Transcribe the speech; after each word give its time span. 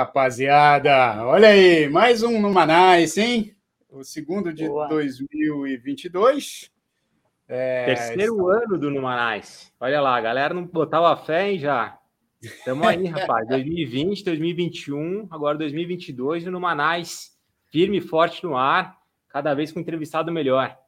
Rapaziada! 0.00 1.22
Olha 1.26 1.48
aí, 1.48 1.86
mais 1.86 2.22
um 2.22 2.40
no 2.40 2.50
Manais, 2.50 3.18
hein? 3.18 3.54
O 3.90 4.02
segundo 4.02 4.50
de 4.50 4.66
Boa. 4.66 4.88
2022. 4.88 6.72
É... 7.46 7.84
Terceiro 7.84 8.48
ano 8.48 8.78
do 8.78 8.90
Numanais. 8.90 9.70
Olha 9.78 10.00
lá, 10.00 10.16
a 10.16 10.20
galera 10.22 10.54
não 10.54 10.64
botava 10.64 11.14
fé, 11.22 11.50
hein, 11.50 11.58
já. 11.58 11.98
Estamos 12.40 12.86
aí, 12.88 13.04
rapaz. 13.12 13.46
2020, 13.48 14.24
2021, 14.24 15.28
agora 15.30 15.58
2022 15.58 16.46
no 16.46 16.52
Numanais. 16.52 17.32
Firme 17.70 17.98
e 17.98 18.00
forte 18.00 18.42
no 18.42 18.56
ar, 18.56 18.96
cada 19.28 19.52
vez 19.52 19.70
com 19.70 19.80
um 19.80 19.82
entrevistado 19.82 20.32
melhor. 20.32 20.78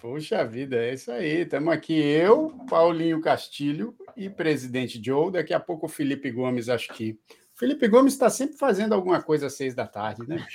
Puxa 0.00 0.46
vida, 0.46 0.76
é 0.76 0.94
isso 0.94 1.12
aí. 1.12 1.42
Estamos 1.42 1.74
aqui 1.74 1.92
eu, 1.92 2.58
Paulinho 2.70 3.20
Castilho 3.20 3.94
e 4.16 4.30
presidente 4.30 4.98
Joe. 5.04 5.30
Daqui 5.30 5.52
a 5.52 5.60
pouco 5.60 5.84
o 5.84 5.90
Felipe 5.90 6.30
Gomes, 6.30 6.70
acho 6.70 6.88
que. 6.94 7.20
Felipe 7.56 7.88
Gomes 7.88 8.12
está 8.12 8.28
sempre 8.28 8.56
fazendo 8.56 8.94
alguma 8.94 9.22
coisa 9.22 9.46
às 9.46 9.54
seis 9.54 9.74
da 9.74 9.86
tarde, 9.86 10.22
né? 10.28 10.46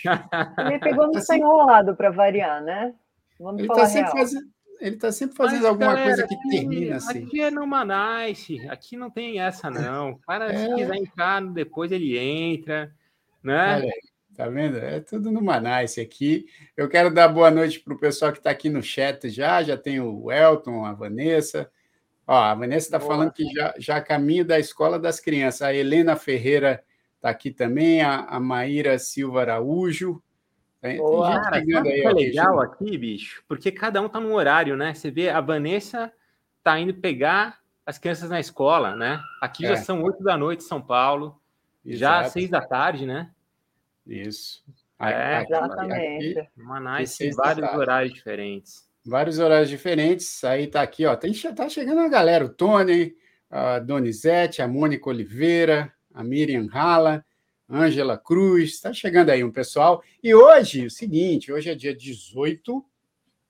Felipe 0.56 0.94
Gomes 0.94 1.18
está 1.18 1.34
assim, 1.34 1.42
enrolado 1.42 1.96
para 1.96 2.12
variar, 2.12 2.62
né? 2.64 2.94
Vamos 3.40 3.60
ele 3.60 3.72
está 3.72 3.86
sempre, 3.88 4.12
fazendo, 4.12 4.46
ele 4.80 4.96
tá 4.98 5.12
sempre 5.12 5.36
fazendo 5.36 5.62
Mas, 5.62 5.66
alguma 5.66 5.96
galera, 5.96 6.08
coisa 6.08 6.28
que 6.28 6.36
aqui, 6.36 6.50
termina 6.50 6.96
assim. 6.98 7.26
Aqui 7.26 7.42
é 7.42 7.50
no 7.50 7.66
Manice, 7.66 8.70
aqui 8.70 8.96
não 8.96 9.10
tem 9.10 9.40
essa, 9.40 9.70
não. 9.72 10.20
Para 10.28 10.54
é. 10.54 10.58
se 10.58 10.76
quiser 10.76 10.96
entrar, 10.96 11.42
depois 11.42 11.92
ele 11.92 12.18
entra, 12.18 12.94
né? 13.44 13.78
Olha. 13.78 13.92
Tá 14.36 14.48
vendo? 14.48 14.78
É 14.78 15.00
tudo 15.02 15.30
no 15.30 15.42
Manaus 15.42 15.98
aqui. 15.98 16.46
Eu 16.76 16.88
quero 16.88 17.14
dar 17.14 17.28
boa 17.28 17.52
noite 17.52 17.80
para 17.80 17.94
o 17.94 18.00
pessoal 18.00 18.32
que 18.32 18.38
está 18.38 18.50
aqui 18.50 18.70
no 18.70 18.82
chat 18.82 19.30
já. 19.30 19.62
Já 19.62 19.76
tem 19.76 20.00
o 20.00 20.32
Elton, 20.32 20.86
a 20.86 20.94
Vanessa. 20.94 21.70
Ó, 22.26 22.36
a 22.36 22.56
Vanessa 22.56 22.88
está 22.88 23.00
falando 23.00 23.34
que 23.34 23.44
já, 23.54 23.74
já 23.78 24.02
caminho 24.02 24.46
da 24.46 24.58
escola 24.58 24.98
das 24.98 25.20
crianças. 25.20 25.64
A 25.64 25.74
Helena 25.74 26.16
Ferreira 26.16 26.82
está 27.22 27.30
aqui 27.30 27.52
também, 27.52 28.02
a, 28.02 28.22
a 28.22 28.40
Maíra 28.40 28.98
Silva 28.98 29.42
Araújo. 29.42 30.22
Tem, 30.82 30.98
Boa, 30.98 31.28
tem 31.28 31.44
cara, 31.44 31.66
sabe 31.72 31.92
aí, 31.92 32.02
é 32.02 32.12
legal 32.12 32.60
aqui, 32.60 32.98
bicho? 32.98 33.44
Porque 33.48 33.72
cada 33.72 34.02
um 34.02 34.08
está 34.08 34.20
num 34.20 34.34
horário, 34.34 34.76
né? 34.76 34.96
Você 34.96 35.12
vê, 35.12 35.30
a 35.30 35.40
Vanessa 35.40 36.12
está 36.58 36.80
indo 36.80 36.96
pegar 36.96 37.60
as 37.86 38.00
crianças 38.00 38.32
na 38.32 38.40
escola, 38.40 38.96
né? 38.96 39.22
Aqui 39.40 39.64
é. 39.66 39.70
já 39.70 39.78
são 39.78 40.02
oito 40.02 40.24
da 40.24 40.36
noite 40.36 40.64
em 40.64 40.68
São 40.68 40.82
Paulo, 40.82 41.40
Exato. 41.86 42.24
já 42.24 42.30
seis 42.30 42.50
da 42.50 42.62
tarde, 42.62 43.06
né? 43.06 43.30
Isso. 44.08 44.64
É, 45.00 45.44
exatamente. 45.44 46.40
Aqui, 46.40 46.50
Manaus 46.56 47.18
tem 47.18 47.32
vários 47.32 47.74
horários 47.74 48.14
diferentes. 48.14 48.90
Vários 49.06 49.38
horários 49.38 49.70
diferentes. 49.70 50.44
Aí 50.44 50.66
tá 50.66 50.82
aqui, 50.82 51.06
ó. 51.06 51.16
Tem, 51.16 51.32
tá 51.56 51.70
chegando 51.70 52.02
a 52.02 52.08
galera, 52.08 52.46
o 52.46 52.50
Tony, 52.50 53.16
a 53.50 53.78
Donizete, 53.78 54.62
a 54.62 54.68
Mônica 54.68 55.10
Oliveira, 55.10 55.92
a 56.14 56.24
Miriam 56.24 56.68
Rala, 56.68 57.26
Ângela 57.70 58.18
Cruz. 58.18 58.72
Está 58.72 58.94
chegando 58.94 59.30
aí 59.30 59.44
um 59.44 59.52
pessoal. 59.52 60.04
E 60.22 60.34
hoje, 60.34 60.86
o 60.86 60.92
seguinte, 60.92 61.52
hoje 61.52 61.70
é 61.70 61.76
dia 61.76 61.96
18 61.96 62.84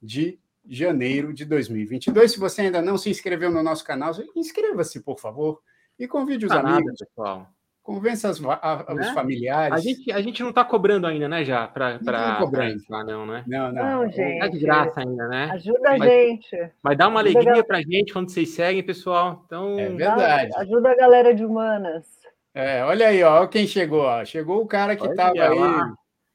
de 0.01 0.39
janeiro 0.67 1.33
de 1.33 1.45
2022. 1.45 2.31
Se 2.31 2.39
você 2.39 2.61
ainda 2.61 2.81
não 2.81 2.97
se 2.97 3.09
inscreveu 3.09 3.51
no 3.51 3.63
nosso 3.63 3.83
canal, 3.83 4.13
inscreva-se, 4.35 5.01
por 5.01 5.19
favor. 5.19 5.61
E 5.97 6.07
convide 6.07 6.45
os 6.45 6.51
amigos. 6.51 6.85
Nada, 6.85 6.93
pessoal. 6.97 7.47
Convença 7.83 8.29
as, 8.29 8.39
a, 8.39 8.93
né? 8.93 9.01
os 9.01 9.09
familiares. 9.09 9.73
A 9.73 9.79
gente, 9.79 10.11
a 10.11 10.21
gente 10.21 10.41
não 10.43 10.49
está 10.49 10.63
cobrando 10.63 11.07
ainda, 11.07 11.27
né, 11.27 11.43
já? 11.43 11.67
Para 11.67 11.97
tá 11.97 12.35
cobrando. 12.37 12.79
Lá, 12.87 13.03
não, 13.03 13.25
né? 13.25 13.43
Não, 13.47 13.71
não. 13.71 13.83
não 14.03 14.11
gente. 14.11 14.39
Tá 14.39 14.47
de 14.47 14.59
graça 14.59 14.99
ainda, 15.01 15.27
né? 15.27 15.49
Ajuda 15.51 15.89
a 15.89 15.97
gente. 15.97 16.71
Mas 16.83 16.97
dá 16.97 17.07
uma 17.07 17.19
alegria 17.19 17.63
para 17.63 17.79
a 17.79 17.81
gente 17.81 18.13
quando 18.13 18.29
vocês 18.29 18.49
seguem, 18.49 18.83
pessoal. 18.83 19.43
Então, 19.47 19.79
é 19.79 19.89
verdade. 19.89 20.51
Ajuda 20.57 20.91
a 20.91 20.95
galera 20.95 21.33
de 21.33 21.43
humanas. 21.43 22.20
É, 22.53 22.83
olha 22.83 23.07
aí, 23.07 23.23
ó, 23.23 23.47
quem 23.47 23.65
chegou. 23.65 24.01
Ó. 24.01 24.25
Chegou 24.25 24.61
o 24.61 24.67
cara 24.67 24.95
que 24.95 25.05
estava 25.05 25.33
aí. 25.33 25.57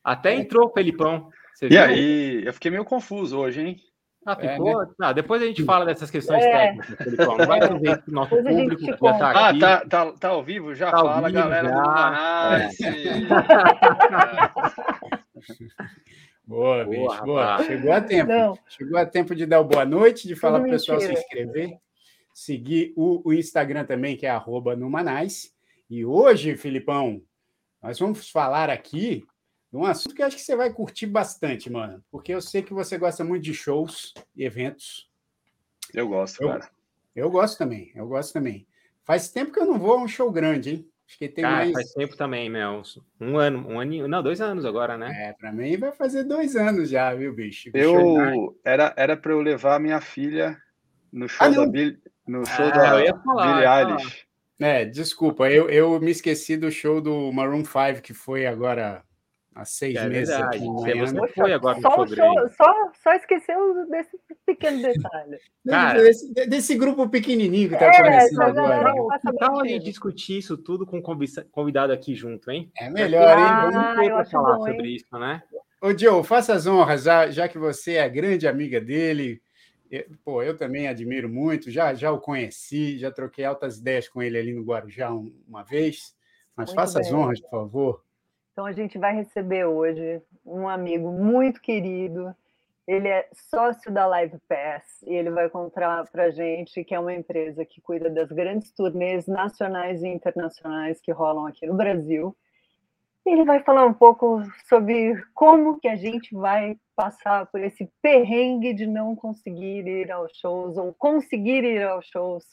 Até 0.03 0.34
entrou, 0.34 0.72
Felipão. 0.72 1.28
Você 1.54 1.66
e 1.66 1.71
viu? 1.71 1.82
aí, 1.82 2.44
eu 2.44 2.53
fiquei 2.53 2.71
meio 2.71 2.84
confuso 2.84 3.38
hoje, 3.38 3.60
hein? 3.60 3.77
Ah, 4.27 4.34
ficou? 4.34 4.82
É, 4.82 4.87
né? 4.87 4.93
ah, 5.03 5.12
depois 5.12 5.41
a 5.41 5.47
gente 5.47 5.65
fala 5.65 5.84
dessas 5.84 6.10
questões 6.10 6.44
é. 6.44 6.50
técnicas, 6.50 6.97
Felipão. 6.97 7.38
Não 7.38 7.47
vai 7.47 7.60
fazer 7.60 8.03
que 8.03 8.10
nosso 8.10 8.31
público 8.31 8.84
já 8.84 8.94
está 8.94 9.49
aqui. 9.49 9.65
Ah, 9.65 9.81
tá, 9.81 9.87
tá, 9.87 10.12
tá 10.12 10.28
ao 10.28 10.43
vivo? 10.43 10.75
Já 10.75 10.91
tá 10.91 10.99
fala, 10.99 11.28
vivo, 11.28 11.32
galera 11.32 11.69
já. 11.69 11.75
do 11.75 11.87
Manaus. 11.87 12.77
boa, 16.44 16.84
bicho, 16.84 17.25
boa. 17.25 17.62
Chegou 17.62 17.93
a 17.93 18.00
tempo. 18.00 18.33
Não. 18.33 18.59
Chegou 18.69 18.98
a 18.98 19.06
tempo 19.06 19.34
de 19.34 19.47
dar 19.47 19.60
o 19.60 19.65
boa 19.65 19.84
noite, 19.84 20.27
de 20.27 20.34
falar 20.34 20.59
para 20.59 20.69
o 20.69 20.72
pessoal 20.72 21.00
se 21.00 21.12
inscrever. 21.12 21.78
Seguir 22.34 22.93
o, 22.97 23.28
o 23.28 23.33
Instagram 23.33 23.84
também, 23.84 24.16
que 24.16 24.27
é 24.27 24.31
arroba 24.31 24.75
Numanais. 24.75 25.54
E 25.89 26.05
hoje, 26.05 26.57
Filipão, 26.57 27.23
nós 27.83 27.99
vamos 27.99 28.31
falar 28.31 28.71
aqui 28.71 29.25
um 29.73 29.85
assunto 29.85 30.15
que 30.15 30.23
eu 30.23 30.27
acho 30.27 30.37
que 30.37 30.43
você 30.43 30.57
vai 30.57 30.73
curtir 30.73 31.07
bastante, 31.07 31.71
mano, 31.71 32.03
porque 32.11 32.33
eu 32.33 32.41
sei 32.41 32.63
que 32.63 32.73
você 32.73 32.97
gosta 32.97 33.23
muito 33.23 33.45
de 33.45 33.55
shows 33.55 34.15
e 34.35 34.45
eventos. 34.45 35.11
Eu 35.93 36.09
gosto, 36.09 36.43
eu, 36.43 36.49
cara. 36.49 36.71
Eu 37.15 37.31
gosto 37.31 37.59
também, 37.59 37.93
eu 37.95 38.07
gosto 38.07 38.33
também. 38.33 38.67
Faz 39.05 39.29
tempo 39.29 39.53
que 39.53 39.61
eu 39.61 39.67
não 39.67 39.79
vou 39.79 39.95
a 39.95 40.03
um 40.03 40.09
show 40.09 40.31
grande, 40.33 40.71
hein? 40.71 40.91
Acho 41.09 41.19
que 41.19 41.29
tem 41.29 41.43
cara, 41.43 41.57
mais. 41.57 41.73
Faz 41.73 41.93
tempo 41.93 42.17
também, 42.17 42.51
Mel. 42.51 42.83
Um 43.21 43.39
ano, 43.39 43.69
um 43.69 43.79
ano, 43.79 44.09
não, 44.09 44.23
dois 44.23 44.41
anos 44.41 44.65
agora, 44.65 44.99
né? 44.99 45.29
É, 45.29 45.33
para 45.33 45.53
mim 45.53 45.77
vai 45.77 45.93
fazer 45.93 46.25
dois 46.25 46.57
anos 46.57 46.91
já, 46.91 47.15
viu, 47.15 47.33
bicho? 47.33 47.71
Eu 47.73 48.59
era 48.65 48.93
era 48.97 49.17
para 49.17 49.33
eu 49.33 49.41
levar 49.41 49.79
minha 49.79 50.01
filha 50.01 50.61
no 51.13 51.29
show 51.29 51.47
ah, 51.47 51.51
da 51.51 51.67
Bill, 51.67 51.97
no 52.27 52.45
show 52.45 52.67
ah, 52.67 52.71
da 52.71 53.23
falar, 53.23 53.55
Billie 53.55 53.69
Eilish. 53.69 54.26
É, 54.61 54.84
desculpa, 54.84 55.50
eu, 55.50 55.69
eu 55.69 56.00
me 56.00 56.11
esqueci 56.11 56.56
do 56.56 56.71
show 56.71 57.00
do 57.00 57.31
Maroon 57.33 57.65
5 57.65 58.00
que 58.03 58.15
foi 58.15 58.47
agora 58.47 59.03
há 59.55 59.65
seis 59.65 59.97
é 59.97 60.09
meses 60.09 60.28
verdade. 60.28 60.56
aqui 60.56 60.67
em 60.67 61.06
Você 61.06 61.33
foi 61.34 61.53
agora 61.53 61.81
só, 61.81 61.97
no 61.97 62.09
só, 62.09 62.49
só, 62.50 62.93
só 63.03 63.12
esqueceu 63.15 63.87
desse 63.89 64.19
pequeno 64.47 64.83
detalhe. 64.83 65.39
Cara, 65.69 66.03
desse, 66.03 66.33
desse 66.33 66.75
grupo 66.75 67.09
pequenininho 67.09 67.69
que 67.69 67.75
está 67.75 67.87
é, 67.87 68.03
começando 68.03 68.59
agora. 68.59 68.95
Tal 69.39 69.61
a 69.61 69.66
gente 69.66 69.84
discutir 69.84 70.39
isso 70.39 70.56
tudo 70.56 70.87
com 70.87 71.03
convidado 71.50 71.93
aqui 71.93 72.15
junto, 72.15 72.50
hein? 72.50 72.71
É 72.78 72.89
melhor, 72.89 73.39
hein? 73.39 73.45
Ah, 73.47 73.71
Vamos 73.71 74.25
ter 74.25 74.31
falar 74.31 74.56
bom, 74.56 74.66
sobre 74.66 74.89
isso, 74.89 75.19
né? 75.19 75.43
Ô, 75.83 75.97
Joe, 75.97 76.25
faça 76.25 76.55
as 76.55 76.66
honras, 76.66 77.03
já, 77.03 77.31
já 77.31 77.47
que 77.49 77.59
você 77.59 77.95
é 77.95 78.09
grande 78.09 78.49
amiga 78.49 78.81
dele. 78.81 79.43
Pô, 80.25 80.43
eu 80.43 80.57
também 80.57 80.89
admiro 80.89 81.29
muito, 81.29 81.71
já, 81.71 81.95
já 81.95 82.11
o 82.13 82.21
conheci, 82.21 82.99
já 82.99 83.11
troquei 83.11 83.45
altas 83.45 83.79
ideias 83.79 84.09
com 84.09 84.23
ele 84.23 84.39
ali 84.39 84.53
no 84.53 84.65
Guarujá 84.65 85.11
uma 85.11 85.63
vez. 85.63 86.15
Mas 86.57 86.71
muito 86.71 86.81
faça 86.81 86.99
bem. 86.99 87.09
as 87.09 87.15
honras, 87.15 87.41
por 87.41 87.51
favor. 87.51 88.05
Então 88.53 88.65
a 88.65 88.73
gente 88.73 88.99
vai 88.99 89.15
receber 89.15 89.67
hoje 89.67 90.23
um 90.45 90.67
amigo 90.67 91.13
muito 91.13 91.61
querido. 91.61 92.35
Ele 92.87 93.09
é 93.09 93.29
sócio 93.33 93.93
da 93.93 94.07
Live 94.07 94.39
Pass 94.49 95.03
e 95.07 95.13
ele 95.13 95.31
vai 95.31 95.51
contar 95.51 96.05
para 96.11 96.25
a 96.25 96.31
gente 96.31 96.85
que 96.85 96.95
é 96.95 96.99
uma 96.99 97.13
empresa 97.13 97.65
que 97.65 97.81
cuida 97.81 98.09
das 98.09 98.31
grandes 98.31 98.71
turnês 98.73 99.27
nacionais 99.27 100.03
e 100.03 100.09
internacionais 100.09 101.01
que 101.01 101.13
rolam 101.13 101.47
aqui 101.47 101.67
no 101.67 101.75
Brasil. 101.75 102.35
Ele 103.27 103.45
vai 103.45 103.61
falar 103.65 103.85
um 103.85 103.93
pouco 103.93 104.41
sobre 104.69 105.21
como 105.35 105.81
que 105.81 105.89
a 105.89 105.97
gente 105.97 106.33
vai 106.33 106.79
passar 106.95 107.47
por 107.47 107.61
esse 107.61 107.91
perrengue 108.01 108.73
de 108.73 108.87
não 108.87 109.17
conseguir 109.17 109.85
ir 109.85 110.13
aos 110.13 110.31
shows 110.39 110.77
ou 110.77 110.95
conseguir 110.95 111.65
ir 111.65 111.83
aos 111.83 112.07
shows 112.07 112.45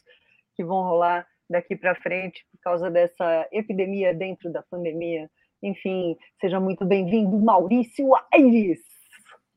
que 0.55 0.63
vão 0.63 0.81
rolar 0.81 1.27
daqui 1.47 1.75
para 1.75 1.93
frente 1.93 2.43
por 2.51 2.59
causa 2.59 2.89
dessa 2.89 3.47
epidemia 3.51 4.15
dentro 4.15 4.51
da 4.51 4.63
pandemia. 4.63 5.29
Enfim, 5.61 6.17
seja 6.41 6.59
muito 6.59 6.83
bem-vindo, 6.83 7.39
Maurício 7.39 8.09
Aires. 8.33 8.79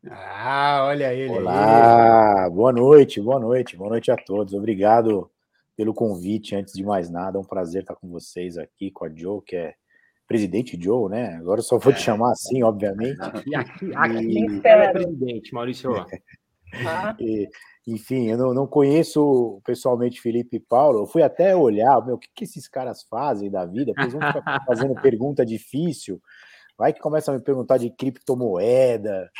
Ah, 0.08 0.84
olha 0.86 1.14
ele. 1.14 1.32
Olá, 1.32 2.48
boa 2.50 2.72
noite, 2.72 3.22
boa 3.22 3.40
noite, 3.40 3.74
boa 3.74 3.88
noite 3.88 4.10
a 4.10 4.16
todos. 4.16 4.52
Obrigado 4.52 5.30
pelo 5.74 5.94
convite, 5.94 6.54
antes 6.54 6.74
de 6.74 6.84
mais 6.84 7.08
nada. 7.08 7.38
É 7.38 7.40
um 7.40 7.44
prazer 7.44 7.82
estar 7.82 7.96
com 7.96 8.08
vocês 8.08 8.58
aqui, 8.58 8.90
com 8.90 9.06
a 9.06 9.08
Joe, 9.08 9.40
que 9.42 9.56
é 9.56 9.74
presidente 10.26 10.78
Joe, 10.80 11.10
né? 11.10 11.36
Agora 11.36 11.60
eu 11.60 11.64
só 11.64 11.78
vou 11.78 11.92
te 11.92 11.98
é. 11.98 12.02
chamar 12.02 12.32
assim, 12.32 12.62
obviamente. 12.62 13.18
E 13.46 13.54
aqui, 13.54 13.94
aqui 13.94 14.38
e... 14.38 14.60
é 14.64 14.92
presidente, 14.92 15.54
Maurício. 15.54 15.92
e, 17.20 17.48
enfim, 17.86 18.30
eu 18.30 18.36
não, 18.36 18.52
não, 18.52 18.66
conheço 18.66 19.60
pessoalmente 19.64 20.20
Felipe 20.20 20.56
e 20.56 20.60
Paulo. 20.60 21.00
Eu 21.00 21.06
fui 21.06 21.22
até 21.22 21.54
olhar, 21.54 22.04
meu, 22.04 22.16
o 22.16 22.18
que, 22.18 22.28
que 22.34 22.44
esses 22.44 22.68
caras 22.68 23.04
fazem 23.08 23.50
da 23.50 23.64
vida? 23.64 23.92
Porque 23.92 24.02
eles 24.02 24.14
vão 24.14 24.32
ficar 24.32 24.64
fazendo 24.66 25.00
pergunta 25.00 25.46
difícil. 25.46 26.20
Vai 26.78 26.92
que 26.92 27.00
começa 27.00 27.30
a 27.30 27.34
me 27.34 27.40
perguntar 27.40 27.78
de 27.78 27.88
criptomoeda, 27.88 29.30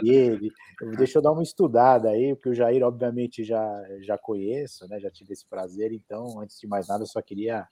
dele. 0.00 0.52
Deixa 0.96 1.18
eu 1.18 1.22
dar 1.22 1.32
uma 1.32 1.42
estudada 1.42 2.10
aí, 2.10 2.32
porque 2.36 2.50
o 2.50 2.54
Jair, 2.54 2.84
obviamente, 2.84 3.42
já, 3.42 3.82
já 4.02 4.16
conheço, 4.16 4.86
né? 4.86 5.00
Já 5.00 5.10
tive 5.10 5.32
esse 5.32 5.44
prazer. 5.48 5.90
Então, 5.92 6.38
antes 6.38 6.60
de 6.60 6.68
mais 6.68 6.86
nada, 6.86 7.02
eu 7.02 7.08
só 7.08 7.20
queria 7.20 7.66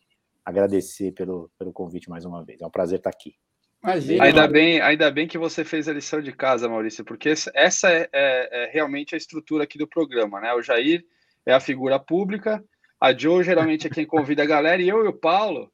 agradecer 0.44 1.12
pelo, 1.12 1.50
pelo 1.58 1.72
convite 1.72 2.08
mais 2.08 2.24
uma 2.24 2.44
vez. 2.44 2.60
É 2.60 2.66
um 2.66 2.70
prazer 2.70 2.98
estar 2.98 3.10
aqui. 3.10 3.34
Imagina, 3.82 4.24
ainda, 4.24 4.46
bem, 4.46 4.80
ainda 4.80 5.10
bem 5.10 5.26
que 5.26 5.36
você 5.36 5.64
fez 5.64 5.88
a 5.88 5.92
lição 5.92 6.20
de 6.20 6.32
casa, 6.32 6.68
Maurício, 6.68 7.04
porque 7.04 7.34
essa 7.54 7.90
é, 7.90 8.08
é, 8.12 8.64
é, 8.64 8.70
realmente 8.72 9.14
a 9.14 9.18
estrutura 9.18 9.64
aqui 9.64 9.76
do 9.76 9.88
programa, 9.88 10.40
né? 10.40 10.54
O 10.54 10.62
Jair 10.62 11.04
é 11.44 11.52
a 11.52 11.58
figura 11.58 11.98
pública, 11.98 12.62
A 13.00 13.12
Joe 13.12 13.42
geralmente 13.42 13.88
é 13.88 13.90
quem 13.90 14.06
convida 14.06 14.44
a 14.44 14.46
galera 14.46 14.80
e 14.80 14.88
eu 14.88 15.04
e 15.04 15.08
o 15.08 15.12
Paulo, 15.12 15.68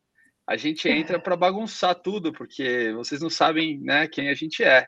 a 0.46 0.56
gente 0.56 0.88
entra 0.88 1.20
para 1.20 1.36
bagunçar 1.36 1.94
tudo, 1.94 2.32
porque 2.32 2.90
vocês 2.94 3.20
não 3.20 3.28
sabem 3.28 3.78
né, 3.80 4.08
quem 4.08 4.30
a 4.30 4.34
gente 4.34 4.64
é. 4.64 4.86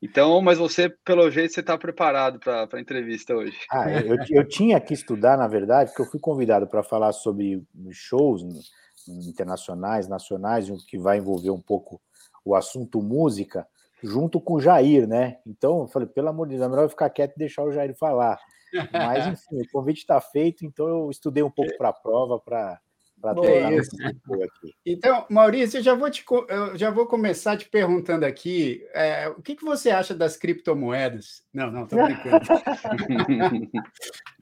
Então, 0.00 0.40
mas 0.40 0.58
você, 0.58 0.88
pelo 1.04 1.28
jeito, 1.28 1.52
você 1.52 1.60
está 1.60 1.76
preparado 1.76 2.38
para 2.38 2.68
a 2.72 2.80
entrevista 2.80 3.34
hoje. 3.34 3.58
Ah, 3.70 3.90
eu, 3.90 4.16
eu 4.30 4.48
tinha 4.48 4.80
que 4.80 4.94
estudar, 4.94 5.36
na 5.36 5.48
verdade, 5.48 5.90
porque 5.90 6.02
eu 6.02 6.10
fui 6.10 6.20
convidado 6.20 6.68
para 6.68 6.84
falar 6.84 7.12
sobre 7.12 7.60
shows 7.90 8.44
internacionais, 9.08 10.08
nacionais, 10.08 10.70
que 10.86 10.98
vai 10.98 11.18
envolver 11.18 11.50
um 11.50 11.60
pouco 11.60 12.00
o 12.44 12.54
assunto 12.54 13.02
música, 13.02 13.66
junto 14.02 14.40
com 14.40 14.54
o 14.54 14.60
Jair, 14.60 15.06
né? 15.06 15.38
Então, 15.46 15.82
eu 15.82 15.88
falei, 15.88 16.08
pelo 16.08 16.28
amor 16.28 16.48
de 16.48 16.56
Deus, 16.56 16.66
é 16.66 16.68
melhor 16.68 16.84
eu 16.84 16.90
ficar 16.90 17.10
quieto 17.10 17.34
e 17.36 17.38
deixar 17.38 17.62
o 17.62 17.72
Jair 17.72 17.96
falar. 17.96 18.38
Mas, 18.92 19.26
enfim, 19.26 19.60
o 19.60 19.70
convite 19.70 19.98
está 19.98 20.20
feito, 20.20 20.64
então 20.64 20.88
eu 20.88 21.10
estudei 21.10 21.42
um 21.42 21.50
pouco 21.50 21.76
para 21.76 21.90
a 21.90 21.92
prova 21.92 22.40
para 22.40 22.80
é 23.44 23.76
isso. 23.76 23.90
Então, 24.84 25.24
Maurício, 25.30 25.78
eu 25.78 25.82
já 25.82 25.94
vou, 25.94 26.10
te, 26.10 26.24
eu 26.48 26.76
já 26.76 26.90
vou 26.90 27.06
começar 27.06 27.56
te 27.56 27.68
perguntando 27.68 28.26
aqui 28.26 28.84
é, 28.92 29.28
o 29.28 29.40
que, 29.40 29.54
que 29.54 29.64
você 29.64 29.90
acha 29.90 30.14
das 30.14 30.36
criptomoedas? 30.36 31.44
Não, 31.52 31.70
não, 31.70 31.84
estou 31.84 32.04
brincando. 32.04 32.46
tô 32.46 33.04
brincando. 33.04 33.70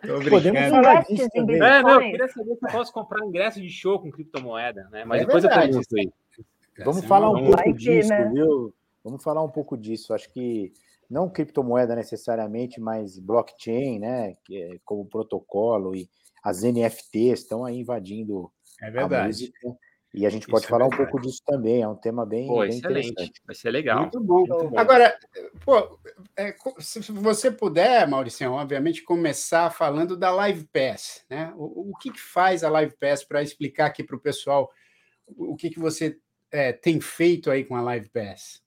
Podemos 0.30 0.70
falar 0.70 1.04
disso 1.04 1.28
também. 1.32 1.62
É, 1.62 1.82
não, 1.82 2.00
eu 2.00 2.10
queria 2.10 2.28
saber 2.28 2.56
se 2.56 2.64
eu 2.64 2.70
posso 2.70 2.92
comprar 2.92 3.26
ingresso 3.26 3.60
de 3.60 3.68
show 3.68 4.00
com 4.00 4.10
criptomoeda, 4.10 4.88
né? 4.90 5.04
Mas 5.04 5.22
é 5.22 5.26
depois 5.26 5.42
verdade. 5.42 5.66
eu 5.66 5.82
pergunto 5.82 5.96
aí. 5.96 6.84
Vamos 6.84 7.04
falar 7.04 7.30
um 7.30 7.44
pouco 7.44 7.72
disso, 7.74 8.08
né? 8.08 8.30
viu? 8.32 8.74
Vamos 9.04 9.22
falar 9.22 9.42
um 9.42 9.50
pouco 9.50 9.76
disso. 9.76 10.14
Acho 10.14 10.30
que 10.32 10.72
não 11.08 11.28
criptomoeda 11.28 11.94
necessariamente, 11.94 12.80
mas 12.80 13.18
blockchain, 13.18 13.98
né? 13.98 14.34
Que 14.44 14.62
é 14.62 14.78
como 14.84 15.04
protocolo 15.04 15.94
e 15.94 16.08
as 16.42 16.62
NFTs 16.62 17.40
estão 17.40 17.64
aí 17.64 17.80
invadindo 17.80 18.50
é 18.80 18.90
verdade. 18.90 19.26
música. 19.26 19.76
E 20.12 20.26
a 20.26 20.30
gente 20.30 20.48
pode 20.48 20.64
Isso 20.64 20.74
é 20.74 20.76
falar 20.76 20.84
é 20.86 20.88
um 20.88 20.96
pouco 20.96 21.20
disso 21.20 21.40
também, 21.46 21.82
é 21.82 21.88
um 21.88 21.94
tema 21.94 22.26
bem, 22.26 22.48
pô, 22.48 22.60
bem 22.60 22.76
interessante. 22.76 23.40
Vai 23.46 23.54
ser 23.54 23.70
legal. 23.70 24.00
Muito 24.00 24.20
bom. 24.20 24.38
Muito 24.38 24.68
bom. 24.70 24.78
Agora, 24.78 25.16
pô, 25.64 26.00
é, 26.36 26.52
se 26.80 27.00
você 27.12 27.48
puder, 27.48 28.08
Maurício, 28.08 28.50
obviamente, 28.50 29.04
começar 29.04 29.70
falando 29.70 30.16
da 30.16 30.32
Live 30.32 30.66
Pass. 30.72 31.24
Né? 31.30 31.52
O, 31.56 31.92
o 31.92 31.96
que, 31.96 32.10
que 32.10 32.20
faz 32.20 32.64
a 32.64 32.70
Live 32.70 32.96
Pass 32.98 33.22
para 33.22 33.40
explicar 33.40 33.86
aqui 33.86 34.02
para 34.02 34.16
o 34.16 34.20
pessoal 34.20 34.68
o 35.36 35.56
que, 35.56 35.70
que 35.70 35.78
você 35.78 36.18
é, 36.50 36.72
tem 36.72 37.00
feito 37.00 37.50
aí 37.50 37.64
com 37.64 37.76
a 37.76 37.82
Live 37.82 38.08
Pass? 38.08 38.62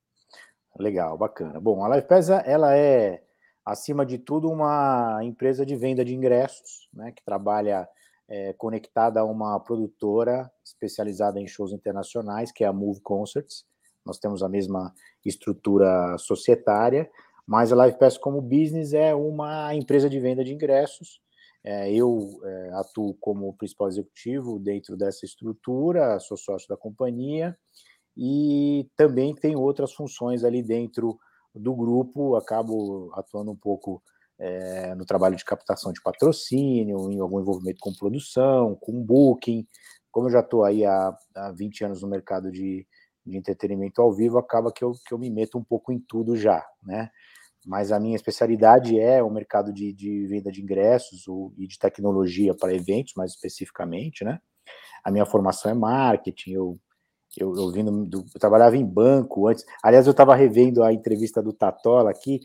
Legal, 0.79 1.17
bacana. 1.17 1.59
Bom, 1.59 1.83
a 1.83 1.87
Live 1.89 2.07
Pass 2.07 2.29
ela 2.29 2.75
é, 2.75 3.21
acima 3.65 4.05
de 4.05 4.17
tudo, 4.17 4.49
uma 4.49 5.19
empresa 5.23 5.65
de 5.65 5.75
venda 5.75 6.03
de 6.03 6.15
ingressos, 6.15 6.87
né, 6.93 7.11
que 7.11 7.23
trabalha 7.23 7.87
é, 8.33 8.51
conectada 8.53 9.19
a 9.19 9.23
uma 9.23 9.59
produtora 9.59 10.51
especializada 10.65 11.39
em 11.39 11.45
shows 11.45 11.71
internacionais, 11.71 12.51
que 12.51 12.63
é 12.63 12.67
a 12.67 12.73
Move 12.73 12.99
Concerts. 13.01 13.63
Nós 14.03 14.17
temos 14.17 14.41
a 14.41 14.49
mesma 14.49 14.91
estrutura 15.23 16.17
societária, 16.17 17.07
mas 17.45 17.71
a 17.71 17.75
Live 17.75 17.99
Pass 17.99 18.17
como 18.17 18.41
business 18.41 18.91
é 18.91 19.13
uma 19.13 19.75
empresa 19.75 20.09
de 20.09 20.19
venda 20.19 20.43
de 20.43 20.51
ingressos. 20.51 21.21
É, 21.63 21.93
eu 21.93 22.27
é, 22.43 22.71
atuo 22.73 23.13
como 23.21 23.53
principal 23.53 23.87
executivo 23.87 24.59
dentro 24.59 24.97
dessa 24.97 25.25
estrutura, 25.25 26.19
sou 26.19 26.35
sócio 26.35 26.67
da 26.67 26.75
companhia 26.75 27.55
e 28.17 28.89
também 28.97 29.35
tenho 29.35 29.61
outras 29.61 29.93
funções 29.93 30.43
ali 30.43 30.63
dentro 30.63 31.19
do 31.53 31.75
grupo, 31.75 32.35
acabo 32.35 33.11
atuando 33.13 33.51
um 33.51 33.55
pouco 33.55 34.01
é, 34.39 34.95
no 34.95 35.05
trabalho 35.05 35.35
de 35.35 35.45
captação 35.45 35.91
de 35.91 36.01
patrocínio, 36.01 37.11
em 37.11 37.19
algum 37.19 37.39
envolvimento 37.39 37.79
com 37.79 37.93
produção, 37.93 38.75
com 38.75 39.03
booking. 39.03 39.67
Como 40.11 40.27
eu 40.27 40.31
já 40.31 40.39
estou 40.39 40.63
aí 40.63 40.85
há, 40.85 41.15
há 41.35 41.51
20 41.51 41.85
anos 41.85 42.01
no 42.01 42.07
mercado 42.07 42.51
de, 42.51 42.85
de 43.25 43.37
entretenimento 43.37 44.01
ao 44.01 44.13
vivo, 44.13 44.37
acaba 44.37 44.71
que 44.71 44.83
eu, 44.83 44.93
que 45.07 45.13
eu 45.13 45.17
me 45.17 45.29
meto 45.29 45.57
um 45.57 45.63
pouco 45.63 45.91
em 45.91 45.99
tudo 45.99 46.35
já, 46.35 46.65
né? 46.81 47.09
Mas 47.65 47.91
a 47.93 47.99
minha 47.99 48.15
especialidade 48.15 48.99
é 48.99 49.23
o 49.23 49.29
mercado 49.29 49.71
de, 49.71 49.93
de 49.93 50.27
venda 50.27 50.51
de 50.51 50.61
ingressos 50.61 51.25
e 51.57 51.65
de 51.65 51.79
tecnologia 51.79 52.53
para 52.53 52.73
eventos, 52.73 53.13
mais 53.15 53.31
especificamente, 53.31 54.25
né? 54.25 54.39
A 55.03 55.09
minha 55.09 55.25
formação 55.25 55.71
é 55.71 55.73
marketing, 55.73 56.51
eu 56.51 56.77
eu, 57.37 57.55
eu, 57.55 57.71
vindo 57.71 58.05
do, 58.05 58.25
eu 58.33 58.39
trabalhava 58.39 58.77
em 58.77 58.85
banco 58.85 59.47
antes. 59.47 59.65
Aliás, 59.81 60.05
eu 60.05 60.11
estava 60.11 60.35
revendo 60.35 60.83
a 60.83 60.93
entrevista 60.93 61.41
do 61.41 61.51
Tatola 61.51 62.11
aqui, 62.11 62.39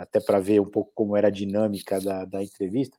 até 0.00 0.20
para 0.20 0.40
ver 0.40 0.60
um 0.60 0.70
pouco 0.70 0.90
como 0.94 1.16
era 1.16 1.28
a 1.28 1.30
dinâmica 1.30 2.00
da, 2.00 2.24
da 2.24 2.42
entrevista. 2.42 2.96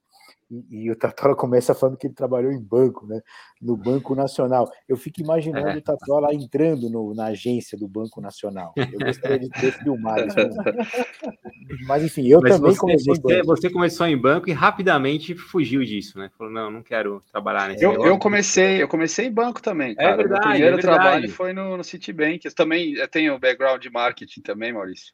E, 0.49 0.85
e, 0.85 0.91
o 0.91 0.95
Tatola 0.95 1.35
começa 1.35 1.73
falando 1.73 1.97
que 1.97 2.05
ele 2.05 2.13
trabalhou 2.13 2.51
em 2.51 2.61
banco, 2.61 3.05
né? 3.07 3.19
No 3.61 3.75
Banco 3.75 4.13
Nacional. 4.13 4.69
Eu 4.87 4.95
fico 4.95 5.21
imaginando 5.21 5.69
é. 5.69 5.77
o 5.77 5.81
Tatola 5.81 6.33
entrando 6.33 6.89
no, 6.89 7.15
na 7.15 7.27
agência 7.27 7.77
do 7.77 7.87
Banco 7.87 8.21
Nacional. 8.21 8.73
Eu 8.75 8.99
gostaria 8.99 9.39
de 9.39 9.49
ter 9.49 9.71
filmado 9.71 10.27
isso. 10.27 10.35
Mas 11.87 12.03
enfim, 12.03 12.27
eu 12.27 12.39
Mas 12.41 12.55
também 12.55 12.71
você, 12.71 12.79
comecei. 12.79 13.13
Você, 13.15 13.43
você, 13.43 13.69
começou 13.69 14.05
em 14.05 14.17
banco 14.17 14.49
e 14.49 14.53
rapidamente 14.53 15.33
fugiu 15.33 15.83
disso, 15.83 16.19
né? 16.19 16.29
Falou, 16.37 16.53
não, 16.53 16.69
não 16.69 16.83
quero 16.83 17.21
trabalhar 17.31 17.69
nesse 17.69 17.83
eu, 17.83 17.93
eu 18.05 18.17
comecei, 18.19 18.81
eu 18.81 18.87
comecei 18.87 19.25
em 19.25 19.31
banco 19.31 19.61
também. 19.61 19.93
É 19.93 19.95
cara. 19.95 20.13
É 20.13 20.17
verdade. 20.17 20.39
O 20.39 20.49
primeiro 20.51 20.77
é 20.77 20.81
verdade. 20.81 21.01
trabalho 21.01 21.31
foi 21.31 21.53
no, 21.53 21.75
no 21.75 21.83
Citibank. 21.83 22.45
Eu 22.45 22.53
também 22.53 22.93
eu 22.93 23.07
tenho 23.07 23.39
background 23.39 23.81
de 23.81 23.89
marketing 23.89 24.41
também, 24.41 24.71
Maurício. 24.71 25.13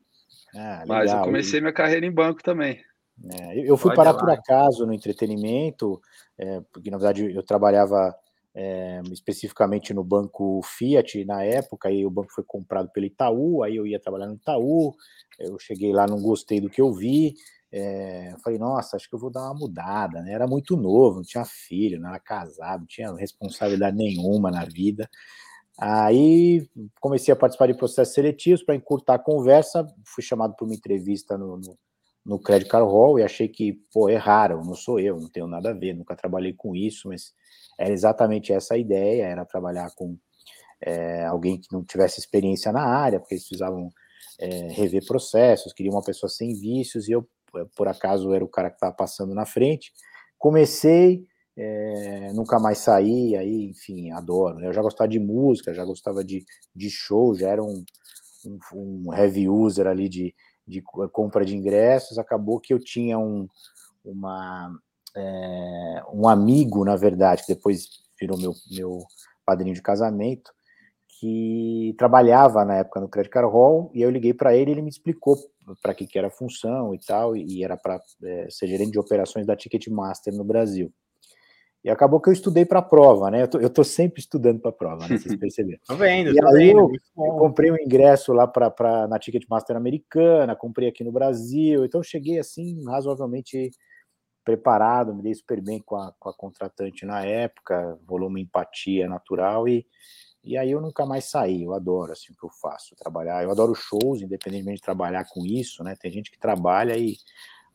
Ah, 0.56 0.84
Mas 0.88 1.12
eu 1.12 1.22
comecei 1.22 1.60
minha 1.62 1.74
carreira 1.74 2.06
em 2.06 2.12
banco 2.12 2.44
também. 2.44 2.84
É, 3.34 3.60
eu 3.60 3.78
fui 3.78 3.92
Pode 3.92 3.98
parar 3.98 4.12
lá. 4.12 4.20
por 4.20 4.30
acaso 4.30 4.86
no 4.86 4.94
entretenimento, 4.94 6.02
é, 6.38 6.62
porque 6.72 6.90
na 6.90 6.98
verdade 6.98 7.34
eu 7.34 7.44
trabalhava 7.44 8.16
é, 8.54 9.02
especificamente 9.12 9.94
no 9.94 10.04
banco 10.04 10.62
Fiat 10.64 11.24
na 11.26 11.44
época, 11.44 11.90
aí 11.90 12.06
o 12.06 12.10
banco 12.10 12.32
foi 12.34 12.44
comprado 12.46 12.90
pelo 12.92 13.06
Itaú, 13.06 13.64
aí 13.64 13.76
eu 13.76 13.86
ia 13.86 14.00
trabalhar 14.00 14.28
no 14.28 14.36
Itaú, 14.36 14.94
eu 15.40 15.58
cheguei 15.60 15.94
lá, 15.94 16.08
não 16.08 16.22
gostei 16.22 16.60
do 16.60 16.70
que 16.70 16.82
eu 16.82 16.92
vi, 16.92 17.34
é, 17.72 18.36
falei, 18.44 18.60
nossa, 18.60 18.98
acho 18.98 19.08
que 19.08 19.16
eu 19.16 19.20
vou 19.20 19.32
dar 19.32 19.44
uma 19.44 19.54
mudada, 19.54 20.22
né? 20.22 20.34
Era 20.34 20.46
muito 20.46 20.76
novo, 20.76 21.18
não 21.18 21.24
tinha 21.24 21.46
filho, 21.46 22.00
não 22.00 22.10
era 22.10 22.20
casado, 22.20 22.82
não 22.82 22.88
tinha 22.88 23.14
responsabilidade 23.14 23.96
nenhuma 23.96 24.52
na 24.52 24.66
vida. 24.66 25.10
Aí 25.82 26.70
comecei 27.00 27.34
a 27.34 27.36
participar 27.36 27.68
de 27.68 27.74
processos 27.74 28.14
seletivos 28.14 28.64
para 28.64 28.76
encurtar 28.76 29.16
a 29.16 29.20
conversa, 29.20 29.86
fui 30.06 30.24
chamado 30.24 30.56
para 30.56 30.66
uma 30.66 30.76
entrevista 30.76 31.38
no, 31.38 31.58
no 31.58 31.78
no 32.26 32.40
Credit 32.40 32.70
Card 32.70 32.88
Hall 32.88 33.20
e 33.20 33.24
achei 33.24 33.48
que, 33.48 33.74
pô, 33.92 34.10
erraram, 34.10 34.64
não 34.64 34.76
sou 34.76 35.00
eu, 35.00 35.20
não 35.20 35.30
tenho 35.30 35.48
nada 35.48 35.72
a 35.72 35.74
ver, 35.74 35.94
nunca 35.94 36.16
trabalhei 36.16 36.54
com 36.54 36.76
isso, 36.76 37.08
mas 37.08 37.34
era 37.80 37.92
exatamente 37.92 38.54
essa 38.54 38.76
a 38.76 38.78
ideia, 38.78 39.26
era 39.26 39.46
trabalhar 39.46 39.90
com 39.96 40.18
é, 40.82 41.26
alguém 41.26 41.60
que 41.60 41.68
não 41.72 41.84
tivesse 41.84 42.20
experiência 42.20 42.72
na 42.72 42.84
área, 42.84 43.20
porque 43.20 43.36
eles 43.36 43.48
precisavam 43.48 43.90
é, 44.40 44.68
rever 44.72 45.06
processos, 45.06 45.74
queriam 45.74 45.96
uma 45.96 46.04
pessoa 46.04 46.30
sem 46.30 46.54
vícios, 46.54 47.08
e 47.08 47.12
eu, 47.12 47.28
por 47.76 47.88
acaso, 47.88 48.34
era 48.34 48.44
o 48.44 48.50
cara 48.50 48.70
que 48.70 48.76
estava 48.76 48.94
passando 48.94 49.34
na 49.34 49.46
frente. 49.46 49.92
Comecei, 50.38 51.24
é, 51.58 52.32
nunca 52.34 52.60
mais 52.60 52.80
saí, 52.80 53.36
aí, 53.36 53.70
enfim, 53.70 54.12
adoro. 54.12 54.58
Né? 54.58 54.68
Eu 54.68 54.74
já 54.74 54.82
gostava 54.82 55.08
de 55.08 55.20
música, 55.20 55.74
já 55.74 55.84
gostava 55.84 56.24
de, 56.24 56.46
de 56.76 56.90
show, 56.90 57.36
já 57.36 57.50
era 57.50 57.64
um, 57.64 57.84
um, 58.46 59.08
um 59.08 59.14
heavy 59.14 59.50
user 59.50 59.88
ali 59.88 60.08
de, 60.08 60.34
de 60.68 60.82
compra 61.12 61.46
de 61.46 61.56
ingressos, 61.56 62.18
acabou 62.18 62.60
que 62.60 62.74
eu 62.74 62.80
tinha 62.80 63.20
um, 63.20 63.48
uma, 64.04 64.74
é, 65.16 66.04
um 66.14 66.28
amigo, 66.28 66.86
na 66.86 66.96
verdade, 66.96 67.44
que 67.46 67.54
depois 67.54 67.88
virou 68.20 68.38
meu, 68.38 68.54
meu 68.72 69.00
padrinho 69.46 69.76
de 69.76 69.82
casamento, 69.82 70.52
que 71.20 71.94
trabalhava 71.98 72.66
na 72.66 72.78
época 72.78 73.00
no 73.00 73.10
Credit 73.10 73.32
Card 73.32 73.52
Hall, 73.52 73.92
e 73.94 74.02
eu 74.02 74.10
liguei 74.10 74.34
para 74.34 74.56
ele 74.56 74.72
ele 74.72 74.82
me 74.82 74.90
explicou 74.90 75.38
para 75.82 75.94
que, 75.94 76.08
que 76.08 76.18
era 76.18 76.28
a 76.28 76.32
função 76.32 76.96
e 76.96 77.00
tal, 77.00 77.36
e 77.36 77.64
era 77.64 77.78
para 77.78 78.00
é, 78.24 78.48
ser 78.50 78.68
gerente 78.68 78.92
de 78.92 79.00
operações 79.00 79.46
da 79.46 79.56
Ticketmaster 79.56 80.34
no 80.34 80.44
Brasil. 80.44 80.92
E 81.84 81.90
acabou 81.90 82.22
que 82.22 82.30
eu 82.30 82.34
estudei 82.34 82.64
para 82.64 82.80
a 82.80 82.84
prova, 82.84 83.32
né? 83.32 83.42
Eu 83.42 83.48
tô, 83.48 83.60
eu 83.60 83.70
tô 83.70 83.84
sempre 83.84 84.20
estudando 84.20 84.60
para 84.60 84.70
a 84.70 84.74
prova, 84.74 85.08
né? 85.08 85.18
Vocês 85.18 85.36
perceberam. 85.40 85.80
tô 85.88 85.96
vendo, 85.96 86.32
e 86.32 86.40
tô 86.40 86.48
aí 86.48 86.68
vendo. 86.68 86.80
Eu, 86.80 87.26
eu, 87.26 87.34
comprei 87.38 87.72
um 87.72 87.78
ingresso 87.78 88.32
lá 88.34 88.48
para 88.48 89.08
na 89.08 89.18
Ticketmaster 89.18 89.76
americana, 89.76 90.56
comprei 90.56 90.90
aqui 90.90 91.04
no 91.04 91.12
Brasil, 91.12 91.84
então 91.84 92.04
cheguei 92.04 92.38
assim 92.38 92.84
razoavelmente 92.86 93.72
preparado, 94.44 95.14
me 95.14 95.24
dei 95.24 95.34
super 95.34 95.62
bem 95.62 95.80
com 95.80 95.96
a, 95.96 96.14
com 96.20 96.30
a 96.30 96.34
contratante 96.34 97.06
na 97.06 97.24
época, 97.24 97.98
rolou 98.08 98.30
uma 98.30 98.40
empatia 98.40 99.08
natural 99.08 99.68
e, 99.68 99.86
e 100.44 100.58
aí 100.58 100.72
eu 100.72 100.82
nunca 100.82 101.06
mais 101.06 101.26
saí, 101.26 101.64
eu 101.64 101.74
adoro 101.74 102.12
assim 102.12 102.34
o 102.34 102.36
que 102.36 102.46
eu 102.46 102.50
faço, 102.50 102.96
trabalhar, 102.96 103.44
eu 103.44 103.52
adoro 103.52 103.76
shows, 103.76 104.22
independentemente 104.22 104.78
de 104.78 104.84
trabalhar 104.84 105.26
com 105.30 105.46
isso, 105.46 105.84
né? 105.84 105.96
Tem 106.00 106.12
gente 106.12 106.32
que 106.32 106.40
trabalha 106.40 106.98
e 106.98 107.16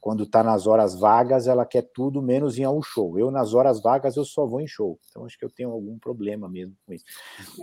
quando 0.06 0.22
está 0.22 0.40
nas 0.40 0.68
horas 0.68 0.94
vagas, 0.94 1.48
ela 1.48 1.66
quer 1.66 1.82
tudo 1.82 2.22
menos 2.22 2.56
ir 2.56 2.62
a 2.62 2.70
um 2.70 2.80
show. 2.80 3.18
Eu, 3.18 3.28
nas 3.28 3.54
horas 3.54 3.82
vagas, 3.82 4.16
eu 4.16 4.25
só 4.25 4.46
vou 4.46 4.60
em 4.60 4.66
show. 4.68 5.00
Então, 5.10 5.26
acho 5.26 5.36
que 5.36 5.44
eu 5.44 5.50
tenho 5.50 5.72
algum 5.72 5.98
problema 5.98 6.48
mesmo 6.48 6.76
com 6.86 6.92
isso. 6.92 7.04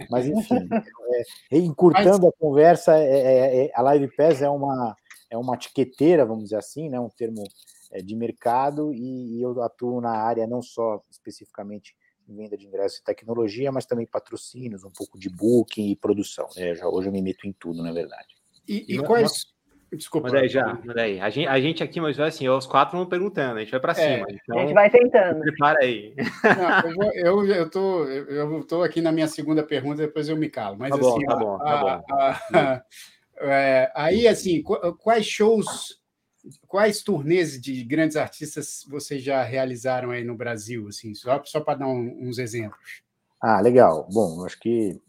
Mas, 0.09 0.27
enfim, 0.27 0.55
é, 1.49 1.57
encurtando 1.57 2.25
Mas... 2.25 2.33
a 2.33 2.37
conversa, 2.37 2.97
é, 2.97 3.05
é, 3.05 3.65
é, 3.67 3.71
a 3.73 3.81
Live 3.83 4.13
Pass 4.17 4.41
é 4.41 4.49
uma, 4.49 4.93
é 5.29 5.37
uma 5.37 5.55
etiqueteira, 5.55 6.25
vamos 6.25 6.43
dizer 6.43 6.57
assim, 6.57 6.89
né, 6.89 6.99
um 6.99 7.07
termo 7.07 7.45
é, 7.93 8.01
de 8.01 8.13
mercado 8.13 8.93
e, 8.93 9.37
e, 9.37 9.41
eu 9.41 9.63
atuo 9.63 10.01
na 10.01 10.11
área 10.11 10.45
não 10.45 10.61
só 10.61 11.01
especificamente 11.09 11.95
em 12.27 12.35
venda 12.35 12.57
de 12.57 12.67
ingressos 12.67 12.99
e 12.99 13.05
tecnologia, 13.05 13.71
mas 13.71 13.85
também 13.85 14.05
patrocínios, 14.05 14.83
um 14.83 14.91
pouco 14.91 15.17
de 15.17 15.29
booking 15.29 15.91
e 15.91 15.95
produção. 15.95 16.49
Né? 16.57 16.75
Já, 16.75 16.89
hoje 16.89 17.07
eu 17.07 17.13
me 17.13 17.21
meto 17.21 17.47
em 17.47 17.53
tudo, 17.53 17.81
na 17.81 17.93
verdade. 17.93 18.35
E, 18.67 18.95
e 18.95 19.01
quais, 19.01 19.52
Desculpa. 19.95 20.27
Manda 20.27 20.41
aí 20.41 20.49
já, 20.49 20.79
manda 20.83 21.01
aí. 21.01 21.19
A 21.19 21.29
gente, 21.29 21.47
a 21.47 21.59
gente 21.59 21.83
aqui, 21.83 22.01
mas 22.01 22.19
assim, 22.19 22.49
os 22.49 22.65
quatro 22.65 22.97
vão 22.97 23.07
perguntando, 23.07 23.57
a 23.57 23.59
gente 23.59 23.71
vai 23.71 23.79
para 23.79 23.91
é, 23.91 23.95
cima. 23.95 24.27
Então, 24.29 24.57
a 24.57 24.61
gente 24.61 24.73
vai 24.73 24.89
tentando. 24.89 25.39
Prepara 25.39 25.79
aí. 25.81 26.15
Não, 26.15 26.89
eu, 26.89 26.95
vou, 26.95 27.11
eu, 27.13 27.45
eu, 27.45 27.69
tô, 27.69 28.05
eu 28.05 28.63
tô 28.63 28.83
aqui 28.83 29.01
na 29.01 29.11
minha 29.11 29.27
segunda 29.27 29.63
pergunta, 29.63 29.97
depois 29.97 30.29
eu 30.29 30.35
me 30.35 30.49
calo. 30.49 30.77
Mas, 30.77 30.89
tá 30.89 30.97
bom, 30.97 31.15
assim, 31.15 31.25
tá 31.25 31.35
bom, 31.35 31.57
tá 31.59 31.77
bom. 31.77 31.87
A, 31.87 32.39
a, 32.53 32.83
é, 33.37 33.91
aí, 33.95 34.27
assim, 34.27 34.63
quais 34.97 35.25
shows, 35.25 36.01
quais 36.67 37.03
turnês 37.03 37.61
de 37.61 37.83
grandes 37.83 38.17
artistas 38.17 38.85
vocês 38.89 39.21
já 39.23 39.43
realizaram 39.43 40.11
aí 40.11 40.23
no 40.23 40.35
Brasil, 40.35 40.87
assim, 40.87 41.13
só, 41.13 41.41
só 41.43 41.59
para 41.59 41.79
dar 41.79 41.87
um, 41.87 42.17
uns 42.21 42.37
exemplos? 42.37 43.03
Ah, 43.41 43.59
legal. 43.59 44.07
Bom, 44.11 44.45
acho 44.45 44.59
que 44.59 44.99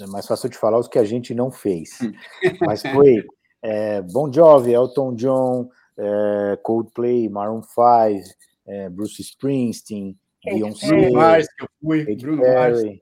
é 0.00 0.06
mais 0.06 0.26
fácil 0.26 0.48
de 0.48 0.56
falar 0.56 0.78
os 0.78 0.88
que 0.88 0.98
a 0.98 1.04
gente 1.04 1.34
não 1.34 1.50
fez. 1.50 1.98
Mas 2.60 2.82
foi 2.82 3.24
é, 3.62 4.00
Bon 4.02 4.32
Jovi, 4.32 4.72
Elton 4.72 5.14
John, 5.14 5.68
é, 5.96 6.58
Coldplay, 6.62 7.28
Maroon 7.28 7.62
5, 7.62 8.34
é, 8.66 8.88
Bruce 8.88 9.20
Springsteen, 9.20 10.16
Beyoncé, 10.44 10.86
Bruno 10.86 11.12
Mars, 11.12 11.46
que 11.56 11.64
eu 11.64 11.68
fui, 11.80 12.16
Bruno 12.16 12.42
Perry, 12.42 12.84
Mars. 12.84 12.98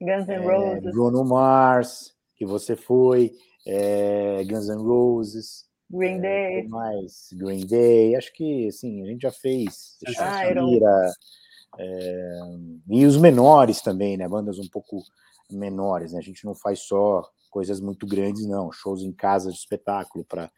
Guns 0.00 0.28
N' 0.28 0.32
é, 0.32 0.38
Roses, 0.38 0.92
Bruno 0.92 1.24
Mars, 1.24 2.14
que 2.36 2.46
você 2.46 2.76
foi, 2.76 3.32
é, 3.66 4.44
Guns 4.44 4.68
N' 4.68 4.82
Roses, 4.82 5.66
Green 5.90 6.20
Day, 6.20 6.68
mais 6.68 7.28
Green 7.32 7.66
Day, 7.66 8.14
acho 8.14 8.32
que 8.34 8.68
assim 8.68 9.02
a 9.02 9.06
gente 9.06 9.22
já 9.22 9.32
fez 9.32 9.96
Shakira, 10.06 11.10
e 12.88 13.06
os 13.06 13.16
menores 13.16 13.80
também, 13.80 14.16
né? 14.16 14.28
Bandas 14.28 14.58
um 14.58 14.68
pouco 14.68 15.02
menores, 15.50 16.12
né? 16.12 16.18
A 16.18 16.22
gente 16.22 16.44
não 16.44 16.54
faz 16.54 16.80
só 16.80 17.28
coisas 17.48 17.80
muito 17.80 18.06
grandes, 18.06 18.46
não. 18.46 18.70
Shows 18.70 19.02
em 19.02 19.12
casa 19.12 19.50
de 19.50 19.58
espetáculo 19.58 20.24
para 20.24 20.50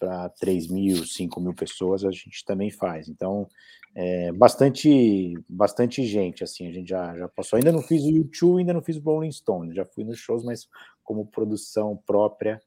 para 0.00 0.30
3 0.30 0.68
mil, 0.68 1.04
5 1.04 1.38
mil 1.40 1.52
pessoas, 1.52 2.04
a 2.04 2.10
gente 2.10 2.42
também 2.46 2.70
faz. 2.70 3.06
Então, 3.06 3.46
é, 3.94 4.32
bastante 4.32 5.34
bastante 5.46 6.04
gente, 6.06 6.42
assim, 6.42 6.66
a 6.66 6.72
gente 6.72 6.88
já, 6.88 7.14
já 7.16 7.28
passou. 7.28 7.58
Ainda 7.58 7.70
não 7.70 7.82
fiz 7.82 8.02
o 8.04 8.10
YouTube, 8.10 8.60
ainda 8.60 8.72
não 8.72 8.80
fiz 8.80 8.96
o 8.96 9.00
Rolling 9.00 9.30
Stone, 9.30 9.74
já 9.74 9.84
fui 9.84 10.02
nos 10.02 10.18
shows, 10.18 10.42
mas 10.42 10.66
como 11.04 11.26
produção 11.26 12.00
própria, 12.06 12.58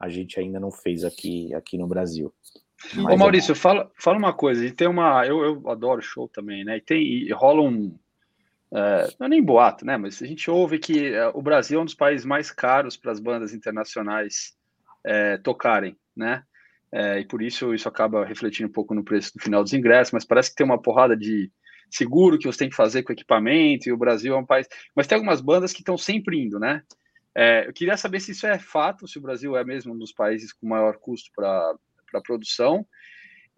a 0.00 0.08
gente 0.08 0.40
ainda 0.40 0.58
não 0.58 0.70
fez 0.70 1.04
aqui, 1.04 1.52
aqui 1.54 1.76
no 1.76 1.86
Brasil. 1.86 2.32
Mas 2.96 3.14
Ô 3.14 3.16
Maurício, 3.16 3.52
é... 3.52 3.54
fala, 3.54 3.90
fala 3.94 4.18
uma 4.18 4.32
coisa, 4.32 4.64
e 4.64 4.72
tem 4.72 4.88
uma. 4.88 5.26
Eu, 5.26 5.44
eu 5.44 5.68
adoro 5.68 6.00
show 6.00 6.26
também, 6.26 6.64
né? 6.64 6.78
E 6.78 6.80
tem 6.80 7.02
e 7.02 7.32
rola 7.32 7.62
um, 7.62 7.94
é, 8.74 9.14
não 9.18 9.26
é 9.26 9.28
nem 9.28 9.42
boato, 9.42 9.84
né? 9.84 9.96
Mas 9.96 10.22
a 10.22 10.26
gente 10.26 10.50
ouve 10.50 10.78
que 10.78 11.12
é, 11.12 11.28
o 11.28 11.42
Brasil 11.42 11.78
é 11.78 11.82
um 11.82 11.84
dos 11.84 11.94
países 11.94 12.24
mais 12.24 12.50
caros 12.50 12.96
para 12.96 13.12
as 13.12 13.20
bandas 13.20 13.52
internacionais 13.52 14.54
é, 15.04 15.36
tocarem, 15.38 15.96
né? 16.16 16.42
É, 16.90 17.20
e 17.20 17.26
por 17.26 17.42
isso 17.42 17.74
isso 17.74 17.88
acaba 17.88 18.24
refletindo 18.24 18.68
um 18.68 18.72
pouco 18.72 18.94
no 18.94 19.04
preço 19.04 19.32
do 19.34 19.42
final 19.42 19.62
dos 19.62 19.72
ingressos, 19.72 20.12
mas 20.12 20.24
parece 20.24 20.50
que 20.50 20.56
tem 20.56 20.64
uma 20.64 20.80
porrada 20.80 21.16
de 21.16 21.50
seguro 21.90 22.38
que 22.38 22.46
você 22.46 22.60
tem 22.60 22.70
que 22.70 22.76
fazer 22.76 23.02
com 23.02 23.12
equipamento, 23.12 23.88
e 23.88 23.92
o 23.92 23.98
Brasil 23.98 24.34
é 24.34 24.38
um 24.38 24.46
país. 24.46 24.66
Mas 24.94 25.06
tem 25.06 25.16
algumas 25.16 25.40
bandas 25.40 25.72
que 25.72 25.80
estão 25.80 25.98
sempre 25.98 26.38
indo, 26.42 26.58
né? 26.58 26.82
Eu 27.66 27.72
queria 27.72 27.96
saber 27.96 28.20
se 28.20 28.32
isso 28.32 28.46
é 28.46 28.58
fato, 28.58 29.08
se 29.08 29.18
o 29.18 29.22
Brasil 29.22 29.56
é 29.56 29.64
mesmo 29.64 29.94
um 29.94 29.98
dos 29.98 30.12
países 30.12 30.52
com 30.52 30.66
maior 30.66 30.96
custo 30.98 31.30
para 31.34 31.76
produção, 32.24 32.86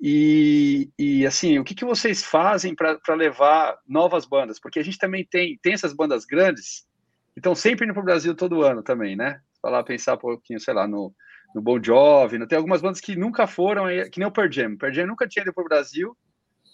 e, 0.00 0.90
e, 0.98 1.26
assim, 1.26 1.58
o 1.58 1.64
que, 1.64 1.74
que 1.74 1.84
vocês 1.84 2.22
fazem 2.22 2.74
para 2.74 3.14
levar 3.14 3.78
novas 3.86 4.26
bandas? 4.26 4.60
Porque 4.60 4.78
a 4.78 4.82
gente 4.84 4.98
também 4.98 5.24
tem, 5.24 5.58
tem 5.62 5.72
essas 5.72 5.92
bandas 5.92 6.24
grandes 6.24 6.86
que 7.32 7.40
estão 7.40 7.54
sempre 7.54 7.84
indo 7.84 7.94
para 7.94 8.02
o 8.02 8.04
Brasil 8.04 8.34
todo 8.34 8.62
ano 8.62 8.82
também, 8.82 9.16
né? 9.16 9.40
Falar, 9.62 9.82
pensar 9.82 10.14
um 10.14 10.18
pouquinho, 10.18 10.60
sei 10.60 10.74
lá, 10.74 10.86
no, 10.86 11.12
no 11.54 11.62
Bon 11.62 11.82
Jovi, 11.82 12.44
tem 12.46 12.56
algumas 12.56 12.82
bandas 12.82 13.00
que 13.00 13.16
nunca 13.16 13.46
foram, 13.46 13.84
que 14.10 14.18
nem 14.18 14.28
o 14.28 14.32
Pearl 14.32 14.50
Jam. 14.50 14.76
Pearl 14.76 14.92
Jam 14.92 15.06
nunca 15.06 15.26
tinha 15.26 15.42
ido 15.42 15.52
para 15.52 15.62
o 15.62 15.68
Brasil, 15.68 16.16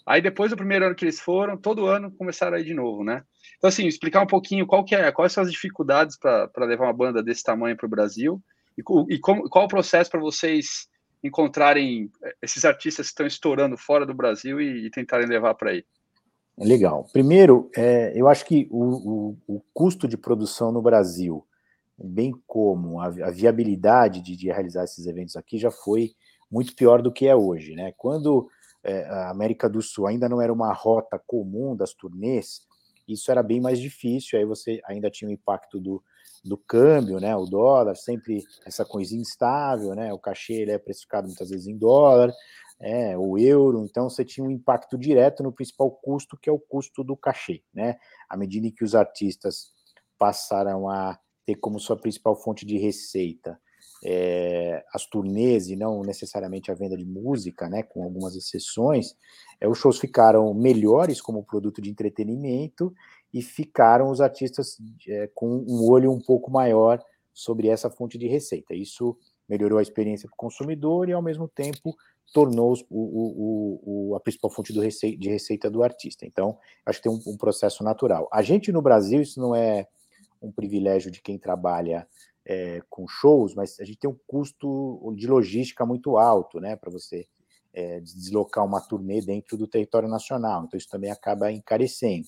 aí 0.05 0.21
depois 0.21 0.51
do 0.51 0.57
primeiro 0.57 0.85
ano 0.85 0.95
que 0.95 1.05
eles 1.05 1.19
foram, 1.19 1.55
todo 1.55 1.85
ano 1.85 2.11
começaram 2.11 2.57
a 2.57 2.59
ir 2.59 2.65
de 2.65 2.73
novo, 2.73 3.03
né? 3.03 3.23
Então, 3.57 3.67
assim, 3.67 3.85
explicar 3.85 4.21
um 4.21 4.27
pouquinho 4.27 4.67
qual 4.67 4.83
que 4.83 4.95
é, 4.95 5.11
quais 5.11 5.31
são 5.31 5.43
as 5.43 5.51
dificuldades 5.51 6.17
para 6.17 6.49
levar 6.65 6.85
uma 6.85 6.93
banda 6.93 7.23
desse 7.23 7.43
tamanho 7.43 7.77
para 7.77 7.85
o 7.85 7.89
Brasil 7.89 8.41
e, 8.77 8.83
e 9.13 9.19
como, 9.19 9.47
qual 9.49 9.65
o 9.65 9.69
processo 9.69 10.09
para 10.09 10.19
vocês 10.19 10.87
encontrarem 11.23 12.11
eh, 12.23 12.35
esses 12.41 12.65
artistas 12.65 13.07
que 13.07 13.11
estão 13.11 13.25
estourando 13.25 13.77
fora 13.77 14.05
do 14.05 14.13
Brasil 14.13 14.59
e, 14.59 14.85
e 14.85 14.89
tentarem 14.89 15.27
levar 15.27 15.53
para 15.55 15.71
aí? 15.71 15.85
Legal. 16.57 17.07
Primeiro, 17.11 17.69
é, 17.75 18.11
eu 18.15 18.27
acho 18.27 18.45
que 18.45 18.67
o, 18.69 18.83
o, 18.83 19.37
o, 19.55 19.61
custo 19.73 20.07
de 20.07 20.17
produção 20.17 20.71
no 20.71 20.81
Brasil, 20.81 21.45
bem 21.97 22.33
como 22.45 22.99
a, 22.99 23.05
a 23.05 23.31
viabilidade 23.31 24.21
de, 24.21 24.35
de, 24.35 24.47
realizar 24.47 24.83
esses 24.83 25.07
eventos 25.07 25.35
aqui, 25.35 25.57
já 25.57 25.71
foi 25.71 26.11
muito 26.51 26.75
pior 26.75 27.01
do 27.01 27.11
que 27.11 27.27
é 27.27 27.35
hoje. 27.35 27.73
Né? 27.73 27.93
Quando 27.97 28.49
é, 28.83 29.05
a 29.05 29.29
América 29.29 29.69
do 29.69 29.81
Sul 29.81 30.07
ainda 30.07 30.27
não 30.27 30.41
era 30.41 30.51
uma 30.51 30.73
rota 30.73 31.19
comum 31.25 31.75
das 31.75 31.93
turnês, 31.93 32.61
isso 33.07 33.31
era 33.31 33.41
bem 33.41 33.59
mais 33.59 33.79
difícil, 33.79 34.37
aí 34.37 34.45
você 34.45 34.81
ainda 34.85 35.09
tinha 35.09 35.29
o 35.29 35.33
impacto 35.33 35.79
do, 35.79 36.03
do 36.43 36.57
câmbio, 36.57 37.19
né? 37.19 37.35
O 37.35 37.45
dólar, 37.45 37.95
sempre 37.95 38.43
essa 38.65 38.83
coisinha 38.83 39.21
instável, 39.21 39.93
né? 39.93 40.11
O 40.13 40.19
cachê 40.19 40.53
ele 40.53 40.71
é 40.71 40.77
precificado 40.77 41.27
muitas 41.27 41.49
vezes 41.49 41.67
em 41.67 41.77
dólar, 41.77 42.31
é, 42.79 43.15
o 43.17 43.37
euro, 43.37 43.85
então 43.85 44.09
você 44.09 44.25
tinha 44.25 44.45
um 44.45 44.49
impacto 44.49 44.97
direto 44.97 45.43
no 45.43 45.51
principal 45.51 45.91
custo, 45.91 46.37
que 46.41 46.49
é 46.49 46.51
o 46.51 46.59
custo 46.59 47.03
do 47.03 47.15
cachê, 47.15 47.63
né? 47.73 47.97
À 48.27 48.35
medida 48.35 48.71
que 48.75 48.83
os 48.83 48.95
artistas 48.95 49.71
passaram 50.17 50.89
a 50.89 51.19
ter 51.45 51.55
como 51.55 51.79
sua 51.79 51.97
principal 51.97 52.35
fonte 52.35 52.65
de 52.65 52.77
receita 52.77 53.59
é, 54.03 54.83
as 54.93 55.05
turnês 55.05 55.67
e 55.67 55.75
não 55.75 56.01
necessariamente 56.01 56.71
a 56.71 56.75
venda 56.75 56.97
de 56.97 57.05
música, 57.05 57.69
né, 57.69 57.83
com 57.83 58.03
algumas 58.03 58.35
exceções, 58.35 59.15
é, 59.59 59.67
os 59.67 59.77
shows 59.77 59.99
ficaram 59.99 60.53
melhores 60.53 61.21
como 61.21 61.43
produto 61.43 61.81
de 61.81 61.89
entretenimento 61.89 62.93
e 63.33 63.41
ficaram 63.41 64.09
os 64.09 64.19
artistas 64.19 64.77
é, 65.07 65.29
com 65.33 65.47
um 65.67 65.89
olho 65.89 66.11
um 66.11 66.19
pouco 66.19 66.51
maior 66.51 67.01
sobre 67.33 67.67
essa 67.67 67.89
fonte 67.89 68.17
de 68.17 68.27
receita. 68.27 68.73
Isso 68.73 69.17
melhorou 69.47 69.79
a 69.79 69.81
experiência 69.81 70.27
para 70.27 70.35
o 70.35 70.37
consumidor 70.37 71.09
e, 71.09 71.13
ao 71.13 71.21
mesmo 71.21 71.47
tempo, 71.47 71.95
tornou 72.33 72.73
o, 72.89 72.99
o, 72.99 74.09
o, 74.09 74.15
a 74.15 74.19
principal 74.19 74.49
fonte 74.49 74.77
receita, 74.79 75.17
de 75.17 75.29
receita 75.29 75.69
do 75.69 75.83
artista. 75.83 76.25
Então, 76.25 76.57
acho 76.85 77.01
que 77.01 77.09
tem 77.09 77.11
um, 77.11 77.33
um, 77.33 77.37
processo 77.37 77.83
natural. 77.83 78.29
A 78.31 78.41
gente 78.41 78.71
no 78.71 78.81
Brasil, 78.81 79.21
isso 79.21 79.39
não 79.39 79.55
é 79.55 79.87
um 80.41 80.51
privilégio 80.51 81.11
de 81.11 81.21
quem 81.21 81.37
trabalha 81.37 82.07
é, 82.45 82.81
com 82.89 83.07
shows, 83.07 83.53
mas 83.53 83.79
a 83.79 83.83
gente 83.83 83.99
tem 83.99 84.09
um 84.09 84.17
custo 84.25 85.13
de 85.15 85.27
logística 85.27 85.85
muito 85.85 86.17
alto, 86.17 86.59
né, 86.59 86.75
para 86.75 86.89
você 86.89 87.27
é, 87.73 87.99
deslocar 87.99 88.65
uma 88.65 88.81
turnê 88.81 89.21
dentro 89.21 89.57
do 89.57 89.67
território 89.67 90.09
nacional. 90.09 90.63
Então, 90.65 90.77
isso 90.77 90.89
também 90.89 91.11
acaba 91.11 91.51
encarecendo 91.51 92.27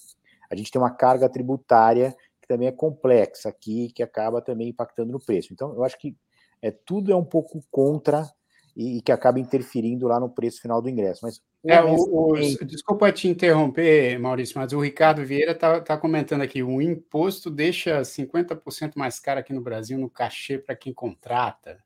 a 0.54 0.56
gente 0.56 0.72
tem 0.72 0.82
uma 0.82 0.92
carga 0.92 1.28
tributária 1.28 2.16
que 2.42 2.48
também 2.48 2.68
é 2.68 2.72
complexa 2.72 3.50
aqui, 3.50 3.92
que 3.94 4.04
acaba 4.04 4.42
também 4.42 4.70
impactando 4.70 5.12
no 5.12 5.20
preço. 5.20 5.52
Então, 5.52 5.74
eu 5.74 5.84
acho 5.84 5.98
que 5.98 6.16
é, 6.62 6.72
tudo 6.72 7.12
é 7.12 7.16
um 7.16 7.24
pouco 7.24 7.64
contra 7.72 8.30
e, 8.76 8.98
e 8.98 9.02
que 9.02 9.12
acaba 9.12 9.40
interferindo 9.40 10.08
lá 10.08 10.20
no 10.20 10.30
preço 10.30 10.62
final 10.62 10.82
do 10.82 10.90
ingresso. 10.90 11.22
Mas 11.24 11.42
é, 11.66 11.82
o, 11.82 12.34
o, 12.34 12.66
desculpa 12.66 13.12
te 13.12 13.28
interromper, 13.28 14.20
Maurício, 14.20 14.58
mas 14.58 14.74
o 14.74 14.82
Ricardo 14.82 15.26
Vieira 15.26 15.54
está 15.54 15.80
tá 15.80 15.98
comentando 15.98 16.42
aqui: 16.42 16.62
o 16.62 16.82
imposto 16.82 17.50
deixa 17.50 18.02
50% 18.02 18.94
mais 18.96 19.20
caro 19.20 19.40
aqui 19.40 19.54
no 19.54 19.62
Brasil 19.62 19.98
no 19.98 20.10
cachê 20.10 20.58
para 20.58 20.76
quem 20.76 20.94
contrata. 20.94 21.84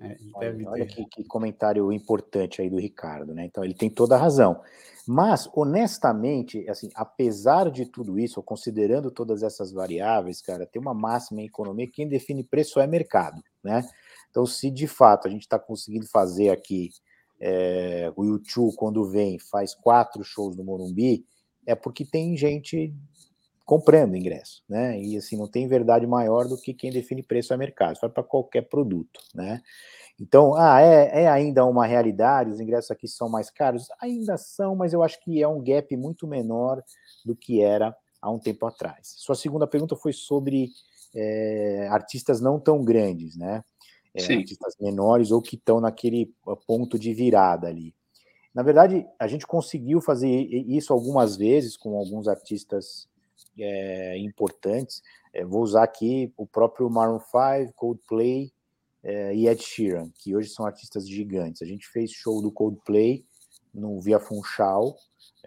É, 0.00 0.16
olha, 0.34 0.70
olha 0.70 0.86
que, 0.86 1.04
que, 1.06 1.24
comentário 1.24 1.92
importante 1.92 2.62
aí 2.62 2.70
do 2.70 2.78
Ricardo, 2.78 3.34
né? 3.34 3.44
Então 3.44 3.64
ele 3.64 3.74
tem 3.74 3.90
toda 3.90 4.14
a 4.14 4.18
razão. 4.18 4.60
Mas, 5.06 5.48
honestamente, 5.54 6.68
assim, 6.68 6.90
apesar 6.94 7.70
de 7.70 7.86
tudo 7.86 8.18
isso, 8.18 8.42
considerando 8.42 9.10
todas 9.10 9.42
essas 9.42 9.72
variáveis, 9.72 10.42
cara, 10.42 10.66
tem 10.66 10.80
uma 10.80 10.94
máxima 10.94 11.40
em 11.40 11.46
economia: 11.46 11.90
quem 11.90 12.06
define 12.06 12.44
preço 12.44 12.78
é 12.78 12.86
mercado, 12.86 13.42
né? 13.64 13.82
Então, 14.30 14.46
se 14.46 14.70
de 14.70 14.86
fato 14.86 15.26
a 15.26 15.30
gente 15.30 15.42
está 15.42 15.58
conseguindo 15.58 16.06
fazer 16.06 16.50
aqui 16.50 16.90
é, 17.40 18.12
o 18.16 18.24
YouTube, 18.24 18.76
quando 18.76 19.04
vem, 19.04 19.38
faz 19.38 19.74
quatro 19.74 20.22
shows 20.22 20.56
no 20.56 20.64
Morumbi, 20.64 21.24
é 21.66 21.74
porque 21.74 22.04
tem 22.04 22.36
gente 22.36 22.94
comprando 23.68 24.16
ingresso, 24.16 24.64
né? 24.66 24.98
E 24.98 25.14
assim, 25.18 25.36
não 25.36 25.46
tem 25.46 25.68
verdade 25.68 26.06
maior 26.06 26.48
do 26.48 26.56
que 26.56 26.72
quem 26.72 26.90
define 26.90 27.22
preço 27.22 27.52
é 27.52 27.56
mercado, 27.58 27.98
vai 28.00 28.08
para 28.08 28.22
qualquer 28.22 28.62
produto, 28.62 29.20
né? 29.34 29.60
Então, 30.18 30.54
ah, 30.54 30.80
é, 30.80 31.24
é 31.24 31.28
ainda 31.28 31.66
uma 31.66 31.84
realidade, 31.84 32.50
os 32.50 32.60
ingressos 32.60 32.90
aqui 32.90 33.06
são 33.06 33.28
mais 33.28 33.50
caros? 33.50 33.86
Ainda 34.00 34.38
são, 34.38 34.74
mas 34.74 34.94
eu 34.94 35.02
acho 35.02 35.20
que 35.20 35.42
é 35.42 35.46
um 35.46 35.62
gap 35.62 35.94
muito 35.98 36.26
menor 36.26 36.82
do 37.26 37.36
que 37.36 37.60
era 37.60 37.94
há 38.22 38.30
um 38.30 38.38
tempo 38.38 38.64
atrás. 38.64 39.12
Sua 39.18 39.34
segunda 39.34 39.66
pergunta 39.66 39.94
foi 39.94 40.14
sobre 40.14 40.70
é, 41.14 41.88
artistas 41.90 42.40
não 42.40 42.58
tão 42.58 42.82
grandes, 42.82 43.36
né? 43.36 43.62
É, 44.14 44.22
artistas 44.34 44.76
menores 44.80 45.30
ou 45.30 45.42
que 45.42 45.56
estão 45.56 45.78
naquele 45.78 46.32
ponto 46.66 46.98
de 46.98 47.12
virada 47.12 47.68
ali. 47.68 47.94
Na 48.54 48.62
verdade, 48.62 49.06
a 49.18 49.28
gente 49.28 49.46
conseguiu 49.46 50.00
fazer 50.00 50.26
isso 50.26 50.90
algumas 50.90 51.36
vezes 51.36 51.76
com 51.76 51.98
alguns 51.98 52.26
artistas 52.26 53.06
é, 53.58 54.18
importantes. 54.18 55.02
É, 55.32 55.44
vou 55.44 55.62
usar 55.62 55.84
aqui 55.84 56.32
o 56.36 56.46
próprio 56.46 56.88
Maroon 56.88 57.20
5, 57.20 57.72
Coldplay 57.74 58.52
é, 59.02 59.34
e 59.34 59.48
Ed 59.48 59.62
Sheeran, 59.62 60.10
que 60.14 60.34
hoje 60.34 60.48
são 60.48 60.66
artistas 60.66 61.08
gigantes. 61.08 61.62
A 61.62 61.66
gente 61.66 61.86
fez 61.88 62.10
show 62.10 62.42
do 62.42 62.52
Coldplay 62.52 63.24
no 63.72 64.00
Via 64.00 64.18
Funchal, 64.18 64.96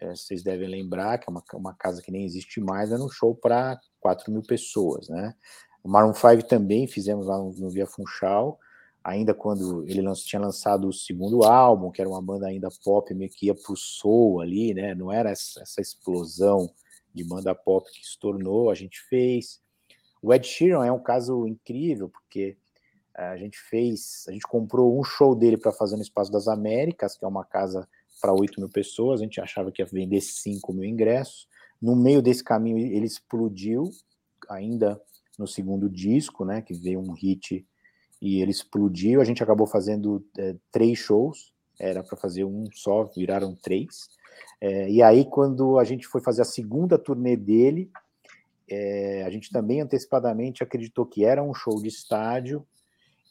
vocês 0.10 0.42
devem 0.42 0.68
lembrar 0.68 1.18
que 1.18 1.30
é 1.30 1.32
uma, 1.32 1.44
uma 1.54 1.74
casa 1.74 2.02
que 2.02 2.12
nem 2.12 2.26
existe 2.26 2.60
mais, 2.60 2.92
era 2.92 3.02
um 3.02 3.10
show 3.10 3.36
para 3.36 3.80
4 4.00 4.32
mil 4.32 4.42
pessoas, 4.42 5.10
né? 5.10 5.36
O 5.84 5.90
Maroon 5.90 6.14
5 6.14 6.48
também 6.48 6.88
fizemos 6.88 7.28
lá 7.28 7.38
no, 7.38 7.52
no 7.54 7.70
Via 7.70 7.86
Funchal, 7.86 8.60
ainda 9.04 9.34
quando 9.34 9.84
ele 9.88 10.02
lanç, 10.02 10.24
tinha 10.24 10.40
lançado 10.40 10.88
o 10.88 10.94
segundo 10.94 11.44
álbum, 11.44 11.92
que 11.92 12.02
era 12.02 12.10
uma 12.10 12.22
banda 12.22 12.48
ainda 12.48 12.70
pop, 12.84 13.14
meio 13.14 13.32
que 13.32 13.48
ia 13.48 13.56
pro 13.56 13.76
soul 13.76 14.42
ali, 14.42 14.74
né? 14.74 14.94
Não 14.94 15.12
era 15.12 15.32
essa, 15.32 15.62
essa 15.62 15.82
explosão 15.82 16.70
de 17.14 17.24
banda 17.24 17.54
pop 17.54 17.90
que 17.92 18.06
se 18.06 18.18
tornou, 18.20 18.70
a 18.70 18.76
gente 18.76 19.00
fez. 19.02 19.62
O 20.22 20.34
Ed 20.34 20.46
Sheeran 20.48 20.86
é 20.86 20.92
um 20.92 21.02
caso 21.02 21.48
incrível, 21.48 22.10
porque 22.10 22.58
eh, 23.18 23.24
a 23.24 23.38
gente 23.38 23.58
fez, 23.58 24.26
a 24.28 24.32
gente 24.32 24.48
comprou 24.48 25.00
um 25.00 25.04
show 25.04 25.36
dele 25.36 25.58
para 25.58 25.72
fazer 25.72 25.96
no 25.96 26.02
Espaço 26.02 26.32
das 26.32 26.48
Américas, 26.48 27.18
que 27.18 27.26
é 27.26 27.28
uma 27.28 27.44
casa 27.44 27.88
para 28.22 28.34
8 28.34 28.60
mil 28.60 28.70
pessoas, 28.70 29.20
a 29.20 29.24
gente 29.24 29.42
achava 29.42 29.72
que 29.72 29.82
ia 29.82 29.86
vender 29.86 30.22
5 30.22 30.72
mil 30.74 30.86
ingressos. 30.86 31.48
No 31.82 31.96
meio 31.96 32.22
desse 32.22 32.44
caminho, 32.44 32.78
ele 32.78 33.06
explodiu, 33.06 33.90
ainda 34.48 35.02
no 35.38 35.48
segundo 35.48 35.90
disco, 35.90 36.46
né, 36.46 36.62
que 36.62 36.74
veio 36.74 37.00
um 37.00 37.14
hit 37.14 37.66
e 38.22 38.42
ele 38.42 38.52
explodiu. 38.52 39.20
A 39.20 39.24
gente 39.24 39.42
acabou 39.42 39.66
fazendo 39.66 40.24
é, 40.38 40.56
três 40.72 41.00
shows, 41.00 41.51
era 41.82 42.04
para 42.04 42.16
fazer 42.16 42.46
um 42.46 42.66
só, 42.72 43.04
viraram 43.06 43.56
três. 43.56 44.10
É, 44.60 44.90
e 44.90 45.02
aí, 45.02 45.26
quando 45.26 45.80
a 45.80 45.84
gente 45.84 46.08
foi 46.08 46.22
fazer 46.22 46.44
a 46.44 46.46
segunda 46.46 46.98
turnê 46.98 47.36
dele, 47.36 47.90
é, 48.70 49.24
a 49.24 49.30
gente 49.30 49.50
também 49.52 49.82
antecipadamente 49.82 50.64
acreditou 50.64 51.06
que 51.06 51.26
era 51.26 51.44
um 51.44 51.54
show 51.54 51.82
de 51.82 51.88
estádio, 51.88 52.66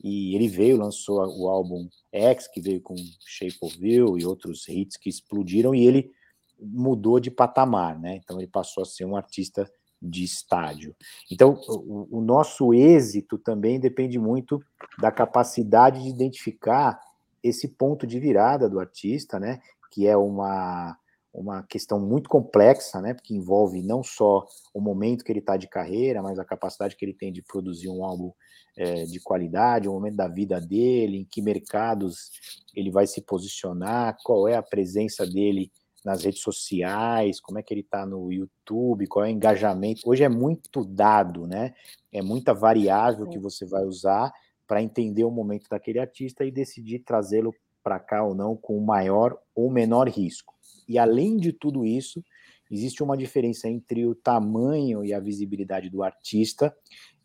e 0.03 0.35
ele 0.35 0.49
veio, 0.49 0.79
lançou 0.79 1.19
o 1.39 1.49
álbum 1.49 1.89
X, 2.11 2.49
que 2.49 2.61
veio 2.61 2.81
com 2.81 2.97
Shape 3.25 3.59
of 3.61 3.79
You 3.81 4.19
e 4.19 4.25
outros 4.25 4.67
hits 4.69 4.97
que 4.97 5.09
explodiram, 5.09 5.75
e 5.75 5.87
ele 5.87 6.11
mudou 6.59 7.21
de 7.21 7.31
patamar, 7.31 7.99
né? 7.99 8.17
Então 8.17 8.39
ele 8.39 8.47
passou 8.47 8.83
a 8.83 8.87
ser 8.87 9.05
um 9.05 9.17
artista 9.17 9.71
de 10.01 10.25
estádio. 10.25 10.97
Então, 11.31 11.61
o, 11.69 12.19
o, 12.19 12.21
nosso 12.23 12.73
êxito 12.73 13.37
também 13.37 13.79
depende 13.79 14.19
muito 14.19 14.63
da 14.99 15.11
capacidade 15.11 16.03
de 16.03 16.09
identificar 16.09 16.99
esse 17.43 17.69
ponto 17.69 18.07
de 18.07 18.19
virada 18.19 18.69
do 18.69 18.81
artista, 18.81 19.39
né? 19.39 19.61
Que 19.91 20.07
é 20.07 20.17
uma, 20.17 20.97
uma 21.33 21.63
questão 21.65 22.01
muito 22.01 22.29
complexa, 22.29 23.01
né? 23.01 23.15
Porque 23.15 23.35
envolve 23.35 23.83
não 23.83 24.03
só 24.03 24.47
o 24.75 24.81
momento 24.81 25.25
que 25.25 25.33
ele 25.33 25.41
está 25.41 25.57
de 25.57 25.69
carreira, 25.69 26.23
mas 26.23 26.39
a 26.39 26.45
capacidade 26.45 26.97
que 26.97 27.05
ele 27.05 27.15
tem 27.15 27.33
de 27.33 27.43
produzir 27.43 27.89
um 27.89 28.05
álbum 28.05 28.33
é, 28.77 29.05
de 29.05 29.21
qualidade, 29.21 29.89
o 29.89 29.93
momento 29.93 30.17
da 30.17 30.29
vida 30.29 30.61
dele, 30.61 31.19
em 31.19 31.25
que 31.25 31.43
mercados 31.43 32.31
ele 32.75 32.91
vai 32.91 33.07
se 33.07 33.21
posicionar, 33.21 34.17
qual 34.25 34.49
é 34.49 34.57
a 34.57 34.63
presença 34.63 35.27
dele 35.27 35.71
nas 36.05 36.25
redes 36.25 36.41
sociais, 36.41 37.41
como 37.41 37.59
é 37.59 37.63
que 37.63 37.75
ele 37.75 37.83
está 37.83 38.07
no 38.07 38.33
YouTube, 38.33 39.07
qual 39.07 39.25
é 39.25 39.29
o 39.29 39.33
engajamento. 39.33 40.03
Hoje 40.07 40.25
é 40.25 40.29
muito 40.29 40.85
dado, 40.85 41.47
né? 41.47 41.75
É 42.13 42.23
muita 42.23 42.55
variável 42.55 43.29
que 43.29 43.39
você 43.39 43.67
vai 43.67 43.85
usar 43.85 44.33
para 44.71 44.81
entender 44.81 45.25
o 45.25 45.33
momento 45.33 45.69
daquele 45.69 45.99
artista 45.99 46.45
e 46.45 46.51
decidir 46.53 47.01
trazê-lo 47.01 47.53
para 47.83 47.99
cá 47.99 48.23
ou 48.23 48.37
não 48.37 48.57
com 48.57 48.79
maior 48.79 49.37
ou 49.53 49.69
menor 49.69 50.09
risco. 50.09 50.55
E 50.89 50.97
além 50.97 51.39
de 51.39 51.53
tudo 51.53 51.85
isso, 51.85 52.23
existe 52.71 53.03
uma 53.03 53.17
diferença 53.17 53.69
entre 53.69 54.07
o 54.07 54.15
tamanho 54.15 55.05
e 55.05 55.13
a 55.13 55.19
visibilidade 55.19 55.91
do 55.91 56.05
artista 56.05 56.73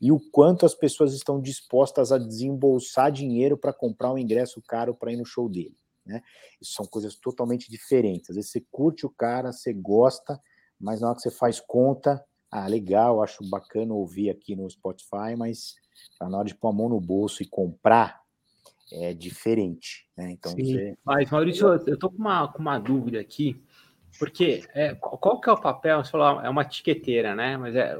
e 0.01 0.11
o 0.11 0.19
quanto 0.31 0.65
as 0.65 0.73
pessoas 0.73 1.13
estão 1.13 1.39
dispostas 1.39 2.11
a 2.11 2.17
desembolsar 2.17 3.11
dinheiro 3.11 3.55
para 3.55 3.71
comprar 3.71 4.11
um 4.11 4.17
ingresso 4.17 4.59
caro 4.67 4.95
para 4.95 5.13
ir 5.13 5.17
no 5.17 5.25
show 5.25 5.47
dele. 5.47 5.77
Né? 6.03 6.23
Isso 6.59 6.73
são 6.73 6.87
coisas 6.87 7.15
totalmente 7.15 7.69
diferentes. 7.69 8.31
Às 8.31 8.37
vezes 8.37 8.49
você 8.49 8.65
curte 8.71 9.05
o 9.05 9.09
cara, 9.11 9.51
você 9.51 9.71
gosta, 9.71 10.41
mas 10.79 10.99
na 10.99 11.09
hora 11.09 11.15
que 11.15 11.21
você 11.21 11.29
faz 11.29 11.59
conta, 11.59 12.25
ah, 12.49 12.65
legal, 12.65 13.21
acho 13.21 13.47
bacana 13.47 13.93
ouvir 13.93 14.31
aqui 14.31 14.55
no 14.55 14.67
Spotify, 14.67 15.35
mas 15.37 15.75
na 16.21 16.37
hora 16.37 16.47
de 16.47 16.55
pôr 16.55 16.69
a 16.69 16.73
mão 16.73 16.89
no 16.89 16.99
bolso 16.99 17.43
e 17.43 17.47
comprar, 17.47 18.21
é 18.91 19.13
diferente. 19.13 20.07
Né? 20.15 20.31
Então, 20.31 20.51
Sim, 20.51 20.65
você... 20.65 20.97
Mas, 21.03 21.29
Maurício, 21.29 21.67
eu 21.67 21.93
estou 21.93 22.09
com 22.09 22.17
uma, 22.17 22.47
com 22.47 22.59
uma 22.59 22.79
dúvida 22.79 23.19
aqui. 23.19 23.61
Porque 24.17 24.63
é, 24.73 24.95
qual 24.95 25.41
que 25.41 25.49
é 25.49 25.51
o 25.51 25.59
papel? 25.59 26.03
Você 26.03 26.11
falou, 26.11 26.41
é 26.41 26.49
uma 26.49 26.61
etiqueteira, 26.61 27.35
né? 27.35 27.57
Mas 27.57 27.75
é 27.75 27.97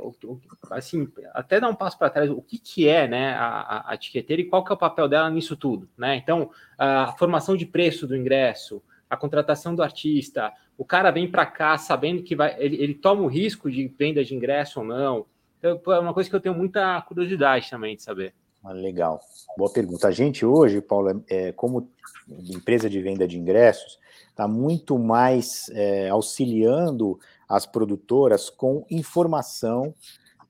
assim, 0.71 1.08
até 1.34 1.60
dar 1.60 1.67
um 1.67 1.75
passo 1.75 1.97
para 1.97 2.10
trás, 2.10 2.29
o 2.29 2.41
que, 2.41 2.58
que 2.58 2.88
é 2.88 3.08
né, 3.08 3.34
a, 3.34 3.91
a, 3.91 3.95
etiqueteira 3.95 4.41
e 4.41 4.45
qual 4.45 4.63
que 4.63 4.71
é 4.71 4.75
o 4.75 4.77
papel 4.77 5.10
dela 5.10 5.29
nisso 5.29 5.58
tudo, 5.58 5.89
né? 5.97 6.15
Então, 6.15 6.49
a 6.77 7.13
formação 7.17 7.58
de 7.58 7.65
preço 7.65 8.08
do 8.08 8.15
ingresso, 8.15 8.81
a 9.10 9.17
contratação 9.17 9.75
do 9.75 9.84
artista, 9.84 10.53
o 10.77 10.86
cara 10.86 11.12
vem 11.12 11.29
para 11.29 11.45
cá 11.45 11.77
sabendo 11.77 12.23
que 12.23 12.36
vai, 12.36 12.55
ele, 12.60 12.81
ele 12.81 12.93
toma 12.93 13.21
o 13.21 13.27
risco 13.27 13.69
de 13.69 13.86
venda 13.88 14.23
de 14.23 14.34
ingresso 14.34 14.79
ou 14.79 14.86
não. 14.86 15.25
Então, 15.57 15.93
é 15.93 15.99
uma 15.99 16.13
coisa 16.13 16.29
que 16.29 16.35
eu 16.35 16.41
tenho 16.41 16.55
muita 16.55 17.01
curiosidade 17.01 17.69
também 17.69 17.95
de 17.95 18.03
saber. 18.03 18.33
Ah, 18.63 18.71
legal, 18.71 19.19
boa 19.57 19.71
pergunta. 19.71 20.07
A 20.07 20.11
gente 20.11 20.45
hoje, 20.45 20.81
Paulo, 20.81 21.23
é, 21.29 21.51
como 21.51 21.89
empresa 22.27 22.89
de 22.89 23.01
venda 23.01 23.27
de 23.27 23.37
ingressos, 23.37 23.99
está 24.29 24.47
muito 24.47 24.97
mais 24.97 25.69
é, 25.69 26.09
auxiliando 26.09 27.19
as 27.47 27.65
produtoras 27.65 28.49
com 28.49 28.85
informação 28.89 29.93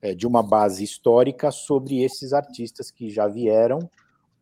é, 0.00 0.14
de 0.14 0.26
uma 0.26 0.42
base 0.42 0.82
histórica 0.82 1.50
sobre 1.50 2.02
esses 2.02 2.32
artistas 2.32 2.90
que 2.90 3.10
já 3.10 3.28
vieram 3.28 3.90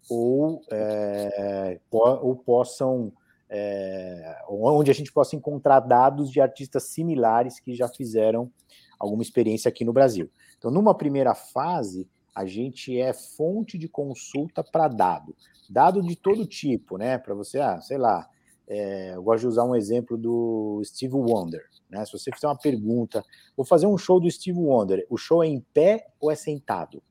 ou, 0.08 0.62
é, 0.70 1.80
ou 1.90 2.36
possam 2.36 3.12
é, 3.48 4.42
onde 4.48 4.90
a 4.90 4.94
gente 4.94 5.12
possa 5.12 5.36
encontrar 5.36 5.80
dados 5.80 6.30
de 6.30 6.40
artistas 6.40 6.84
similares 6.84 7.60
que 7.60 7.74
já 7.74 7.88
fizeram 7.88 8.50
alguma 8.98 9.22
experiência 9.22 9.68
aqui 9.68 9.84
no 9.84 9.92
Brasil. 9.92 10.30
Então, 10.58 10.70
numa 10.70 10.94
primeira 10.94 11.34
fase, 11.34 12.08
a 12.34 12.44
gente 12.44 12.98
é 12.98 13.12
fonte 13.12 13.78
de 13.78 13.88
consulta 13.88 14.64
para 14.64 14.88
dado, 14.88 15.34
dado 15.68 16.02
de 16.02 16.16
todo 16.16 16.46
tipo, 16.46 16.98
né? 16.98 17.16
Para 17.18 17.34
você, 17.34 17.60
ah, 17.60 17.80
sei 17.80 17.96
lá, 17.96 18.28
é, 18.66 19.14
eu 19.14 19.22
gosto 19.22 19.42
de 19.42 19.46
usar 19.46 19.64
um 19.64 19.74
exemplo 19.74 20.16
do 20.16 20.82
Steve 20.84 21.14
Wonder. 21.14 21.62
Né? 21.88 22.04
Se 22.04 22.12
você 22.12 22.32
fizer 22.32 22.48
uma 22.48 22.58
pergunta, 22.58 23.24
vou 23.56 23.64
fazer 23.64 23.86
um 23.86 23.96
show 23.96 24.18
do 24.18 24.30
Steve 24.30 24.58
Wonder, 24.58 25.06
o 25.08 25.16
show 25.16 25.44
é 25.44 25.46
em 25.46 25.60
pé 25.72 26.06
ou 26.20 26.30
é 26.30 26.34
sentado? 26.34 27.02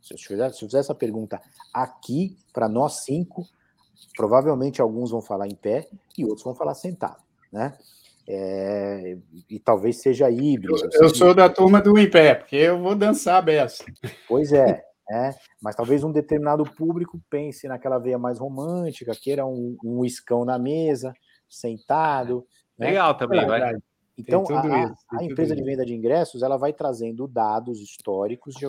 Se 0.00 0.14
eu 0.14 0.18
fizer, 0.18 0.52
se 0.52 0.64
eu 0.64 0.68
fizer 0.68 0.80
essa 0.80 0.94
pergunta 0.94 1.40
aqui, 1.72 2.36
para 2.52 2.68
nós 2.68 3.04
cinco, 3.04 3.46
provavelmente 4.16 4.80
alguns 4.80 5.10
vão 5.10 5.20
falar 5.20 5.48
em 5.48 5.54
pé 5.54 5.88
e 6.16 6.24
outros 6.24 6.44
vão 6.44 6.54
falar 6.54 6.74
sentado. 6.74 7.22
Né? 7.52 7.76
É, 8.26 9.18
e 9.50 9.60
talvez 9.60 10.00
seja 10.00 10.30
híbrido. 10.30 10.76
Eu, 10.92 11.02
eu 11.02 11.14
sou 11.14 11.34
da 11.34 11.48
turma 11.48 11.80
do 11.80 11.98
em 11.98 12.10
pé, 12.10 12.34
porque 12.34 12.56
eu 12.56 12.80
vou 12.80 12.94
dançar 12.94 13.36
a 13.36 13.42
beça. 13.42 13.84
Pois 14.26 14.52
é, 14.52 14.82
né? 15.10 15.34
Mas 15.62 15.76
talvez 15.76 16.02
um 16.02 16.12
determinado 16.12 16.64
público 16.64 17.20
pense 17.28 17.68
naquela 17.68 17.98
veia 17.98 18.18
mais 18.18 18.38
romântica, 18.38 19.12
queira 19.14 19.44
um, 19.44 19.76
um 19.84 20.04
iscão 20.04 20.44
na 20.44 20.58
mesa, 20.58 21.12
sentado. 21.48 22.46
Né? 22.78 22.88
Legal 22.88 23.12
né? 23.12 23.18
também, 23.18 23.46
vai. 23.46 23.74
Então, 24.16 24.44
a, 24.48 24.84
isso, 24.84 24.94
a 25.10 25.24
empresa 25.24 25.56
de 25.56 25.62
venda 25.64 25.84
de 25.84 25.92
ingressos 25.92 26.42
ela 26.42 26.56
vai 26.56 26.72
trazendo 26.72 27.26
dados 27.26 27.80
históricos, 27.80 28.54
de, 28.54 28.66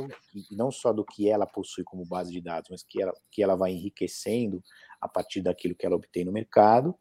não 0.51 0.71
só 0.71 0.91
do 0.91 1.05
que 1.05 1.29
ela 1.29 1.45
possui 1.45 1.83
como 1.83 2.05
base 2.05 2.31
de 2.31 2.41
dados, 2.41 2.69
mas 2.71 2.83
que 2.83 3.01
ela, 3.01 3.13
que 3.31 3.43
ela 3.43 3.55
vai 3.55 3.71
enriquecendo 3.71 4.61
a 4.99 5.07
partir 5.07 5.41
daquilo 5.41 5.75
que 5.75 5.85
ela 5.85 5.95
obtém 5.95 6.25
no 6.25 6.31
mercado, 6.31 6.95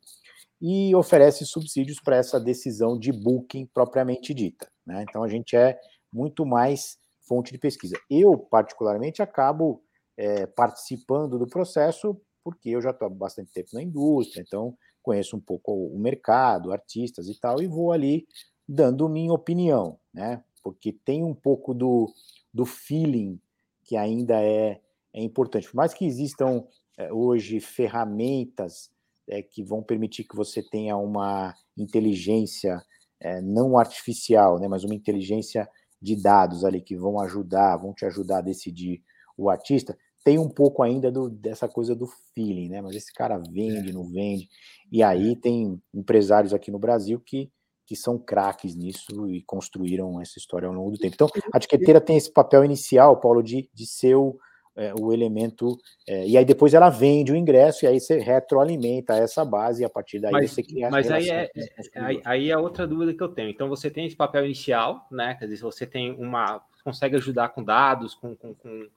e 0.60 0.94
oferece 0.94 1.44
subsídios 1.44 2.00
para 2.00 2.16
essa 2.16 2.40
decisão 2.40 2.98
de 2.98 3.12
booking 3.12 3.66
propriamente 3.66 4.32
dita. 4.32 4.70
Né? 4.86 5.04
Então, 5.08 5.22
a 5.22 5.28
gente 5.28 5.56
é 5.56 5.78
muito 6.12 6.46
mais 6.46 6.96
fonte 7.26 7.52
de 7.52 7.58
pesquisa. 7.58 7.96
Eu, 8.08 8.38
particularmente, 8.38 9.22
acabo 9.22 9.82
é, 10.16 10.46
participando 10.46 11.38
do 11.38 11.46
processo 11.46 12.20
porque 12.44 12.68
eu 12.68 12.82
já 12.82 12.90
estou 12.90 13.06
há 13.06 13.10
bastante 13.10 13.50
tempo 13.52 13.70
na 13.72 13.82
indústria, 13.82 14.42
então 14.46 14.76
conheço 15.02 15.36
um 15.36 15.40
pouco 15.40 15.72
o 15.72 15.98
mercado, 15.98 16.72
artistas 16.72 17.26
e 17.28 17.40
tal, 17.40 17.62
e 17.62 17.66
vou 17.66 17.90
ali 17.90 18.26
dando 18.68 19.08
minha 19.08 19.32
opinião, 19.32 19.98
né? 20.12 20.42
Porque 20.62 20.92
tem 20.92 21.24
um 21.24 21.34
pouco 21.34 21.74
do, 21.74 22.12
do 22.52 22.64
feeling 22.64 23.40
que 23.82 23.96
ainda 23.96 24.42
é, 24.42 24.80
é 25.12 25.22
importante. 25.22 25.68
Por 25.68 25.76
mais 25.76 25.92
que 25.92 26.06
existam 26.06 26.64
é, 26.96 27.12
hoje 27.12 27.60
ferramentas 27.60 28.90
é, 29.28 29.42
que 29.42 29.62
vão 29.62 29.82
permitir 29.82 30.24
que 30.24 30.36
você 30.36 30.62
tenha 30.62 30.96
uma 30.96 31.54
inteligência 31.76 32.82
é, 33.20 33.40
não 33.40 33.78
artificial, 33.78 34.58
né, 34.58 34.68
mas 34.68 34.84
uma 34.84 34.94
inteligência 34.94 35.68
de 36.00 36.20
dados 36.20 36.64
ali 36.64 36.80
que 36.80 36.96
vão 36.96 37.20
ajudar, 37.20 37.78
vão 37.78 37.94
te 37.94 38.04
ajudar 38.04 38.38
a 38.38 38.42
decidir 38.42 39.02
o 39.36 39.48
artista, 39.48 39.96
tem 40.24 40.38
um 40.38 40.48
pouco 40.48 40.82
ainda 40.82 41.12
do, 41.12 41.28
dessa 41.28 41.68
coisa 41.68 41.94
do 41.94 42.06
feeling, 42.34 42.70
né? 42.70 42.80
Mas 42.80 42.96
esse 42.96 43.12
cara 43.12 43.38
vende, 43.38 43.92
não 43.92 44.04
vende. 44.04 44.48
E 44.90 45.02
aí 45.02 45.36
tem 45.36 45.80
empresários 45.92 46.54
aqui 46.54 46.70
no 46.70 46.78
Brasil 46.78 47.20
que, 47.20 47.50
que 47.86 47.94
são 47.94 48.18
craques 48.18 48.74
nisso 48.74 49.28
e 49.28 49.42
construíram 49.42 50.18
essa 50.20 50.38
história 50.38 50.66
ao 50.66 50.74
longo 50.74 50.92
do 50.92 50.98
tempo. 50.98 51.14
Então, 51.14 51.28
a 51.52 51.58
etiqueteira 51.58 52.00
tem 52.00 52.16
esse 52.16 52.32
papel 52.32 52.64
inicial, 52.64 53.20
Paulo, 53.20 53.42
de, 53.42 53.68
de 53.74 53.86
ser 53.86 54.14
o, 54.14 54.38
é, 54.76 54.92
o 54.94 55.12
elemento. 55.12 55.78
É, 56.06 56.26
e 56.26 56.36
aí 56.36 56.44
depois 56.44 56.74
ela 56.74 56.90
vende 56.90 57.32
o 57.32 57.36
ingresso 57.36 57.84
e 57.84 57.88
aí 57.88 58.00
você 58.00 58.18
retroalimenta 58.18 59.14
essa 59.14 59.44
base 59.44 59.82
e 59.82 59.84
a 59.84 59.90
partir 59.90 60.18
daí 60.18 60.32
mas, 60.32 60.50
você 60.50 60.62
cria. 60.62 60.90
Mas 60.90 61.10
aí 61.10 61.30
é, 61.30 61.50
aí, 61.94 62.20
aí 62.24 62.50
é 62.50 62.58
outra 62.58 62.86
dúvida 62.86 63.14
que 63.14 63.22
eu 63.22 63.28
tenho. 63.28 63.50
Então 63.50 63.68
você 63.68 63.90
tem 63.90 64.06
esse 64.06 64.16
papel 64.16 64.44
inicial, 64.44 65.06
né? 65.10 65.34
Quer 65.34 65.46
dizer, 65.46 65.62
você 65.62 65.86
tem 65.86 66.12
uma. 66.12 66.60
consegue 66.82 67.16
ajudar 67.16 67.50
com 67.50 67.62
dados, 67.62 68.14
com, 68.14 68.34
com, 68.34 68.54
com 68.54 68.88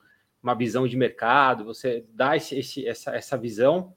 uma 0.42 0.56
visão 0.56 0.88
de 0.88 0.96
mercado, 0.96 1.66
você 1.66 2.06
dá 2.14 2.36
esse, 2.36 2.58
esse, 2.58 2.88
essa, 2.88 3.16
essa 3.16 3.38
visão 3.38 3.94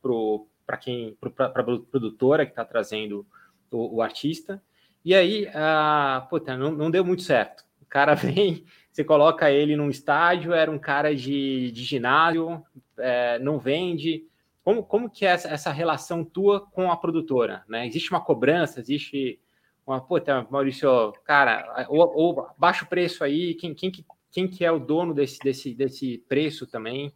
para 0.66 0.76
quem, 0.76 1.16
para 1.20 1.46
a 1.46 1.64
produtora 1.90 2.44
que 2.44 2.52
está 2.52 2.64
trazendo 2.64 3.26
o, 3.70 3.96
o, 3.96 4.02
artista, 4.02 4.62
e 5.04 5.14
aí, 5.14 5.48
ah, 5.54 6.26
puta, 6.28 6.56
não, 6.56 6.72
não 6.72 6.90
deu 6.90 7.04
muito 7.04 7.22
certo. 7.22 7.64
O 7.80 7.86
cara 7.86 8.14
vem, 8.16 8.64
você 9.00 9.04
coloca 9.04 9.50
ele 9.50 9.76
num 9.76 9.88
estádio, 9.88 10.52
era 10.52 10.70
um 10.70 10.78
cara 10.78 11.14
de, 11.14 11.70
de 11.72 11.82
ginásio, 11.82 12.62
é, 12.98 13.38
não 13.38 13.58
vende. 13.58 14.26
Como, 14.62 14.82
como 14.82 15.10
que 15.10 15.24
é 15.24 15.30
essa, 15.30 15.48
essa 15.48 15.72
relação 15.72 16.24
tua 16.24 16.60
com 16.60 16.90
a 16.90 16.96
produtora? 16.96 17.64
Né? 17.68 17.86
Existe 17.86 18.10
uma 18.10 18.20
cobrança, 18.20 18.80
existe 18.80 19.40
uma, 19.86 20.00
puta, 20.00 20.46
Maurício, 20.50 21.12
cara, 21.24 21.86
ou, 21.88 22.12
ou 22.14 22.48
baixo 22.58 22.86
preço 22.86 23.24
aí, 23.24 23.54
quem, 23.54 23.74
quem 23.74 23.90
que 23.90 24.04
quem 24.30 24.46
que 24.46 24.64
é 24.64 24.70
o 24.70 24.78
dono 24.78 25.12
desse, 25.12 25.38
desse, 25.40 25.74
desse 25.74 26.18
preço 26.28 26.66
também? 26.66 27.12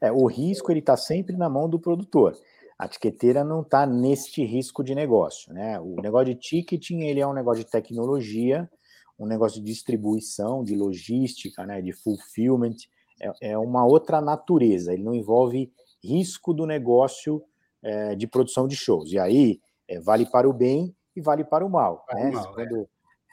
É, 0.00 0.10
o 0.10 0.26
risco 0.26 0.72
ele 0.72 0.80
está 0.80 0.96
sempre 0.96 1.36
na 1.36 1.48
mão 1.48 1.68
do 1.68 1.78
produtor. 1.78 2.36
A 2.78 2.86
etiqueteira 2.86 3.44
não 3.44 3.62
está 3.62 3.86
neste 3.86 4.44
risco 4.44 4.84
de 4.84 4.94
negócio, 4.94 5.52
né? 5.52 5.78
O 5.80 6.00
negócio 6.00 6.32
de 6.32 6.36
ticketing 6.36 7.00
ele 7.00 7.20
é 7.20 7.26
um 7.26 7.32
negócio 7.32 7.64
de 7.64 7.70
tecnologia, 7.70 8.70
um 9.18 9.26
negócio 9.26 9.60
de 9.60 9.66
distribuição, 9.66 10.62
de 10.62 10.76
logística, 10.76 11.66
né? 11.66 11.82
De 11.82 11.92
fulfillment, 11.92 12.76
é, 13.20 13.50
é 13.52 13.58
uma 13.58 13.84
outra 13.84 14.20
natureza. 14.20 14.92
Ele 14.92 15.02
não 15.02 15.14
envolve 15.14 15.72
risco 16.02 16.54
do 16.54 16.66
negócio 16.66 17.42
é, 17.82 18.14
de 18.14 18.26
produção 18.26 18.68
de 18.68 18.76
shows. 18.76 19.12
E 19.12 19.18
aí 19.18 19.60
é, 19.88 19.98
vale 19.98 20.26
para 20.26 20.48
o 20.48 20.52
bem 20.52 20.94
e 21.16 21.20
vale 21.20 21.44
para 21.44 21.66
o 21.66 21.70
mal. 21.70 22.04
Né? 22.12 22.30
mal 22.30 22.54
Quando, 22.54 22.82
é 22.82 22.86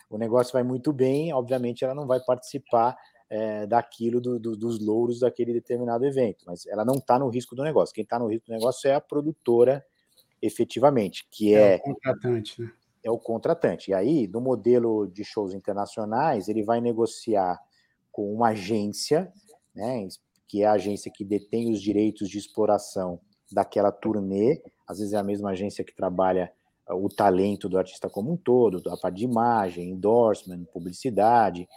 o 0.10 0.18
negócio 0.18 0.54
vai 0.54 0.64
muito 0.64 0.94
bem, 0.94 1.34
obviamente 1.34 1.84
ela 1.84 1.96
não 1.96 2.08
vai 2.08 2.20
participar 2.20 2.98
é, 3.30 3.66
daquilo 3.66 4.22
do, 4.22 4.40
do, 4.40 4.56
dos 4.56 4.80
louros 4.80 5.20
daquele 5.20 5.52
determinado 5.52 6.06
evento, 6.06 6.46
mas 6.46 6.66
ela 6.68 6.86
não 6.86 6.96
está 6.96 7.18
no 7.18 7.28
risco 7.30 7.56
do 7.56 7.64
negócio. 7.64 7.94
Quem 7.94 8.04
está 8.04 8.20
no 8.20 8.28
risco 8.28 8.48
do 8.48 8.54
negócio 8.54 8.88
é 8.88 8.96
a 8.96 9.02
produtora, 9.02 9.86
efetivamente, 10.42 11.28
que 11.32 11.54
é, 11.54 11.74
é 11.74 11.76
o 11.78 11.80
contratante, 11.80 12.62
né? 12.62 12.72
É 13.06 13.12
o 13.12 13.20
contratante. 13.20 13.92
E 13.92 13.94
aí, 13.94 14.28
no 14.28 14.42
modelo 14.42 15.06
de 15.06 15.24
shows 15.24 15.54
internacionais, 15.54 16.50
ele 16.50 16.64
vai 16.64 16.82
negociar 16.82 17.62
com 18.12 18.34
uma 18.34 18.50
agência, 18.50 19.32
né, 19.76 20.08
que 20.48 20.64
é 20.64 20.66
a 20.66 20.72
agência 20.72 21.12
que 21.14 21.24
detém 21.24 21.72
os 21.72 21.80
direitos 21.80 22.28
de 22.28 22.40
exploração 22.40 23.20
daquela 23.52 23.92
turnê. 23.92 24.60
Às 24.88 24.98
vezes 24.98 25.14
é 25.14 25.18
a 25.18 25.24
mesma 25.24 25.52
agência 25.52 25.84
que 25.84 25.96
trabalha 25.96 26.52
o 26.90 27.08
talento 27.08 27.70
do 27.70 27.78
artista 27.78 28.10
como 28.10 28.34
um 28.34 28.38
todo, 28.38 28.82
a 28.90 28.98
parte 28.98 29.18
de 29.18 29.26
imagem, 29.26 29.92
endorsement, 29.92 30.66
publicidade. 30.66 31.70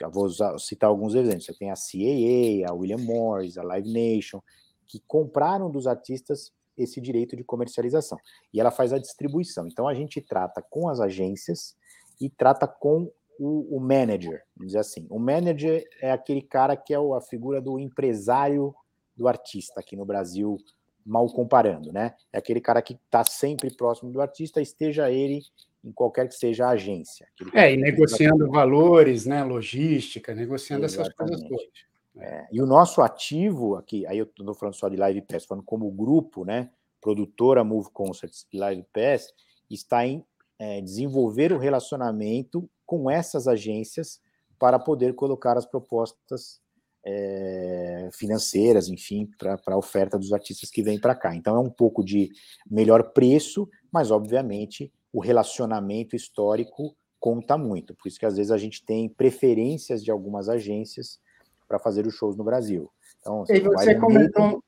Eu 0.00 0.10
vou 0.10 0.24
usar, 0.24 0.56
citar 0.60 0.88
alguns 0.88 1.16
exemplos. 1.16 1.46
Você 1.46 1.54
tem 1.54 1.70
a 1.70 1.74
CAA, 1.74 2.70
a 2.70 2.74
William 2.74 2.98
Morris, 2.98 3.58
a 3.58 3.64
Live 3.64 3.92
Nation, 3.92 4.40
que 4.86 5.02
compraram 5.06 5.68
dos 5.68 5.88
artistas 5.88 6.52
esse 6.76 7.00
direito 7.00 7.36
de 7.36 7.44
comercialização. 7.44 8.18
E 8.52 8.60
ela 8.60 8.70
faz 8.70 8.92
a 8.92 8.98
distribuição. 8.98 9.66
Então 9.66 9.88
a 9.88 9.94
gente 9.94 10.20
trata 10.20 10.62
com 10.62 10.88
as 10.88 11.00
agências 11.00 11.76
e 12.20 12.28
trata 12.28 12.66
com 12.66 13.10
o, 13.38 13.76
o 13.76 13.80
manager, 13.80 14.42
vamos 14.56 14.68
dizer 14.68 14.78
assim. 14.78 15.06
O 15.10 15.18
manager 15.18 15.84
é 16.00 16.10
aquele 16.10 16.42
cara 16.42 16.76
que 16.76 16.94
é 16.94 16.96
a 16.96 17.20
figura 17.20 17.60
do 17.60 17.78
empresário 17.78 18.74
do 19.16 19.28
artista 19.28 19.80
aqui 19.80 19.96
no 19.96 20.04
Brasil, 20.04 20.58
mal 21.04 21.26
comparando, 21.28 21.92
né? 21.92 22.14
É 22.32 22.38
aquele 22.38 22.60
cara 22.60 22.82
que 22.82 22.94
está 22.94 23.24
sempre 23.24 23.74
próximo 23.74 24.10
do 24.10 24.20
artista, 24.20 24.60
esteja 24.60 25.10
ele 25.10 25.42
em 25.84 25.92
qualquer 25.92 26.28
que 26.28 26.34
seja 26.34 26.66
a 26.66 26.70
agência. 26.70 27.28
É, 27.54 27.72
e 27.72 27.76
negociando 27.76 28.50
valores, 28.50 29.24
né? 29.24 29.44
Logística, 29.44 30.34
negociando 30.34 30.84
Exatamente. 30.84 31.14
essas 31.14 31.38
coisas 31.38 31.48
todas. 31.48 31.86
É, 32.18 32.46
e 32.50 32.62
o 32.62 32.66
nosso 32.66 33.02
ativo 33.02 33.76
aqui, 33.76 34.06
aí 34.06 34.18
eu 34.18 34.24
estou 34.24 34.54
falando 34.54 34.74
só 34.74 34.88
de 34.88 34.96
Live 34.96 35.22
Pass, 35.22 35.44
falando 35.44 35.64
como 35.64 35.90
grupo, 35.90 36.44
né? 36.44 36.70
Produtora 37.00 37.62
Move 37.62 37.90
Concerts 37.90 38.46
e 38.52 38.58
Live 38.58 38.86
Pass, 38.92 39.32
está 39.70 40.06
em 40.06 40.24
é, 40.58 40.80
desenvolver 40.80 41.52
o 41.52 41.58
relacionamento 41.58 42.68
com 42.84 43.10
essas 43.10 43.46
agências 43.46 44.20
para 44.58 44.78
poder 44.78 45.14
colocar 45.14 45.58
as 45.58 45.66
propostas 45.66 46.60
é, 47.04 48.08
financeiras, 48.12 48.88
enfim, 48.88 49.30
para 49.38 49.60
a 49.66 49.76
oferta 49.76 50.18
dos 50.18 50.32
artistas 50.32 50.70
que 50.70 50.82
vêm 50.82 50.98
para 50.98 51.14
cá. 51.14 51.36
Então 51.36 51.54
é 51.54 51.60
um 51.60 51.70
pouco 51.70 52.02
de 52.02 52.30
melhor 52.68 53.12
preço, 53.12 53.68
mas 53.92 54.10
obviamente 54.10 54.92
o 55.12 55.20
relacionamento 55.20 56.16
histórico 56.16 56.96
conta 57.20 57.56
muito. 57.56 57.94
Por 57.94 58.08
isso 58.08 58.18
que 58.18 58.26
às 58.26 58.36
vezes 58.36 58.50
a 58.50 58.58
gente 58.58 58.84
tem 58.84 59.08
preferências 59.08 60.02
de 60.02 60.10
algumas 60.10 60.48
agências 60.48 61.20
para 61.66 61.78
fazer 61.78 62.06
os 62.06 62.14
shows 62.14 62.36
no 62.36 62.44
Brasil. 62.44 62.90
Então, 63.20 63.44
e 63.48 63.60
você 63.60 63.94
comentou. 63.94 64.42
Maiden... 64.42 64.62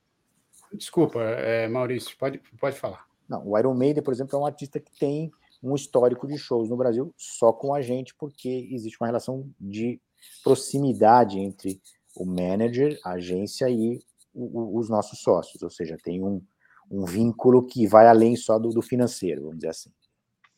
Desculpa, 0.72 1.20
é, 1.20 1.66
Maurício, 1.68 2.16
pode, 2.18 2.40
pode 2.60 2.78
falar. 2.78 3.06
Não, 3.28 3.46
o 3.46 3.58
Iron 3.58 3.74
Maiden, 3.74 4.02
por 4.02 4.12
exemplo, 4.12 4.36
é 4.36 4.40
um 4.40 4.46
artista 4.46 4.78
que 4.78 4.90
tem 4.98 5.30
um 5.62 5.74
histórico 5.74 6.26
de 6.26 6.38
shows 6.38 6.68
no 6.68 6.76
Brasil 6.76 7.12
só 7.16 7.52
com 7.52 7.74
a 7.74 7.80
gente, 7.80 8.14
porque 8.14 8.68
existe 8.70 8.96
uma 9.00 9.06
relação 9.06 9.48
de 9.58 10.00
proximidade 10.42 11.38
entre 11.38 11.80
o 12.14 12.24
manager, 12.24 12.98
a 13.04 13.12
agência 13.12 13.68
e 13.68 14.00
o, 14.34 14.60
o, 14.60 14.78
os 14.78 14.88
nossos 14.88 15.20
sócios, 15.20 15.62
ou 15.62 15.70
seja, 15.70 15.96
tem 16.02 16.22
um, 16.22 16.42
um 16.90 17.04
vínculo 17.04 17.64
que 17.64 17.86
vai 17.86 18.06
além 18.06 18.36
só 18.36 18.58
do, 18.58 18.70
do 18.70 18.82
financeiro, 18.82 19.42
vamos 19.42 19.56
dizer 19.56 19.68
assim. 19.68 19.90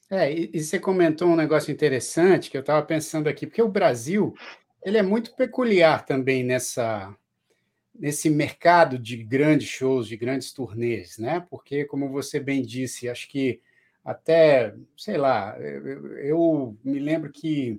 É, 0.08 0.32
e, 0.32 0.50
e, 0.52 0.60
você 0.60 0.78
comentou 0.78 1.28
um 1.28 1.36
negócio 1.36 1.70
interessante 1.70 2.50
que 2.50 2.56
eu 2.56 2.62
estava 2.62 2.84
pensando 2.84 3.28
aqui, 3.28 3.46
porque 3.46 3.62
o 3.62 3.68
Brasil 3.68 4.34
ele 4.82 4.98
é 4.98 5.02
muito 5.02 5.34
peculiar 5.36 6.04
também 6.04 6.44
nessa 6.44 7.14
nesse 7.94 8.30
mercado 8.30 8.98
de 8.98 9.16
grandes 9.16 9.68
shows, 9.68 10.08
de 10.08 10.16
grandes 10.16 10.52
turnês, 10.52 11.18
né? 11.18 11.46
Porque, 11.50 11.84
como 11.84 12.08
você 12.08 12.40
bem 12.40 12.62
disse, 12.62 13.10
acho 13.10 13.28
que 13.28 13.60
até, 14.02 14.74
sei 14.96 15.18
lá, 15.18 15.54
eu, 15.60 16.16
eu 16.16 16.78
me 16.82 16.98
lembro 16.98 17.30
que 17.30 17.78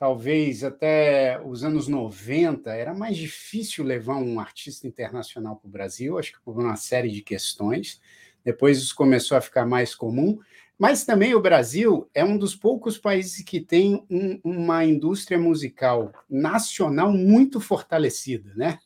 talvez 0.00 0.64
até 0.64 1.38
os 1.44 1.62
anos 1.62 1.88
90, 1.88 2.72
era 2.72 2.94
mais 2.94 3.16
difícil 3.16 3.84
levar 3.84 4.16
um 4.16 4.40
artista 4.40 4.86
internacional 4.86 5.56
para 5.56 5.68
o 5.68 5.70
Brasil, 5.70 6.16
acho 6.18 6.32
que 6.32 6.40
por 6.40 6.56
uma 6.58 6.76
série 6.76 7.10
de 7.10 7.20
questões. 7.20 8.00
Depois 8.42 8.78
isso 8.78 8.94
começou 8.94 9.36
a 9.36 9.42
ficar 9.42 9.66
mais 9.66 9.94
comum. 9.94 10.38
Mas 10.80 11.04
também 11.04 11.34
o 11.34 11.42
Brasil 11.42 12.08
é 12.14 12.24
um 12.24 12.38
dos 12.38 12.56
poucos 12.56 12.96
países 12.96 13.44
que 13.44 13.60
tem 13.60 14.02
um, 14.08 14.40
uma 14.42 14.82
indústria 14.82 15.38
musical 15.38 16.10
nacional 16.26 17.12
muito 17.12 17.60
fortalecida, 17.60 18.50
né? 18.56 18.78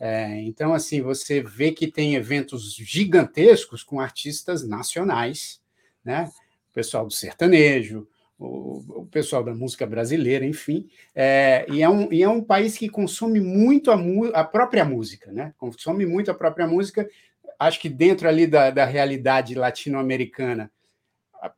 É, 0.00 0.40
então, 0.42 0.74
assim, 0.74 1.00
você 1.00 1.40
vê 1.40 1.70
que 1.70 1.86
tem 1.86 2.16
eventos 2.16 2.74
gigantescos 2.74 3.84
com 3.84 4.00
artistas 4.00 4.66
nacionais, 4.66 5.60
né? 6.04 6.28
O 6.68 6.74
pessoal 6.74 7.06
do 7.06 7.12
sertanejo, 7.12 8.08
o, 8.36 9.02
o 9.02 9.06
pessoal 9.06 9.44
da 9.44 9.54
música 9.54 9.86
brasileira, 9.86 10.44
enfim. 10.44 10.88
É, 11.14 11.64
e, 11.70 11.80
é 11.80 11.88
um, 11.88 12.12
e 12.12 12.24
é 12.24 12.28
um 12.28 12.42
país 12.42 12.76
que 12.76 12.88
consome 12.88 13.38
muito 13.38 13.92
a, 13.92 13.98
a 14.34 14.42
própria 14.42 14.84
música, 14.84 15.30
né? 15.30 15.54
Consome 15.56 16.06
muito 16.06 16.28
a 16.28 16.34
própria 16.34 16.66
música. 16.66 17.08
Acho 17.56 17.78
que 17.78 17.88
dentro 17.88 18.26
ali 18.26 18.48
da, 18.48 18.72
da 18.72 18.84
realidade 18.84 19.54
latino-americana, 19.54 20.72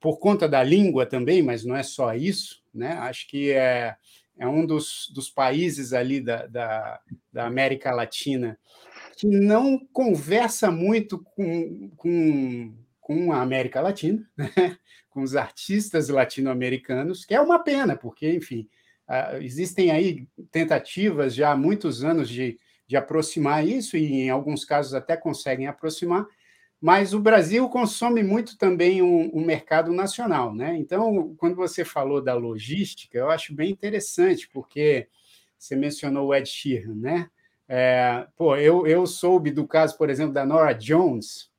por 0.01 0.19
conta 0.19 0.49
da 0.49 0.63
língua 0.63 1.07
também, 1.07 1.43
mas 1.43 1.65
não 1.65 1.77
é 1.77 1.83
só 1.83 2.15
isso, 2.15 2.63
né? 2.75 2.93
Acho 2.93 3.27
que 3.29 3.53
é, 3.53 3.97
é 4.39 4.47
um 4.47 4.65
dos, 4.65 5.11
dos 5.15 5.29
países 5.29 5.93
ali 5.93 6.21
da, 6.21 6.47
da, 6.47 7.01
da 7.33 7.47
América 7.47 7.93
Latina 7.93 8.59
que 9.17 9.27
não 9.27 9.79
conversa 9.93 10.71
muito 10.71 11.19
com, 11.19 11.91
com, 11.97 12.75
com 13.01 13.33
a 13.33 13.43
América 13.43 13.81
Latina, 13.81 14.25
né? 14.39 14.79
com 15.11 15.23
os 15.23 15.35
artistas 15.35 16.09
latino-americanos, 16.09 17.25
que 17.25 17.35
é 17.35 17.41
uma 17.41 17.59
pena, 17.59 17.97
porque, 17.97 18.33
enfim, 18.33 18.69
existem 19.41 19.91
aí 19.91 20.29
tentativas 20.53 21.35
já 21.35 21.51
há 21.51 21.57
muitos 21.57 22.05
anos 22.05 22.29
de, 22.29 22.57
de 22.87 22.97
aproximar 22.97 23.67
isso, 23.67 23.97
e 23.97 24.23
em 24.23 24.31
alguns 24.31 24.65
casos 24.65 24.95
até 24.95 25.17
conseguem 25.17 25.67
aproximar, 25.67 26.25
mas 26.81 27.13
o 27.13 27.21
Brasil 27.21 27.69
consome 27.69 28.23
muito 28.23 28.57
também 28.57 29.03
um, 29.03 29.31
um, 29.35 29.45
mercado 29.45 29.93
nacional, 29.93 30.55
né? 30.55 30.77
Então, 30.77 31.35
quando 31.37 31.57
você 31.57 31.85
falou 31.85 32.23
da 32.23 32.35
logística, 32.35 33.19
eu 33.19 33.31
acho 33.31 33.53
bem 33.55 33.71
interessante, 33.71 34.49
porque 34.49 35.09
você 35.59 35.75
mencionou 35.75 36.29
o 36.29 36.35
Ed 36.35 36.49
Sheeran, 36.49 36.95
né? 36.95 37.31
É, 37.69 38.27
pô, 38.37 38.57
eu, 38.57 38.87
eu 38.87 39.07
soube 39.07 39.51
do 39.51 39.67
caso, 39.67 39.99
por 39.99 40.09
exemplo, 40.09 40.33
da 40.33 40.47
Nora 40.47 40.73
Jones. 40.73 41.51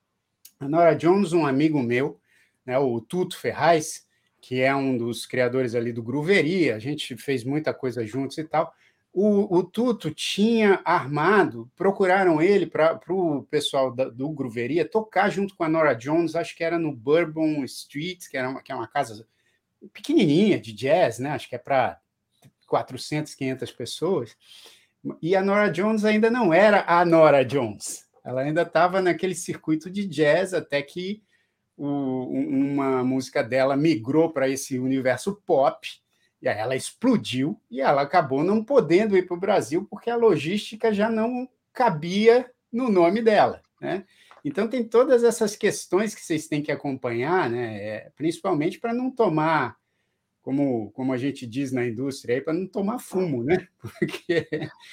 A 0.58 0.68
Nora 0.68 0.94
Jones, 0.94 1.32
um 1.32 1.46
amigo 1.46 1.82
meu, 1.82 2.18
né, 2.64 2.78
o 2.78 3.00
Tuto 3.00 3.36
Ferraz, 3.36 4.06
que 4.40 4.60
é 4.60 4.74
um 4.74 4.96
dos 4.96 5.26
criadores 5.26 5.74
ali 5.74 5.92
do 5.92 6.02
Grooveria, 6.02 6.74
a 6.74 6.78
gente 6.78 7.16
fez 7.16 7.44
muita 7.44 7.74
coisa 7.74 8.04
juntos 8.06 8.38
e 8.38 8.44
tal. 8.44 8.72
O, 9.12 9.58
o 9.58 9.64
Tuto 9.64 10.12
tinha 10.12 10.80
armado, 10.84 11.70
procuraram 11.74 12.40
ele 12.40 12.66
para 12.66 13.00
o 13.08 13.42
pessoal 13.44 13.92
da, 13.92 14.08
do 14.08 14.30
Grooveria 14.30 14.88
tocar 14.88 15.28
junto 15.30 15.56
com 15.56 15.64
a 15.64 15.68
Nora 15.68 15.94
Jones, 15.94 16.36
acho 16.36 16.56
que 16.56 16.62
era 16.62 16.78
no 16.78 16.94
Bourbon 16.94 17.64
Street, 17.64 18.28
que, 18.28 18.36
era 18.36 18.48
uma, 18.48 18.62
que 18.62 18.70
é 18.70 18.74
uma 18.74 18.86
casa 18.86 19.26
pequenininha 19.92 20.60
de 20.60 20.72
jazz, 20.72 21.18
né? 21.18 21.30
acho 21.30 21.48
que 21.48 21.56
é 21.56 21.58
para 21.58 21.98
400, 22.68 23.34
500 23.34 23.72
pessoas. 23.72 24.36
E 25.20 25.34
a 25.34 25.42
Nora 25.42 25.70
Jones 25.70 26.04
ainda 26.04 26.30
não 26.30 26.54
era 26.54 26.84
a 26.86 27.04
Nora 27.04 27.44
Jones, 27.44 28.06
ela 28.24 28.42
ainda 28.42 28.62
estava 28.62 29.02
naquele 29.02 29.34
circuito 29.34 29.90
de 29.90 30.06
jazz 30.06 30.54
até 30.54 30.82
que 30.82 31.22
o, 31.76 32.24
uma 32.26 33.02
música 33.02 33.42
dela 33.42 33.76
migrou 33.76 34.30
para 34.30 34.48
esse 34.48 34.78
universo 34.78 35.40
pop, 35.46 35.88
e 36.42 36.48
aí 36.48 36.58
ela 36.58 36.74
explodiu, 36.74 37.60
e 37.70 37.80
ela 37.80 38.02
acabou 38.02 38.42
não 38.42 38.64
podendo 38.64 39.16
ir 39.16 39.26
para 39.26 39.36
o 39.36 39.40
Brasil 39.40 39.86
porque 39.88 40.08
a 40.08 40.16
logística 40.16 40.92
já 40.92 41.10
não 41.10 41.48
cabia 41.72 42.50
no 42.72 42.88
nome 42.88 43.20
dela. 43.20 43.62
Né? 43.80 44.04
Então, 44.44 44.68
tem 44.68 44.82
todas 44.84 45.22
essas 45.22 45.54
questões 45.54 46.14
que 46.14 46.24
vocês 46.24 46.48
têm 46.48 46.62
que 46.62 46.72
acompanhar, 46.72 47.50
né? 47.50 47.82
É, 47.82 48.12
principalmente 48.16 48.78
para 48.78 48.94
não 48.94 49.10
tomar, 49.10 49.76
como, 50.42 50.90
como 50.92 51.12
a 51.12 51.18
gente 51.18 51.46
diz 51.46 51.72
na 51.72 51.86
indústria, 51.86 52.42
para 52.42 52.52
não 52.52 52.66
tomar 52.66 52.98
fumo, 52.98 53.44
né? 53.44 53.68
Porque 53.78 54.48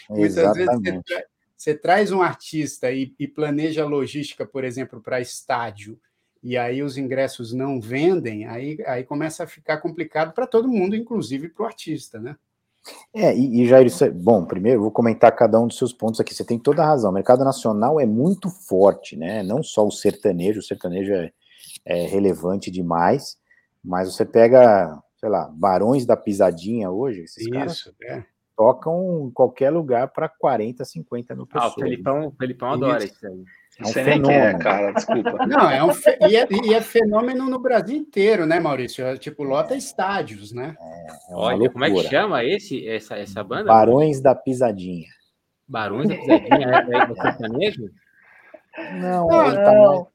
muitas 0.10 0.54
vezes 0.54 0.82
você, 0.82 1.02
tra 1.02 1.24
você, 1.56 1.74
traz 1.76 2.12
um 2.12 2.22
artista 2.22 2.92
e, 2.92 3.16
e 3.18 3.28
planeja 3.28 3.86
logística, 3.86 4.46
por 4.46 4.64
exemplo, 4.64 5.02
para 5.02 5.22
estádio, 5.22 6.00
e 6.44 6.58
aí 6.58 6.82
os 6.82 6.98
ingressos 6.98 7.54
não 7.54 7.80
vendem, 7.80 8.46
aí, 8.46 8.78
aí 8.86 9.04
começa 9.04 9.44
a 9.44 9.48
ficar 9.48 9.78
complicado 9.78 10.34
para 10.34 10.48
todo 10.48 10.68
mundo, 10.68 10.96
inclusive 10.96 11.50
para 11.50 11.64
o 11.64 11.66
artista, 11.66 12.20
né? 12.20 12.36
É, 13.14 13.36
e, 13.36 13.62
e 13.62 13.68
Jair, 13.68 13.92
é, 14.02 14.10
bom, 14.10 14.46
primeiro 14.46 14.82
vou 14.82 14.92
comentar 14.92 15.36
cada 15.36 15.60
um 15.60 15.68
dos 15.68 15.78
seus 15.78 15.94
pontos 15.94 16.20
aqui. 16.20 16.34
Você 16.34 16.46
tem 16.46 16.58
toda 16.60 16.84
a 16.84 16.86
razão. 16.86 17.12
O 17.12 17.14
mercado 17.14 17.44
nacional 17.44 18.00
é 18.00 18.06
muito 18.06 18.50
forte, 18.50 19.16
né? 19.16 19.44
Não 19.44 19.62
só 19.62 19.86
o 19.86 19.92
sertanejo, 19.92 20.60
o 20.60 20.64
sertanejo 20.64 21.12
é, 21.14 21.32
é 21.86 22.06
relevante 22.06 22.72
demais, 22.72 23.38
mas 23.84 24.14
você 24.14 24.26
pega, 24.26 25.02
sei 25.20 25.30
lá, 25.30 25.50
Barões 25.54 26.06
da 26.06 26.16
Pisadinha 26.16 26.90
hoje, 26.92 27.22
esses 27.22 27.44
Isso, 27.44 27.52
caras 27.52 27.94
é. 28.04 28.24
tocam 28.56 29.28
em 29.28 29.32
qualquer 29.32 29.70
lugar 29.70 30.10
para 30.10 30.30
40, 30.30 30.84
50 30.86 31.36
mil 31.36 31.48
pessoas. 31.48 31.74
Ah, 31.74 31.76
o 31.78 31.82
Felipão, 31.82 32.28
o 32.28 32.32
Felipão 32.32 32.72
adora 32.72 33.04
isso 33.04 33.26
aí. 33.26 33.44
É 33.80 33.84
um 33.84 33.94
fenômeno. 33.94 34.32
É, 34.32 34.58
cara, 34.58 34.92
desculpa. 34.92 35.38
Não, 35.46 35.70
é 35.70 35.84
um 35.84 35.94
fe... 35.94 36.18
e, 36.28 36.36
é, 36.36 36.48
e, 36.66 36.74
é, 36.74 36.82
fenômeno 36.82 37.48
no 37.48 37.60
Brasil 37.60 37.96
inteiro, 37.96 38.46
né, 38.46 38.60
Maurício? 38.60 39.06
É, 39.06 39.18
tipo, 39.18 39.44
lota 39.44 39.76
estádios, 39.76 40.52
né? 40.52 40.76
É, 40.80 41.08
é 41.32 41.36
Olha, 41.36 41.58
loucura. 41.58 41.72
como 41.72 41.86
é 41.86 41.92
que 41.92 42.10
chama 42.10 42.44
esse, 42.44 42.88
essa, 42.88 43.16
essa 43.18 43.44
banda? 43.44 43.66
Barões 43.66 44.20
da 44.20 44.34
Pisadinha. 44.34 45.10
Barões 45.68 46.10
da 46.10 46.16
Pisadinha? 46.16 46.86
é, 46.90 46.96
é 46.96 47.14
sertanejo? 47.22 47.92
Não, 49.00 49.28
não, 49.28 49.48
ele 49.48 49.56
tá 49.58 49.74
mais, 49.74 50.06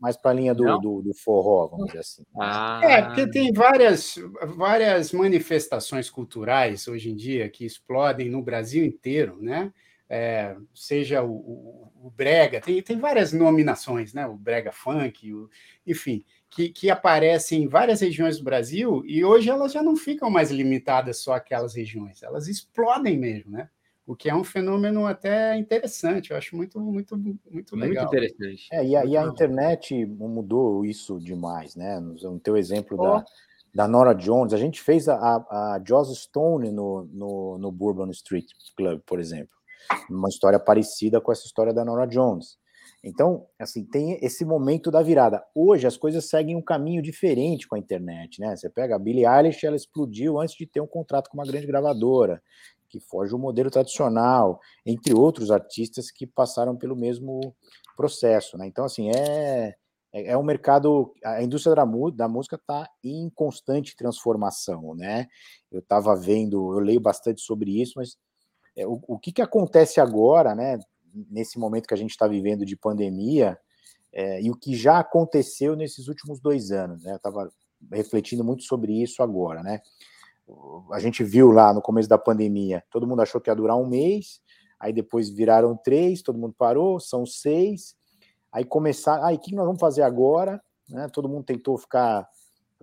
mais 0.00 0.16
para 0.16 0.30
a 0.30 0.34
linha 0.34 0.54
do, 0.54 0.78
do, 0.78 1.02
do, 1.02 1.14
forró, 1.14 1.68
vamos 1.68 1.86
dizer 1.86 2.00
assim. 2.00 2.24
Ah. 2.38 2.80
É, 2.82 3.02
porque 3.02 3.26
tem 3.26 3.52
várias, 3.52 4.18
várias 4.56 5.12
manifestações 5.12 6.08
culturais 6.08 6.88
hoje 6.88 7.10
em 7.10 7.16
dia 7.16 7.48
que 7.50 7.64
explodem 7.66 8.30
no 8.30 8.42
Brasil 8.42 8.84
inteiro, 8.84 9.38
né? 9.40 9.72
É, 10.12 10.56
seja 10.74 11.22
o, 11.22 11.30
o, 11.30 11.92
o, 12.02 12.10
Brega, 12.10 12.60
tem, 12.60 12.82
tem 12.82 12.98
várias 12.98 13.32
nominações, 13.32 14.12
né? 14.12 14.26
o 14.26 14.34
Brega 14.34 14.72
Funk, 14.72 15.32
o, 15.32 15.48
enfim, 15.86 16.24
que, 16.50 16.68
que 16.68 16.90
aparecem 16.90 17.62
em 17.62 17.68
várias 17.68 18.00
regiões 18.00 18.36
do 18.36 18.42
Brasil 18.42 19.04
e 19.06 19.24
hoje 19.24 19.48
elas 19.48 19.72
já 19.72 19.84
não 19.84 19.94
ficam 19.94 20.28
mais 20.28 20.50
limitadas 20.50 21.18
só 21.18 21.34
àquelas 21.34 21.76
regiões, 21.76 22.24
elas 22.24 22.48
explodem 22.48 23.16
mesmo, 23.16 23.52
né? 23.52 23.68
O 24.04 24.16
que 24.16 24.28
é 24.28 24.34
um 24.34 24.42
fenômeno 24.42 25.06
até 25.06 25.56
interessante, 25.56 26.32
eu 26.32 26.36
acho 26.36 26.56
muito, 26.56 26.80
muito, 26.80 27.16
muito 27.16 27.76
legal. 27.76 28.06
Muito 28.06 28.16
interessante. 28.16 28.66
É, 28.72 28.84
e, 28.84 28.96
a, 28.96 29.04
e 29.04 29.16
a 29.16 29.24
internet 29.24 30.04
mudou 30.04 30.84
isso 30.84 31.20
demais, 31.20 31.76
né? 31.76 32.00
No 32.00 32.40
teu 32.40 32.56
exemplo 32.56 32.98
oh. 32.98 33.02
da, 33.02 33.24
da 33.72 33.86
Nora 33.86 34.12
Jones, 34.12 34.52
a 34.52 34.56
gente 34.56 34.82
fez 34.82 35.08
a, 35.08 35.14
a, 35.14 35.74
a 35.74 35.82
Joss 35.86 36.12
Stone 36.16 36.72
no, 36.72 37.04
no, 37.12 37.58
no 37.58 37.70
Bourbon 37.70 38.10
Street 38.10 38.46
Club, 38.76 39.00
por 39.06 39.20
exemplo 39.20 39.59
uma 40.08 40.28
história 40.28 40.58
parecida 40.58 41.20
com 41.20 41.32
essa 41.32 41.46
história 41.46 41.72
da 41.72 41.84
Nora 41.84 42.06
Jones. 42.06 42.58
Então, 43.02 43.46
assim, 43.58 43.84
tem 43.84 44.18
esse 44.22 44.44
momento 44.44 44.90
da 44.90 45.02
virada. 45.02 45.42
Hoje 45.54 45.86
as 45.86 45.96
coisas 45.96 46.28
seguem 46.28 46.54
um 46.54 46.62
caminho 46.62 47.00
diferente 47.00 47.66
com 47.66 47.74
a 47.74 47.78
internet, 47.78 48.40
né? 48.40 48.54
Você 48.54 48.68
pega 48.68 48.96
a 48.96 48.98
Billie 48.98 49.26
Eilish, 49.26 49.64
ela 49.64 49.76
explodiu 49.76 50.38
antes 50.38 50.54
de 50.54 50.66
ter 50.66 50.80
um 50.80 50.86
contrato 50.86 51.30
com 51.30 51.38
uma 51.38 51.46
grande 51.46 51.66
gravadora, 51.66 52.42
que 52.88 53.00
foge 53.00 53.34
o 53.34 53.38
modelo 53.38 53.70
tradicional, 53.70 54.60
entre 54.84 55.14
outros 55.14 55.50
artistas 55.50 56.10
que 56.10 56.26
passaram 56.26 56.76
pelo 56.76 56.94
mesmo 56.94 57.54
processo, 57.96 58.58
né? 58.58 58.66
Então, 58.66 58.84
assim, 58.84 59.10
é 59.10 59.74
é, 60.12 60.32
é 60.32 60.36
um 60.36 60.42
mercado, 60.42 61.12
a 61.24 61.42
indústria 61.42 61.74
da, 61.74 61.84
da 62.14 62.28
música 62.28 62.56
está 62.56 62.88
em 63.02 63.30
constante 63.30 63.96
transformação, 63.96 64.94
né? 64.94 65.26
Eu 65.70 65.80
estava 65.80 66.14
vendo, 66.16 66.74
eu 66.74 66.80
leio 66.80 67.00
bastante 67.00 67.40
sobre 67.40 67.80
isso, 67.80 67.94
mas 67.96 68.16
é, 68.76 68.86
o, 68.86 69.00
o 69.06 69.18
que, 69.18 69.32
que 69.32 69.42
acontece 69.42 70.00
agora, 70.00 70.54
né, 70.54 70.78
nesse 71.30 71.58
momento 71.58 71.86
que 71.86 71.94
a 71.94 71.96
gente 71.96 72.10
está 72.10 72.26
vivendo 72.26 72.64
de 72.64 72.76
pandemia, 72.76 73.58
é, 74.12 74.42
e 74.42 74.50
o 74.50 74.56
que 74.56 74.74
já 74.74 74.98
aconteceu 74.98 75.76
nesses 75.76 76.08
últimos 76.08 76.40
dois 76.40 76.72
anos, 76.72 77.04
né? 77.04 77.12
Eu 77.12 77.16
estava 77.16 77.50
refletindo 77.92 78.44
muito 78.44 78.64
sobre 78.64 78.92
isso 79.00 79.22
agora, 79.22 79.62
né? 79.62 79.80
A 80.92 80.98
gente 80.98 81.22
viu 81.22 81.52
lá 81.52 81.72
no 81.72 81.80
começo 81.80 82.08
da 82.08 82.18
pandemia, 82.18 82.82
todo 82.90 83.06
mundo 83.06 83.22
achou 83.22 83.40
que 83.40 83.48
ia 83.48 83.54
durar 83.54 83.76
um 83.76 83.86
mês, 83.86 84.40
aí 84.80 84.92
depois 84.92 85.30
viraram 85.30 85.76
três, 85.76 86.22
todo 86.22 86.38
mundo 86.38 86.54
parou, 86.58 86.98
são 86.98 87.24
seis, 87.24 87.94
aí 88.50 88.64
começar, 88.64 89.24
aí 89.24 89.36
ah, 89.36 89.38
o 89.38 89.40
que 89.40 89.54
nós 89.54 89.64
vamos 89.64 89.80
fazer 89.80 90.02
agora? 90.02 90.60
Né? 90.88 91.06
Todo 91.12 91.28
mundo 91.28 91.44
tentou 91.44 91.78
ficar 91.78 92.28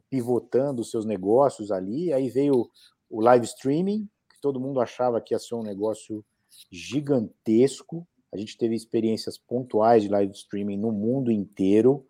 pivotando 0.09 0.81
os 0.81 0.89
seus 0.89 1.05
negócios 1.05 1.71
ali, 1.71 2.13
aí 2.13 2.29
veio 2.29 2.69
o 3.09 3.21
live 3.21 3.45
streaming, 3.45 4.07
que 4.37 4.41
todo 4.41 4.59
mundo 4.59 4.79
achava 4.79 5.19
que 5.19 5.33
ia 5.33 5.39
ser 5.39 5.55
um 5.55 5.63
negócio 5.63 6.23
gigantesco. 6.71 8.07
A 8.31 8.37
gente 8.37 8.55
teve 8.55 8.75
experiências 8.75 9.37
pontuais 9.37 10.03
de 10.03 10.09
live 10.09 10.31
streaming 10.31 10.77
no 10.77 10.91
mundo 10.91 11.31
inteiro, 11.31 12.05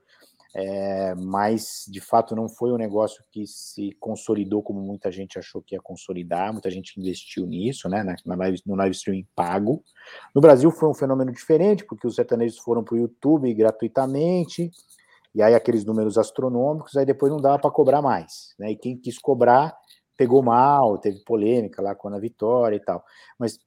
é, 0.54 1.16
mas 1.16 1.86
de 1.88 2.02
fato 2.02 2.36
não 2.36 2.50
foi 2.50 2.72
um 2.72 2.78
negócio 2.78 3.24
que 3.32 3.46
se 3.48 3.96
consolidou 4.00 4.62
como 4.62 4.82
muita 4.82 5.12
gente 5.12 5.40
achou 5.40 5.62
que 5.62 5.76
ia 5.76 5.82
consolidar, 5.82 6.52
muita 6.52 6.70
gente 6.70 7.00
investiu 7.00 7.46
nisso, 7.46 7.88
né, 7.88 8.04
na, 8.26 8.36
live, 8.36 8.62
no 8.66 8.76
live 8.76 8.96
streaming 8.96 9.28
pago. 9.36 9.84
No 10.36 10.42
Brasil 10.42 10.70
foi 10.72 10.90
um 10.90 10.94
fenômeno 10.94 11.32
diferente, 11.32 11.86
porque 11.86 12.08
os 12.08 12.16
sertanejos 12.16 12.58
foram 12.58 12.84
para 12.84 12.96
o 12.96 12.98
YouTube 12.98 13.54
gratuitamente, 13.54 14.72
e 15.34 15.42
aí 15.42 15.54
aqueles 15.54 15.86
números 15.86 16.18
astronômicos, 16.18 16.98
aí 16.98 17.06
depois 17.06 17.32
não 17.32 17.40
dava 17.40 17.60
para 17.60 17.72
cobrar 17.72 18.02
mais, 18.02 18.56
né, 18.60 18.72
e 18.72 18.76
quem 18.76 18.98
quis 18.98 19.18
cobrar 19.18 19.78
pegou 20.18 20.42
mal, 20.42 20.98
teve 20.98 21.20
polêmica 21.20 21.82
lá 21.82 21.96
com 21.96 22.10
a 22.10 22.20
Vitória 22.20 22.76
e 22.76 22.80
tal. 22.80 23.06
Mas 23.38 23.60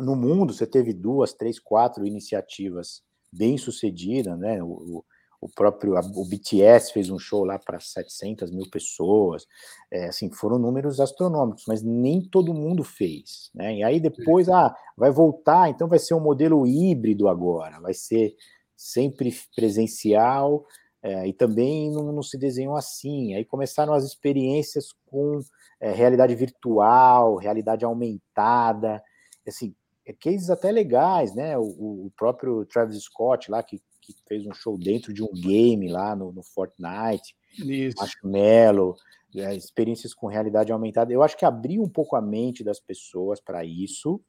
no 0.00 0.16
mundo 0.16 0.52
você 0.52 0.66
teve 0.66 0.92
duas, 0.92 1.32
três, 1.32 1.60
quatro 1.60 2.06
iniciativas 2.06 3.02
bem 3.32 3.56
sucedidas, 3.58 4.38
né? 4.38 4.62
O, 4.62 5.04
o 5.42 5.48
próprio 5.48 5.94
o 5.96 6.24
BTS 6.24 6.92
fez 6.92 7.10
um 7.10 7.18
show 7.18 7.44
lá 7.44 7.58
para 7.58 7.80
700 7.80 8.52
mil 8.52 8.70
pessoas, 8.70 9.44
é, 9.90 10.06
assim 10.06 10.30
foram 10.30 10.56
números 10.56 11.00
astronômicos, 11.00 11.64
mas 11.66 11.82
nem 11.82 12.22
todo 12.22 12.54
mundo 12.54 12.84
fez, 12.84 13.50
né? 13.52 13.74
E 13.76 13.82
aí 13.82 13.98
depois 13.98 14.48
ah 14.48 14.72
vai 14.96 15.10
voltar, 15.10 15.68
então 15.68 15.88
vai 15.88 15.98
ser 15.98 16.14
um 16.14 16.20
modelo 16.20 16.64
híbrido 16.64 17.28
agora, 17.28 17.80
vai 17.80 17.92
ser 17.92 18.36
sempre 18.76 19.34
presencial 19.54 20.64
é, 21.02 21.26
e 21.26 21.32
também 21.32 21.90
não, 21.90 22.12
não 22.12 22.22
se 22.22 22.38
desenhou 22.38 22.76
assim. 22.76 23.34
Aí 23.34 23.44
começaram 23.44 23.92
as 23.92 24.04
experiências 24.04 24.92
com 25.06 25.40
é, 25.82 25.90
realidade 25.90 26.32
virtual, 26.36 27.34
realidade 27.34 27.84
aumentada, 27.84 29.02
assim, 29.46 29.74
é 30.06 30.12
cases 30.12 30.48
até 30.48 30.70
legais, 30.70 31.34
né? 31.34 31.58
O, 31.58 32.06
o, 32.06 32.12
próprio 32.16 32.64
Travis 32.66 33.02
Scott 33.02 33.50
lá, 33.50 33.64
que, 33.64 33.82
que 34.00 34.14
fez 34.28 34.46
um 34.46 34.52
show 34.52 34.78
dentro 34.78 35.12
de 35.12 35.24
um 35.24 35.32
game 35.32 35.88
lá 35.88 36.14
no, 36.14 36.32
no 36.32 36.42
Fortnite, 36.44 37.34
Isso. 37.58 37.96
Marshmallow, 37.98 38.94
é, 39.34 39.56
experiências 39.56 40.14
com 40.14 40.28
realidade 40.28 40.70
aumentada. 40.70 41.12
Eu 41.12 41.20
acho 41.20 41.36
que 41.36 41.44
abriu 41.44 41.82
um 41.82 41.88
pouco 41.88 42.14
a 42.14 42.20
mente 42.20 42.62
das 42.62 42.78
pessoas 42.78 43.40
para 43.40 43.64
isso, 43.64 44.20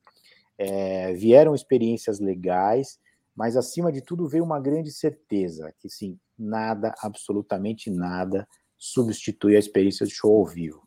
é, 0.58 1.14
vieram 1.14 1.54
experiências 1.54 2.20
legais, 2.20 2.98
mas 3.36 3.56
acima 3.56 3.92
de 3.92 4.02
tudo 4.02 4.28
veio 4.28 4.44
uma 4.44 4.60
grande 4.60 4.92
certeza, 4.92 5.72
que 5.80 5.88
sim, 5.88 6.18
nada, 6.38 6.96
absolutamente 7.00 7.92
nada, 7.92 8.48
substitui 8.76 9.56
a 9.56 9.60
experiência 9.60 10.04
de 10.08 10.14
show 10.14 10.36
ao 10.36 10.46
vivo 10.46 10.82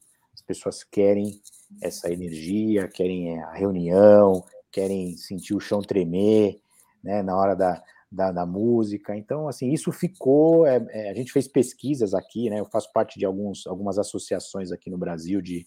pessoas 0.46 0.84
querem 0.84 1.40
essa 1.82 2.10
energia, 2.10 2.88
querem 2.88 3.42
a 3.42 3.52
reunião, 3.52 4.44
querem 4.70 5.16
sentir 5.16 5.54
o 5.54 5.60
chão 5.60 5.80
tremer, 5.80 6.60
né, 7.02 7.22
na 7.22 7.36
hora 7.36 7.54
da, 7.54 7.82
da, 8.10 8.32
da 8.32 8.46
música. 8.46 9.16
Então, 9.16 9.48
assim, 9.48 9.72
isso 9.72 9.92
ficou. 9.92 10.66
É, 10.66 10.84
é, 10.90 11.10
a 11.10 11.14
gente 11.14 11.32
fez 11.32 11.48
pesquisas 11.48 12.14
aqui, 12.14 12.48
né? 12.48 12.60
Eu 12.60 12.66
faço 12.66 12.92
parte 12.92 13.18
de 13.18 13.24
alguns, 13.24 13.66
algumas 13.66 13.98
associações 13.98 14.72
aqui 14.72 14.90
no 14.90 14.98
Brasil 14.98 15.40
de, 15.40 15.66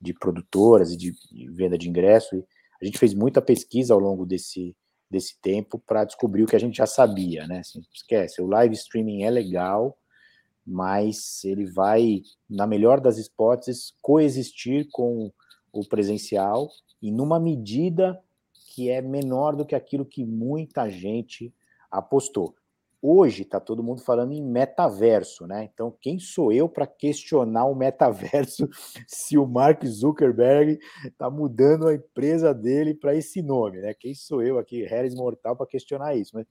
de 0.00 0.12
produtoras 0.14 0.92
e 0.92 0.96
de, 0.96 1.12
de 1.12 1.50
venda 1.50 1.78
de 1.78 1.88
ingresso. 1.88 2.36
E 2.36 2.44
a 2.80 2.84
gente 2.84 2.98
fez 2.98 3.14
muita 3.14 3.40
pesquisa 3.40 3.94
ao 3.94 4.00
longo 4.00 4.26
desse, 4.26 4.76
desse 5.10 5.40
tempo 5.40 5.78
para 5.78 6.04
descobrir 6.04 6.42
o 6.42 6.46
que 6.46 6.56
a 6.56 6.60
gente 6.60 6.76
já 6.76 6.86
sabia, 6.86 7.46
né? 7.46 7.60
Assim, 7.60 7.80
esquece, 7.92 8.40
o 8.40 8.46
live 8.46 8.74
streaming 8.74 9.22
é 9.22 9.30
legal, 9.30 9.96
mas 10.66 11.44
ele 11.44 11.66
vai, 11.66 12.22
na 12.48 12.66
melhor 12.66 13.00
das 13.00 13.18
hipóteses, 13.18 13.92
coexistir 14.00 14.88
com 14.90 15.32
o 15.72 15.86
presencial 15.88 16.68
e 17.00 17.10
numa 17.10 17.40
medida 17.40 18.20
que 18.74 18.88
é 18.88 19.02
menor 19.02 19.54
do 19.56 19.66
que 19.66 19.74
aquilo 19.74 20.04
que 20.04 20.24
muita 20.24 20.88
gente 20.88 21.52
apostou. 21.90 22.54
Hoje 23.04 23.42
está 23.42 23.58
todo 23.58 23.82
mundo 23.82 24.00
falando 24.00 24.32
em 24.32 24.40
metaverso, 24.40 25.44
né? 25.44 25.64
Então, 25.64 25.92
quem 26.00 26.20
sou 26.20 26.52
eu 26.52 26.68
para 26.68 26.86
questionar 26.86 27.64
o 27.64 27.74
metaverso 27.74 28.68
se 29.08 29.36
o 29.36 29.44
Mark 29.44 29.84
Zuckerberg 29.84 30.78
está 31.04 31.28
mudando 31.28 31.88
a 31.88 31.94
empresa 31.94 32.54
dele 32.54 32.94
para 32.94 33.16
esse 33.16 33.42
nome, 33.42 33.80
né? 33.80 33.92
Quem 33.92 34.14
sou 34.14 34.40
eu 34.40 34.56
aqui, 34.56 34.84
Harris 34.84 35.16
Mortal, 35.16 35.56
para 35.56 35.66
questionar 35.66 36.14
isso? 36.14 36.30
Mas 36.32 36.46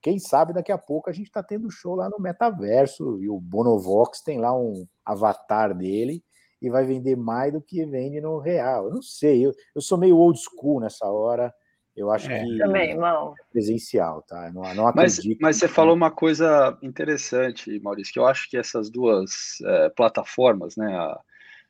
quem 0.00 0.18
sabe 0.18 0.52
daqui 0.52 0.70
a 0.70 0.78
pouco 0.78 1.10
a 1.10 1.12
gente 1.12 1.26
está 1.26 1.42
tendo 1.42 1.70
show 1.70 1.94
lá 1.94 2.08
no 2.08 2.20
metaverso 2.20 3.18
e 3.20 3.28
o 3.28 3.40
Bonovox 3.40 4.22
tem 4.22 4.38
lá 4.38 4.56
um 4.56 4.86
avatar 5.04 5.74
dele 5.74 6.22
e 6.60 6.68
vai 6.68 6.84
vender 6.84 7.16
mais 7.16 7.52
do 7.52 7.60
que 7.60 7.84
vende 7.84 8.20
no 8.20 8.38
real. 8.38 8.86
Eu 8.86 8.94
não 8.94 9.02
sei, 9.02 9.46
eu, 9.46 9.52
eu 9.74 9.80
sou 9.80 9.98
meio 9.98 10.16
old 10.16 10.38
school 10.38 10.80
nessa 10.80 11.06
hora. 11.06 11.52
Eu 11.96 12.12
acho 12.12 12.30
é, 12.30 12.44
que 12.44 12.58
também, 12.58 12.90
irmão. 12.92 13.34
é 13.36 13.42
presencial, 13.52 14.22
tá? 14.22 14.52
Não, 14.52 14.62
não 14.72 14.92
mas, 14.94 15.18
mas 15.40 15.56
você 15.56 15.66
falou 15.66 15.94
uma 15.96 16.12
coisa 16.12 16.78
interessante, 16.80 17.80
Maurício, 17.80 18.12
que 18.12 18.20
eu 18.20 18.26
acho 18.26 18.48
que 18.48 18.56
essas 18.56 18.88
duas 18.88 19.60
é, 19.64 19.88
plataformas, 19.90 20.76
né, 20.76 20.94
a, 20.94 21.20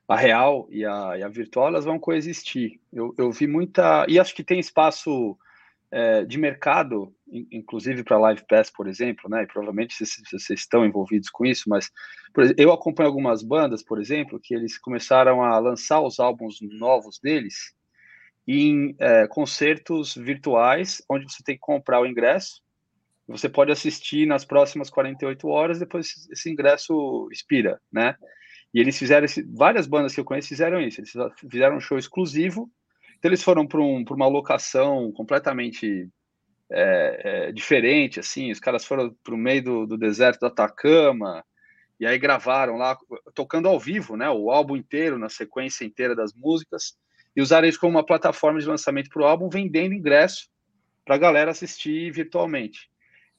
a, 0.06 0.16
real 0.16 0.68
e 0.70 0.84
a, 0.84 1.16
e 1.16 1.22
a 1.22 1.28
virtual, 1.28 1.68
elas 1.68 1.86
vão 1.86 1.98
coexistir. 1.98 2.78
Eu, 2.92 3.14
eu 3.16 3.32
vi 3.32 3.46
muita. 3.46 4.04
E 4.06 4.20
acho 4.20 4.34
que 4.34 4.44
tem 4.44 4.60
espaço 4.60 5.34
é, 5.90 6.24
de 6.24 6.38
mercado, 6.38 7.14
inclusive 7.50 8.04
para 8.04 8.18
Live 8.18 8.44
Pass, 8.48 8.70
por 8.70 8.86
exemplo, 8.86 9.28
né? 9.28 9.42
E 9.42 9.46
provavelmente 9.46 9.94
vocês, 9.94 10.50
estão 10.50 10.84
envolvidos 10.84 11.30
com 11.30 11.46
isso, 11.46 11.68
mas 11.68 11.90
exemplo, 12.38 12.62
eu 12.62 12.72
acompanho 12.72 13.08
algumas 13.08 13.42
bandas, 13.42 13.82
por 13.82 14.00
exemplo, 14.00 14.40
que 14.42 14.54
eles 14.54 14.78
começaram 14.78 15.42
a 15.42 15.58
lançar 15.58 16.00
os 16.00 16.18
álbuns 16.18 16.58
novos 16.60 17.18
deles 17.18 17.74
em 18.46 18.94
é, 18.98 19.26
concertos 19.26 20.14
virtuais, 20.14 21.02
onde 21.08 21.30
você 21.30 21.42
tem 21.42 21.54
que 21.54 21.60
comprar 21.60 22.00
o 22.00 22.06
ingresso. 22.06 22.62
Você 23.26 23.48
pode 23.48 23.70
assistir 23.70 24.26
nas 24.26 24.44
próximas 24.44 24.88
48 24.88 25.46
horas, 25.48 25.78
depois 25.78 26.26
esse 26.30 26.50
ingresso 26.50 27.28
expira, 27.30 27.78
né? 27.92 28.16
E 28.72 28.80
eles 28.80 28.98
fizeram 28.98 29.24
esse, 29.24 29.42
várias 29.42 29.86
bandas 29.86 30.14
que 30.14 30.20
eu 30.20 30.24
conheço 30.24 30.48
fizeram 30.48 30.80
isso. 30.80 31.00
Eles 31.00 31.12
fizeram 31.50 31.76
um 31.76 31.80
show 31.80 31.98
exclusivo. 31.98 32.70
Então 33.18 33.28
eles 33.30 33.42
foram 33.42 33.66
para 33.66 33.80
um, 33.80 34.04
uma 34.10 34.26
locação 34.26 35.10
completamente 35.12 36.08
é, 36.70 37.20
é, 37.48 37.52
diferente, 37.52 38.20
assim. 38.20 38.50
Os 38.50 38.60
caras 38.60 38.84
foram 38.84 39.14
para 39.24 39.34
o 39.34 39.38
meio 39.38 39.62
do, 39.62 39.86
do 39.86 39.98
deserto 39.98 40.40
do 40.40 40.46
Atacama 40.46 41.44
e 41.98 42.06
aí 42.06 42.18
gravaram 42.18 42.76
lá, 42.76 42.96
tocando 43.34 43.68
ao 43.68 43.78
vivo, 43.80 44.16
né? 44.16 44.30
O 44.30 44.50
álbum 44.50 44.76
inteiro, 44.76 45.18
na 45.18 45.28
sequência 45.28 45.84
inteira 45.84 46.14
das 46.14 46.32
músicas 46.32 46.96
e 47.34 47.42
usaram 47.42 47.68
isso 47.68 47.80
como 47.80 47.96
uma 47.96 48.06
plataforma 48.06 48.60
de 48.60 48.66
lançamento 48.66 49.10
para 49.10 49.22
o 49.22 49.26
álbum, 49.26 49.48
vendendo 49.48 49.94
ingresso 49.94 50.48
para 51.04 51.16
a 51.16 51.18
galera 51.18 51.50
assistir 51.50 52.10
virtualmente. 52.10 52.90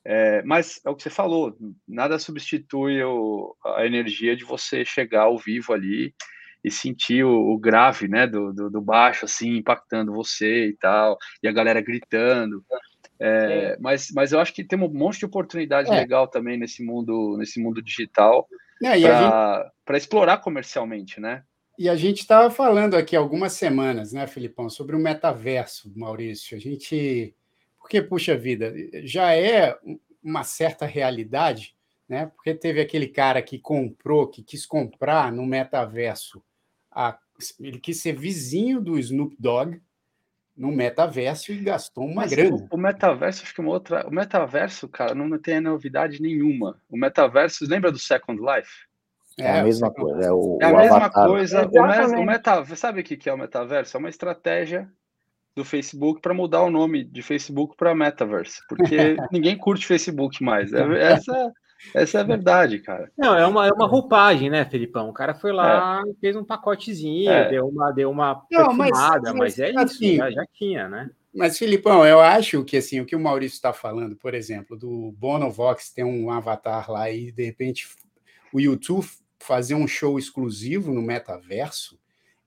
É, 0.06 0.42
mas 0.44 0.80
é 0.86 0.90
o 0.90 0.96
que 0.96 1.04
você 1.04 1.10
falou, 1.10 1.58
nada 1.88 2.18
substitui 2.18 3.04
o, 3.04 3.56
a 3.66 3.86
energia 3.86 4.36
de 4.36 4.46
você 4.46 4.86
chegar 4.86 5.24
ao 5.24 5.38
vivo 5.38 5.74
ali 5.74 6.16
e 6.64 6.70
sentir 6.70 7.24
o, 7.24 7.52
o 7.52 7.58
grave, 7.58 8.08
né, 8.08 8.28
do, 8.28 8.54
do, 8.54 8.70
do, 8.70 8.82
baixo, 8.82 9.26
assim, 9.26 9.58
impactando 9.58 10.14
você 10.14 10.68
e 10.68 10.74
tal, 10.74 11.18
e 11.42 11.48
a 11.48 11.52
galera 11.52 11.82
gritando. 11.82 12.64
É, 13.20 13.78
mas, 13.80 14.10
mas 14.14 14.32
eu 14.32 14.40
acho 14.40 14.54
que 14.54 14.64
tem 14.64 14.80
um 14.80 14.88
monte 14.88 15.20
de 15.20 15.26
oportunidade 15.26 15.92
é. 15.92 15.96
legal 15.96 16.28
também 16.28 16.58
nesse 16.58 16.84
mundo, 16.84 17.36
nesse 17.38 17.62
mundo 17.62 17.82
digital 17.82 18.48
para 18.80 19.96
gente... 19.96 20.04
explorar 20.04 20.38
comercialmente, 20.38 21.20
né? 21.20 21.44
E 21.78 21.88
a 21.88 21.96
gente 21.96 22.20
estava 22.20 22.50
falando 22.50 22.96
aqui 22.96 23.16
algumas 23.16 23.54
semanas, 23.54 24.12
né, 24.12 24.28
Filipão, 24.28 24.70
sobre 24.70 24.96
o 24.96 25.00
metaverso, 25.00 25.92
Maurício. 25.96 26.58
A 26.58 26.60
gente. 26.60 27.36
Porque, 27.80 28.02
puxa 28.02 28.38
vida, 28.38 28.74
já 29.04 29.34
é 29.34 29.78
uma 30.22 30.44
certa 30.44 30.86
realidade, 30.86 31.76
né? 32.08 32.28
Porque 32.36 32.54
teve 32.54 32.82
aquele 32.82 33.08
cara 33.08 33.42
que 33.42 33.58
comprou, 33.58 34.28
que 34.28 34.44
quis 34.44 34.66
comprar 34.66 35.32
no 35.32 35.46
metaverso. 35.46 36.44
A... 37.00 37.18
Ele 37.60 37.80
quis 37.80 38.02
ser 38.02 38.14
vizinho 38.14 38.82
do 38.82 39.00
Snoop 39.00 39.36
Dogg 39.40 39.82
no 40.58 40.74
metaverso 40.74 41.54
e 41.54 41.58
gastou 41.62 42.04
uma 42.04 42.24
Mas 42.24 42.32
grana. 42.32 42.58
O, 42.70 42.76
o, 42.76 42.78
metaverso, 42.78 43.44
acho 43.44 43.54
que 43.54 43.62
uma 43.62 43.72
outra. 43.72 44.06
O 44.06 44.12
metaverso, 44.12 44.90
cara, 44.90 45.16
não 45.16 45.40
tem 45.40 45.62
novidade 45.62 46.22
nenhuma. 46.22 46.82
O 46.90 46.98
metaverso, 46.98 47.66
lembra 47.66 47.94
do 47.94 47.98
Second 47.98 48.42
Life? 48.42 48.90
É, 49.40 49.44
é 49.44 49.60
a 49.60 49.64
mesma 49.64 49.90
coisa. 49.90 50.26
É, 50.26 50.32
o, 50.32 50.58
é 50.62 50.66
a 50.66 50.74
mesma 50.74 50.98
avatar. 50.98 51.28
coisa. 51.28 51.70
O, 52.18 52.26
meta, 52.26 52.66
sabe 52.76 53.00
o 53.00 53.04
que 53.06 53.30
é 53.30 53.34
o 53.34 53.38
metaverso? 53.38 53.96
É 53.96 54.00
uma 54.00 54.10
estratégia 54.10 54.92
do 55.56 55.64
Facebook 55.64 56.22
para 56.22 56.34
mudar 56.34 56.62
o 56.62 56.70
nome 56.70 57.04
de 57.04 57.22
Facebook 57.22 57.76
para 57.76 57.96
Metaverse, 57.96 58.62
porque 58.68 59.16
ninguém 59.32 59.58
curte 59.58 59.86
Facebook 59.86 60.44
mais. 60.44 60.74
É, 60.74 61.14
essa, 61.14 61.54
essa 61.94 62.18
é 62.18 62.22
a 62.22 62.24
verdade, 62.24 62.80
cara. 62.80 63.12
Não, 63.18 63.36
é 63.36 63.46
uma, 63.46 63.68
é 63.68 63.72
uma 63.72 63.88
roupagem, 63.88 64.50
né, 64.50 64.66
Felipão? 64.66 65.10
O 65.10 65.14
cara 65.14 65.34
foi 65.34 65.52
lá 65.52 66.02
é. 66.06 66.14
fez 66.20 66.36
um 66.36 66.44
pacotezinho, 66.44 67.32
é. 67.32 67.50
deu 67.50 67.68
uma, 67.68 67.92
deu 67.92 68.10
uma 68.10 68.46
Não, 68.52 68.74
mas, 68.74 68.92
mas, 69.36 69.60
é 69.60 69.72
assim, 69.78 70.08
isso, 70.08 70.18
já, 70.18 70.32
já 70.32 70.46
tinha, 70.54 70.90
né? 70.90 71.10
Mas, 71.34 71.58
Filipão, 71.58 72.06
eu 72.06 72.20
acho 72.20 72.64
que 72.64 72.78
assim, 72.78 73.00
o 73.00 73.06
que 73.06 73.16
o 73.16 73.20
Maurício 73.20 73.56
está 73.56 73.72
falando, 73.72 74.16
por 74.16 74.34
exemplo, 74.34 74.78
do 74.78 75.12
Bonovox 75.18 75.92
tem 75.92 76.04
um 76.04 76.32
avatar 76.32 76.90
lá 76.90 77.10
e 77.12 77.32
de 77.32 77.46
repente 77.46 77.88
o 78.52 78.60
YouTube 78.60 79.08
fazer 79.40 79.76
um 79.76 79.88
show 79.88 80.18
exclusivo 80.18 80.94
no 80.94 81.02
metaverso, 81.02 81.99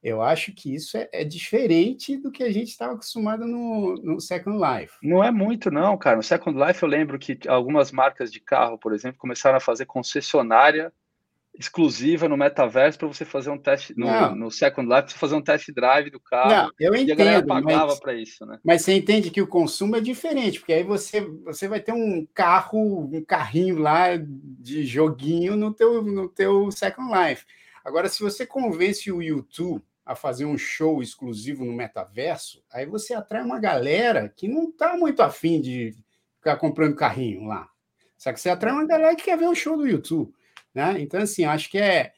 eu 0.03 0.21
acho 0.21 0.53
que 0.53 0.75
isso 0.75 0.97
é, 0.97 1.09
é 1.13 1.25
diferente 1.25 2.17
do 2.17 2.33
que 2.33 2.43
a 2.43 2.51
gente 2.51 2.71
estava 2.71 2.95
acostumado 2.95 3.47
no, 3.47 3.95
no, 4.03 4.21
Second 4.21 4.59
Life. 4.59 4.95
Não 5.01 5.23
é 5.23 5.31
muito, 5.31 5.71
não, 5.71 5.97
cara. 5.97 6.17
No 6.17 6.23
Second 6.25 6.59
Life 6.59 6.83
eu 6.83 6.89
lembro 6.89 7.19
que 7.19 7.39
algumas 7.47 7.93
marcas 7.93 8.33
de 8.33 8.41
carro, 8.41 8.77
por 8.77 8.93
exemplo, 8.93 9.19
começaram 9.19 9.57
a 9.57 9.61
fazer 9.61 9.87
concessionária 9.87 10.93
exclusiva 11.57 12.29
no 12.29 12.37
metaverso 12.37 12.99
para 12.99 13.07
você 13.07 13.25
fazer 13.25 13.51
um 13.51 13.59
teste 13.59 13.95
no, 13.97 14.35
no, 14.35 14.51
Second 14.51 14.89
Life, 14.89 15.13
você 15.13 15.19
fazer 15.19 15.35
um 15.35 15.43
test 15.43 15.71
drive 15.71 16.11
do 16.11 16.19
carro. 16.19 16.51
Não, 16.51 16.71
eu 16.81 16.95
entendo. 16.95 17.09
E 17.09 17.13
a 17.13 17.15
galera 17.15 17.47
pagava 17.47 17.97
para 17.97 18.15
isso, 18.15 18.45
né? 18.47 18.59
Mas 18.65 18.83
você 18.83 18.95
entende 18.95 19.31
que 19.31 19.43
o 19.43 19.47
consumo 19.47 19.95
é 19.95 20.01
diferente, 20.01 20.59
porque 20.59 20.73
aí 20.73 20.83
você, 20.83 21.21
você 21.21 21.69
vai 21.69 21.79
ter 21.79 21.93
um 21.93 22.27
carro, 22.35 23.05
um 23.13 23.23
carrinho 23.23 23.79
lá 23.79 24.09
de 24.17 24.85
joguinho 24.85 25.55
no 25.55 25.73
teu, 25.73 26.03
no 26.03 26.29
teu 26.29 26.73
Second 26.73 27.13
Life. 27.13 27.45
Agora, 27.85 28.09
se 28.09 28.23
você 28.23 28.47
convence 28.47 29.13
o 29.13 29.21
YouTube 29.21 29.83
a 30.05 30.15
fazer 30.15 30.45
um 30.45 30.59
show 30.59 31.03
exclusivo 31.03 31.65
no 31.65 31.73
metaverso, 31.73 32.63
aí 32.73 32.85
você 32.87 33.15
atrai 33.15 33.43
uma 33.43 33.61
galera 33.61 34.29
que 34.29 34.49
não 34.49 34.69
está 34.69 34.97
muito 34.97 35.23
afim 35.23 35.61
de 35.61 35.97
ficar 36.37 36.57
comprando 36.57 36.97
carrinho 36.97 37.47
lá. 37.47 37.69
Só 38.19 38.33
que 38.33 38.41
você 38.41 38.51
atrai 38.51 38.73
uma 38.73 38.87
galera 38.87 39.15
que 39.17 39.25
quer 39.25 39.39
ver 39.39 39.49
o 39.49 39.55
show 39.55 39.77
do 39.77 39.87
YouTube. 39.87 40.35
Né? 40.75 40.97
Então, 41.01 41.21
assim, 41.21 41.45
acho 41.45 41.71
que 41.71 41.79
é. 41.79 42.13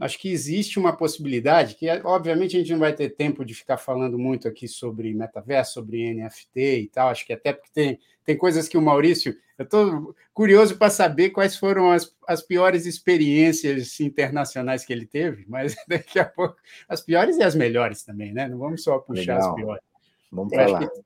Acho 0.00 0.18
que 0.18 0.28
existe 0.28 0.76
uma 0.76 0.96
possibilidade 0.96 1.76
que, 1.76 1.88
obviamente, 2.02 2.56
a 2.56 2.58
gente 2.58 2.72
não 2.72 2.80
vai 2.80 2.92
ter 2.92 3.10
tempo 3.10 3.44
de 3.44 3.54
ficar 3.54 3.76
falando 3.76 4.18
muito 4.18 4.48
aqui 4.48 4.66
sobre 4.66 5.14
metaverso, 5.14 5.74
sobre 5.74 6.12
NFT 6.12 6.80
e 6.80 6.88
tal. 6.88 7.10
Acho 7.10 7.24
que 7.24 7.32
até 7.32 7.52
porque 7.52 7.70
tem, 7.72 7.98
tem 8.24 8.36
coisas 8.36 8.66
que 8.66 8.76
o 8.76 8.82
Maurício. 8.82 9.36
Eu 9.56 9.64
estou 9.64 10.16
curioso 10.32 10.76
para 10.76 10.90
saber 10.90 11.30
quais 11.30 11.56
foram 11.56 11.92
as, 11.92 12.12
as 12.26 12.42
piores 12.42 12.86
experiências 12.86 14.00
internacionais 14.00 14.84
que 14.84 14.92
ele 14.92 15.06
teve, 15.06 15.44
mas 15.46 15.76
daqui 15.86 16.18
a 16.18 16.24
pouco. 16.24 16.56
As 16.88 17.00
piores 17.00 17.36
e 17.36 17.44
as 17.44 17.54
melhores 17.54 18.02
também, 18.02 18.32
né? 18.32 18.48
Não 18.48 18.58
vamos 18.58 18.82
só 18.82 18.98
puxar 18.98 19.34
Legal. 19.36 19.50
as 19.50 19.54
piores. 19.54 19.84
Vamos 20.32 20.52
falar. 20.52 20.78
Acho 20.78 20.90
que, 20.90 21.00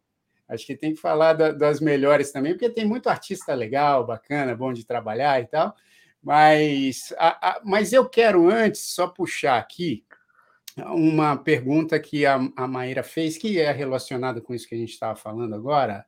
acho 0.49 0.67
que 0.67 0.77
tem 0.77 0.95
que 0.95 1.01
falar 1.01 1.35
da, 1.35 1.53
das 1.53 1.79
melhores 1.79 2.33
também, 2.33 2.55
porque 2.55 2.71
tem 2.71 2.87
muito 2.87 3.11
artista 3.11 3.53
legal, 3.53 4.07
bacana, 4.07 4.57
bom 4.57 4.73
de 4.73 4.87
trabalhar 4.87 5.43
e 5.43 5.47
tal. 5.47 5.77
Mas, 6.23 7.13
a, 7.19 7.51
a, 7.51 7.61
mas 7.65 7.93
eu 7.93 8.09
quero 8.09 8.51
antes 8.51 8.81
só 8.81 9.07
puxar 9.07 9.59
aqui 9.59 10.05
uma 10.77 11.37
pergunta 11.37 11.99
que 11.99 12.25
a, 12.27 12.39
a 12.57 12.67
Maíra 12.67 13.03
fez, 13.03 13.37
que 13.37 13.59
é 13.59 13.71
relacionada 13.73 14.41
com 14.41 14.55
isso 14.55 14.69
que 14.69 14.75
a 14.75 14.79
gente 14.79 14.93
estava 14.93 15.17
falando 15.17 15.55
agora, 15.55 16.05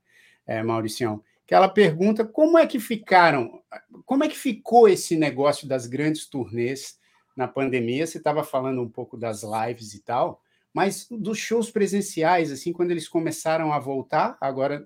é, 0.47 0.63
Mauricião, 0.63 1.23
que 1.47 1.55
ela 1.55 1.69
pergunta 1.69 2.25
como 2.25 2.59
é 2.59 2.67
que 2.67 2.79
ficaram, 2.79 3.61
como 4.05 4.25
é 4.25 4.29
que 4.29 4.39
ficou 4.39 4.89
esse 4.89 5.17
negócio 5.17 5.67
das 5.67 5.87
grandes 5.87 6.27
turnês 6.27 6.99
na 7.37 7.49
pandemia? 7.49 8.07
Você 8.07 8.19
estava 8.19 8.45
falando 8.45 8.81
um 8.81 8.89
pouco 8.89 9.17
das 9.17 9.43
lives 9.43 9.95
e 9.95 10.01
tal, 10.01 10.41
mas 10.73 11.09
dos 11.11 11.39
shows 11.39 11.71
presenciais, 11.71 12.53
assim, 12.53 12.73
quando 12.73 12.93
eles 12.93 13.09
começaram 13.09 13.73
a 13.73 13.79
voltar, 13.79 14.37
agora 14.41 14.85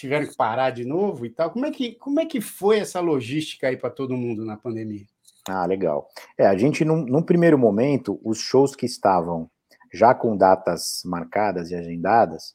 tiveram 0.00 0.26
que 0.26 0.36
parar 0.36 0.70
de 0.70 0.84
novo 0.84 1.26
e 1.26 1.30
tal. 1.30 1.50
Como 1.50 1.66
é 1.66 1.70
que, 1.70 1.92
como 1.92 2.20
é 2.20 2.26
que 2.26 2.40
foi 2.40 2.78
essa 2.78 3.00
logística 3.00 3.68
aí 3.68 3.76
para 3.76 3.90
todo 3.90 4.16
mundo 4.16 4.44
na 4.44 4.56
pandemia? 4.56 5.04
Ah, 5.46 5.66
legal. 5.66 6.08
É, 6.38 6.46
a 6.46 6.56
gente, 6.56 6.84
num, 6.84 7.04
num 7.04 7.22
primeiro 7.22 7.58
momento, 7.58 8.18
os 8.24 8.38
shows 8.38 8.74
que 8.74 8.86
estavam 8.86 9.50
já 9.92 10.14
com 10.14 10.36
datas 10.36 11.02
marcadas 11.04 11.70
e 11.70 11.74
agendadas, 11.74 12.54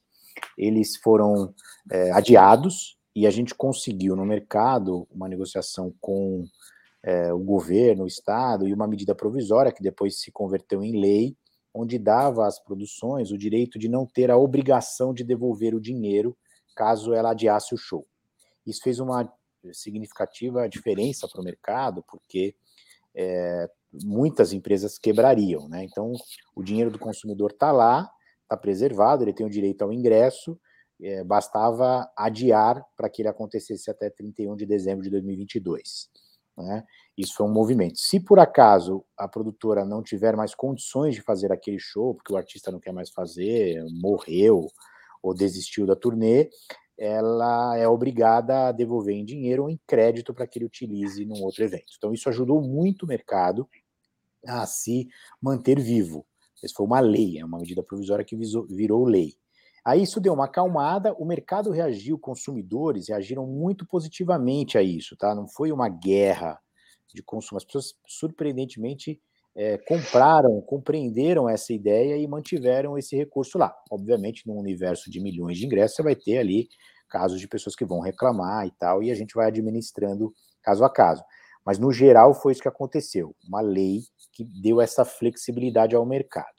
eles 0.57 0.95
foram 0.97 1.53
é, 1.91 2.11
adiados 2.11 2.97
e 3.15 3.27
a 3.27 3.31
gente 3.31 3.53
conseguiu 3.53 4.15
no 4.15 4.25
mercado 4.25 5.07
uma 5.11 5.27
negociação 5.27 5.93
com 6.01 6.45
é, 7.03 7.31
o 7.31 7.39
governo, 7.39 8.03
o 8.03 8.07
Estado, 8.07 8.67
e 8.67 8.73
uma 8.73 8.87
medida 8.87 9.13
provisória 9.13 9.71
que 9.71 9.83
depois 9.83 10.19
se 10.19 10.31
converteu 10.31 10.83
em 10.83 10.99
lei, 10.99 11.35
onde 11.73 11.99
dava 11.99 12.47
às 12.47 12.59
produções 12.59 13.31
o 13.31 13.37
direito 13.37 13.77
de 13.77 13.87
não 13.87 14.05
ter 14.05 14.31
a 14.31 14.37
obrigação 14.37 15.13
de 15.13 15.23
devolver 15.23 15.75
o 15.75 15.81
dinheiro 15.81 16.35
caso 16.75 17.13
ela 17.13 17.31
adiasse 17.31 17.73
o 17.73 17.77
show. 17.77 18.05
Isso 18.65 18.81
fez 18.83 18.99
uma 18.99 19.31
significativa 19.73 20.67
diferença 20.69 21.27
para 21.27 21.41
o 21.41 21.43
mercado, 21.43 22.03
porque 22.07 22.55
é, 23.15 23.69
muitas 24.03 24.53
empresas 24.53 24.97
quebrariam, 24.97 25.67
né? 25.67 25.83
Então, 25.83 26.13
o 26.55 26.63
dinheiro 26.63 26.91
do 26.91 26.99
consumidor 26.99 27.51
está 27.51 27.71
lá, 27.71 28.09
está 28.43 28.57
preservado, 28.57 29.23
ele 29.23 29.33
tem 29.33 29.45
o 29.45 29.49
direito 29.49 29.81
ao 29.83 29.93
ingresso, 29.93 30.59
é, 31.01 31.23
bastava 31.23 32.09
adiar 32.15 32.83
para 32.95 33.09
que 33.09 33.21
ele 33.21 33.29
acontecesse 33.29 33.89
até 33.89 34.09
31 34.09 34.55
de 34.55 34.65
dezembro 34.65 35.03
de 35.03 35.09
2022. 35.09 36.09
Né? 36.57 36.83
Isso 37.17 37.33
foi 37.35 37.45
um 37.45 37.51
movimento. 37.51 37.97
Se 37.97 38.19
por 38.19 38.39
acaso 38.39 39.03
a 39.17 39.27
produtora 39.27 39.83
não 39.83 40.01
tiver 40.01 40.35
mais 40.35 40.55
condições 40.55 41.15
de 41.15 41.21
fazer 41.21 41.51
aquele 41.51 41.79
show, 41.79 42.15
porque 42.15 42.31
o 42.31 42.37
artista 42.37 42.71
não 42.71 42.79
quer 42.79 42.93
mais 42.93 43.09
fazer, 43.09 43.83
morreu 44.01 44.67
ou 45.27 45.33
desistiu 45.33 45.85
da 45.85 45.95
turnê, 45.95 46.49
ela 46.97 47.77
é 47.77 47.87
obrigada 47.87 48.67
a 48.67 48.71
devolver 48.71 49.15
em 49.15 49.25
dinheiro 49.25 49.63
ou 49.63 49.69
em 49.69 49.79
crédito 49.85 50.33
para 50.33 50.47
que 50.47 50.59
ele 50.59 50.65
utilize 50.65 51.25
num 51.25 51.43
outro 51.43 51.63
evento. 51.63 51.93
Então, 51.97 52.13
isso 52.13 52.29
ajudou 52.29 52.61
muito 52.61 53.03
o 53.03 53.07
mercado 53.07 53.67
a 54.45 54.65
se 54.65 55.07
manter 55.41 55.79
vivo. 55.79 56.25
Isso 56.63 56.75
foi 56.75 56.85
uma 56.85 56.99
lei, 56.99 57.39
é 57.39 57.45
uma 57.45 57.59
medida 57.59 57.83
provisória 57.83 58.23
que 58.23 58.35
virou 58.35 59.05
lei. 59.05 59.33
Aí 59.83 60.01
isso 60.01 60.19
deu 60.19 60.33
uma 60.33 60.45
acalmada, 60.45 61.13
o 61.13 61.25
mercado 61.25 61.69
reagiu, 61.69 62.17
consumidores 62.17 63.09
reagiram 63.09 63.45
muito 63.45 63.85
positivamente 63.85 64.77
a 64.77 64.81
isso, 64.81 65.15
tá? 65.15 65.35
Não 65.35 65.47
foi 65.47 65.71
uma 65.71 65.89
guerra 65.89 66.59
de 67.13 67.21
consumo. 67.21 67.57
As 67.57 67.65
pessoas, 67.65 67.93
surpreendentemente, 68.07 69.21
é, 69.55 69.77
compraram, 69.77 70.61
compreenderam 70.61 71.47
essa 71.49 71.73
ideia 71.73 72.17
e 72.17 72.27
mantiveram 72.27 72.97
esse 72.97 73.15
recurso 73.15 73.57
lá. 73.57 73.73
Obviamente, 73.89 74.45
num 74.45 74.57
universo 74.57 75.09
de 75.09 75.21
milhões 75.21 75.57
de 75.57 75.65
ingressos, 75.65 75.95
você 75.95 76.03
vai 76.03 76.15
ter 76.15 76.37
ali 76.37 76.67
casos 77.09 77.39
de 77.39 77.47
pessoas 77.47 77.75
que 77.75 77.85
vão 77.85 78.01
reclamar 78.01 78.67
e 78.67 78.71
tal, 78.77 79.01
e 79.01 79.11
a 79.11 79.15
gente 79.15 79.33
vai 79.33 79.47
administrando 79.47 80.33
caso 80.61 80.83
a 80.83 80.89
caso. 80.89 81.23
Mas, 81.65 81.79
no 81.79 81.91
geral, 81.91 82.33
foi 82.33 82.51
isso 82.51 82.61
que 82.61 82.67
aconteceu. 82.67 83.35
Uma 83.47 83.61
lei 83.61 84.01
que 84.33 84.43
deu 84.43 84.81
essa 84.81 85.05
flexibilidade 85.05 85.95
ao 85.95 86.05
mercado. 86.05 86.53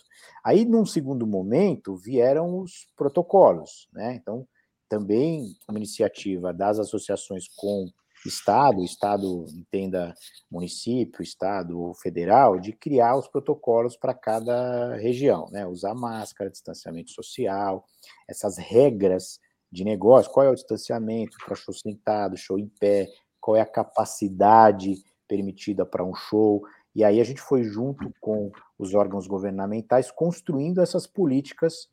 Aí, 0.44 0.64
num 0.64 0.86
segundo 0.86 1.26
momento, 1.26 1.96
vieram 1.96 2.58
os 2.60 2.88
protocolos, 2.96 3.88
né? 3.92 4.14
Então, 4.14 4.46
também 4.88 5.54
uma 5.68 5.78
iniciativa 5.78 6.52
das 6.52 6.78
associações 6.78 7.44
com 7.56 7.86
Estado, 8.28 8.82
Estado 8.82 9.46
entenda 9.54 10.14
município, 10.50 11.22
Estado 11.22 11.92
federal, 12.02 12.58
de 12.58 12.72
criar 12.72 13.16
os 13.16 13.28
protocolos 13.28 13.96
para 13.96 14.14
cada 14.14 14.96
região, 14.96 15.48
né? 15.50 15.66
Usar 15.66 15.94
máscara, 15.94 16.50
distanciamento 16.50 17.10
social, 17.10 17.84
essas 18.28 18.56
regras 18.58 19.38
de 19.70 19.84
negócio, 19.84 20.32
qual 20.32 20.46
é 20.46 20.50
o 20.50 20.54
distanciamento 20.54 21.36
para 21.44 21.56
show 21.56 21.74
sentado, 21.74 22.36
show 22.36 22.58
em 22.58 22.68
pé, 22.68 23.08
qual 23.40 23.56
é 23.56 23.60
a 23.60 23.66
capacidade 23.66 24.94
permitida 25.28 25.84
para 25.84 26.04
um 26.04 26.14
show, 26.14 26.62
e 26.96 27.04
aí 27.04 27.20
a 27.20 27.24
gente 27.24 27.42
foi 27.42 27.62
junto 27.62 28.10
com 28.22 28.50
os 28.78 28.94
órgãos 28.94 29.26
governamentais 29.26 30.10
construindo 30.10 30.80
essas 30.80 31.06
políticas 31.06 31.90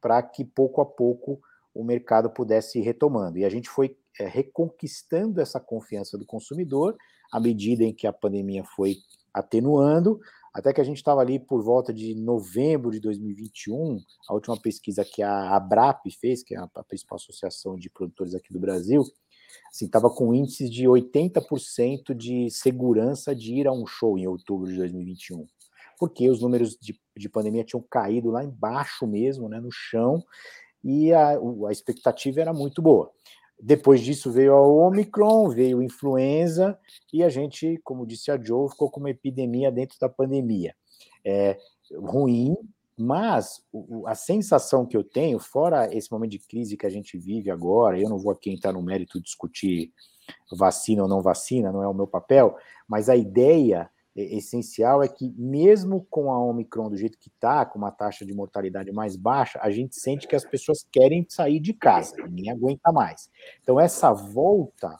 para 0.00 0.22
que 0.22 0.46
pouco 0.46 0.80
a 0.80 0.86
pouco 0.86 1.38
o 1.74 1.84
mercado 1.84 2.30
pudesse 2.30 2.78
ir 2.78 2.82
retomando. 2.82 3.36
E 3.36 3.44
a 3.44 3.50
gente 3.50 3.68
foi 3.68 3.98
é, 4.20 4.26
reconquistando 4.26 5.40
essa 5.40 5.60
confiança 5.60 6.16
do 6.16 6.26
consumidor 6.26 6.96
à 7.32 7.40
medida 7.40 7.84
em 7.84 7.92
que 7.92 8.06
a 8.06 8.12
pandemia 8.12 8.64
foi 8.64 8.96
atenuando, 9.32 10.18
até 10.54 10.72
que 10.72 10.80
a 10.80 10.84
gente 10.84 10.96
estava 10.96 11.20
ali 11.20 11.38
por 11.38 11.62
volta 11.62 11.92
de 11.92 12.14
novembro 12.14 12.90
de 12.90 12.98
2021, 12.98 14.00
a 14.26 14.32
última 14.32 14.58
pesquisa 14.58 15.04
que 15.04 15.22
a 15.22 15.54
Abrap 15.54 16.10
fez, 16.18 16.42
que 16.42 16.54
é 16.54 16.58
a 16.58 16.84
principal 16.84 17.16
associação 17.16 17.76
de 17.76 17.90
produtores 17.90 18.34
aqui 18.34 18.50
do 18.52 18.58
Brasil, 18.58 19.04
assim, 19.70 19.84
estava 19.84 20.08
com 20.08 20.32
índices 20.32 20.70
de 20.70 20.84
80% 20.86 22.14
de 22.14 22.48
segurança 22.50 23.34
de 23.34 23.54
ir 23.54 23.66
a 23.66 23.72
um 23.72 23.86
show 23.86 24.16
em 24.16 24.26
outubro 24.26 24.66
de 24.66 24.76
2021. 24.78 25.46
Porque 25.98 26.30
os 26.30 26.40
números 26.40 26.76
de, 26.80 26.98
de 27.14 27.28
pandemia 27.28 27.64
tinham 27.64 27.84
caído 27.90 28.30
lá 28.30 28.42
embaixo 28.42 29.06
mesmo, 29.06 29.50
né, 29.50 29.60
no 29.60 29.70
chão, 29.70 30.24
e 30.82 31.12
a, 31.12 31.32
a 31.68 31.72
expectativa 31.72 32.40
era 32.40 32.54
muito 32.54 32.80
boa. 32.80 33.10
Depois 33.60 34.00
disso 34.00 34.30
veio 34.30 34.54
a 34.54 34.60
Omicron, 34.60 35.48
veio 35.48 35.80
a 35.80 35.84
influenza, 35.84 36.78
e 37.12 37.22
a 37.22 37.28
gente, 37.28 37.80
como 37.82 38.06
disse 38.06 38.30
a 38.30 38.40
Joe, 38.40 38.68
ficou 38.68 38.90
com 38.90 39.00
uma 39.00 39.10
epidemia 39.10 39.72
dentro 39.72 39.98
da 39.98 40.08
pandemia. 40.08 40.74
É 41.24 41.56
ruim, 41.94 42.56
mas 42.98 43.62
a 44.06 44.14
sensação 44.14 44.86
que 44.86 44.96
eu 44.96 45.04
tenho, 45.04 45.38
fora 45.38 45.94
esse 45.94 46.10
momento 46.10 46.32
de 46.32 46.38
crise 46.38 46.76
que 46.76 46.86
a 46.86 46.90
gente 46.90 47.18
vive 47.18 47.50
agora, 47.50 47.98
eu 47.98 48.08
não 48.08 48.18
vou 48.18 48.32
aqui 48.32 48.50
entrar 48.50 48.72
no 48.72 48.82
mérito 48.82 49.20
discutir 49.20 49.92
vacina 50.52 51.02
ou 51.02 51.08
não 51.08 51.22
vacina, 51.22 51.72
não 51.72 51.82
é 51.82 51.88
o 51.88 51.94
meu 51.94 52.06
papel, 52.06 52.56
mas 52.88 53.08
a 53.08 53.16
ideia 53.16 53.90
essencial 54.16 55.02
é 55.02 55.08
que, 55.08 55.32
mesmo 55.36 56.06
com 56.10 56.32
a 56.32 56.38
Omicron 56.38 56.88
do 56.88 56.96
jeito 56.96 57.18
que 57.18 57.28
está, 57.28 57.64
com 57.64 57.78
uma 57.78 57.90
taxa 57.90 58.24
de 58.24 58.32
mortalidade 58.32 58.90
mais 58.92 59.16
baixa, 59.16 59.58
a 59.62 59.70
gente 59.70 59.96
sente 59.96 60.26
que 60.26 60.34
as 60.34 60.44
pessoas 60.44 60.86
querem 60.90 61.26
sair 61.28 61.60
de 61.60 61.72
casa, 61.72 62.16
ninguém 62.28 62.50
aguenta 62.50 62.90
mais. 62.92 63.30
Então, 63.62 63.78
essa 63.78 64.12
volta, 64.12 64.96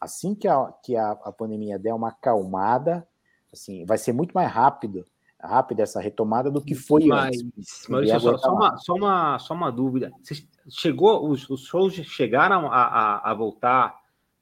assim 0.00 0.34
que 0.34 0.48
a, 0.48 0.72
que 0.82 0.96
a, 0.96 1.10
a 1.10 1.32
pandemia 1.32 1.78
der 1.78 1.94
uma 1.94 2.08
acalmada, 2.08 3.06
assim, 3.52 3.84
vai 3.84 3.98
ser 3.98 4.12
muito 4.12 4.32
mais 4.32 4.50
rápido 4.50 5.04
rápida 5.44 5.82
essa 5.82 6.00
retomada 6.00 6.50
do 6.50 6.60
que 6.60 6.74
foi 6.74 7.06
mas, 7.06 7.36
antes. 7.36 7.86
Maurício, 7.88 8.20
só, 8.20 8.38
só, 8.38 8.54
uma, 8.54 8.76
só, 8.78 8.94
uma, 8.94 9.38
só 9.38 9.54
uma 9.54 9.70
dúvida. 9.70 10.10
Você 10.22 10.46
chegou, 10.68 11.28
os, 11.28 11.48
os 11.50 11.64
shows 11.64 11.92
chegaram 11.92 12.66
a, 12.72 12.82
a, 12.82 13.30
a, 13.30 13.34
voltar 13.34 13.94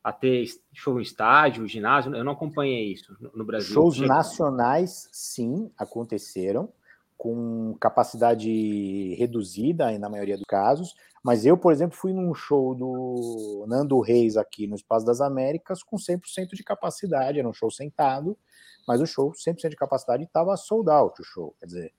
a 0.02 0.12
ter 0.12 0.46
show 0.72 0.98
em 0.98 1.02
estádio, 1.02 1.66
ginásio? 1.66 2.14
Eu 2.14 2.24
não 2.24 2.32
acompanhei 2.32 2.92
isso 2.92 3.16
no 3.34 3.44
Brasil. 3.44 3.72
Shows 3.72 3.94
Chegou. 3.94 4.08
nacionais, 4.08 5.08
sim, 5.12 5.70
aconteceram, 5.78 6.72
com 7.16 7.76
capacidade 7.80 9.14
reduzida 9.14 9.96
na 9.98 10.08
maioria 10.08 10.36
dos 10.36 10.46
casos, 10.46 10.94
mas 11.22 11.46
eu, 11.46 11.56
por 11.56 11.72
exemplo, 11.72 11.96
fui 11.96 12.12
num 12.12 12.34
show 12.34 12.74
do 12.74 13.64
Nando 13.68 14.00
Reis 14.00 14.36
aqui 14.36 14.66
no 14.66 14.74
Espaço 14.74 15.06
das 15.06 15.20
Américas 15.20 15.84
com 15.84 15.96
100% 15.96 16.48
de 16.54 16.64
capacidade, 16.64 17.38
era 17.38 17.48
um 17.48 17.52
show 17.52 17.70
sentado, 17.70 18.36
mas 18.88 19.00
o 19.00 19.06
show 19.06 19.30
100% 19.30 19.68
de 19.68 19.76
capacidade 19.76 20.24
estava 20.24 20.56
sold 20.56 20.90
out 20.90 21.20
o 21.22 21.24
show, 21.24 21.54
quer 21.60 21.66
dizer, 21.66 21.92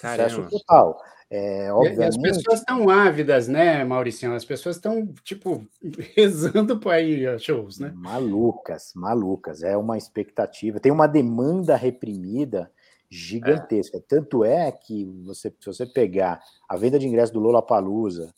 sucesso 0.00 0.48
total. 0.48 1.02
É, 1.30 1.72
obviamente... 1.72 2.08
As 2.08 2.16
pessoas 2.16 2.58
estão 2.58 2.90
ávidas, 2.90 3.46
né, 3.46 3.84
Mauricinho? 3.84 4.34
As 4.34 4.44
pessoas 4.44 4.76
estão, 4.76 5.06
tipo, 5.22 5.64
rezando 6.16 6.78
para 6.78 7.00
ir 7.00 7.28
a 7.28 7.38
shows, 7.38 7.78
né? 7.78 7.92
Malucas, 7.94 8.92
malucas. 8.96 9.62
É 9.62 9.76
uma 9.76 9.96
expectativa. 9.96 10.80
Tem 10.80 10.90
uma 10.90 11.06
demanda 11.06 11.76
reprimida 11.76 12.70
gigantesca. 13.08 13.98
É. 13.98 14.00
Tanto 14.00 14.44
é 14.44 14.70
que 14.72 15.04
você, 15.24 15.52
se 15.60 15.66
você 15.66 15.86
pegar 15.86 16.40
a 16.68 16.76
venda 16.76 16.98
de 16.98 17.06
ingressos 17.06 17.32
do 17.32 17.40
Lola 17.40 17.62
Palusa 17.62 18.32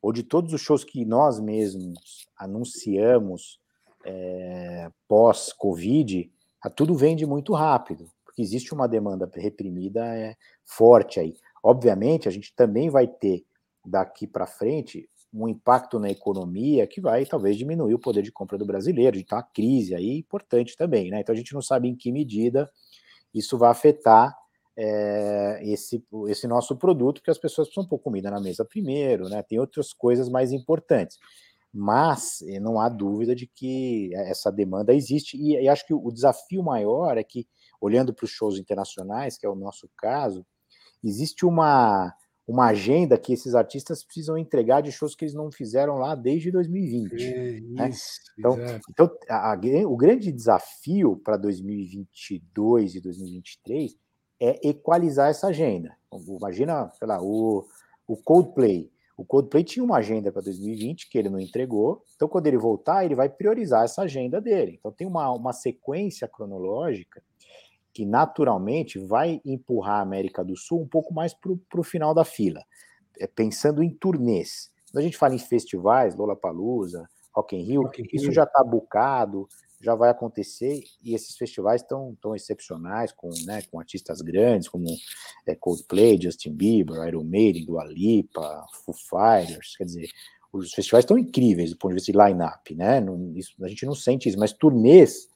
ou 0.00 0.12
de 0.12 0.22
todos 0.22 0.52
os 0.52 0.60
shows 0.60 0.84
que 0.84 1.04
nós 1.04 1.40
mesmos 1.40 2.28
anunciamos 2.36 3.60
é, 4.04 4.90
pós-Covid, 5.08 6.30
tudo 6.76 6.94
vende 6.94 7.26
muito 7.26 7.52
rápido, 7.52 8.06
porque 8.24 8.42
existe 8.42 8.72
uma 8.72 8.86
demanda 8.86 9.30
reprimida 9.34 10.04
é, 10.04 10.36
forte 10.68 11.18
aí. 11.18 11.34
Obviamente, 11.62 12.28
a 12.28 12.30
gente 12.30 12.54
também 12.54 12.90
vai 12.90 13.06
ter 13.06 13.44
daqui 13.84 14.26
para 14.26 14.46
frente 14.46 15.08
um 15.32 15.48
impacto 15.48 15.98
na 15.98 16.10
economia 16.10 16.86
que 16.86 17.00
vai 17.00 17.26
talvez 17.26 17.56
diminuir 17.56 17.94
o 17.94 17.98
poder 17.98 18.22
de 18.22 18.32
compra 18.32 18.56
do 18.56 18.64
brasileiro, 18.64 19.18
a 19.30 19.42
crise 19.42 19.94
aí 19.94 20.18
importante 20.18 20.76
também, 20.76 21.10
né? 21.10 21.20
Então 21.20 21.34
a 21.34 21.36
gente 21.36 21.52
não 21.52 21.60
sabe 21.60 21.88
em 21.88 21.96
que 21.96 22.10
medida 22.12 22.70
isso 23.34 23.58
vai 23.58 23.70
afetar 23.70 24.34
é, 24.76 25.60
esse, 25.62 26.02
esse 26.28 26.46
nosso 26.46 26.76
produto, 26.76 27.16
porque 27.16 27.30
as 27.30 27.38
pessoas 27.38 27.68
precisam 27.68 27.88
pôr 27.88 27.98
comida 27.98 28.30
na 28.30 28.40
mesa 28.40 28.64
primeiro, 28.64 29.28
né? 29.28 29.42
Tem 29.42 29.58
outras 29.58 29.92
coisas 29.92 30.28
mais 30.28 30.52
importantes 30.52 31.18
mas 31.72 32.40
eh, 32.42 32.58
não 32.58 32.80
há 32.80 32.88
dúvida 32.88 33.34
de 33.34 33.46
que 33.46 34.10
essa 34.14 34.50
demanda 34.50 34.94
existe, 34.94 35.36
e, 35.36 35.52
e 35.52 35.68
acho 35.68 35.86
que 35.86 35.94
o 35.94 36.10
desafio 36.10 36.62
maior 36.62 37.16
é 37.18 37.24
que, 37.24 37.46
olhando 37.80 38.12
para 38.12 38.24
os 38.24 38.30
shows 38.30 38.58
internacionais, 38.58 39.36
que 39.36 39.46
é 39.46 39.48
o 39.48 39.54
nosso 39.54 39.88
caso, 39.96 40.46
existe 41.02 41.44
uma, 41.46 42.14
uma 42.46 42.68
agenda 42.68 43.18
que 43.18 43.32
esses 43.32 43.54
artistas 43.54 44.02
precisam 44.02 44.38
entregar 44.38 44.80
de 44.80 44.90
shows 44.90 45.14
que 45.14 45.24
eles 45.24 45.34
não 45.34 45.52
fizeram 45.52 45.98
lá 45.98 46.14
desde 46.14 46.50
2020. 46.50 47.22
É, 47.22 47.60
né? 47.60 47.88
isso, 47.90 48.20
então, 48.38 48.56
então 48.88 49.10
a, 49.28 49.52
a, 49.52 49.58
o 49.86 49.96
grande 49.96 50.32
desafio 50.32 51.16
para 51.22 51.36
2022 51.36 52.94
e 52.94 53.00
2023 53.00 53.96
é 54.40 54.68
equalizar 54.68 55.28
essa 55.30 55.48
agenda. 55.48 55.94
Imagina, 56.12 56.90
sei 56.92 57.06
lá, 57.06 57.20
o, 57.20 57.66
o 58.06 58.16
Coldplay. 58.16 58.90
O 59.16 59.24
Coldplay 59.24 59.64
tinha 59.64 59.84
uma 59.84 59.96
agenda 59.96 60.30
para 60.30 60.42
2020 60.42 61.10
que 61.10 61.18
ele 61.18 61.28
não 61.28 61.40
entregou, 61.40 62.04
então 62.14 62.28
quando 62.28 62.46
ele 62.46 62.56
voltar, 62.56 63.04
ele 63.04 63.16
vai 63.16 63.28
priorizar 63.28 63.84
essa 63.84 64.02
agenda 64.02 64.40
dele. 64.40 64.76
Então 64.78 64.92
tem 64.92 65.06
uma, 65.06 65.30
uma 65.32 65.52
sequência 65.52 66.28
cronológica 66.28 67.20
que 67.98 68.06
naturalmente 68.06 68.96
vai 68.96 69.40
empurrar 69.44 69.96
a 69.96 70.02
América 70.02 70.44
do 70.44 70.56
Sul 70.56 70.82
um 70.82 70.86
pouco 70.86 71.12
mais 71.12 71.34
para 71.34 71.80
o 71.80 71.82
final 71.82 72.14
da 72.14 72.24
fila, 72.24 72.62
é, 73.18 73.26
pensando 73.26 73.82
em 73.82 73.90
turnês. 73.90 74.70
Quando 74.92 74.98
a 74.98 75.02
gente 75.02 75.16
fala 75.16 75.34
em 75.34 75.38
festivais, 75.40 76.14
Lollapalooza, 76.14 77.08
Rock 77.34 77.56
in 77.56 77.64
Rio, 77.64 77.82
Rock 77.82 78.00
in 78.00 78.06
isso 78.12 78.26
Rio. 78.26 78.34
já 78.34 78.44
está 78.44 78.62
bucado, 78.62 79.48
já 79.80 79.96
vai 79.96 80.10
acontecer 80.10 80.80
e 81.02 81.12
esses 81.12 81.36
festivais 81.36 81.82
estão 81.82 82.16
tão 82.22 82.36
excepcionais 82.36 83.10
com, 83.10 83.30
né, 83.44 83.62
com 83.62 83.80
artistas 83.80 84.20
grandes 84.20 84.68
como 84.68 84.86
é, 85.44 85.56
Coldplay, 85.56 86.22
Justin 86.22 86.54
Bieber, 86.54 87.04
Iron 87.08 87.24
Maiden, 87.24 87.66
Dua 87.66 87.84
Lipa, 87.84 88.64
Foo 88.84 88.94
Fighters, 88.94 89.76
quer 89.76 89.86
dizer, 89.86 90.08
os 90.52 90.72
festivais 90.72 91.02
estão 91.02 91.18
incríveis 91.18 91.70
do 91.70 91.76
ponto 91.76 91.90
de 91.90 91.94
vista 91.96 92.12
de 92.12 92.16
line-up, 92.16 92.74
né? 92.76 93.00
Não, 93.00 93.36
isso, 93.36 93.56
a 93.60 93.66
gente 93.66 93.84
não 93.84 93.96
sente 93.96 94.28
isso, 94.28 94.38
mas 94.38 94.52
turnês 94.52 95.28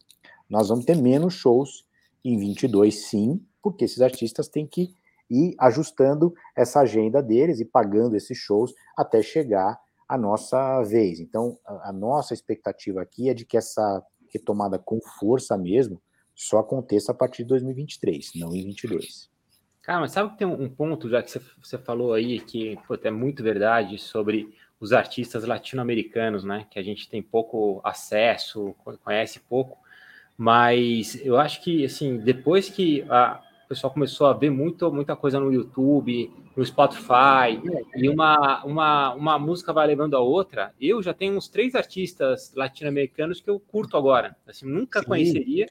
nós 0.49 0.69
vamos 0.69 0.85
ter 0.85 0.97
menos 0.97 1.35
shows 1.35 1.91
em 2.25 2.39
22 2.39 3.07
sim, 3.07 3.45
porque 3.62 3.85
esses 3.85 4.01
artistas 4.01 4.49
têm 4.49 4.66
que 4.66 4.95
ir 5.31 5.55
ajustando 5.59 6.35
essa 6.57 6.81
agenda 6.81 7.23
deles 7.23 7.61
e 7.61 7.64
pagando 7.64 8.16
esses 8.16 8.37
shows 8.37 8.75
até 8.97 9.23
chegar 9.23 9.79
a 10.09 10.18
nossa 10.18 10.83
vez. 10.83 11.20
Então, 11.20 11.59
a, 11.64 11.93
nossa 11.93 12.35
expectativa 12.35 13.01
aqui 13.01 13.31
é 13.31 13.35
de 13.35 13.47
que 13.47 13.57
essa 13.57 14.05
retomada 14.29 14.79
com 14.79 15.01
força 15.18 15.57
mesmo 15.57 16.03
só 16.35 16.59
aconteça 16.59 17.12
a 17.12 17.14
partir 17.14 17.45
de 17.45 17.49
2023, 17.49 18.33
não 18.37 18.55
em 18.55 18.64
22. 18.64 19.31
Cara, 19.81 20.01
mas 20.01 20.12
sabe 20.12 20.31
que 20.31 20.39
tem 20.39 20.47
um 20.47 20.68
ponto, 20.68 21.09
já 21.09 21.23
que 21.23 21.31
você, 21.31 21.41
você 21.61 21.79
falou 21.79 22.12
aí, 22.12 22.41
que 22.41 22.79
pô, 22.87 22.95
é 23.03 23.11
muito 23.11 23.43
verdade 23.43 23.99
sobre 23.99 24.55
os 24.79 24.93
artistas 24.93 25.45
latino-americanos, 25.45 26.45
né? 26.45 26.66
Que 26.70 26.79
a 26.79 26.83
gente 26.83 27.09
tem 27.09 27.23
pouco 27.23 27.81
acesso, 27.83 28.75
conhece 29.03 29.41
pouco, 29.41 29.79
mas 30.43 31.24
eu 31.24 31.38
acho 31.38 31.62
que, 31.62 31.84
assim, 31.84 32.18
depois 32.18 32.68
que 32.68 33.07
a, 33.09 33.40
o 33.64 33.68
pessoal 33.68 33.93
começou 33.93 34.26
a 34.26 34.32
ver 34.32 34.51
muito, 34.51 34.93
muita 34.93 35.14
coisa 35.14 35.38
no 35.38 35.53
YouTube, 35.53 36.32
no 36.57 36.66
Spotify, 36.66 37.62
e 37.95 38.09
uma, 38.09 38.64
uma, 38.64 39.14
uma 39.14 39.38
música 39.38 39.72
vai 39.72 39.86
levando 39.86 40.16
a 40.16 40.20
outra, 40.20 40.74
eu 40.80 41.01
já 41.01 41.14
tenho 41.14 41.36
uns 41.36 41.47
três 41.47 41.76
artistas 41.76 42.53
latino-americanos 42.57 43.40
que 43.40 43.49
eu 43.49 43.61
curto 43.61 43.97
agora. 43.97 44.34
Assim, 44.45 44.66
nunca 44.66 44.99
Sim. 44.99 45.07
conheceria. 45.07 45.68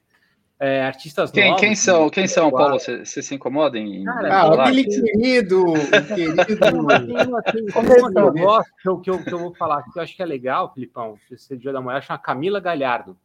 É, 0.57 0.85
artistas 0.85 1.31
quem, 1.31 1.49
novos. 1.49 1.59
Quem 1.59 1.75
são, 1.75 2.09
quem 2.09 2.27
são 2.27 2.49
Paulo? 2.49 2.79
Você, 2.79 3.03
você 3.03 3.21
se 3.21 3.35
incomoda 3.35 3.77
em. 3.77 4.05
Cara, 4.05 4.33
ah, 4.33 4.63
aquele 4.63 4.85
querido, 4.85 5.65
querido. 6.07 6.63
como 7.73 7.91
eu 7.91 8.31
gosto, 8.31 8.71
que 8.81 8.87
eu, 8.87 8.99
que, 8.99 9.09
eu, 9.09 9.21
que 9.21 9.33
eu 9.33 9.39
vou 9.39 9.53
falar, 9.53 9.83
que 9.83 9.99
eu 9.99 10.03
acho 10.03 10.15
que 10.15 10.23
é 10.23 10.25
legal, 10.25 10.73
Filipão, 10.73 11.17
se 11.27 11.37
você 11.37 11.57
devia 11.57 11.73
dar 11.73 11.81
uma 11.81 11.89
olhada, 11.89 12.05
chama 12.05 12.19
Camila 12.19 12.61
Galhardo. 12.61 13.17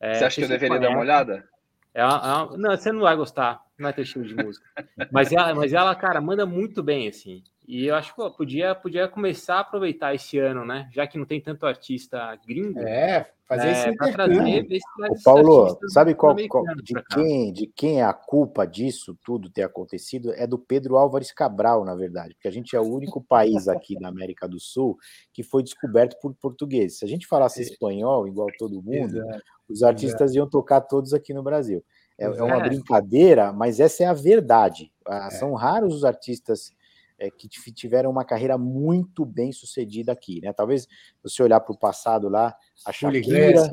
É, 0.00 0.14
você 0.14 0.24
acha 0.24 0.36
que 0.36 0.44
eu 0.44 0.48
deveria 0.48 0.78
dar 0.78 0.90
uma 0.90 1.00
olhada? 1.00 1.48
É 1.94 2.04
uma, 2.04 2.14
é 2.14 2.32
uma, 2.32 2.56
não, 2.56 2.70
você 2.70 2.92
não 2.92 3.00
vai 3.00 3.16
gostar, 3.16 3.62
não 3.78 3.84
vai 3.84 3.92
ter 3.92 4.02
estilo 4.02 4.24
de 4.24 4.34
música. 4.34 4.66
mas, 5.10 5.32
ela, 5.32 5.54
mas 5.54 5.72
ela, 5.72 5.94
cara, 5.94 6.20
manda 6.20 6.46
muito 6.46 6.82
bem, 6.82 7.08
assim. 7.08 7.42
E 7.68 7.84
eu 7.84 7.94
acho 7.94 8.14
que 8.14 8.30
podia, 8.30 8.74
podia 8.74 9.06
começar 9.06 9.56
a 9.56 9.60
aproveitar 9.60 10.14
esse 10.14 10.38
ano, 10.38 10.64
né? 10.64 10.88
Já 10.90 11.06
que 11.06 11.18
não 11.18 11.26
tem 11.26 11.38
tanto 11.38 11.66
artista 11.66 12.34
gringo. 12.46 12.78
É, 12.78 13.30
fazer 13.46 13.68
é, 13.68 13.72
esse 13.72 13.94
trazer 14.10 14.66
Ô, 15.10 15.14
Paulo, 15.22 15.78
sabe 15.88 16.14
qual, 16.14 16.34
qual 16.48 16.64
de 16.82 16.94
quem, 17.12 17.52
de 17.52 17.66
quem 17.66 18.00
é 18.00 18.04
a 18.04 18.14
culpa 18.14 18.66
disso 18.66 19.14
tudo 19.22 19.50
ter 19.50 19.64
acontecido? 19.64 20.32
É 20.32 20.46
do 20.46 20.58
Pedro 20.58 20.96
Álvares 20.96 21.30
Cabral, 21.30 21.84
na 21.84 21.94
verdade, 21.94 22.32
porque 22.32 22.48
a 22.48 22.50
gente 22.50 22.74
é 22.74 22.80
o 22.80 22.90
único 22.90 23.22
país 23.22 23.68
aqui 23.68 23.98
da 24.00 24.08
América 24.08 24.48
do 24.48 24.58
Sul 24.58 24.96
que 25.30 25.42
foi 25.42 25.62
descoberto 25.62 26.18
por 26.22 26.32
portugueses. 26.36 27.00
Se 27.00 27.04
a 27.04 27.08
gente 27.08 27.26
falasse 27.26 27.60
é. 27.60 27.64
espanhol 27.64 28.26
igual 28.26 28.48
todo 28.58 28.82
mundo, 28.82 29.18
Exato. 29.18 29.42
os 29.68 29.82
artistas 29.82 30.30
Exato. 30.30 30.36
iam 30.38 30.48
tocar 30.48 30.80
todos 30.80 31.12
aqui 31.12 31.34
no 31.34 31.42
Brasil. 31.42 31.84
É, 32.18 32.24
é 32.24 32.42
uma 32.42 32.60
brincadeira, 32.60 33.52
mas 33.52 33.78
essa 33.78 34.04
é 34.04 34.06
a 34.06 34.14
verdade. 34.14 34.90
Ah, 35.06 35.28
é. 35.30 35.30
São 35.32 35.52
raros 35.52 35.94
os 35.94 36.04
artistas 36.04 36.72
é, 37.18 37.30
que 37.30 37.48
tiveram 37.48 38.10
uma 38.10 38.24
carreira 38.24 38.56
muito 38.56 39.24
bem 39.24 39.52
sucedida 39.52 40.12
aqui, 40.12 40.40
né? 40.40 40.52
Talvez 40.52 40.86
você 41.22 41.42
olhar 41.42 41.60
para 41.60 41.72
o 41.74 41.78
passado 41.78 42.28
lá, 42.28 42.54
a 42.86 42.92
Shakira, 42.92 43.68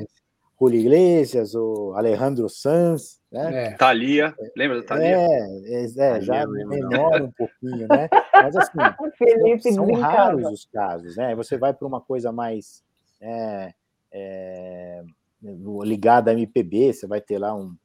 Julio 0.58 0.80
Iglesias, 0.80 1.54
o 1.54 1.92
Alejandro 1.94 2.48
Sanz, 2.48 3.20
né? 3.30 3.66
É. 3.66 3.70
Thalia, 3.72 4.34
lembra 4.56 4.80
da 4.80 4.86
Thalia? 4.86 5.16
É, 5.16 5.84
é, 5.84 5.84
é 5.84 6.20
já 6.20 6.46
menor 6.46 7.22
um 7.22 7.30
pouquinho, 7.30 7.86
né? 7.88 8.08
Mas 8.32 8.56
assim, 8.56 8.78
são 9.74 9.92
raros 9.92 10.50
os 10.50 10.64
casos, 10.66 11.16
né? 11.16 11.34
Você 11.34 11.58
vai 11.58 11.74
para 11.74 11.86
uma 11.86 12.00
coisa 12.00 12.32
mais 12.32 12.82
é, 13.20 13.74
é, 14.10 15.02
ligada 15.84 16.30
à 16.30 16.34
MPB, 16.34 16.94
você 16.94 17.06
vai 17.06 17.20
ter 17.20 17.38
lá 17.38 17.54
um 17.54 17.76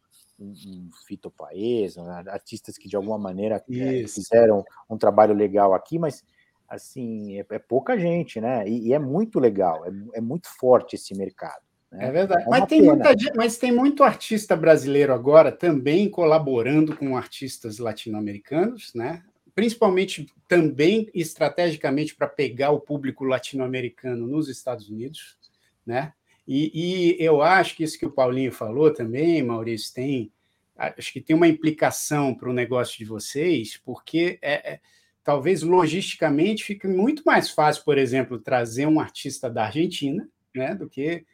um, 0.42 0.90
Fito 1.08 1.30
Paes, 1.30 1.96
né, 1.96 2.24
artistas 2.28 2.78
que 2.78 2.90
de 2.90 2.96
alguma 2.96 3.18
maneira 3.18 3.64
é, 3.70 4.08
fizeram 4.08 4.66
um 4.90 4.98
trabalho 4.98 5.34
legal 5.34 5.74
aqui, 5.74 6.00
mas 6.00 6.24
assim, 6.68 7.38
é, 7.38 7.46
é 7.50 7.60
pouca 7.60 8.00
gente, 8.00 8.40
né? 8.40 8.68
E, 8.68 8.88
e 8.88 8.94
é 8.94 9.00
muito 9.00 9.40
legal, 9.40 9.86
é, 9.86 9.92
é, 10.16 10.22
muito 10.22 10.48
forte 10.48 10.96
esse 10.96 11.14
mercado. 11.14 11.62
Né? 11.92 12.08
É 12.08 12.12
verdade. 12.12 12.44
É 12.44 12.50
mas, 12.50 12.66
tem 12.66 12.82
muita, 12.82 13.10
mas 13.36 13.58
tem 13.58 13.72
muito 13.72 14.04
artista 14.04 14.56
brasileiro 14.56 15.14
agora 15.14 15.52
também 15.52 16.10
colaborando 16.10 16.96
com 16.96 17.18
artistas 17.18 17.78
latino-americanos, 17.78 18.94
né? 18.96 19.22
Principalmente 19.54 20.28
também 20.48 21.10
estrategicamente 21.14 22.16
para 22.16 22.28
pegar 22.28 22.72
o 22.72 22.80
público 22.80 23.26
latino-americano 23.26 24.26
nos 24.26 24.48
Estados 24.48 24.90
Unidos, 24.90 25.38
né? 25.86 26.14
E, 26.48 26.72
e, 26.74 27.24
eu 27.24 27.42
acho 27.42 27.76
que 27.76 27.84
isso 27.84 27.98
que 27.98 28.06
o 28.06 28.12
Paulinho 28.12 28.52
falou 28.52 28.94
também, 28.94 29.44
Maurício, 29.44 29.94
tem 29.94 30.32
acho 30.76 31.14
que 31.14 31.22
tem 31.22 31.36
uma 31.36 31.48
implicação 31.48 32.34
para 32.34 32.50
o 32.50 32.54
negócio 32.54 32.98
de 32.98 33.06
vocês, 33.06 33.80
porque 33.86 34.40
é, 34.42 34.74
é, 34.74 34.80
talvez 35.24 35.62
logisticamente 35.62 36.64
fique 36.64 36.88
muito 36.88 37.22
mais 37.24 37.52
fácil, 37.52 37.84
por 37.84 37.98
exemplo, 37.98 38.40
trazer 38.40 38.88
um 38.88 39.00
artista 39.00 39.50
da 39.50 39.66
Argentina, 39.66 40.28
né, 40.56 40.74
do 40.74 40.90
que 40.90 41.26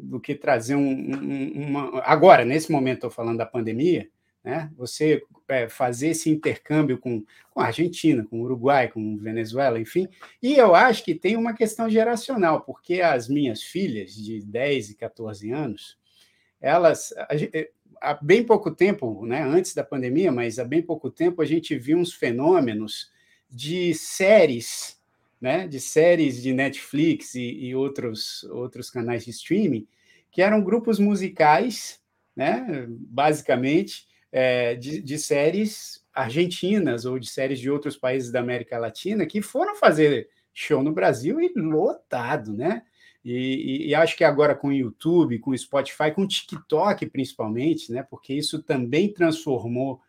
do 0.00 0.20
que 0.20 0.34
trazer 0.34 0.76
um, 0.76 0.90
um, 0.90 1.52
uma. 1.68 2.00
Agora, 2.02 2.44
nesse 2.44 2.70
momento, 2.70 2.98
estou 2.98 3.10
falando 3.10 3.38
da 3.38 3.46
pandemia, 3.46 4.08
né? 4.48 4.70
Você 4.78 5.22
é, 5.46 5.68
fazer 5.68 6.08
esse 6.08 6.30
intercâmbio 6.30 6.96
com, 6.96 7.22
com 7.50 7.60
a 7.60 7.66
Argentina, 7.66 8.24
com 8.24 8.40
o 8.40 8.44
Uruguai, 8.44 8.88
com 8.88 9.18
Venezuela, 9.18 9.78
enfim. 9.78 10.08
E 10.42 10.54
eu 10.54 10.74
acho 10.74 11.04
que 11.04 11.14
tem 11.14 11.36
uma 11.36 11.52
questão 11.52 11.90
geracional, 11.90 12.62
porque 12.62 13.02
as 13.02 13.28
minhas 13.28 13.62
filhas 13.62 14.14
de 14.14 14.40
10 14.40 14.88
e 14.88 14.94
14 14.94 15.50
anos, 15.50 15.98
elas, 16.62 17.12
é, 17.52 17.70
há 18.00 18.14
bem 18.14 18.42
pouco 18.42 18.70
tempo, 18.70 19.26
né, 19.26 19.42
antes 19.42 19.74
da 19.74 19.84
pandemia, 19.84 20.32
mas 20.32 20.58
há 20.58 20.64
bem 20.64 20.80
pouco 20.80 21.10
tempo, 21.10 21.42
a 21.42 21.44
gente 21.44 21.76
viu 21.76 21.98
uns 21.98 22.14
fenômenos 22.14 23.12
de 23.50 23.92
séries, 23.92 24.98
né, 25.38 25.68
de 25.68 25.78
séries 25.78 26.42
de 26.42 26.54
Netflix 26.54 27.34
e, 27.34 27.66
e 27.66 27.74
outros, 27.74 28.44
outros 28.44 28.88
canais 28.88 29.26
de 29.26 29.30
streaming, 29.30 29.86
que 30.30 30.40
eram 30.40 30.64
grupos 30.64 30.98
musicais, 30.98 32.00
né, 32.34 32.86
basicamente, 32.88 34.07
é, 34.30 34.74
de, 34.74 35.00
de, 35.00 35.18
séries 35.18 36.04
argentinas 36.14 37.04
ou 37.04 37.18
de 37.18 37.28
séries 37.28 37.58
de 37.58 37.70
outros 37.70 37.96
países 37.96 38.30
da 38.30 38.40
América 38.40 38.78
Latina 38.78 39.26
que 39.26 39.40
foram 39.40 39.76
fazer 39.76 40.28
show 40.52 40.82
no 40.82 40.92
Brasil 40.92 41.40
e 41.40 41.52
lotado, 41.56 42.52
né? 42.52 42.82
E, 43.24 43.32
e, 43.32 43.88
e, 43.88 43.94
acho 43.94 44.16
que 44.16 44.24
agora 44.24 44.54
com 44.54 44.68
o 44.68 44.72
YouTube, 44.72 45.38
com 45.38 45.50
o 45.50 45.58
Spotify, 45.58 46.10
com 46.14 46.22
o 46.22 46.28
TikTok 46.28 47.06
principalmente, 47.06 47.92
né? 47.92 48.02
Porque 48.02 48.34
isso 48.34 48.62
também 48.62 49.12
transformou 49.12 50.00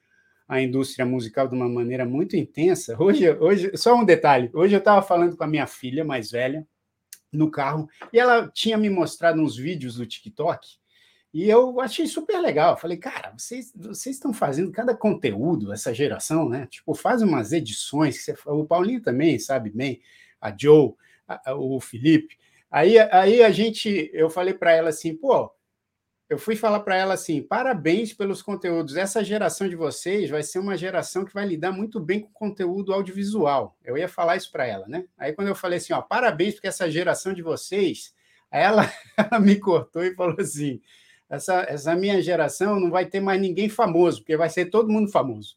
a 0.47 0.61
indústria 0.61 1.05
musical 1.05 1.47
de 1.47 1.55
uma 1.55 1.69
maneira 1.69 2.05
muito 2.05 2.35
intensa. 2.35 2.95
Hoje, 2.99 3.29
hoje 3.39 3.71
só 3.77 3.95
um 3.95 4.03
detalhe. 4.03 4.49
Hoje 4.53 4.75
eu 4.75 4.79
estava 4.79 5.01
falando 5.01 5.37
com 5.37 5.43
a 5.43 5.47
minha 5.47 5.67
filha 5.67 6.03
mais 6.03 6.31
velha 6.31 6.67
no 7.31 7.51
carro 7.51 7.87
e 8.11 8.19
ela 8.19 8.49
tinha 8.51 8.77
me 8.77 8.89
mostrado 8.89 9.39
uns 9.39 9.55
vídeos 9.55 9.95
do 9.95 10.05
TikTok 10.05 10.67
e 11.33 11.47
eu 11.47 11.79
achei 11.79 12.07
super 12.07 12.39
legal. 12.39 12.77
Falei, 12.77 12.97
cara, 12.97 13.33
vocês, 13.37 13.71
vocês 13.75 14.15
estão 14.15 14.33
fazendo 14.33 14.71
cada 14.71 14.95
conteúdo, 14.95 15.71
essa 15.71 15.93
geração, 15.93 16.49
né? 16.49 16.67
Tipo, 16.67 16.95
faz 16.95 17.21
umas 17.21 17.51
edições 17.51 18.17
que 18.17 18.23
você, 18.23 18.35
o 18.47 18.65
Paulinho 18.65 19.01
também 19.01 19.37
sabe 19.37 19.69
bem, 19.69 20.01
a 20.41 20.55
Joe, 20.57 20.93
a, 21.27 21.51
a, 21.51 21.55
o 21.55 21.79
Felipe. 21.79 22.37
Aí, 22.71 22.97
aí 22.99 23.43
a 23.43 23.51
gente, 23.51 24.09
eu 24.13 24.29
falei 24.29 24.53
para 24.53 24.71
ela 24.73 24.89
assim, 24.89 25.15
pô, 25.15 25.51
eu 26.29 26.37
fui 26.37 26.55
falar 26.55 26.81
para 26.81 26.95
ela 26.95 27.15
assim: 27.15 27.41
parabéns 27.41 28.13
pelos 28.13 28.41
conteúdos. 28.41 28.95
Essa 28.95 29.23
geração 29.23 29.67
de 29.67 29.75
vocês 29.75 30.29
vai 30.29 30.43
ser 30.43 30.59
uma 30.59 30.77
geração 30.77 31.25
que 31.25 31.33
vai 31.33 31.45
lidar 31.45 31.71
muito 31.71 31.99
bem 31.99 32.21
com 32.21 32.31
conteúdo 32.31 32.93
audiovisual. 32.93 33.75
Eu 33.83 33.97
ia 33.97 34.07
falar 34.07 34.37
isso 34.37 34.51
para 34.51 34.67
ela, 34.67 34.87
né? 34.87 35.05
Aí 35.17 35.33
quando 35.33 35.47
eu 35.47 35.55
falei 35.55 35.79
assim, 35.79 35.91
ó, 35.91 36.01
parabéns 36.01 36.53
porque 36.53 36.67
essa 36.67 36.89
geração 36.89 37.33
de 37.33 37.41
vocês, 37.41 38.13
ela, 38.51 38.83
ela 39.17 39.39
me 39.39 39.59
cortou 39.59 40.03
e 40.03 40.13
falou 40.13 40.35
assim: 40.39 40.79
essa, 41.29 41.65
essa 41.67 41.95
minha 41.95 42.21
geração 42.21 42.79
não 42.79 42.89
vai 42.89 43.05
ter 43.05 43.19
mais 43.19 43.39
ninguém 43.39 43.69
famoso, 43.69 44.19
porque 44.19 44.35
vai 44.35 44.49
ser 44.49 44.65
todo 44.65 44.91
mundo 44.91 45.11
famoso. 45.11 45.55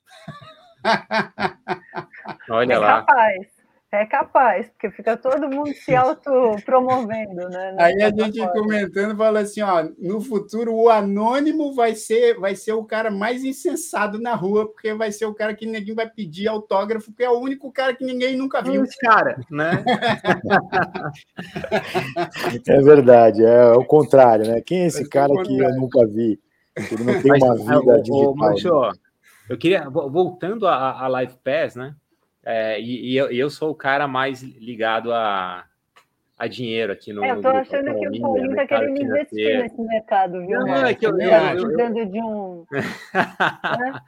Olha 2.51 2.79
lá. 2.79 3.03
Capaz. 3.03 3.52
É 3.95 4.07
capaz, 4.07 4.71
porque 4.71 4.91
fica 4.91 5.19
todo 5.19 5.51
mundo 5.51 5.71
se 5.75 5.95
autopromovendo, 5.95 7.47
né? 7.51 7.77
Aí 7.79 8.03
a 8.03 8.09
gente 8.09 8.41
comentando 8.53 9.15
fala 9.15 9.41
assim, 9.41 9.61
ó, 9.61 9.87
no 9.99 10.19
futuro 10.19 10.75
o 10.75 10.89
anônimo 10.89 11.75
vai 11.75 11.95
ser, 11.95 12.41
vai 12.41 12.57
ser 12.57 12.73
o 12.73 12.87
cara 12.87 13.11
mais 13.11 13.45
insensado 13.45 14.19
na 14.19 14.35
rua, 14.35 14.67
porque 14.67 14.95
vai 14.95 15.13
ser 15.13 15.27
o 15.27 15.35
cara 15.35 15.55
que 15.55 15.67
ninguém 15.67 15.95
vai 15.95 16.09
pedir 16.09 16.49
autógrafo, 16.49 17.11
porque 17.11 17.23
é 17.23 17.29
o 17.29 17.39
único 17.39 17.71
cara 17.71 17.95
que 17.95 18.03
ninguém 18.03 18.35
nunca 18.35 18.63
viu. 18.63 18.83
Esse 18.83 18.97
cara, 18.97 19.39
né? 19.51 19.85
é 22.67 22.81
verdade, 22.81 23.45
é 23.45 23.73
o 23.73 23.85
contrário, 23.85 24.47
né? 24.47 24.63
Quem 24.63 24.85
é 24.85 24.87
esse 24.87 25.07
cara 25.07 25.35
que 25.43 25.59
eu 25.59 25.77
nunca 25.77 26.07
vi? 26.07 26.41
Ele 26.91 27.05
não 27.05 27.21
tem 27.21 27.31
uma 27.31 27.57
vida 27.57 27.99
o, 27.99 28.03
digital. 28.03 28.37
Mancho, 28.37 28.81
né? 28.81 28.93
eu 29.51 29.59
queria, 29.59 29.91
voltando 29.91 30.67
a, 30.67 30.99
a 30.99 31.09
Live 31.09 31.35
Pass, 31.45 31.77
né? 31.77 31.95
É, 32.45 32.81
e, 32.81 33.13
e 33.13 33.17
eu, 33.17 33.31
eu, 33.31 33.49
sou 33.49 33.71
o 33.71 33.75
cara 33.75 34.09
mais 34.09 34.43
ligado 34.43 35.13
a, 35.13 35.65
a 36.37 36.47
dinheiro 36.49 36.93
aqui 36.93 37.13
no. 37.13 37.25
É, 37.25 37.31
eu 37.31 37.41
tô 37.41 37.49
achando 37.49 37.95
que 37.95 38.09
o 38.09 38.21
Paulinho 38.21 38.51
está 38.51 38.67
querendo 38.67 39.01
investir 39.01 39.63
nesse 39.63 39.81
mercado, 39.81 40.45
viu? 40.45 40.61
Não, 40.61 40.87
é 40.87 40.95
que 40.95 41.07
eu, 41.07 41.17
tá 41.17 41.51
precisando 41.53 42.07
de 42.07 42.21
um. 42.21 42.67
né? 42.73 44.01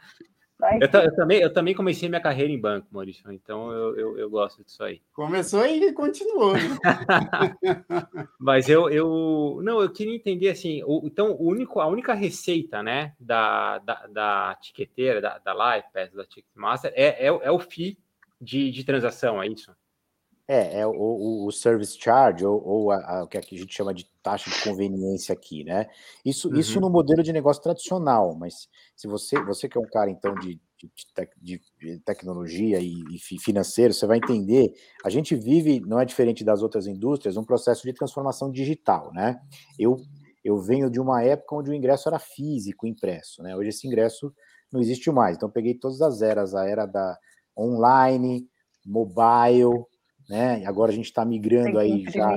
Eu, 0.81 1.01
eu, 1.01 1.15
também, 1.15 1.41
eu 1.41 1.53
também 1.53 1.75
comecei 1.75 2.09
minha 2.09 2.21
carreira 2.21 2.51
em 2.51 2.59
banco, 2.59 2.87
Maurício, 2.91 3.31
então 3.31 3.71
eu, 3.71 3.97
eu, 3.97 4.19
eu 4.19 4.31
gosto 4.31 4.65
disso 4.65 4.83
aí. 4.83 5.03
Começou 5.13 5.67
e 5.67 5.93
continuou. 5.93 6.55
Né? 6.55 6.61
Mas 8.39 8.69
eu, 8.69 8.89
eu. 8.89 9.61
Não, 9.63 9.83
eu 9.83 9.91
queria 9.91 10.15
entender 10.15 10.49
assim. 10.49 10.83
O, 10.85 11.03
então, 11.05 11.33
o 11.33 11.49
único, 11.49 11.81
a 11.81 11.87
única 11.87 12.15
receita 12.15 12.83
né, 12.83 13.13
da, 13.19 13.79
da, 13.79 14.07
da 14.07 14.59
tiqueteira, 14.61 15.21
da, 15.21 15.39
da 15.39 15.53
Live 15.53 15.89
Pass, 15.93 16.13
da 16.13 16.25
Ticketmaster, 16.25 16.93
é, 16.95 17.27
é, 17.27 17.27
é 17.27 17.51
o 17.51 17.59
FII 17.59 17.99
de, 18.41 18.71
de 18.71 18.85
transação, 18.85 19.43
é 19.43 19.49
isso? 19.49 19.75
É, 20.47 20.81
é 20.81 20.87
o, 20.87 21.47
o 21.47 21.51
service 21.51 21.99
charge, 21.99 22.45
ou, 22.45 22.63
ou 22.63 22.91
a, 22.91 22.97
a, 22.97 23.25
o 23.25 23.27
que 23.27 23.39
a 23.39 23.41
gente 23.41 23.75
chama 23.75 23.95
de 23.95 24.07
taxa 24.23 24.51
de 24.51 24.63
conveniência 24.63 25.33
aqui, 25.33 25.65
né? 25.65 25.87
Isso, 26.23 26.51
uhum. 26.51 26.59
isso 26.59 26.79
no 26.81 26.91
modelo 26.91 27.23
de 27.23 27.33
negócio 27.33 27.63
tradicional, 27.63 28.37
mas 28.37 28.69
se 28.95 29.09
você, 29.09 29.43
você 29.43 29.69
que 29.71 29.79
é 29.79 29.81
um 29.81 29.87
cara, 29.87 30.11
então, 30.11 30.35
de, 30.35 30.61
de, 30.77 30.91
de, 31.41 31.63
de 31.81 31.99
tecnologia 32.01 32.79
e, 32.79 32.93
e, 33.11 33.39
financeiro, 33.39 33.95
você 33.95 34.07
vai 34.07 34.19
entender, 34.19 34.75
a 35.03 35.09
gente 35.09 35.35
vive, 35.35 35.81
não 35.81 35.99
é 35.99 36.05
diferente 36.05 36.45
das 36.45 36.63
outras 36.63 36.87
indústrias, 36.87 37.39
um 37.39 37.45
processo 37.45 37.83
de 37.83 37.95
transformação 37.95 38.51
digital, 38.51 39.13
né? 39.15 39.41
Eu, 39.79 39.97
eu 40.45 40.59
venho 40.59 40.91
de 40.91 41.01
uma 41.01 41.23
época 41.23 41.57
onde 41.57 41.71
o 41.71 41.75
ingresso 41.75 42.07
era 42.07 42.19
físico, 42.19 42.87
impresso, 42.87 43.43
né? 43.43 43.57
Hoje 43.57 43.71
esse 43.71 43.87
ingresso 43.87 44.31
não 44.71 44.81
existe 44.81 45.11
mais, 45.11 45.37
então 45.37 45.51
peguei 45.51 45.75
todas 45.75 46.03
as 46.03 46.21
eras, 46.21 46.55
a 46.55 46.69
era 46.69 46.85
da 46.85 47.19
online, 47.57 48.47
mobile, 48.85 49.85
né? 50.29 50.61
E 50.61 50.67
agora 50.67 50.91
a 50.91 50.95
gente 50.95 51.07
está 51.07 51.25
migrando 51.25 51.79
aí 51.79 52.05
já. 52.09 52.37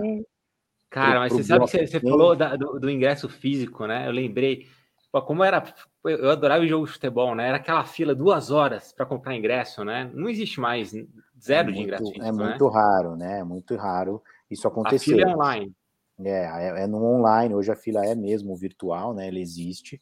Cara, 0.89 1.19
mas 1.19 1.33
você 1.33 1.43
sabe 1.43 1.65
que 1.65 1.71
você, 1.71 1.87
você 1.87 1.99
falou 1.99 2.35
da, 2.35 2.55
do, 2.55 2.79
do, 2.79 2.89
ingresso 2.89 3.27
físico, 3.27 3.85
né? 3.85 4.07
Eu 4.07 4.11
lembrei, 4.11 4.67
pô, 5.11 5.21
como 5.21 5.43
era. 5.43 5.63
Eu 6.05 6.31
adorava 6.31 6.63
o 6.63 6.67
jogo 6.67 6.85
de 6.85 6.93
futebol, 6.93 7.35
né? 7.35 7.49
Era 7.49 7.57
aquela 7.57 7.83
fila 7.83 8.15
duas 8.15 8.49
horas 8.49 8.93
para 8.93 9.05
comprar 9.05 9.35
ingresso, 9.35 9.83
né? 9.83 10.09
Não 10.13 10.29
existe 10.29 10.59
mais 10.61 10.93
zero 11.39 11.69
é 11.69 11.73
de 11.73 11.81
ingresso 11.81 12.05
físico. 12.05 12.25
É 12.25 12.31
né? 12.31 12.43
muito 12.45 12.67
raro, 12.67 13.15
né? 13.17 13.39
É 13.39 13.43
muito 13.43 13.75
raro 13.75 14.23
isso 14.49 14.67
acontecer. 14.67 15.13
A 15.13 15.17
fila 15.17 15.29
é 15.29 15.35
online. 15.35 15.73
É, 16.19 16.29
é, 16.29 16.83
é 16.83 16.87
no 16.87 17.03
online, 17.03 17.53
hoje 17.53 17.71
a 17.71 17.75
fila 17.75 18.05
é 18.05 18.15
mesmo 18.15 18.55
virtual, 18.55 19.13
né? 19.13 19.27
Ela 19.27 19.39
existe. 19.39 20.01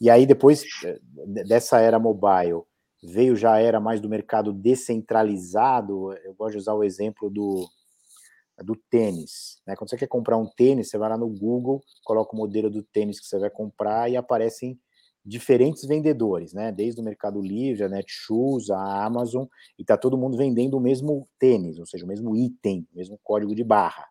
E 0.00 0.10
aí, 0.10 0.26
depois 0.26 0.64
eh, 0.84 0.98
dessa 1.46 1.78
era 1.78 1.98
mobile 1.98 2.62
veio 3.02 3.34
já 3.34 3.58
era 3.58 3.80
mais 3.80 4.00
do 4.00 4.08
mercado 4.08 4.52
descentralizado. 4.52 6.12
Eu 6.24 6.34
gosto 6.34 6.52
de 6.52 6.58
usar 6.58 6.74
o 6.74 6.84
exemplo 6.84 7.28
do, 7.28 7.68
do 8.64 8.76
tênis. 8.76 9.60
Né? 9.66 9.74
Quando 9.76 9.90
você 9.90 9.96
quer 9.96 10.06
comprar 10.06 10.36
um 10.36 10.46
tênis, 10.46 10.88
você 10.88 10.98
vai 10.98 11.08
lá 11.08 11.18
no 11.18 11.28
Google, 11.28 11.82
coloca 12.04 12.34
o 12.34 12.38
modelo 12.38 12.70
do 12.70 12.82
tênis 12.82 13.18
que 13.18 13.26
você 13.26 13.38
vai 13.38 13.50
comprar 13.50 14.10
e 14.10 14.16
aparecem 14.16 14.78
diferentes 15.24 15.84
vendedores, 15.84 16.52
né? 16.52 16.72
Desde 16.72 17.00
o 17.00 17.04
Mercado 17.04 17.40
Livre, 17.40 17.84
a 17.84 17.88
Netshoes, 17.88 18.70
a 18.70 19.04
Amazon, 19.04 19.46
e 19.78 19.84
tá 19.84 19.96
todo 19.96 20.18
mundo 20.18 20.36
vendendo 20.36 20.76
o 20.76 20.80
mesmo 20.80 21.28
tênis, 21.38 21.78
ou 21.78 21.86
seja, 21.86 22.04
o 22.04 22.08
mesmo 22.08 22.34
item, 22.34 22.86
o 22.92 22.96
mesmo 22.96 23.18
código 23.22 23.54
de 23.54 23.62
barra, 23.62 24.04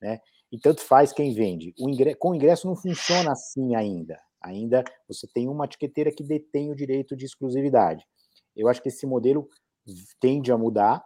né? 0.00 0.18
E 0.50 0.58
tanto 0.58 0.80
faz 0.80 1.12
quem 1.12 1.32
vende. 1.32 1.72
O 1.78 1.88
ingresso, 1.88 2.18
com 2.18 2.30
o 2.30 2.34
ingresso 2.34 2.66
não 2.66 2.74
funciona 2.74 3.30
assim 3.30 3.76
ainda. 3.76 4.20
Ainda 4.42 4.82
você 5.06 5.28
tem 5.28 5.48
uma 5.48 5.66
etiqueteira 5.66 6.10
que 6.10 6.24
detém 6.24 6.72
o 6.72 6.74
direito 6.74 7.14
de 7.14 7.24
exclusividade. 7.24 8.04
Eu 8.60 8.68
acho 8.68 8.82
que 8.82 8.88
esse 8.88 9.06
modelo 9.06 9.48
tende 10.20 10.52
a 10.52 10.58
mudar 10.58 11.04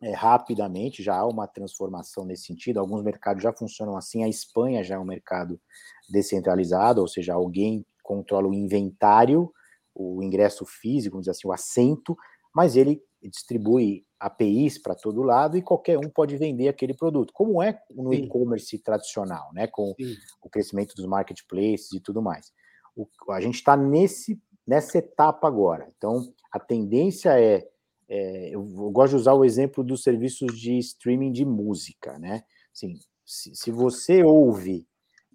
é, 0.00 0.12
rapidamente, 0.12 1.02
já 1.02 1.16
há 1.16 1.26
uma 1.26 1.46
transformação 1.46 2.24
nesse 2.24 2.44
sentido. 2.44 2.78
Alguns 2.78 3.02
mercados 3.02 3.42
já 3.42 3.52
funcionam 3.52 3.96
assim. 3.96 4.22
A 4.22 4.28
Espanha 4.28 4.84
já 4.84 4.96
é 4.96 4.98
um 4.98 5.04
mercado 5.04 5.60
descentralizado, 6.08 7.00
ou 7.00 7.08
seja, 7.08 7.34
alguém 7.34 7.84
controla 8.02 8.46
o 8.46 8.54
inventário, 8.54 9.50
o 9.94 10.22
ingresso 10.22 10.64
físico, 10.64 11.14
vamos 11.14 11.24
dizer 11.24 11.32
assim, 11.32 11.48
o 11.48 11.52
assento, 11.52 12.16
mas 12.54 12.76
ele 12.76 13.02
distribui 13.22 14.06
APIs 14.20 14.78
para 14.78 14.94
todo 14.94 15.22
lado 15.22 15.56
e 15.56 15.62
qualquer 15.62 15.98
um 15.98 16.08
pode 16.08 16.36
vender 16.36 16.68
aquele 16.68 16.94
produto, 16.94 17.32
como 17.32 17.62
é 17.62 17.80
no 17.90 18.14
e-commerce 18.14 18.78
tradicional, 18.78 19.50
né? 19.52 19.66
Com 19.66 19.94
Sim. 19.98 20.14
o 20.42 20.48
crescimento 20.48 20.94
dos 20.94 21.06
marketplaces 21.06 21.92
e 21.92 22.00
tudo 22.00 22.22
mais. 22.22 22.52
O, 22.94 23.06
a 23.30 23.40
gente 23.40 23.56
está 23.56 23.76
nesse 23.76 24.40
nessa 24.66 24.98
etapa 24.98 25.46
agora. 25.46 25.88
Então, 25.96 26.32
a 26.52 26.58
tendência 26.58 27.38
é, 27.40 27.66
é, 28.08 28.50
eu 28.50 28.62
gosto 28.90 29.10
de 29.10 29.16
usar 29.16 29.34
o 29.34 29.44
exemplo 29.44 29.84
dos 29.84 30.02
serviços 30.02 30.58
de 30.58 30.78
streaming 30.78 31.32
de 31.32 31.44
música, 31.44 32.18
né? 32.18 32.42
Assim, 32.74 32.94
se, 33.24 33.54
se 33.54 33.70
você 33.70 34.22
ouve 34.22 34.86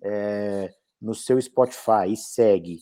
é, 0.04 0.74
no 1.02 1.14
seu 1.16 1.40
Spotify 1.42 2.08
e 2.10 2.18
segue 2.18 2.80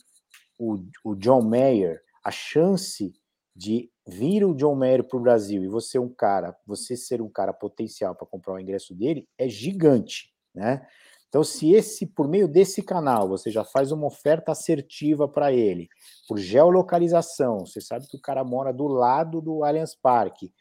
o, 0.58 0.78
o 1.04 1.14
John 1.14 1.42
Mayer, 1.42 2.00
a 2.24 2.30
chance 2.30 3.12
de 3.56 3.90
vir 4.06 4.44
o 4.44 4.54
John 4.54 4.74
Mayer 4.74 5.04
para 5.04 5.18
o 5.18 5.22
Brasil 5.22 5.64
e 5.64 5.68
você 5.68 5.98
um 5.98 6.08
cara, 6.08 6.56
você 6.66 6.96
ser 6.96 7.20
um 7.22 7.28
cara 7.28 7.52
potencial 7.52 8.14
para 8.14 8.26
comprar 8.26 8.54
o 8.54 8.60
ingresso 8.60 8.94
dele 8.94 9.28
é 9.38 9.48
gigante, 9.48 10.32
né? 10.54 10.86
Então, 11.30 11.44
se 11.44 11.72
esse, 11.72 12.06
por 12.06 12.26
meio 12.26 12.48
desse 12.48 12.82
canal, 12.82 13.28
você 13.28 13.52
já 13.52 13.64
faz 13.64 13.92
uma 13.92 14.08
oferta 14.08 14.50
assertiva 14.50 15.28
para 15.28 15.52
ele, 15.52 15.88
por 16.28 16.36
geolocalização, 16.36 17.60
você 17.60 17.80
sabe 17.80 18.08
que 18.08 18.16
o 18.16 18.20
cara 18.20 18.42
mora 18.42 18.72
do 18.72 18.88
lado 18.88 19.40
do 19.40 19.62
Allianz 19.62 19.94
Parque 19.94 20.52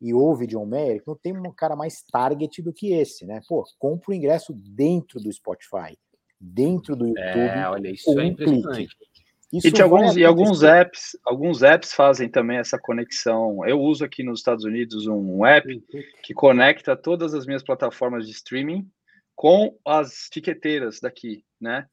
e 0.00 0.14
ouve 0.14 0.46
John 0.46 0.64
Mayer, 0.64 1.02
não 1.04 1.16
tem 1.16 1.36
um 1.36 1.52
cara 1.52 1.74
mais 1.74 2.04
target 2.04 2.62
do 2.62 2.72
que 2.72 2.92
esse, 2.92 3.26
né? 3.26 3.40
Pô, 3.48 3.64
compra 3.80 4.12
o 4.12 4.14
ingresso 4.14 4.52
dentro 4.52 5.18
do 5.18 5.32
Spotify, 5.32 5.98
dentro 6.40 6.94
do 6.94 7.08
YouTube. 7.08 7.38
É, 7.38 7.68
olha, 7.68 7.90
isso 7.90 8.20
é 8.20 8.24
impressionante. 8.24 8.96
Isso 9.52 9.68
e, 9.68 9.82
alguns, 9.82 10.16
e 10.16 10.24
alguns 10.24 10.62
apps, 10.62 11.18
alguns 11.26 11.62
apps 11.62 11.92
fazem 11.92 12.28
também 12.28 12.58
essa 12.58 12.78
conexão. 12.78 13.66
Eu 13.66 13.80
uso 13.80 14.04
aqui 14.04 14.22
nos 14.22 14.38
Estados 14.38 14.64
Unidos 14.64 15.06
um 15.06 15.44
app 15.44 15.84
que 16.22 16.32
conecta 16.32 16.96
todas 16.96 17.34
as 17.34 17.44
minhas 17.44 17.62
plataformas 17.62 18.24
de 18.24 18.32
streaming 18.32 18.88
com 19.34 19.76
as 19.84 20.28
tiqueteiras 20.30 21.00
daqui, 21.00 21.44
né? 21.60 21.88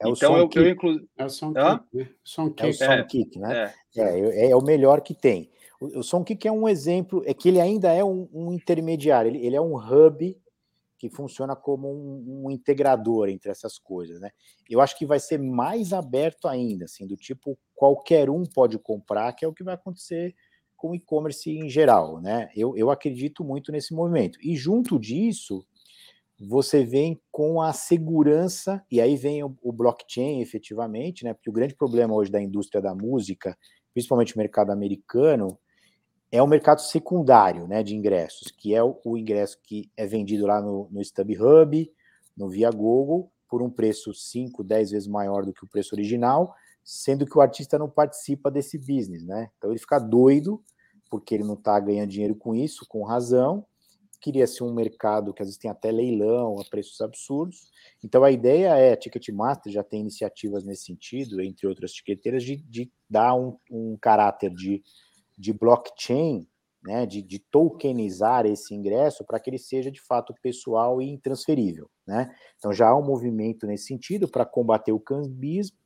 É 0.00 0.08
então 0.08 0.36
eu, 0.36 0.50
eu 0.54 0.68
incluo. 0.68 1.00
É 1.16 1.24
o 1.24 1.30
Songkick, 1.30 1.66
né? 1.92 2.08
Songkick. 2.24 2.66
É 2.66 2.68
o 2.68 2.72
Songkick, 2.74 3.38
né? 3.38 3.72
É. 3.96 4.00
É, 4.00 4.50
é, 4.50 4.56
o 4.56 4.60
melhor 4.60 5.00
que 5.00 5.14
tem. 5.14 5.50
O, 5.80 6.00
o 6.00 6.02
Songkick 6.02 6.46
é 6.46 6.52
um 6.52 6.68
exemplo, 6.68 7.22
é 7.26 7.32
que 7.32 7.48
ele 7.48 7.60
ainda 7.60 7.92
é 7.92 8.04
um, 8.04 8.28
um 8.32 8.52
intermediário, 8.52 9.30
ele, 9.30 9.44
ele, 9.44 9.56
é 9.56 9.60
um 9.60 9.76
hub 9.76 10.36
que 10.98 11.08
funciona 11.08 11.54
como 11.54 11.88
um, 11.88 12.44
um, 12.46 12.50
integrador 12.50 13.28
entre 13.28 13.50
essas 13.50 13.78
coisas, 13.78 14.20
né? 14.20 14.30
Eu 14.68 14.80
acho 14.80 14.96
que 14.96 15.06
vai 15.06 15.20
ser 15.20 15.38
mais 15.38 15.92
aberto 15.92 16.48
ainda, 16.48 16.86
assim, 16.86 17.06
do 17.06 17.16
tipo 17.16 17.58
qualquer 17.74 18.30
um 18.30 18.44
pode 18.44 18.78
comprar, 18.78 19.32
que 19.32 19.44
é 19.44 19.48
o 19.48 19.52
que 19.52 19.62
vai 19.62 19.74
acontecer 19.74 20.34
com 20.76 20.90
o 20.90 20.94
e-commerce 20.94 21.50
em 21.50 21.68
geral, 21.68 22.20
né? 22.20 22.50
Eu, 22.56 22.76
eu 22.76 22.90
acredito 22.90 23.44
muito 23.44 23.70
nesse 23.70 23.94
movimento. 23.94 24.38
E 24.42 24.56
junto 24.56 24.98
disso, 24.98 25.66
você 26.46 26.84
vem 26.84 27.20
com 27.30 27.60
a 27.60 27.72
segurança, 27.72 28.84
e 28.90 29.00
aí 29.00 29.16
vem 29.16 29.42
o, 29.42 29.56
o, 29.62 29.72
blockchain 29.72 30.40
efetivamente, 30.40 31.24
né? 31.24 31.34
Porque 31.34 31.50
o 31.50 31.52
grande 31.52 31.74
problema 31.74 32.14
hoje 32.14 32.30
da 32.30 32.40
indústria 32.40 32.80
da 32.80 32.94
música, 32.94 33.56
principalmente 33.92 34.34
o 34.34 34.38
mercado 34.38 34.70
americano, 34.70 35.58
é 36.30 36.42
o 36.42 36.46
mercado 36.46 36.80
secundário 36.80 37.68
né, 37.68 37.82
de 37.82 37.94
ingressos, 37.94 38.50
que 38.50 38.74
é 38.74 38.82
o, 38.82 38.98
o 39.04 39.16
ingresso 39.16 39.58
que 39.62 39.90
é 39.96 40.04
vendido 40.04 40.46
lá 40.46 40.60
no, 40.60 40.88
no 40.90 41.00
StubHub, 41.00 41.90
no 42.36 42.48
Via 42.48 42.70
Google, 42.70 43.30
por 43.48 43.62
um 43.62 43.70
preço 43.70 44.12
5, 44.12 44.64
10 44.64 44.90
vezes 44.90 45.08
maior 45.08 45.44
do 45.44 45.52
que 45.52 45.64
o 45.64 45.68
preço 45.68 45.94
original, 45.94 46.52
sendo 46.82 47.24
que 47.24 47.38
o 47.38 47.40
artista 47.40 47.78
não 47.78 47.88
participa 47.88 48.50
desse 48.50 48.76
business, 48.76 49.24
né? 49.24 49.48
Então 49.56 49.70
ele 49.70 49.78
fica 49.78 49.98
doido, 49.98 50.60
porque 51.08 51.34
ele 51.34 51.44
não 51.44 51.54
está 51.54 51.78
ganhando 51.78 52.10
dinheiro 52.10 52.34
com 52.34 52.54
isso, 52.54 52.84
com 52.88 53.04
razão. 53.04 53.64
Queria-se 54.24 54.64
um 54.64 54.72
mercado 54.72 55.34
que 55.34 55.42
às 55.42 55.48
vezes 55.48 55.58
tem 55.58 55.70
até 55.70 55.90
leilão 55.90 56.58
a 56.58 56.64
preços 56.64 56.98
absurdos. 57.02 57.70
Então 58.02 58.24
a 58.24 58.30
ideia 58.30 58.74
é, 58.74 58.94
a 58.94 58.96
Ticketmaster 58.96 59.70
já 59.70 59.84
tem 59.84 60.00
iniciativas 60.00 60.64
nesse 60.64 60.86
sentido, 60.86 61.42
entre 61.42 61.66
outras 61.66 61.92
tiqueteiras, 61.92 62.42
de, 62.42 62.56
de 62.56 62.90
dar 63.08 63.34
um, 63.34 63.58
um 63.70 63.98
caráter 64.00 64.48
de, 64.48 64.82
de 65.36 65.52
blockchain 65.52 66.48
né, 66.82 67.04
de, 67.04 67.20
de, 67.20 67.38
tokenizar 67.38 68.46
esse 68.46 68.74
ingresso 68.74 69.26
para 69.26 69.38
que 69.38 69.50
ele 69.50 69.58
seja 69.58 69.90
de 69.90 70.00
fato 70.00 70.34
pessoal 70.42 71.02
e 71.02 71.10
intransferível. 71.10 71.90
Né? 72.06 72.34
Então 72.56 72.72
já 72.72 72.88
há 72.88 72.96
um 72.96 73.04
movimento 73.04 73.66
nesse 73.66 73.88
sentido 73.88 74.26
para 74.26 74.46
combater 74.46 74.92
o 74.92 75.00
cambismo 75.00 75.76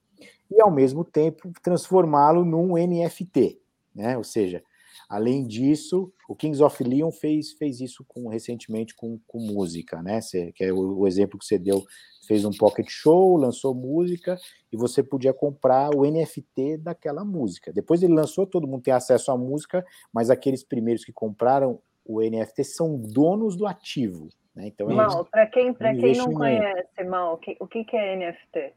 e, 0.49 0.62
ao 0.62 0.70
mesmo 0.70 1.05
tempo, 1.05 1.51
transformá-lo 1.61 2.45
num 2.45 2.74
NFT. 2.74 3.61
Né? 3.93 4.16
Ou 4.16 4.22
seja, 4.22 4.62
além 5.09 5.47
disso, 5.47 6.13
o 6.29 6.37
Kings 6.37 6.63
of 6.63 6.85
Leon 6.85 7.11
fez, 7.11 7.53
fez 7.53 7.81
isso 7.81 8.05
com, 8.07 8.29
recentemente 8.29 8.95
com, 8.95 9.19
com 9.27 9.39
música, 9.39 10.03
né? 10.03 10.21
Cê, 10.21 10.53
que 10.53 10.65
é 10.65 10.73
o, 10.73 10.99
o 10.99 11.07
exemplo 11.07 11.39
que 11.39 11.47
você 11.47 11.59
deu 11.59 11.83
fez 12.27 12.45
um 12.45 12.51
pocket 12.51 12.87
show, 12.91 13.39
lançou 13.39 13.75
música 13.75 14.37
e 14.71 14.77
você 14.77 15.03
podia 15.03 15.33
comprar 15.33 15.95
o 15.97 16.05
NFT 16.05 16.77
daquela 16.77 17.25
música. 17.25 17.73
Depois 17.73 18.03
ele 18.03 18.13
lançou, 18.13 18.47
todo 18.47 18.69
mundo 18.69 18.83
tem 18.83 18.93
acesso 18.93 19.33
à 19.33 19.37
música, 19.37 19.85
mas 20.13 20.29
aqueles 20.29 20.63
primeiros 20.63 21.05
que 21.05 21.13
compraram 21.13 21.81
o 22.05 22.21
NFT 22.21 22.65
são 22.65 22.99
donos 22.99 23.57
do 23.57 23.67
ativo. 23.67 24.29
Né? 24.55 24.67
Então, 24.69 24.89
Mal, 24.89 25.25
para 25.25 25.47
quem, 25.47 25.73
quem 25.73 26.17
não 26.17 26.33
conhece, 26.33 27.05
Mal, 27.05 27.35
o 27.35 27.39
que, 27.39 27.57
o 27.59 27.67
que 27.67 27.97
é 27.97 28.17
NFT? 28.17 28.75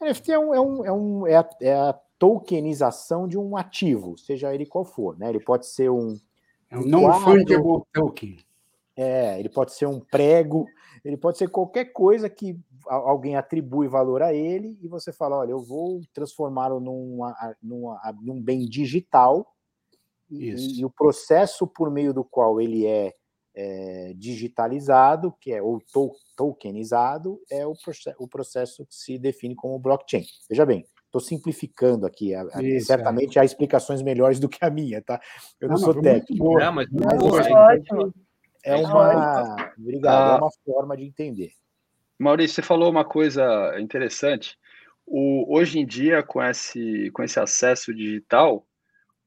NFT 0.00 0.32
é, 0.32 0.38
um, 0.38 0.54
é, 0.54 0.60
um, 0.60 0.84
é, 0.84 0.92
um, 0.92 1.26
é, 1.26 1.36
a, 1.36 1.48
é 1.62 1.72
a 1.72 1.98
tokenização 2.18 3.28
de 3.28 3.38
um 3.38 3.56
ativo, 3.56 4.18
seja 4.18 4.54
ele 4.54 4.66
qual 4.66 4.84
for. 4.84 5.18
Né? 5.18 5.28
Ele 5.28 5.40
pode 5.40 5.66
ser 5.66 5.90
um. 5.90 6.18
É 6.70 6.76
um 6.76 6.84
non-fungible 6.84 7.82
token. 7.92 8.38
É, 8.96 9.38
ele 9.38 9.48
pode 9.48 9.72
ser 9.72 9.86
um 9.86 10.00
prego, 10.00 10.66
ele 11.04 11.16
pode 11.16 11.38
ser 11.38 11.48
qualquer 11.48 11.86
coisa 11.86 12.28
que 12.28 12.58
alguém 12.84 13.36
atribui 13.36 13.86
valor 13.86 14.22
a 14.22 14.34
ele 14.34 14.76
e 14.82 14.88
você 14.88 15.12
fala, 15.12 15.36
olha, 15.36 15.52
eu 15.52 15.60
vou 15.60 16.00
transformá-lo 16.12 16.80
num, 16.80 17.20
num, 17.62 17.96
num 18.20 18.42
bem 18.42 18.66
digital 18.66 19.54
e, 20.28 20.80
e, 20.80 20.84
o 20.84 20.90
processo 20.90 21.64
por 21.64 21.92
meio 21.92 22.12
do 22.12 22.24
qual 22.24 22.60
ele 22.60 22.86
é, 22.86 23.14
é 23.54 24.12
digitalizado, 24.16 25.32
que 25.40 25.52
é 25.52 25.62
ou 25.62 25.80
to, 25.92 26.12
tokenizado, 26.36 27.40
é 27.50 27.64
o, 27.64 27.74
o 28.18 28.26
processo 28.26 28.84
que 28.84 28.96
se 28.96 29.16
define 29.16 29.54
como 29.54 29.78
blockchain. 29.78 30.24
Veja 30.50 30.66
bem, 30.66 30.84
estou 31.08 31.20
simplificando 31.20 32.06
aqui. 32.06 32.32
Isso, 32.62 32.86
certamente 32.86 33.38
é. 33.38 33.42
há 33.42 33.44
explicações 33.44 34.02
melhores 34.02 34.38
do 34.38 34.48
que 34.48 34.58
a 34.60 34.70
minha, 34.70 35.02
tá? 35.02 35.20
Eu 35.60 35.68
não, 35.68 35.76
não 35.76 35.82
sou 35.82 36.00
técnico. 36.00 36.58
Não, 36.58 36.72
mas, 36.72 36.86
mas, 36.90 37.46
é 37.46 37.52
ótimo. 37.52 38.14
É 38.64 38.76
uma, 38.76 39.72
obrigado, 39.78 40.32
é 40.32 40.34
ah, 40.34 40.38
uma 40.38 40.50
forma 40.64 40.96
de 40.96 41.04
entender. 41.04 41.50
Maurício, 42.18 42.56
você 42.56 42.62
falou 42.62 42.90
uma 42.90 43.04
coisa 43.04 43.78
interessante. 43.78 44.56
O, 45.06 45.56
hoje 45.56 45.78
em 45.78 45.86
dia, 45.86 46.22
com 46.22 46.42
esse, 46.42 47.10
com 47.12 47.22
esse 47.22 47.40
acesso 47.40 47.94
digital, 47.94 48.66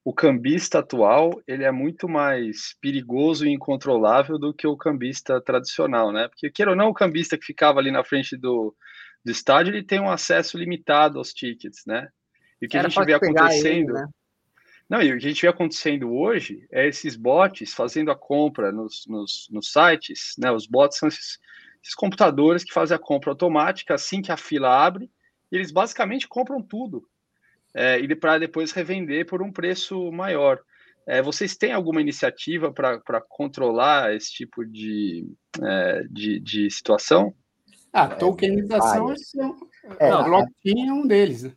o 0.04 0.14
cambista 0.14 0.80
atual 0.80 1.42
ele 1.48 1.64
é 1.64 1.72
muito 1.72 2.08
mais 2.10 2.76
perigoso 2.82 3.46
e 3.48 3.54
incontrolável 3.54 4.38
do 4.38 4.54
que 4.54 4.68
o 4.68 4.78
cambista 4.78 5.42
tradicional, 5.42 6.12
né? 6.12 6.28
Porque, 6.28 6.52
queira 6.52 6.72
ou 6.72 6.78
não, 6.78 6.90
o 6.90 6.94
cambista 6.94 7.38
que 7.38 7.46
ficava 7.46 7.80
ali 7.80 7.90
na 7.90 8.04
frente 8.04 8.38
do, 8.38 8.76
do 9.24 9.32
estádio, 9.32 9.74
ele 9.74 9.84
tem 9.84 10.00
um 10.00 10.10
acesso 10.10 10.58
limitado 10.58 11.18
aos 11.18 11.34
tickets, 11.34 11.84
né? 11.86 12.10
E 12.62 12.66
o 12.66 12.70
que 12.70 12.78
Era 12.78 12.88
a 12.88 12.90
gente 12.90 13.06
vê 13.06 13.14
acontecendo... 13.14 13.92
Ele, 13.92 13.94
né? 13.94 14.08
Não, 14.92 15.02
e 15.02 15.14
o 15.14 15.18
que 15.18 15.26
a 15.26 15.30
gente 15.30 15.42
vê 15.42 15.48
acontecendo 15.48 16.12
hoje 16.12 16.68
é 16.70 16.86
esses 16.86 17.16
bots 17.16 17.74
fazendo 17.74 18.12
a 18.12 18.16
compra 18.16 18.74
nos, 18.74 19.06
nos, 19.08 19.48
nos 19.50 19.72
sites, 19.72 20.36
né? 20.38 20.52
Os 20.52 20.68
bots 20.68 20.98
são 20.98 21.08
esses, 21.08 21.40
esses, 21.82 21.96
computadores 21.96 22.64
que 22.66 22.74
fazem 22.74 22.94
a 22.94 23.00
compra 23.00 23.32
automática 23.32 23.94
assim 23.94 24.22
que 24.22 24.34
a 24.34 24.38
fila 24.38 24.68
abre, 24.68 25.10
e 25.50 25.56
eles 25.56 25.72
basicamente 25.72 26.28
compram 26.28 26.62
tudo. 26.62 27.08
É, 27.74 28.00
e 28.00 28.16
para 28.18 28.38
depois 28.38 28.74
revender 28.74 29.26
por 29.26 29.42
um 29.42 29.50
preço 29.50 30.12
maior. 30.12 30.60
É, 31.08 31.22
vocês 31.22 31.56
têm 31.56 31.72
alguma 31.72 32.02
iniciativa 32.02 32.72
para 32.74 33.22
controlar 33.30 34.14
esse 34.14 34.32
tipo 34.32 34.66
de, 34.66 35.26
é, 35.62 36.04
de, 36.10 36.40
de, 36.42 36.70
situação? 36.70 37.34
Ah, 37.94 38.08
tokenização 38.08 39.14
é, 40.00 40.08
é, 40.08 40.24
blockchain 40.24 40.88
é 40.88 40.94
um 40.94 41.06
deles. 41.06 41.44
Né? 41.44 41.54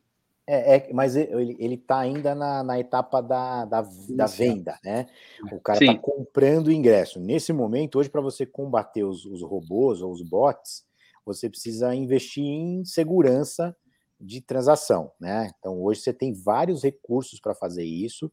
É, 0.47 0.77
é, 0.77 0.93
mas 0.93 1.17
ele 1.17 1.75
está 1.75 2.01
ainda 2.01 2.35
na, 2.35 2.63
na, 2.63 2.79
etapa 2.79 3.23
da, 3.23 3.65
da, 3.65 3.89
da, 4.11 4.27
venda, 4.27 4.79
né? 4.85 5.07
O 5.51 5.59
cara 5.59 5.83
está 5.83 5.99
comprando 5.99 6.67
o 6.67 6.73
ingresso. 6.73 7.19
Nesse 7.19 7.51
momento, 7.51 7.99
hoje, 7.99 8.11
para 8.11 8.21
você 8.21 8.45
combater 8.45 9.05
os, 9.05 9.25
os, 9.25 9.41
robôs 9.43 10.03
ou 10.03 10.13
os 10.13 10.21
bots, 10.21 10.85
você 11.25 11.49
precisa 11.49 11.95
investir 11.95 12.45
em 12.45 12.85
segurança 12.85 13.75
de 14.21 14.43
transação, 14.43 15.11
né? 15.19 15.51
Então, 15.59 15.83
hoje 15.83 16.01
você 16.01 16.13
tem 16.13 16.35
vários 16.35 16.83
recursos 16.83 17.41
para 17.41 17.55
fazer 17.55 17.85
isso, 17.85 18.31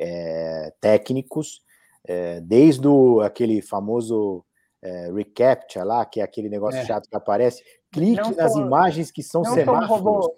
é, 0.00 0.72
técnicos, 0.80 1.62
é, 2.04 2.40
desde 2.40 2.88
o, 2.88 3.20
aquele 3.20 3.60
famoso 3.60 4.42
é, 4.82 5.10
reCAPTCHA 5.12 5.84
lá, 5.84 6.04
que 6.04 6.20
é 6.20 6.24
aquele 6.24 6.48
negócio 6.48 6.80
é. 6.80 6.84
chato 6.84 7.08
que 7.08 7.16
aparece, 7.16 7.62
clique 7.92 8.20
não 8.20 8.34
nas 8.34 8.52
sou, 8.52 8.62
imagens 8.62 9.10
que 9.10 9.22
são 9.22 9.44
semáforos. 9.44 10.28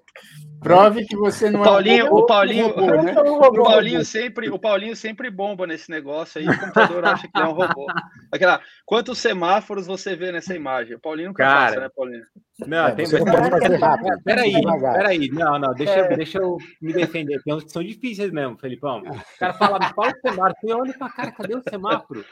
Prove 0.60 1.04
que 1.04 1.16
você 1.16 1.50
não 1.50 1.60
o 1.60 1.64
Paulinho, 1.64 2.06
é 2.06 2.10
um 2.10 2.14
o 2.14 2.26
Paulinho, 2.26 2.68
robô, 2.68 3.02
né? 3.02 3.14
o 3.18 3.64
Paulinho 3.64 4.04
sempre, 4.04 4.48
o 4.48 4.58
Paulinho 4.58 4.96
sempre 4.96 5.30
bomba 5.30 5.66
nesse 5.66 5.90
negócio 5.90 6.40
aí, 6.40 6.48
o 6.48 6.58
computador 6.58 7.04
acha 7.04 7.28
que 7.28 7.38
é 7.38 7.44
um 7.44 7.52
robô. 7.52 7.86
Aquela, 8.32 8.60
quantos 8.86 9.18
semáforos 9.18 9.86
você 9.86 10.16
vê 10.16 10.32
nessa 10.32 10.54
imagem? 10.54 10.96
O 10.96 11.00
Paulinho 11.00 11.28
nunca 11.28 11.44
Cara, 11.44 11.66
passa, 11.66 11.80
né, 11.80 11.88
Paulinho? 11.94 12.24
Não, 12.66 12.86
é, 12.86 12.92
tem 12.92 13.04
você 13.04 13.18
pode 13.18 13.50
fazer 13.50 13.76
rápido. 13.76 14.22
Peraí, 14.24 14.52
peraí, 14.94 15.28
não, 15.30 15.58
não, 15.58 15.74
deixa, 15.74 15.92
é. 15.92 16.16
deixa 16.16 16.38
eu 16.38 16.56
me 16.80 16.92
defender. 16.92 17.42
Tem 17.42 17.52
uns 17.52 17.64
que 17.64 17.72
são 17.72 17.82
difíceis 17.82 18.30
mesmo, 18.30 18.56
Felipão. 18.56 19.00
O 19.00 19.38
cara 19.38 19.52
fala, 19.54 19.80
fala 19.94 20.12
o 20.12 20.28
semáforo, 20.28 20.56
eu 20.62 20.78
olho 20.78 20.98
pra 20.98 21.10
cara, 21.10 21.32
cadê 21.32 21.56
o 21.56 21.62
semáforo? 21.62 22.24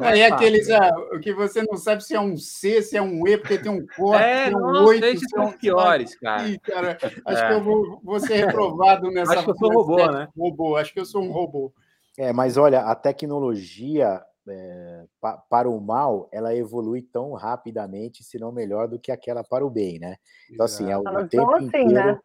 Aí 0.00 0.22
aqueles, 0.22 0.68
ah, 0.70 0.90
o 1.12 1.20
que 1.20 1.32
você 1.32 1.62
não 1.62 1.76
sabe 1.76 2.04
se 2.04 2.14
é 2.14 2.20
um 2.20 2.36
C, 2.36 2.82
se 2.82 2.96
é 2.96 3.02
um 3.02 3.26
E, 3.26 3.36
porque 3.36 3.58
tem 3.58 3.70
um 3.70 3.86
corte, 3.86 4.22
é, 4.22 4.46
tem 4.46 4.56
um 4.56 4.84
8. 4.84 5.04
Esses 5.04 5.30
são 5.30 5.46
um... 5.46 5.52
piores, 5.52 6.14
cara. 6.16 6.48
Ih, 6.48 6.58
cara. 6.58 6.98
Acho 7.26 7.42
é. 7.42 7.48
que 7.48 7.54
eu 7.54 7.62
vou, 7.62 8.00
vou 8.02 8.20
ser 8.20 8.46
reprovado 8.46 9.10
nessa. 9.10 9.34
Acho 9.34 9.44
que 9.44 9.50
eu 9.50 9.56
sou 9.56 9.70
um 9.70 9.74
robô, 9.74 10.12
né? 10.12 10.28
Robô, 10.36 10.76
acho 10.76 10.92
que 10.92 11.00
eu 11.00 11.06
sou 11.06 11.22
um 11.22 11.32
robô. 11.32 11.72
É, 12.18 12.32
mas 12.32 12.56
olha, 12.56 12.80
a 12.80 12.94
tecnologia 12.94 14.22
é, 14.48 15.04
pa, 15.20 15.36
para 15.36 15.68
o 15.68 15.80
mal, 15.80 16.28
ela 16.32 16.54
evolui 16.54 17.02
tão 17.02 17.32
rapidamente, 17.32 18.24
se 18.24 18.38
não 18.38 18.52
melhor, 18.52 18.88
do 18.88 18.98
que 18.98 19.12
aquela 19.12 19.44
para 19.44 19.64
o 19.64 19.70
bem, 19.70 19.98
né? 19.98 20.16
Então, 20.50 20.66
assim, 20.66 20.90
é 20.90 20.96
o, 20.96 21.00
o 21.00 21.28
tempo 21.28 21.54
assim, 21.54 21.66
inteiro. 21.66 21.92
Né? 21.92 22.18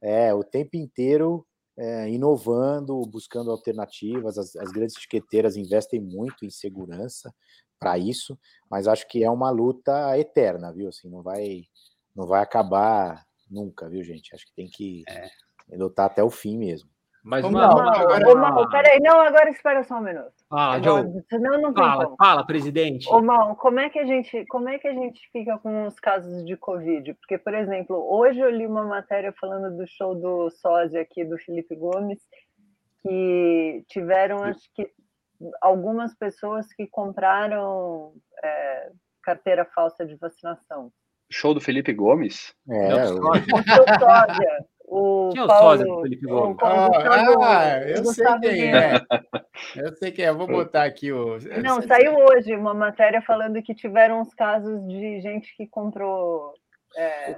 É, 0.00 0.34
o 0.34 0.44
tempo 0.44 0.76
inteiro 0.76 1.46
é, 1.76 2.08
inovando, 2.08 3.00
buscando 3.02 3.50
alternativas. 3.50 4.38
As, 4.38 4.56
as, 4.56 4.70
grandes 4.70 4.96
etiqueteiras 4.96 5.56
investem 5.56 6.00
muito 6.00 6.44
em 6.44 6.50
segurança 6.50 7.34
para 7.78 7.98
isso, 7.98 8.38
mas 8.70 8.88
acho 8.88 9.06
que 9.06 9.22
é 9.22 9.30
uma 9.30 9.50
luta 9.50 10.18
eterna, 10.18 10.72
viu? 10.72 10.88
Assim, 10.88 11.08
não 11.10 11.22
vai, 11.22 11.64
não 12.14 12.26
vai 12.26 12.42
acabar 12.42 13.26
nunca, 13.50 13.88
viu, 13.88 14.02
gente? 14.02 14.34
Acho 14.34 14.46
que 14.46 14.54
tem 14.54 14.68
que 14.68 15.04
é. 15.08 15.28
lutar 15.76 16.06
até 16.06 16.22
o 16.22 16.30
fim 16.30 16.56
mesmo. 16.56 16.88
Mas 17.22 17.42
não, 17.42 17.50
não, 17.50 17.60
agora... 17.60 18.68
Peraí, 18.70 19.00
não, 19.00 19.20
agora 19.20 19.50
espera 19.50 19.82
só 19.82 19.96
um 19.96 20.02
minuto. 20.02 20.35
Ah, 20.50 20.80
Joe, 20.80 21.02
senão 21.28 21.60
não 21.60 21.74
fala, 21.74 22.04
como. 22.04 22.16
fala, 22.16 22.46
presidente. 22.46 23.08
Ô, 23.08 23.20
Mal, 23.20 23.56
como 23.56 23.80
é 23.80 23.90
que 23.90 23.98
a 23.98 24.06
gente, 24.06 24.44
como 24.46 24.68
é 24.68 24.78
que 24.78 24.86
a 24.86 24.94
gente 24.94 25.20
fica 25.32 25.58
com 25.58 25.86
os 25.86 25.98
casos 25.98 26.44
de 26.44 26.56
Covid? 26.56 27.14
Porque, 27.14 27.36
por 27.36 27.52
exemplo, 27.52 27.96
hoje 28.08 28.38
eu 28.38 28.50
li 28.50 28.64
uma 28.64 28.84
matéria 28.84 29.34
falando 29.40 29.76
do 29.76 29.84
show 29.88 30.14
do 30.14 30.48
sósia 30.50 31.00
aqui 31.00 31.24
do 31.24 31.36
Felipe 31.38 31.74
Gomes, 31.74 32.20
que 33.02 33.84
tiveram, 33.88 34.44
acho 34.44 34.70
que, 34.72 34.88
algumas 35.60 36.14
pessoas 36.14 36.72
que 36.72 36.86
compraram 36.86 38.12
é, 38.42 38.90
carteira 39.22 39.64
falsa 39.64 40.06
de 40.06 40.14
vacinação. 40.14 40.92
Show 41.28 41.54
do 41.54 41.60
Felipe 41.60 41.92
Gomes? 41.92 42.54
É, 42.70 42.92
é 42.92 43.04
o 43.06 43.16
sósia. 43.16 44.66
O 44.88 45.30
Quem 45.32 45.40
é 45.40 45.44
o 45.44 45.48
Paulo, 45.48 45.70
sósia 45.70 45.84
do 45.84 46.02
Felipe 46.02 46.26
Gomes? 46.26 46.56
Ah, 46.62 46.88
ah, 47.42 47.80
eu 47.82 48.04
sei 48.04 48.24
quem 48.40 48.74
é. 48.74 49.00
Eu 49.74 49.92
sei 49.96 50.12
quem 50.12 50.24
é. 50.24 50.32
Vou 50.32 50.46
botar 50.46 50.84
aqui 50.84 51.12
o. 51.12 51.38
Não, 51.62 51.82
saiu 51.82 52.14
hoje 52.16 52.54
uma 52.54 52.72
matéria 52.72 53.20
falando 53.20 53.60
que 53.62 53.74
tiveram 53.74 54.20
uns 54.20 54.32
casos 54.32 54.86
de 54.86 55.20
gente 55.20 55.54
que 55.56 55.66
comprou 55.66 56.54
é, 56.96 57.34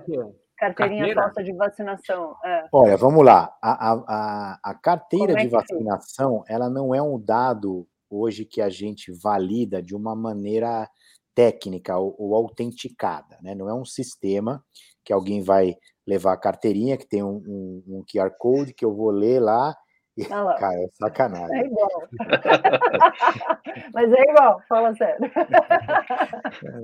carteirinha 0.58 1.06
carteira? 1.06 1.22
falsa 1.22 1.42
de 1.42 1.52
vacinação. 1.54 2.36
É. 2.44 2.64
Olha, 2.70 2.96
vamos 2.98 3.24
lá. 3.24 3.56
A, 3.62 3.94
a, 3.94 4.58
a 4.62 4.74
carteira 4.74 5.32
é 5.32 5.36
de 5.36 5.48
vacinação, 5.48 6.44
ela 6.46 6.68
não 6.68 6.94
é 6.94 7.00
um 7.00 7.18
dado 7.18 7.88
hoje 8.10 8.44
que 8.44 8.60
a 8.60 8.68
gente 8.68 9.10
valida 9.10 9.82
de 9.82 9.94
uma 9.94 10.14
maneira 10.14 10.88
técnica 11.34 11.96
ou, 11.96 12.14
ou, 12.18 12.34
autenticada, 12.34 13.38
né? 13.40 13.54
Não 13.54 13.68
é 13.68 13.74
um 13.74 13.84
sistema 13.84 14.62
que 15.08 15.12
alguém 15.14 15.42
vai 15.42 15.74
levar 16.06 16.34
a 16.34 16.36
carteirinha 16.36 16.98
que 16.98 17.08
tem 17.08 17.22
um, 17.22 17.42
um, 17.46 17.82
um 17.86 18.04
QR 18.04 18.30
Code 18.38 18.74
que 18.74 18.84
eu 18.84 18.94
vou 18.94 19.10
ler 19.10 19.40
lá 19.40 19.74
e, 20.14 20.22
ah 20.24 20.54
cara, 20.58 20.74
é 20.74 20.88
sacanagem. 20.92 21.56
É 21.56 21.66
igual. 21.66 22.08
Mas 23.94 24.12
é 24.12 24.30
igual, 24.30 24.62
fala 24.68 24.94
sério. 24.96 25.18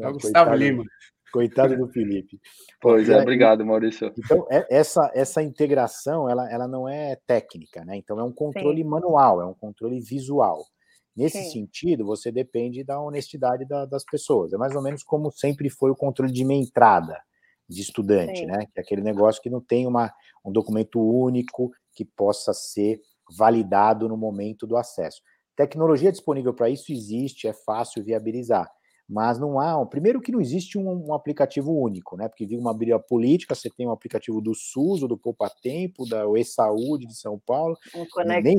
É, 0.01 0.09
o 0.09 0.12
Gustavo 0.14 0.55
Lima. 0.55 0.85
Coitado 1.31 1.77
do 1.77 1.87
Felipe. 1.89 2.41
Pois 2.81 3.11
é, 3.11 3.20
obrigado, 3.20 3.66
Maurício. 3.66 4.11
Então, 4.16 4.47
é, 4.51 4.66
essa, 4.70 5.11
essa 5.14 5.43
integração, 5.43 6.31
ela, 6.31 6.51
ela 6.51 6.66
não 6.66 6.89
é 6.89 7.18
técnica, 7.27 7.85
né? 7.85 7.97
Então, 7.97 8.18
é 8.18 8.22
um 8.22 8.33
controle 8.33 8.83
Sim. 8.83 8.89
manual, 8.89 9.43
é 9.43 9.45
um 9.45 9.53
controle 9.53 10.01
visual. 10.01 10.64
Nesse 11.14 11.43
Sim. 11.43 11.51
sentido, 11.51 12.07
você 12.07 12.33
depende 12.33 12.85
da 12.85 12.99
honestidade 13.01 13.66
da, 13.66 13.85
das 13.85 14.05
pessoas. 14.05 14.55
É 14.55 14.57
mais 14.57 14.75
ou 14.75 14.81
menos 14.81 15.03
como 15.03 15.31
sempre 15.31 15.68
foi 15.68 15.91
o 15.91 15.97
controle 15.97 16.33
de 16.33 16.45
minha 16.45 16.62
entrada 16.62 17.20
de 17.69 17.81
estudante, 17.81 18.41
Sim. 18.41 18.47
né? 18.47 18.67
Que 18.73 18.81
é 18.81 18.83
aquele 18.83 19.03
negócio 19.03 19.43
que 19.43 19.51
não 19.51 19.61
tem 19.61 19.87
uma, 19.87 20.12
um 20.45 20.53
documento 20.53 21.01
único 21.01 21.71
que 21.95 22.05
possa 22.05 22.53
ser 22.53 23.01
validado 23.37 24.09
no 24.09 24.17
momento 24.17 24.67
do 24.67 24.77
acesso. 24.77 25.23
Tecnologia 25.57 26.11
disponível 26.11 26.53
para 26.53 26.69
isso 26.69 26.93
existe, 26.93 27.47
é 27.47 27.53
fácil 27.53 28.05
viabilizar 28.05 28.71
mas 29.09 29.39
não 29.39 29.59
há. 29.59 29.85
Primeiro 29.87 30.21
que 30.21 30.33
não 30.33 30.41
existe 30.41 30.79
um, 30.79 31.09
um 31.09 31.15
aplicativo 31.15 31.73
único, 31.73 32.17
né? 32.17 32.29
Porque 32.29 32.47
viu 32.47 32.59
uma 32.59 32.73
briga 32.73 32.99
política, 32.99 33.55
você 33.55 33.71
tem 33.71 33.87
um 33.87 33.93
aplicativo 33.93 34.41
do 34.41 34.55
SUS, 34.55 35.03
ou 35.03 35.09
do 35.09 35.19
Poupa 35.19 35.51
Tempo, 35.62 36.09
da 36.09 36.25
E-Saúde 36.39 37.07
de 37.07 37.17
São 37.17 37.39
Paulo. 37.45 37.77
Um 37.95 38.07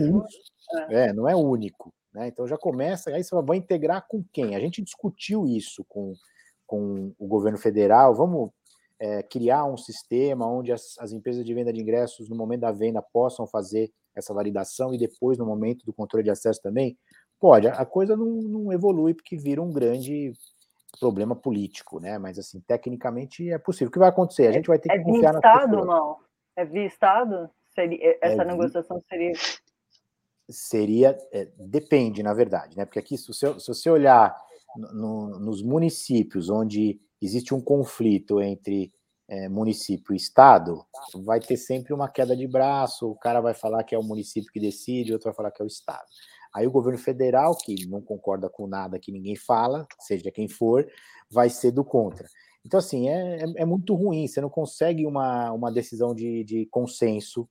isso. 0.09 0.53
É. 0.89 1.07
é, 1.07 1.13
não 1.13 1.27
é 1.27 1.35
único. 1.35 1.93
Né? 2.13 2.27
Então 2.27 2.47
já 2.47 2.57
começa, 2.57 3.09
aí 3.09 3.23
você 3.23 3.35
vai 3.41 3.57
integrar 3.57 4.05
com 4.07 4.23
quem? 4.31 4.55
A 4.55 4.59
gente 4.59 4.81
discutiu 4.81 5.45
isso 5.47 5.83
com, 5.89 6.13
com 6.65 7.13
o 7.17 7.27
governo 7.27 7.57
federal. 7.57 8.15
Vamos 8.15 8.51
é, 8.99 9.23
criar 9.23 9.65
um 9.65 9.77
sistema 9.77 10.47
onde 10.47 10.71
as, 10.71 10.97
as 10.99 11.11
empresas 11.11 11.45
de 11.45 11.53
venda 11.53 11.73
de 11.73 11.81
ingressos, 11.81 12.29
no 12.29 12.35
momento 12.35 12.61
da 12.61 12.71
venda, 12.71 13.01
possam 13.01 13.45
fazer 13.45 13.91
essa 14.15 14.33
validação 14.33 14.93
e 14.93 14.97
depois, 14.97 15.37
no 15.37 15.45
momento 15.45 15.85
do 15.85 15.93
controle 15.93 16.23
de 16.23 16.29
acesso 16.29 16.61
também. 16.61 16.97
Pode, 17.39 17.67
a 17.67 17.85
coisa 17.85 18.15
não, 18.15 18.25
não 18.25 18.73
evolui 18.73 19.13
porque 19.13 19.35
vira 19.35 19.61
um 19.61 19.71
grande 19.71 20.31
problema 20.99 21.35
político, 21.35 21.99
né? 21.99 22.17
Mas 22.17 22.39
assim, 22.39 22.61
tecnicamente 22.61 23.51
é 23.51 23.57
possível. 23.57 23.89
O 23.89 23.91
que 23.91 23.99
vai 23.99 24.09
acontecer? 24.09 24.47
A 24.47 24.51
gente 24.51 24.67
vai 24.67 24.79
ter 24.79 24.89
que 24.89 24.95
é 24.95 25.03
confiar 25.03 25.33
na 25.33 25.39
Estado 25.39 25.79
ou 25.79 25.85
não? 25.85 26.17
É 26.55 26.63
via 26.63 26.85
Estado? 26.85 27.49
Seria, 27.73 28.17
essa 28.21 28.41
é 28.41 28.45
negociação 28.45 29.03
seria 29.09 29.33
seria 30.47 31.17
é, 31.31 31.49
depende, 31.57 32.23
na 32.23 32.33
verdade, 32.33 32.77
né? 32.77 32.85
Porque 32.85 32.99
aqui, 32.99 33.17
se 33.17 33.27
você, 33.27 33.59
se 33.59 33.67
você 33.67 33.89
olhar 33.89 34.35
no, 34.93 35.39
nos 35.39 35.61
municípios 35.61 36.49
onde 36.49 36.99
existe 37.25 37.53
um 37.53 37.61
conflito 37.61 38.41
entre 38.41 38.93
é, 39.27 39.49
município 39.49 40.13
e 40.13 40.17
estado, 40.17 40.85
vai 41.23 41.39
ter 41.39 41.57
sempre 41.57 41.93
uma 41.93 42.07
queda 42.07 42.35
de 42.35 42.47
braço. 42.47 43.09
O 43.09 43.15
cara 43.15 43.41
vai 43.41 43.53
falar 43.53 43.83
que 43.83 43.95
é 43.95 43.99
o 43.99 44.03
município 44.03 44.51
que 44.51 44.59
decide, 44.59 45.13
outro 45.13 45.25
vai 45.25 45.35
falar 45.35 45.51
que 45.51 45.61
é 45.61 45.65
o 45.65 45.67
estado. 45.67 46.05
Aí 46.53 46.65
o 46.65 46.71
governo 46.71 46.97
federal, 46.97 47.55
que 47.57 47.85
não 47.87 48.01
concorda 48.01 48.49
com 48.49 48.65
nada 48.65 48.99
que 48.99 49.11
ninguém 49.11 49.35
fala, 49.35 49.85
seja 49.99 50.31
quem 50.31 50.47
for, 50.47 50.87
vai 51.29 51.49
ser 51.49 51.71
do 51.71 51.83
contra. 51.83 52.27
Então, 52.65 52.79
assim, 52.79 53.09
é, 53.09 53.43
é, 53.43 53.45
é 53.57 53.65
muito 53.65 53.93
ruim, 53.93 54.27
você 54.27 54.39
não 54.39 54.49
consegue 54.49 55.05
uma, 55.05 55.51
uma 55.51 55.71
decisão 55.71 56.15
de, 56.15 56.43
de 56.45 56.65
consenso, 56.67 57.47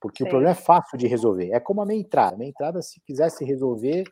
porque 0.00 0.22
Sim. 0.22 0.28
o 0.28 0.30
problema 0.30 0.52
é 0.52 0.54
fácil 0.54 0.96
de 0.96 1.06
resolver. 1.06 1.50
É 1.50 1.58
como 1.58 1.82
a 1.82 1.86
minha 1.86 2.00
entrada. 2.00 2.36
A 2.36 2.38
minha 2.38 2.50
entrada, 2.50 2.80
se 2.80 3.00
quisesse 3.04 3.44
resolver 3.44 4.04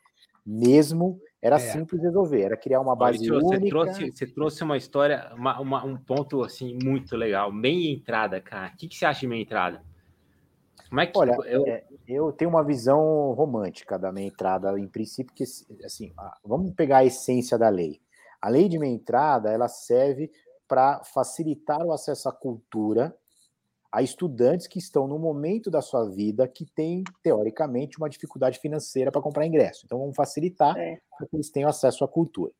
mesmo, 0.45 1.21
era 1.41 1.57
é. 1.57 1.59
simples 1.59 2.03
resolver, 2.03 2.43
era 2.43 2.57
criar 2.57 2.81
uma 2.81 2.95
base 2.95 3.29
Maurício, 3.29 3.49
única. 3.49 3.61
Você 3.61 3.69
trouxe, 3.69 4.13
você 4.13 4.27
trouxe 4.27 4.65
uma 4.65 4.77
história, 4.77 5.33
uma, 5.35 5.61
uma, 5.61 5.85
um 5.85 5.97
ponto 5.97 6.43
assim 6.43 6.79
muito 6.83 7.17
legal. 7.17 7.53
Meia 7.53 7.93
entrada, 7.93 8.41
cara. 8.41 8.73
O 8.73 8.77
que, 8.77 8.89
que 8.89 8.97
você 8.97 9.07
acha 9.07 9.21
de 9.21 9.27
meia 9.27 9.43
entrada? 9.43 9.83
Como 10.89 11.01
é 11.01 11.07
que 11.07 11.19
Olha, 11.19 11.37
eu... 11.47 11.67
É, 11.67 11.85
eu 12.07 12.33
tenho 12.33 12.51
uma 12.51 12.63
visão 12.63 13.33
romântica 13.33 13.99
da 13.99 14.13
minha 14.13 14.27
entrada, 14.27 14.79
em 14.79 14.87
princípio, 14.87 15.35
que 15.35 15.45
assim, 15.85 16.13
vamos 16.45 16.71
pegar 16.73 16.99
a 16.99 17.05
essência 17.05 17.57
da 17.57 17.69
lei. 17.69 18.01
A 18.41 18.49
lei 18.49 18.69
de 18.69 18.79
minha 18.79 18.93
entrada, 18.93 19.51
ela 19.51 19.69
serve 19.69 20.31
para 20.69 21.03
facilitar 21.03 21.83
o 21.83 21.93
acesso 21.93 22.29
à 22.29 22.33
cultura 22.33 23.17
a 23.95 24.03
estudantes 24.03 24.67
que 24.67 24.81
estão 24.81 25.07
no 25.07 25.21
momento 25.21 25.71
da 25.71 25.81
sua 25.81 26.05
vida 26.11 26.49
que 26.49 26.67
tem, 26.67 27.05
teoricamente, 27.23 27.97
uma 27.97 28.11
dificuldade 28.11 28.59
financeira 28.59 29.13
para 29.13 29.23
comprar 29.23 29.47
ingresso. 29.47 29.83
Então, 29.85 30.01
vamos 30.01 30.17
facilitar 30.17 30.77
é. 30.77 30.99
para 31.17 31.29
que 31.29 31.37
eles 31.37 31.49
tenham 31.49 31.71
acesso 31.71 32.03
à 32.03 32.09
cultura. 32.09 32.51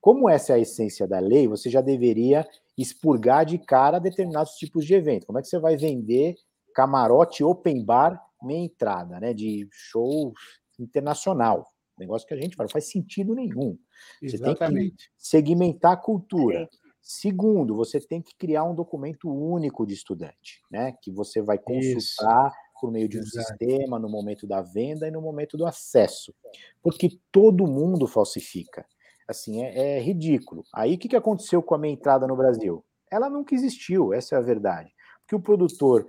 Como 0.00 0.28
essa 0.28 0.52
é 0.52 0.56
a 0.56 0.58
essência 0.58 1.06
da 1.06 1.20
lei, 1.20 1.46
você 1.46 1.70
já 1.70 1.80
deveria 1.80 2.44
expurgar 2.76 3.46
de 3.46 3.58
cara 3.58 4.00
determinados 4.00 4.54
tipos 4.54 4.84
de 4.84 4.92
evento. 4.92 5.24
Como 5.24 5.38
é 5.38 5.42
que 5.42 5.46
você 5.46 5.60
vai 5.60 5.76
vender 5.76 6.34
camarote 6.74 7.44
open 7.44 7.84
bar, 7.84 8.20
meia 8.42 8.64
entrada, 8.64 9.20
né? 9.20 9.32
De 9.32 9.68
show 9.70 10.32
internacional. 10.80 11.64
Negócio 11.96 12.26
que 12.26 12.34
a 12.34 12.40
gente 12.40 12.56
fala, 12.56 12.66
não 12.66 12.72
faz 12.72 12.90
sentido 12.90 13.36
nenhum. 13.36 13.78
Você 14.20 14.34
Exatamente. 14.34 14.88
tem 14.88 14.96
que 14.96 15.04
segmentar 15.16 15.92
a 15.92 15.96
cultura. 15.96 16.68
Segundo, 17.02 17.74
você 17.74 18.00
tem 18.00 18.22
que 18.22 18.34
criar 18.36 18.62
um 18.62 18.74
documento 18.74 19.28
único 19.28 19.84
de 19.84 19.92
estudante, 19.92 20.62
né? 20.70 20.94
Que 21.02 21.10
você 21.10 21.42
vai 21.42 21.58
consultar 21.58 22.46
Isso. 22.46 22.80
por 22.80 22.92
meio 22.92 23.08
de 23.08 23.18
um 23.18 23.20
Exato. 23.20 23.48
sistema 23.48 23.98
no 23.98 24.08
momento 24.08 24.46
da 24.46 24.62
venda 24.62 25.08
e 25.08 25.10
no 25.10 25.20
momento 25.20 25.56
do 25.56 25.66
acesso. 25.66 26.32
Porque 26.80 27.18
todo 27.32 27.66
mundo 27.66 28.06
falsifica. 28.06 28.86
Assim, 29.26 29.62
é, 29.64 29.96
é 29.96 30.00
ridículo. 30.00 30.64
Aí 30.72 30.94
o 30.94 30.98
que, 30.98 31.08
que 31.08 31.16
aconteceu 31.16 31.62
com 31.62 31.74
a 31.74 31.78
minha 31.78 31.92
entrada 31.92 32.26
no 32.26 32.36
Brasil? 32.36 32.84
Ela 33.10 33.28
nunca 33.28 33.54
existiu, 33.54 34.14
essa 34.14 34.36
é 34.36 34.38
a 34.38 34.42
verdade. 34.42 34.92
Porque 35.20 35.34
o 35.34 35.40
produtor 35.40 36.06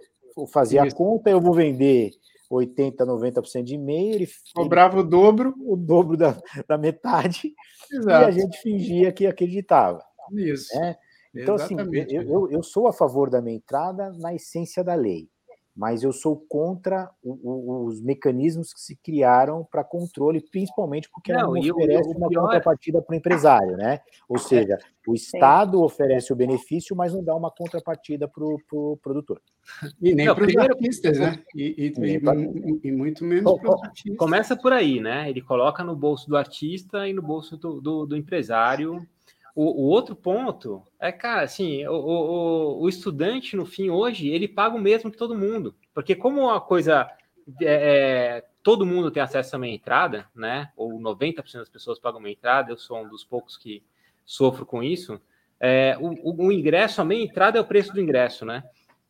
fazer 0.52 0.80
a 0.80 0.92
conta, 0.92 1.30
eu 1.30 1.42
vou 1.42 1.54
vender 1.54 2.12
80, 2.50 3.06
90% 3.06 3.64
de 3.64 3.76
e-mail, 3.76 4.16
ele 4.16 4.28
cobrava 4.54 4.96
ele, 4.96 5.06
o 5.06 5.10
dobro, 5.10 5.54
o 5.60 5.76
dobro 5.76 6.18
da, 6.18 6.38
da 6.68 6.78
metade, 6.78 7.54
Exato. 7.92 8.10
e 8.10 8.26
a 8.26 8.32
gente 8.32 8.58
fingia 8.60 9.12
que 9.12 9.26
acreditava. 9.26 10.04
Isso. 10.32 10.78
Né? 10.80 10.96
Então, 11.36 11.56
assim, 11.56 11.76
eu, 12.10 12.22
eu, 12.22 12.52
eu, 12.52 12.64
sou 12.64 12.88
a 12.88 12.94
favor 12.94 13.30
da 13.30 13.42
minha 13.42 13.56
entrada 13.56 14.12
na 14.20 14.36
essência 14.36 14.84
da 14.84 14.94
lei 14.94 15.28
mas 15.76 16.04
eu 16.04 16.12
sou 16.12 16.38
contra 16.48 17.10
o, 17.24 17.32
o, 17.32 17.86
os 17.86 18.00
mecanismos 18.00 18.74
que 18.74 18.80
se 18.80 18.96
criaram 18.96 19.68
para 19.70 19.84
controle, 19.84 20.40
principalmente 20.40 21.10
porque 21.10 21.34
não, 21.34 21.54
não 21.54 21.60
oferece 21.60 22.10
uma 22.16 22.30
pior... 22.30 22.44
contrapartida 22.44 23.02
para 23.02 23.14
o 23.14 23.18
empresário, 23.18 23.76
né? 23.76 24.00
Ou 24.30 24.38
seja, 24.38 24.78
o 25.08 25.16
Estado 25.16 25.80
Sim. 25.80 25.84
oferece 25.84 26.32
o 26.32 26.36
benefício, 26.36 26.96
mas 26.96 27.14
não 27.14 27.24
dá 27.24 27.36
uma 27.36 27.50
contrapartida 27.50 28.28
para 28.28 28.44
o 28.44 28.60
pro 28.70 29.00
produtor. 29.02 29.42
E 30.00 30.14
nem 30.14 30.34
para 30.34 30.46
os 30.46 30.56
artistas, 30.58 31.20
né? 31.20 31.40
E, 31.56 31.94
e, 31.98 32.16
e, 32.16 32.20
pra... 32.20 32.34
e 32.36 32.92
muito 32.92 33.24
menos 33.24 33.60
para 33.60 33.76
os 33.76 33.84
artistas. 33.84 34.18
Começa 34.18 34.56
por 34.56 34.74
aí, 34.74 35.00
né? 35.00 35.30
Ele 35.30 35.42
coloca 35.42 35.84
no 35.84 35.96
bolso 35.96 36.28
do 36.28 36.38
artista 36.38 37.08
e 37.08 37.14
no 37.14 37.22
bolso 37.22 37.58
do, 37.58 37.82
do, 37.82 38.06
do 38.06 38.16
empresário 38.16 39.06
o, 39.56 39.84
o, 39.84 39.86
outro 39.90 40.16
ponto 40.16 40.84
é, 41.00 41.12
cara, 41.12 41.42
assim, 41.42 41.86
o, 41.86 41.94
o, 41.94 42.82
o, 42.82 42.90
estudante, 42.90 43.56
no 43.56 43.66
fim, 43.66 43.90
hoje, 43.90 44.28
ele 44.28 44.48
paga 44.48 44.76
o 44.76 44.82
mesmo 44.82 45.12
que 45.12 45.18
todo 45.18 45.38
mundo. 45.38 45.76
Porque 45.94 46.16
como 46.16 46.50
a 46.50 46.60
coisa. 46.60 47.10
É, 47.62 48.40
é 48.42 48.46
todo 48.64 48.86
mundo 48.86 49.12
tem 49.12 49.22
acesso 49.22 49.56
a 49.56 49.58
uma 49.58 49.68
entrada, 49.68 50.26
né? 50.34 50.72
Ou 50.78 50.98
90% 50.98 51.56
das 51.56 51.70
pessoas 51.70 52.00
pagam 52.00 52.20
uma 52.20 52.32
entrada, 52.32 52.72
eu 52.72 52.78
sou 52.78 53.04
um 53.04 53.10
dos 53.10 53.24
poucos 53.24 53.58
que 53.58 53.84
sofro 54.26 54.66
com 54.66 54.82
isso. 54.82 55.20
É, 55.60 55.98
o, 56.00 56.46
o, 56.46 56.52
ingresso, 56.52 57.02
a 57.02 57.06
meia 57.06 57.22
entrada 57.22 57.58
é 57.58 57.62
o 57.62 57.66
preço 57.66 57.94
do 57.94 58.02
ingresso, 58.02 58.46
né? 58.46 58.64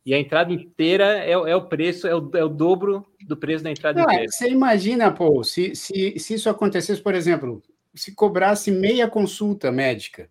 E 0.04 0.12
a 0.12 0.18
entrada 0.18 0.52
inteira 0.52 1.18
é, 1.24 1.30
é 1.30 1.56
o 1.56 1.66
preço, 1.66 2.06
é 2.06 2.14
o, 2.14 2.30
é 2.34 2.44
o, 2.44 2.48
dobro 2.48 3.06
do 3.26 3.36
preço 3.36 3.64
da 3.64 3.70
entrada 3.70 4.02
Não, 4.02 4.06
inteira. 4.06 4.30
Você 4.30 4.50
imagina, 4.50 5.10
Paul, 5.10 5.42
se, 5.44 5.74
se, 5.74 6.18
se 6.18 6.34
isso 6.34 6.50
acontecesse, 6.50 7.00
por 7.00 7.14
exemplo, 7.14 7.62
se 7.94 8.14
cobrasse 8.14 8.70
meia 8.70 9.08
consulta 9.08 9.72
médica? 9.72 10.28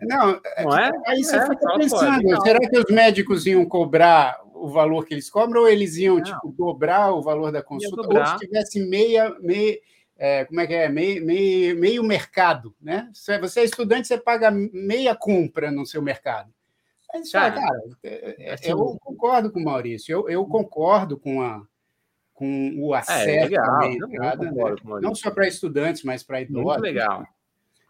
Não, 0.00 0.40
não 0.64 0.78
é? 0.78 0.90
aí 1.06 1.22
você 1.22 1.36
é, 1.36 1.46
fica 1.46 1.74
pensando, 1.76 2.22
pode, 2.22 2.42
será 2.42 2.58
que 2.58 2.78
os 2.78 2.90
médicos 2.90 3.46
iam 3.46 3.64
cobrar 3.66 4.40
o 4.54 4.68
valor 4.68 5.04
que 5.04 5.14
eles 5.14 5.30
cobram 5.30 5.62
ou 5.62 5.68
eles 5.68 5.96
iam 5.96 6.22
tipo, 6.22 6.52
dobrar 6.56 7.12
o 7.12 7.22
valor 7.22 7.52
da 7.52 7.62
consulta? 7.62 8.18
Ou 8.18 8.26
se 8.26 8.38
tivesse 8.38 8.80
meia, 8.80 9.34
meia 9.40 9.78
é, 10.22 10.44
como 10.44 10.60
é 10.60 10.66
que 10.66 10.74
é? 10.74 10.88
Meio, 10.88 11.24
meio, 11.24 11.76
meio 11.78 12.04
mercado, 12.04 12.74
né? 12.78 13.10
Você 13.14 13.60
é 13.60 13.64
estudante, 13.64 14.06
você 14.06 14.18
paga 14.18 14.50
meia 14.50 15.14
compra 15.14 15.70
no 15.70 15.86
seu 15.86 16.02
mercado. 16.02 16.52
Mas, 17.12 17.32
cara, 17.32 17.52
cara 17.54 17.80
é, 18.02 18.36
é, 18.38 18.52
assim, 18.52 18.68
eu 18.68 18.98
concordo 19.00 19.50
com 19.50 19.60
o 19.60 19.64
Maurício, 19.64 20.12
eu, 20.12 20.28
eu 20.28 20.44
concordo 20.44 21.18
com, 21.18 21.40
a, 21.42 21.62
com 22.34 22.74
o 22.78 22.92
acesso 22.94 23.30
é, 23.30 23.44
legal, 23.44 23.78
meia 23.78 23.94
entrada, 23.94 24.52
né? 24.52 24.76
não 25.00 25.14
só 25.14 25.30
para 25.30 25.48
estudantes, 25.48 26.04
mas 26.04 26.22
para 26.22 26.42
idosos. 26.42 26.64
Muito 26.64 26.82
legal. 26.82 27.26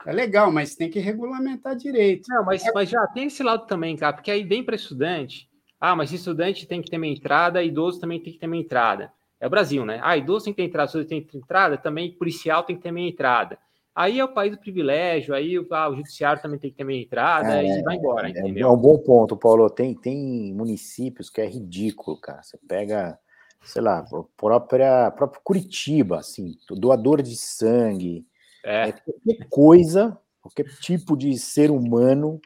É 0.06 0.12
legal, 0.12 0.50
mas 0.50 0.74
tem 0.74 0.90
que 0.90 0.98
regulamentar 0.98 1.76
direito. 1.76 2.26
Não, 2.28 2.44
mas, 2.44 2.62
mas 2.74 2.88
já 2.88 3.06
tem 3.08 3.26
esse 3.26 3.42
lado 3.42 3.66
também, 3.66 3.96
cara, 3.96 4.14
porque 4.14 4.30
aí 4.30 4.42
vem 4.42 4.64
para 4.64 4.76
estudante. 4.76 5.48
Ah, 5.80 5.96
mas 5.96 6.12
estudante 6.12 6.66
tem 6.66 6.82
que 6.82 6.90
ter 6.90 6.96
uma 6.96 7.06
entrada, 7.06 7.62
idoso 7.62 8.00
também 8.00 8.20
tem 8.20 8.32
que 8.32 8.38
ter 8.38 8.46
uma 8.46 8.56
entrada. 8.56 9.12
É 9.38 9.46
o 9.46 9.50
Brasil, 9.50 9.84
né? 9.84 10.00
Ah, 10.02 10.16
idoso 10.16 10.44
tem 10.44 10.54
que 10.54 10.62
ter 10.62 10.68
entrada, 10.68 10.90
idoso 10.90 11.08
tem 11.08 11.22
que 11.22 11.32
ter 11.32 11.38
entrada, 11.38 11.78
também 11.78 12.12
policial 12.12 12.62
tem 12.62 12.76
que 12.76 12.82
ter 12.82 12.90
uma 12.90 13.00
entrada. 13.00 13.58
Aí 13.94 14.18
é 14.18 14.24
o 14.24 14.32
país 14.32 14.52
do 14.52 14.58
privilégio, 14.58 15.34
aí 15.34 15.56
ah, 15.70 15.88
o 15.88 15.96
judiciário 15.96 16.40
também 16.40 16.58
tem 16.58 16.70
que 16.70 16.76
ter 16.76 16.84
minha 16.84 17.02
entrada 17.02 17.60
é, 17.60 17.66
e 17.66 17.82
vai 17.82 17.96
embora, 17.96 18.28
é, 18.28 18.30
entendeu? 18.30 18.68
É 18.68 18.70
um 18.70 18.76
bom 18.76 18.96
ponto, 18.98 19.36
Paulo. 19.36 19.68
Tem, 19.68 19.94
tem 19.94 20.54
municípios 20.54 21.28
que 21.28 21.40
é 21.40 21.46
ridículo, 21.46 22.18
cara. 22.18 22.42
Você 22.42 22.56
pega, 22.68 23.18
sei 23.62 23.82
lá, 23.82 24.04
própria, 24.36 25.10
próprio 25.10 25.42
Curitiba, 25.42 26.18
assim, 26.18 26.54
doador 26.70 27.20
de 27.20 27.36
sangue, 27.36 28.24
é. 28.64 28.88
é. 28.88 28.92
qualquer 28.92 29.48
coisa, 29.48 30.18
qualquer 30.40 30.66
tipo 30.80 31.16
de 31.16 31.38
ser 31.38 31.70
humano, 31.70 32.40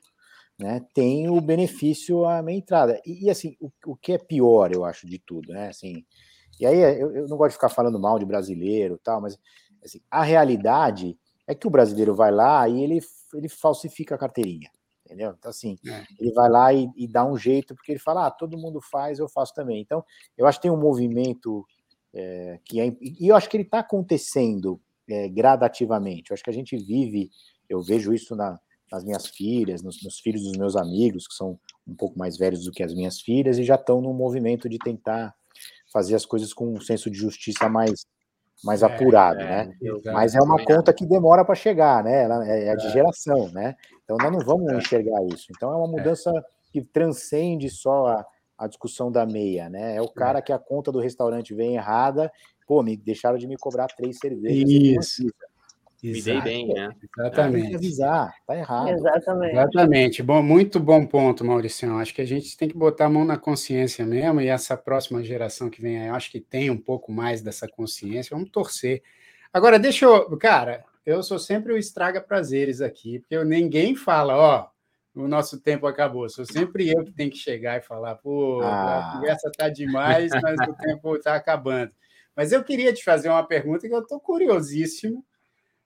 né, 0.58 0.80
tem 0.94 1.28
o 1.28 1.40
benefício 1.40 2.24
à 2.24 2.42
minha 2.42 2.58
entrada. 2.58 3.00
E, 3.04 3.26
e 3.26 3.30
assim, 3.30 3.56
o, 3.60 3.70
o, 3.86 3.96
que 3.96 4.12
é 4.12 4.18
pior, 4.18 4.72
eu 4.72 4.84
acho, 4.84 5.06
de 5.06 5.18
tudo, 5.18 5.52
né? 5.52 5.68
Assim, 5.68 6.04
e 6.60 6.66
aí 6.66 6.78
eu, 7.00 7.14
eu 7.14 7.28
não 7.28 7.36
gosto 7.36 7.50
de 7.50 7.56
ficar 7.56 7.68
falando 7.68 7.98
mal 7.98 8.18
de 8.18 8.24
brasileiro, 8.24 9.00
tal, 9.02 9.20
mas 9.20 9.38
assim, 9.84 10.00
a 10.10 10.22
realidade 10.22 11.18
é 11.46 11.54
que 11.54 11.66
o 11.66 11.70
brasileiro 11.70 12.14
vai 12.14 12.30
lá 12.30 12.68
e 12.68 12.82
ele, 12.82 13.00
ele 13.34 13.48
falsifica 13.48 14.14
a 14.14 14.18
carteirinha, 14.18 14.70
entendeu? 15.04 15.34
Então, 15.36 15.50
assim, 15.50 15.76
é. 15.86 16.04
ele 16.18 16.32
vai 16.32 16.48
lá 16.48 16.72
e, 16.72 16.88
e, 16.96 17.06
dá 17.06 17.24
um 17.24 17.36
jeito, 17.36 17.74
porque 17.74 17.92
ele 17.92 17.98
fala, 17.98 18.26
ah, 18.26 18.30
todo 18.30 18.56
mundo 18.56 18.80
faz, 18.80 19.18
eu 19.18 19.28
faço 19.28 19.52
também. 19.52 19.80
Então, 19.80 20.04
eu 20.38 20.46
acho 20.46 20.58
que 20.58 20.62
tem 20.62 20.70
um 20.70 20.80
movimento 20.80 21.66
é, 22.14 22.60
que 22.64 22.80
é, 22.80 22.96
e 23.00 23.28
eu 23.28 23.34
acho 23.34 23.50
que 23.50 23.56
ele 23.56 23.64
está 23.64 23.80
acontecendo 23.80 24.80
é, 25.08 25.28
gradativamente. 25.28 26.30
Eu 26.30 26.34
acho 26.34 26.42
que 26.42 26.50
a 26.50 26.54
gente 26.54 26.76
vive, 26.76 27.30
eu 27.68 27.82
vejo 27.82 28.12
isso 28.12 28.34
na, 28.34 28.58
nas 28.90 29.04
minhas 29.04 29.26
filhas, 29.26 29.82
nos, 29.82 30.02
nos, 30.02 30.18
filhos 30.20 30.42
dos 30.42 30.56
meus 30.56 30.76
amigos, 30.76 31.26
que 31.26 31.34
são 31.34 31.58
um 31.86 31.94
pouco 31.94 32.18
mais 32.18 32.36
velhos 32.36 32.64
do 32.64 32.72
que 32.72 32.82
as 32.82 32.94
minhas 32.94 33.20
filhas, 33.20 33.58
e 33.58 33.64
já 33.64 33.74
estão 33.74 34.00
num 34.00 34.14
movimento 34.14 34.68
de 34.68 34.78
tentar 34.78 35.34
fazer 35.92 36.14
as 36.14 36.26
coisas 36.26 36.52
com 36.52 36.72
um 36.72 36.80
senso 36.80 37.10
de 37.10 37.16
justiça 37.16 37.68
mais 37.68 38.06
mais 38.62 38.82
é, 38.82 38.86
apurado, 38.86 39.40
é, 39.40 39.66
né? 39.66 39.72
Mas 40.06 40.34
é 40.34 40.40
uma 40.40 40.62
conta 40.64 40.92
que 40.92 41.04
demora 41.04 41.44
para 41.44 41.54
chegar, 41.54 42.02
né? 42.04 42.22
Ela 42.22 42.48
é, 42.48 42.68
é 42.68 42.76
de 42.76 42.86
é. 42.86 42.90
geração, 42.90 43.50
né? 43.50 43.74
Então 44.04 44.16
nós 44.16 44.32
não 44.32 44.40
vamos 44.40 44.72
é. 44.72 44.76
enxergar 44.78 45.22
isso. 45.26 45.46
Então 45.50 45.72
é 45.72 45.76
uma 45.76 45.88
mudança 45.88 46.32
que 46.72 46.80
transcende 46.80 47.68
só 47.68 48.06
a, 48.06 48.26
a 48.56 48.66
discussão 48.66 49.10
da 49.10 49.26
meia, 49.26 49.68
né? 49.68 49.96
É 49.96 50.02
o 50.02 50.08
cara 50.08 50.40
que 50.40 50.52
a 50.52 50.58
conta 50.58 50.92
do 50.92 51.00
restaurante 51.00 51.54
vem 51.54 51.74
errada, 51.74 52.30
pô, 52.66 52.82
me 52.82 52.96
deixaram 52.96 53.38
de 53.38 53.46
me 53.46 53.56
cobrar 53.56 53.88
três 53.88 54.18
cervejas. 54.18 54.68
Isso. 54.68 55.26
Me 56.02 56.20
dei 56.20 56.40
bem, 56.42 56.68
né? 56.68 56.90
Exatamente. 57.18 57.62
Tem 57.62 57.70
que 57.70 57.76
avisar, 57.76 58.34
tá 58.46 58.54
errado. 58.54 58.90
Exatamente. 58.90 59.52
Exatamente. 59.52 60.22
Bom, 60.22 60.42
muito 60.42 60.78
bom 60.78 61.06
ponto, 61.06 61.42
Maurício. 61.42 61.96
Acho 61.96 62.14
que 62.14 62.20
a 62.20 62.26
gente 62.26 62.58
tem 62.58 62.68
que 62.68 62.76
botar 62.76 63.06
a 63.06 63.08
mão 63.08 63.24
na 63.24 63.38
consciência 63.38 64.04
mesmo, 64.04 64.40
e 64.42 64.48
essa 64.48 64.76
próxima 64.76 65.24
geração 65.24 65.70
que 65.70 65.80
vem 65.80 66.02
aí, 66.02 66.08
acho 66.08 66.30
que 66.30 66.40
tem 66.40 66.68
um 66.68 66.76
pouco 66.76 67.10
mais 67.10 67.40
dessa 67.40 67.66
consciência. 67.66 68.36
Vamos 68.36 68.50
torcer. 68.50 69.02
Agora, 69.50 69.78
deixa 69.78 70.04
eu. 70.04 70.36
Cara, 70.36 70.84
eu 71.06 71.22
sou 71.22 71.38
sempre 71.38 71.72
o 71.72 71.78
estraga 71.78 72.20
prazeres 72.20 72.82
aqui, 72.82 73.20
porque 73.20 73.42
ninguém 73.42 73.96
fala, 73.96 74.36
ó, 74.36 74.73
o 75.14 75.28
nosso 75.28 75.60
tempo 75.60 75.86
acabou. 75.86 76.28
Sou 76.28 76.44
sempre 76.44 76.90
eu 76.90 77.04
que 77.04 77.12
tenho 77.12 77.30
que 77.30 77.38
chegar 77.38 77.78
e 77.78 77.82
falar, 77.82 78.16
pô, 78.16 78.60
ah. 78.62 79.10
a 79.10 79.12
conversa 79.14 79.50
tá 79.56 79.68
demais, 79.68 80.30
mas 80.42 80.68
o 80.68 80.74
tempo 80.74 81.16
está 81.16 81.34
acabando. 81.34 81.92
Mas 82.34 82.52
eu 82.52 82.64
queria 82.64 82.92
te 82.92 83.04
fazer 83.04 83.28
uma 83.28 83.46
pergunta 83.46 83.88
que 83.88 83.94
eu 83.94 84.00
estou 84.00 84.18
curiosíssimo 84.18 85.24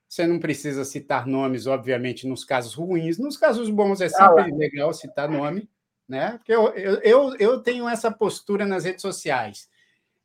você 0.09 0.27
não 0.27 0.39
precisa 0.39 0.85
citar 0.85 1.27
nomes, 1.27 1.67
obviamente, 1.67 2.27
nos 2.27 2.43
casos 2.43 2.73
ruins. 2.73 3.19
Nos 3.19 3.37
casos 3.37 3.69
bons 3.69 4.01
é 4.01 4.07
ah, 4.07 4.09
sempre 4.09 4.53
ah, 4.53 4.57
legal 4.57 4.95
citar 4.95 5.29
nome, 5.29 5.69
né? 6.09 6.39
Porque 6.39 6.53
eu, 6.53 6.69
eu, 6.75 7.37
eu 7.37 7.61
tenho 7.61 7.87
essa 7.87 8.11
postura 8.11 8.65
nas 8.65 8.85
redes 8.85 9.03
sociais. 9.03 9.69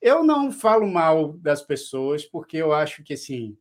Eu 0.02 0.24
não 0.24 0.52
falo 0.52 0.88
mal 0.88 1.34
das 1.34 1.62
pessoas, 1.62 2.24
porque 2.24 2.58
eu 2.58 2.72
acho 2.72 3.04
que, 3.04 3.14
assim, 3.14 3.58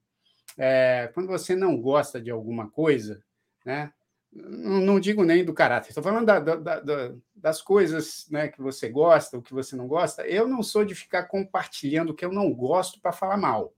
é, 0.57 1.11
quando 1.13 1.27
você 1.27 1.57
não 1.57 1.77
gosta 1.81 2.21
de 2.21 2.31
alguma 2.31 2.71
coisa, 2.71 3.21
né? 3.67 3.93
Não, 4.33 4.99
digo 4.99 5.25
nem 5.25 5.45
do 5.45 5.53
caráter, 5.53 5.91
estou 5.91 6.03
falando 6.03 6.25
da, 6.25 6.41
da, 6.41 6.81
da, 6.81 7.15
das 7.35 7.61
coisas 7.61 8.27
né, 8.31 8.49
que 8.49 8.63
você 8.63 8.89
gosta, 8.89 9.37
o 9.37 9.43
que 9.43 9.53
você 9.53 9.77
não 9.77 9.87
gosta. 9.87 10.27
Eu 10.27 10.49
não 10.49 10.63
sou 10.63 10.87
de 10.87 10.95
ficar 10.95 11.25
compartilhando 11.25 12.11
o 12.11 12.15
que 12.15 12.25
eu 12.25 12.33
não 12.33 12.51
gosto 12.53 12.99
para 12.99 13.13
falar 13.13 13.37
mal. 13.37 13.75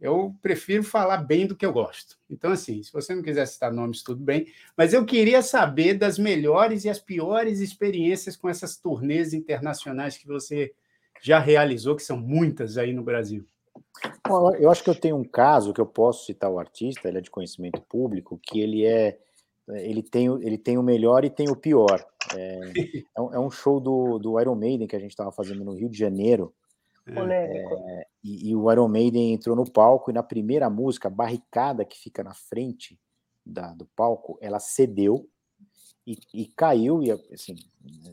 Eu 0.00 0.34
prefiro 0.42 0.82
falar 0.82 1.18
bem 1.18 1.46
do 1.46 1.54
que 1.54 1.64
eu 1.64 1.72
gosto. 1.72 2.18
Então, 2.28 2.50
assim, 2.50 2.82
se 2.82 2.92
você 2.92 3.14
não 3.14 3.22
quiser 3.22 3.46
citar 3.46 3.72
nomes, 3.72 4.02
tudo 4.02 4.22
bem. 4.22 4.48
Mas 4.76 4.92
eu 4.92 5.04
queria 5.06 5.40
saber 5.40 5.94
das 5.94 6.18
melhores 6.18 6.84
e 6.84 6.90
as 6.90 6.98
piores 6.98 7.60
experiências 7.60 8.36
com 8.36 8.48
essas 8.48 8.76
turnês 8.76 9.32
internacionais 9.32 10.18
que 10.18 10.26
você 10.26 10.74
já 11.22 11.38
realizou, 11.38 11.94
que 11.94 12.02
são 12.02 12.16
muitas 12.16 12.76
aí 12.76 12.92
no 12.92 13.04
Brasil. 13.04 13.46
Eu 14.58 14.70
acho 14.70 14.82
que 14.82 14.90
eu 14.90 14.94
tenho 14.94 15.16
um 15.16 15.24
caso 15.24 15.72
que 15.72 15.80
eu 15.80 15.86
posso 15.86 16.26
citar 16.26 16.50
o 16.50 16.58
artista, 16.58 17.08
ele 17.08 17.18
é 17.18 17.20
de 17.20 17.30
conhecimento 17.30 17.80
público, 17.80 18.38
que 18.42 18.60
ele 18.60 18.84
é 18.84 19.18
ele 19.68 20.02
tem, 20.02 20.26
ele 20.42 20.58
tem 20.58 20.78
o 20.78 20.82
melhor 20.82 21.24
e 21.24 21.30
tem 21.30 21.48
o 21.48 21.56
pior. 21.56 22.04
É, 22.36 22.60
é 23.16 23.20
um 23.38 23.48
é 23.48 23.50
show 23.50 23.80
do, 23.80 24.18
do 24.18 24.40
Iron 24.40 24.54
Maiden 24.54 24.86
que 24.86 24.96
a 24.96 25.00
gente 25.00 25.10
estava 25.10 25.32
fazendo 25.32 25.64
no 25.64 25.74
Rio 25.74 25.88
de 25.88 25.98
Janeiro, 25.98 26.54
é, 27.06 28.06
e, 28.22 28.50
e, 28.50 28.56
o 28.56 28.72
Iron 28.72 28.88
Maiden 28.88 29.34
entrou 29.34 29.54
no 29.54 29.70
palco 29.70 30.10
e 30.10 30.14
na 30.14 30.22
primeira 30.22 30.70
música, 30.70 31.08
a 31.08 31.10
barricada 31.10 31.84
que 31.84 31.98
fica 31.98 32.24
na 32.24 32.32
frente 32.32 32.98
da, 33.44 33.74
do 33.74 33.84
palco, 33.94 34.38
ela 34.40 34.58
cedeu 34.58 35.28
e, 36.06 36.18
e, 36.32 36.46
caiu. 36.46 37.02
E 37.02 37.10
assim, 37.10 37.56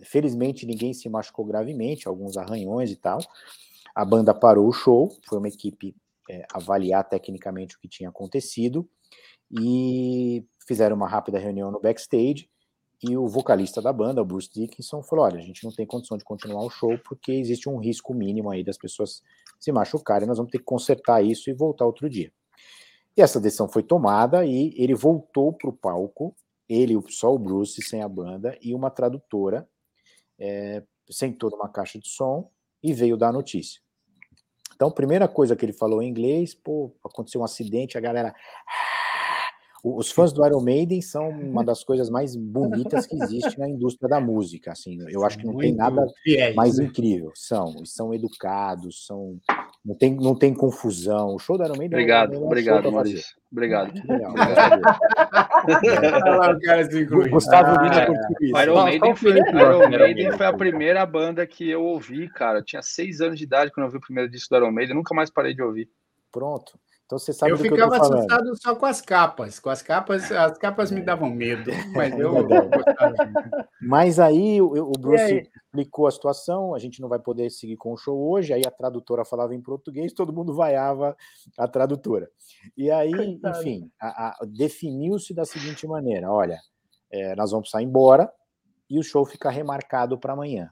felizmente 0.03 0.65
ninguém 0.65 0.93
se 0.93 1.07
machucou 1.07 1.45
gravemente, 1.45 2.07
alguns 2.07 2.35
arranhões 2.35 2.91
e 2.91 2.97
tal. 2.97 3.19
A 3.95 4.03
banda 4.03 4.33
parou 4.33 4.67
o 4.67 4.73
show, 4.73 5.09
foi 5.23 5.37
uma 5.37 5.47
equipe 5.47 5.95
é, 6.29 6.45
avaliar 6.53 7.07
tecnicamente 7.07 7.77
o 7.77 7.79
que 7.79 7.87
tinha 7.87 8.09
acontecido 8.09 8.87
e 9.49 10.45
fizeram 10.71 10.95
uma 10.95 11.07
rápida 11.07 11.37
reunião 11.37 11.69
no 11.69 11.81
backstage 11.81 12.49
e 13.03 13.17
o 13.17 13.27
vocalista 13.27 13.81
da 13.81 13.91
banda, 13.91 14.21
o 14.21 14.25
Bruce 14.25 14.49
Dickinson, 14.53 15.03
falou: 15.03 15.25
olha, 15.25 15.39
a 15.39 15.41
gente 15.41 15.65
não 15.65 15.71
tem 15.71 15.85
condição 15.85 16.17
de 16.17 16.23
continuar 16.23 16.63
o 16.63 16.69
show 16.69 16.97
porque 16.99 17.33
existe 17.33 17.67
um 17.67 17.77
risco 17.77 18.13
mínimo 18.13 18.49
aí 18.49 18.63
das 18.63 18.77
pessoas 18.77 19.21
se 19.59 19.69
machucarem, 19.69 20.25
nós 20.25 20.37
vamos 20.37 20.49
ter 20.49 20.59
que 20.59 20.63
consertar 20.63 21.21
isso 21.21 21.49
e 21.49 21.53
voltar 21.53 21.85
outro 21.85 22.09
dia. 22.09 22.31
E 23.17 23.21
essa 23.21 23.41
decisão 23.41 23.67
foi 23.67 23.83
tomada 23.83 24.45
e 24.45 24.73
ele 24.77 24.95
voltou 24.95 25.51
para 25.51 25.69
o 25.69 25.73
palco, 25.73 26.33
ele, 26.69 26.97
só 27.09 27.35
o 27.35 27.37
Bruce, 27.37 27.81
sem 27.81 28.01
a 28.01 28.07
banda, 28.07 28.57
e 28.61 28.73
uma 28.73 28.89
tradutora, 28.89 29.67
é, 30.39 30.81
sentou 31.09 31.49
numa 31.49 31.67
caixa 31.67 31.99
de 31.99 32.07
som 32.07 32.49
e 32.81 32.93
veio 32.93 33.17
dar 33.17 33.29
a 33.29 33.33
notícia. 33.33 33.81
Então, 34.73 34.89
primeira 34.89 35.27
coisa 35.27 35.53
que 35.53 35.65
ele 35.65 35.73
falou 35.73 36.01
em 36.01 36.07
inglês, 36.07 36.55
pô, 36.55 36.95
aconteceu 37.03 37.41
um 37.41 37.43
acidente, 37.43 37.97
a 37.97 38.01
galera 38.01 38.33
os 39.83 40.11
fãs 40.11 40.31
do 40.31 40.45
Iron 40.45 40.61
Maiden 40.61 41.01
são 41.01 41.29
uma 41.29 41.63
das 41.63 41.83
coisas 41.83 42.09
mais 42.09 42.35
bonitas 42.35 43.07
que 43.07 43.15
existe 43.15 43.57
na 43.57 43.67
indústria 43.67 44.07
da 44.07 44.19
música. 44.19 44.71
Assim, 44.71 44.99
eu 45.09 45.25
acho 45.25 45.39
que 45.39 45.45
não 45.45 45.57
tem 45.57 45.73
nada 45.73 46.05
mais 46.55 46.77
né? 46.77 46.85
incrível. 46.85 47.31
São, 47.35 47.83
são 47.85 48.13
educados, 48.13 49.05
são 49.05 49.39
não 49.83 49.95
tem, 49.95 50.15
não 50.15 50.35
tem 50.35 50.53
confusão. 50.53 51.33
O 51.33 51.39
show 51.39 51.57
do 51.57 51.63
Iron 51.63 51.77
Maiden. 51.77 51.97
Obrigado, 51.97 52.35
é 52.35 52.37
obrigado, 52.37 52.91
Maurício. 52.91 53.35
Obrigado. 53.51 53.91
Legal, 54.07 54.33
Gustavo 57.29 57.79
ah, 57.79 58.07
Lima 58.39 58.59
é. 58.59 58.63
Iron 58.63 58.83
Maiden, 58.83 59.15
foi, 59.15 59.31
Iron 59.31 59.89
Maiden 59.89 60.37
foi 60.37 60.45
a 60.45 60.53
primeira 60.53 61.03
banda 61.05 61.45
que 61.47 61.69
eu 61.69 61.83
ouvi, 61.83 62.29
cara. 62.29 62.59
Eu 62.59 62.63
tinha 62.63 62.83
seis 62.83 63.19
anos 63.19 63.37
de 63.37 63.43
idade 63.43 63.71
quando 63.71 63.85
eu 63.85 63.87
ouvi 63.87 63.97
o 63.97 64.01
primeiro 64.01 64.29
disco 64.29 64.53
do 64.53 64.57
Iron 64.57 64.71
Maiden, 64.71 64.95
nunca 64.95 65.15
mais 65.15 65.29
parei 65.29 65.55
de 65.55 65.61
ouvir. 65.61 65.89
Pronto. 66.31 66.79
Então 67.11 67.19
você 67.19 67.33
sabe 67.33 67.51
eu 67.51 67.57
do 67.57 67.63
ficava 67.63 67.91
que 67.91 67.97
eu 67.97 68.03
assustado 68.03 68.55
só 68.55 68.73
com 68.73 68.85
as 68.85 69.01
capas. 69.01 69.59
Com 69.59 69.69
as 69.69 69.81
capas, 69.81 70.31
as 70.31 70.57
capas 70.57 70.91
me 70.91 71.01
davam 71.01 71.29
medo, 71.29 71.69
mas 71.93 72.17
eu, 72.17 72.33
Mas 73.81 74.17
aí 74.17 74.61
o, 74.61 74.67
o 74.67 74.93
Bruce 74.93 75.51
explicou 75.53 76.07
a 76.07 76.11
situação, 76.11 76.73
a 76.73 76.79
gente 76.79 77.01
não 77.01 77.09
vai 77.09 77.19
poder 77.19 77.49
seguir 77.49 77.75
com 77.75 77.91
o 77.91 77.97
show 77.97 78.17
hoje, 78.17 78.53
aí 78.53 78.61
a 78.65 78.71
tradutora 78.71 79.25
falava 79.25 79.53
em 79.53 79.61
português, 79.61 80.13
todo 80.13 80.31
mundo 80.31 80.55
vaiava 80.55 81.13
a 81.57 81.67
tradutora. 81.67 82.31
E 82.77 82.89
aí, 82.89 83.11
Coitado. 83.11 83.59
enfim, 83.59 83.91
definiu-se 84.47 85.33
da 85.33 85.43
seguinte 85.43 85.85
maneira: 85.85 86.31
olha, 86.31 86.61
é, 87.11 87.35
nós 87.35 87.51
vamos 87.51 87.69
sair 87.69 87.83
embora 87.83 88.31
e 88.89 88.97
o 88.97 89.03
show 89.03 89.25
fica 89.25 89.49
remarcado 89.49 90.17
para 90.17 90.31
amanhã. 90.31 90.71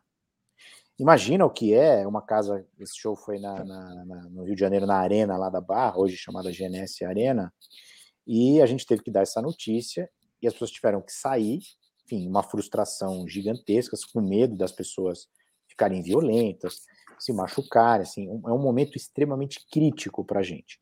Imagina 1.00 1.46
o 1.46 1.50
que 1.50 1.74
é 1.74 2.06
uma 2.06 2.22
casa. 2.22 2.66
Esse 2.78 2.98
show 2.98 3.16
foi 3.16 3.40
na, 3.40 3.64
na, 3.64 4.06
na, 4.06 4.22
no 4.30 4.44
Rio 4.44 4.56
de 4.56 4.60
Janeiro, 4.60 4.86
na 4.86 4.98
Arena 4.98 5.38
lá 5.38 5.50
da 5.50 5.62
Barra, 5.62 5.98
hoje 5.98 6.18
chamada 6.18 6.52
GNS 6.52 7.06
Arena, 7.06 7.54
e 8.28 8.62
a 8.62 8.66
gente 8.66 8.86
teve 8.86 9.02
que 9.02 9.10
dar 9.10 9.22
essa 9.22 9.42
notícia 9.42 10.10
e 10.42 10.48
as 10.48 10.54
pessoas 10.54 10.72
tiveram 10.72 11.02
que 11.02 11.14
sair. 11.14 11.62
Enfim, 12.06 12.28
uma 12.28 12.44
frustração 12.44 13.28
gigantesca, 13.28 13.96
com 14.14 14.20
medo 14.20 14.56
das 14.56 14.72
pessoas 14.72 15.28
ficarem 15.68 16.02
violentas, 16.02 16.82
se 17.18 17.32
machucarem. 17.32 18.04
Assim, 18.04 18.28
é 18.28 18.52
um 18.52 18.62
momento 18.62 18.98
extremamente 18.98 19.66
crítico 19.72 20.26
para 20.26 20.42
a 20.42 20.44
gente. 20.44 20.80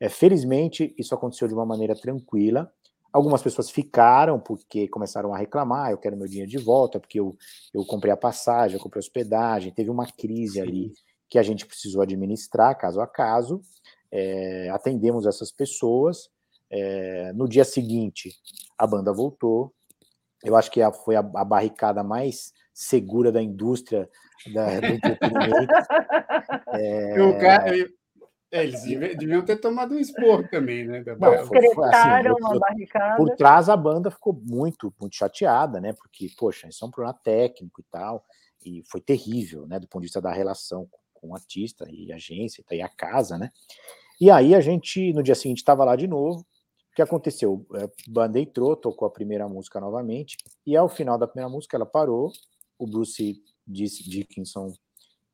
É, 0.00 0.08
felizmente, 0.08 0.94
isso 0.98 1.14
aconteceu 1.14 1.46
de 1.46 1.54
uma 1.54 1.64
maneira 1.64 1.94
tranquila. 1.94 2.72
Algumas 3.14 3.40
pessoas 3.40 3.70
ficaram 3.70 4.40
porque 4.40 4.88
começaram 4.88 5.32
a 5.32 5.38
reclamar, 5.38 5.92
eu 5.92 5.98
quero 5.98 6.16
meu 6.16 6.26
dinheiro 6.26 6.50
de 6.50 6.58
volta, 6.58 6.98
porque 6.98 7.20
eu, 7.20 7.36
eu 7.72 7.84
comprei 7.84 8.12
a 8.12 8.16
passagem, 8.16 8.76
eu 8.76 8.82
comprei 8.82 8.98
a 8.98 9.06
hospedagem, 9.06 9.72
teve 9.72 9.88
uma 9.88 10.04
crise 10.04 10.54
Sim. 10.54 10.62
ali 10.62 10.92
que 11.30 11.38
a 11.38 11.42
gente 11.44 11.64
precisou 11.64 12.02
administrar 12.02 12.76
caso 12.76 13.00
a 13.00 13.06
caso. 13.06 13.60
É, 14.10 14.68
atendemos 14.70 15.26
essas 15.26 15.52
pessoas, 15.52 16.28
É, 16.68 17.32
no 17.34 17.48
dia 17.48 17.64
seguinte, 17.64 18.32
a 18.76 18.84
banda 18.84 19.12
voltou. 19.12 19.72
Eu 20.42 20.56
acho 20.56 20.68
que 20.72 20.80
foi 21.04 21.14
a, 21.14 21.20
a 21.20 21.44
barricada 21.44 22.02
mais 22.02 22.52
segura 22.72 23.30
da 23.30 23.40
indústria 23.40 24.10
da, 24.52 24.80
do 24.80 24.86
entretenimento. 24.98 25.72
É... 26.72 27.14
É, 28.54 28.62
eles 28.62 28.84
deviam 28.84 29.44
ter 29.44 29.56
tomado 29.56 29.96
um 29.96 29.98
esporro 29.98 30.46
também, 30.48 30.86
né? 30.86 31.02
Da... 31.02 31.16
Não, 31.16 31.44
foi, 31.44 31.60
foi 31.74 31.88
assim, 31.88 32.28
uma 32.40 32.56
barricada. 32.56 33.16
Por 33.16 33.34
trás 33.34 33.68
a 33.68 33.76
banda 33.76 34.12
ficou 34.12 34.32
muito, 34.32 34.94
muito 35.00 35.16
chateada, 35.16 35.80
né? 35.80 35.92
Porque, 35.92 36.28
poxa, 36.38 36.68
isso 36.68 36.84
é 36.84 36.86
um 36.86 36.90
problema 36.92 37.18
técnico 37.24 37.80
e 37.80 37.84
tal, 37.90 38.24
e 38.64 38.84
foi 38.86 39.00
terrível, 39.00 39.66
né? 39.66 39.80
Do 39.80 39.88
ponto 39.88 40.02
de 40.02 40.06
vista 40.06 40.20
da 40.20 40.32
relação 40.32 40.88
com 41.12 41.30
o 41.30 41.34
artista 41.34 41.84
e 41.90 42.12
a 42.12 42.14
agência 42.14 42.64
e 42.70 42.80
a 42.80 42.88
casa, 42.88 43.36
né? 43.36 43.50
E 44.20 44.30
aí 44.30 44.54
a 44.54 44.60
gente, 44.60 45.12
no 45.12 45.22
dia 45.24 45.34
seguinte, 45.34 45.58
estava 45.58 45.84
lá 45.84 45.96
de 45.96 46.06
novo. 46.06 46.46
O 46.92 46.94
que 46.94 47.02
aconteceu? 47.02 47.66
A 47.72 47.88
banda 48.08 48.38
entrou, 48.38 48.76
tocou 48.76 49.08
a 49.08 49.10
primeira 49.10 49.48
música 49.48 49.80
novamente, 49.80 50.36
e 50.64 50.76
ao 50.76 50.88
final 50.88 51.18
da 51.18 51.26
primeira 51.26 51.50
música 51.50 51.76
ela 51.76 51.84
parou, 51.84 52.30
o 52.78 52.86
Bruce 52.86 53.42
Dickinson 53.66 54.72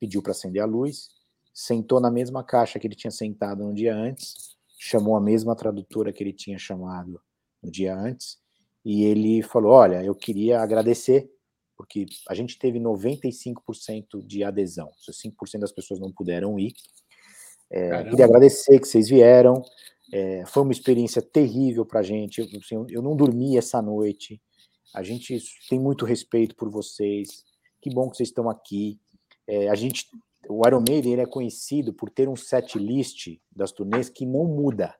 pediu 0.00 0.22
para 0.22 0.32
acender 0.32 0.62
a 0.62 0.66
luz, 0.66 1.19
sentou 1.52 2.00
na 2.00 2.10
mesma 2.10 2.44
caixa 2.44 2.78
que 2.78 2.86
ele 2.86 2.94
tinha 2.94 3.10
sentado 3.10 3.64
no 3.64 3.74
dia 3.74 3.94
antes, 3.94 4.56
chamou 4.78 5.16
a 5.16 5.20
mesma 5.20 5.54
tradutora 5.54 6.12
que 6.12 6.22
ele 6.22 6.32
tinha 6.32 6.58
chamado 6.58 7.20
no 7.62 7.70
dia 7.70 7.94
antes, 7.94 8.38
e 8.84 9.04
ele 9.04 9.42
falou: 9.42 9.72
Olha, 9.72 10.02
eu 10.02 10.14
queria 10.14 10.60
agradecer, 10.60 11.30
porque 11.76 12.06
a 12.28 12.34
gente 12.34 12.58
teve 12.58 12.78
95% 12.78 14.24
de 14.24 14.42
adesão, 14.42 14.90
5% 15.08 15.58
das 15.58 15.72
pessoas 15.72 16.00
não 16.00 16.12
puderam 16.12 16.58
ir. 16.58 16.72
É, 17.70 18.04
queria 18.04 18.24
agradecer 18.24 18.80
que 18.80 18.88
vocês 18.88 19.08
vieram. 19.08 19.62
É, 20.12 20.44
foi 20.46 20.62
uma 20.64 20.72
experiência 20.72 21.22
terrível 21.22 21.86
para 21.86 22.00
a 22.00 22.02
gente. 22.02 22.40
Eu, 22.40 22.46
assim, 22.58 22.86
eu 22.88 23.02
não 23.02 23.14
dormi 23.14 23.56
essa 23.56 23.80
noite. 23.80 24.40
A 24.94 25.02
gente 25.02 25.40
tem 25.68 25.78
muito 25.78 26.04
respeito 26.04 26.56
por 26.56 26.68
vocês. 26.68 27.44
Que 27.80 27.90
bom 27.90 28.10
que 28.10 28.16
vocês 28.16 28.28
estão 28.28 28.50
aqui. 28.50 28.98
É, 29.46 29.68
a 29.68 29.74
gente 29.74 30.06
o 30.48 30.66
Iron 30.66 30.82
Maiden 30.86 31.12
ele 31.12 31.22
é 31.22 31.26
conhecido 31.26 31.92
por 31.92 32.10
ter 32.10 32.28
um 32.28 32.36
set 32.36 32.78
list 32.78 33.38
das 33.54 33.72
turnês 33.72 34.08
que 34.08 34.24
não 34.24 34.44
muda. 34.44 34.94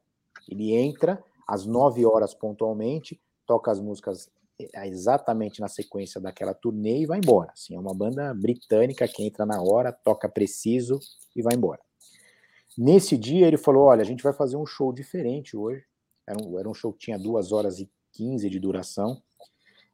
Ele 0.48 0.74
entra 0.74 1.22
às 1.46 1.66
9 1.66 2.04
horas 2.06 2.34
pontualmente, 2.34 3.20
toca 3.46 3.70
as 3.70 3.80
músicas 3.80 4.30
é, 4.74 4.86
exatamente 4.86 5.60
na 5.60 5.68
sequência 5.68 6.20
daquela 6.20 6.54
turnê 6.54 7.00
e 7.00 7.06
vai 7.06 7.18
embora. 7.18 7.52
Assim, 7.52 7.74
é 7.74 7.78
uma 7.78 7.94
banda 7.94 8.32
britânica 8.34 9.08
que 9.08 9.24
entra 9.24 9.46
na 9.46 9.60
hora, 9.62 9.92
toca 9.92 10.28
preciso 10.28 10.98
e 11.34 11.42
vai 11.42 11.54
embora. 11.54 11.80
Nesse 12.76 13.16
dia 13.16 13.46
ele 13.46 13.56
falou: 13.56 13.84
Olha, 13.84 14.02
a 14.02 14.06
gente 14.06 14.22
vai 14.22 14.32
fazer 14.32 14.56
um 14.56 14.66
show 14.66 14.92
diferente 14.92 15.56
hoje. 15.56 15.84
Era 16.26 16.38
um, 16.42 16.58
era 16.58 16.68
um 16.68 16.74
show 16.74 16.92
que 16.92 17.00
tinha 17.00 17.18
2 17.18 17.52
horas 17.52 17.78
e 17.78 17.90
15 18.12 18.48
de 18.48 18.60
duração. 18.60 19.20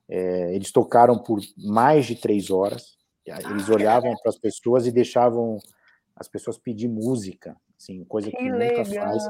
É, 0.09 0.55
eles 0.55 0.71
tocaram 0.71 1.19
por 1.19 1.41
mais 1.57 2.07
de 2.07 2.15
três 2.17 2.51
horas. 2.51 2.97
Eles 3.27 3.69
olhavam 3.69 4.15
para 4.23 4.31
as 4.31 4.39
pessoas 4.39 4.87
e 4.87 4.93
deixavam 4.93 5.59
as 6.15 6.29
pessoas 6.29 6.57
pedir 6.57 6.89
música, 6.89 7.57
assim, 7.79 8.05
coisa 8.05 8.31
que, 8.31 8.37
que 8.37 8.51
nunca 8.51 8.85
faz. 8.85 9.23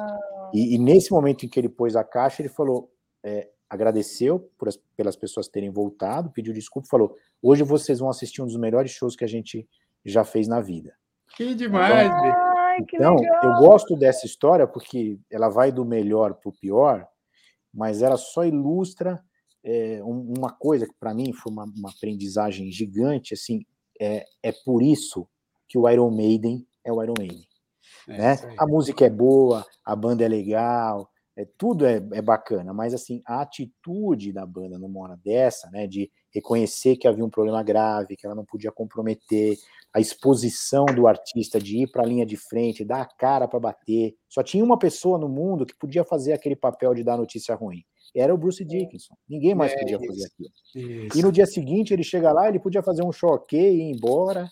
E, 0.55 0.74
e, 0.74 0.78
nesse 0.78 1.11
momento 1.11 1.44
em 1.44 1.49
que 1.49 1.59
ele 1.59 1.68
pôs 1.68 1.97
a 1.97 2.05
caixa, 2.05 2.42
ele 2.42 2.49
falou, 2.49 2.92
é, 3.24 3.49
agradeceu 3.68 4.51
por 4.57 4.68
as, 4.68 4.76
pelas 4.97 5.16
pessoas 5.16 5.49
terem 5.49 5.70
voltado, 5.70 6.30
pediu 6.30 6.53
desculpa, 6.53 6.88
falou: 6.88 7.16
hoje 7.42 7.62
vocês 7.62 7.99
vão 7.99 8.09
assistir 8.09 8.42
um 8.42 8.47
dos 8.47 8.57
melhores 8.57 8.92
shows 8.92 9.16
que 9.16 9.24
a 9.24 9.28
gente 9.28 9.68
já 10.05 10.24
fez 10.24 10.47
na 10.47 10.61
vida. 10.61 10.94
Que 11.36 11.55
demais! 11.55 12.09
Então, 12.78 13.16
então 13.16 13.20
eu 13.42 13.59
gosto 13.59 13.97
dessa 13.97 14.26
história 14.26 14.66
porque 14.66 15.18
ela 15.30 15.49
vai 15.49 15.72
do 15.72 15.84
melhor 15.84 16.34
para 16.34 16.49
o 16.49 16.53
pior, 16.53 17.07
mas 17.72 18.03
ela 18.03 18.16
só 18.16 18.44
ilustra 18.44 19.20
é, 19.64 20.01
uma 20.03 20.53
coisa 20.53 20.86
que 20.86 20.94
para 20.99 21.12
mim 21.12 21.32
foi 21.32 21.53
uma, 21.53 21.64
uma 21.64 21.90
aprendizagem 21.90 22.70
gigante, 22.70 23.34
assim, 23.34 23.66
é, 24.01 24.24
é 24.42 24.53
por 24.64 24.82
isso 24.82 25.28
que 25.68 25.78
o 25.78 25.88
Iron 25.88 26.11
Maiden 26.11 26.66
é 26.84 26.92
o 26.92 27.03
Iron 27.03 27.14
Maiden. 27.18 27.47
É, 28.09 28.18
né? 28.18 28.55
A 28.59 28.66
música 28.66 29.05
é 29.05 29.11
boa, 29.11 29.64
a 29.84 29.97
banda 29.97 30.24
é 30.24 30.28
legal, 30.28 31.11
é, 31.36 31.47
tudo 31.59 31.84
é, 31.84 31.97
é, 32.12 32.22
bacana, 32.22 32.72
mas 32.72 32.94
assim, 32.94 33.22
a 33.26 33.42
atitude 33.42 34.32
da 34.32 34.47
banda 34.47 34.78
numa 34.78 35.01
hora 35.01 35.20
dessa, 35.22 35.68
né, 35.70 35.86
de 35.86 36.11
reconhecer 36.32 36.97
que 36.97 37.07
havia 37.07 37.24
um 37.24 37.30
problema 37.30 37.62
grave, 37.62 38.16
que 38.16 38.24
ela 38.24 38.34
não 38.34 38.44
podia 38.44 38.72
comprometer, 38.72 39.59
a 39.92 40.01
exposição 40.01 40.86
do 40.86 41.07
artista 41.07 41.59
de 41.59 41.82
ir 41.82 41.90
para 41.90 42.03
a 42.03 42.07
linha 42.07 42.24
de 42.24 42.36
frente, 42.36 42.84
dar 42.84 43.03
a 43.03 43.07
cara 43.07 43.49
para 43.49 43.61
bater. 43.61 44.14
Só 44.28 44.42
tinha 44.42 44.64
uma 44.64 44.78
pessoa 44.78 45.18
no 45.18 45.28
mundo 45.28 45.66
que 45.66 45.76
podia 45.76 46.05
fazer 46.05 46.32
aquele 46.32 46.57
papel 46.57 46.94
de 46.94 47.03
dar 47.03 47.16
notícia 47.16 47.55
ruim 47.55 47.84
era 48.21 48.35
o 48.35 48.39
Bruce 48.39 48.64
Dickinson. 48.64 49.14
Ninguém 49.29 49.55
mais 49.55 49.73
é, 49.73 49.79
podia 49.79 49.99
fazer 49.99 50.27
aquilo. 50.27 50.51
Isso. 50.75 51.19
E 51.19 51.23
no 51.23 51.33
dia 51.33 51.47
seguinte 51.47 51.93
ele 51.93 52.03
chega 52.03 52.33
lá, 52.33 52.49
ele 52.49 52.59
podia 52.59 52.83
fazer 52.83 53.05
um 53.05 53.12
choque 53.12 53.57
e 53.57 53.91
ir 53.91 53.97
embora, 53.97 54.49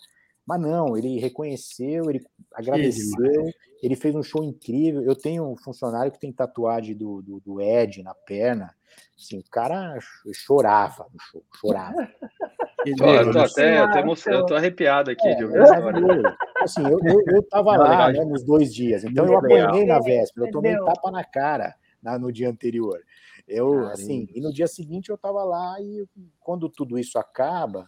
mas 0.46 0.60
não, 0.60 0.96
ele 0.96 1.18
reconheceu, 1.18 2.10
ele 2.10 2.20
agradeceu, 2.52 3.46
ele 3.82 3.96
fez 3.96 4.14
um 4.14 4.22
show 4.22 4.44
incrível. 4.44 5.02
Eu 5.02 5.16
tenho 5.16 5.44
um 5.50 5.56
funcionário 5.56 6.12
que 6.12 6.20
tem 6.20 6.32
tatuagem 6.32 6.94
do, 6.94 7.22
do, 7.22 7.40
do 7.40 7.60
Ed 7.60 8.02
na 8.02 8.14
perna. 8.14 8.74
Assim, 9.18 9.38
o 9.38 9.44
cara 9.50 9.96
chorava 10.32 11.06
no 11.12 11.20
show, 11.20 11.42
chorava. 11.60 12.08
Eu 12.86 13.32
tô 13.32 13.38
até, 13.38 13.80
eu 13.80 13.90
tô, 13.90 13.98
emocionado, 13.98 14.42
eu 14.42 14.46
tô 14.46 14.54
arrepiado 14.54 15.10
aqui 15.10 15.26
é, 15.26 15.34
de 15.34 15.44
ouvir 15.44 15.58
Assim, 16.60 16.82
eu, 16.82 16.98
eu, 17.02 17.22
eu 17.28 17.42
tava 17.44 17.76
lá 17.76 18.12
né, 18.12 18.22
nos 18.24 18.44
dois 18.44 18.74
dias, 18.74 19.04
então 19.04 19.24
eu 19.24 19.38
apanhei 19.38 19.86
na 19.86 19.98
véspera, 19.98 20.46
eu 20.46 20.52
tomei 20.52 20.76
tapa 20.76 21.10
na 21.10 21.24
cara 21.24 21.74
na, 22.02 22.18
no 22.18 22.30
dia 22.30 22.50
anterior. 22.50 23.00
Eu, 23.46 23.72
Caramba. 23.72 23.92
assim, 23.92 24.26
e 24.34 24.40
no 24.40 24.52
dia 24.52 24.66
seguinte 24.66 25.10
eu 25.10 25.16
estava 25.16 25.44
lá 25.44 25.76
e 25.80 26.06
quando 26.40 26.68
tudo 26.68 26.98
isso 26.98 27.18
acaba, 27.18 27.86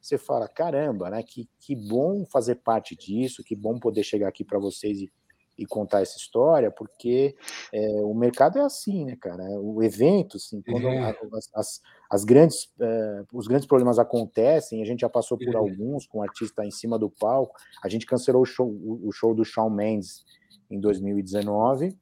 você 0.00 0.18
fala, 0.18 0.48
caramba, 0.48 1.10
né? 1.10 1.22
Que, 1.22 1.48
que 1.60 1.76
bom 1.76 2.24
fazer 2.26 2.56
parte 2.56 2.96
disso, 2.96 3.44
que 3.44 3.54
bom 3.54 3.78
poder 3.78 4.02
chegar 4.02 4.28
aqui 4.28 4.44
para 4.44 4.58
vocês 4.58 5.00
e, 5.00 5.12
e, 5.56 5.64
contar 5.64 6.02
essa 6.02 6.16
história, 6.16 6.72
porque 6.72 7.36
é, 7.72 7.88
o 8.00 8.12
mercado 8.12 8.58
é 8.58 8.62
assim, 8.62 9.04
né, 9.04 9.16
cara? 9.20 9.44
O 9.60 9.80
evento, 9.82 10.36
assim, 10.36 10.60
quando 10.62 10.88
é. 10.88 10.98
as, 10.98 11.50
as, 11.54 11.82
as, 12.10 12.24
grandes, 12.24 12.68
é, 12.80 13.24
os 13.32 13.46
grandes 13.46 13.66
problemas 13.66 13.98
acontecem, 13.98 14.82
a 14.82 14.84
gente 14.84 15.00
já 15.00 15.08
passou 15.08 15.38
por 15.38 15.54
é. 15.54 15.56
alguns 15.56 16.06
com 16.06 16.18
o 16.18 16.22
artista 16.22 16.64
em 16.64 16.70
cima 16.72 16.98
do 16.98 17.08
palco, 17.08 17.54
a 17.82 17.88
gente 17.88 18.04
cancelou 18.04 18.42
o 18.42 18.46
show, 18.46 18.68
o, 18.68 19.08
o 19.08 19.12
show 19.12 19.34
do 19.34 19.44
Shawn 19.44 19.70
Mendes 19.70 20.24
em 20.68 20.80
2019 20.80 21.96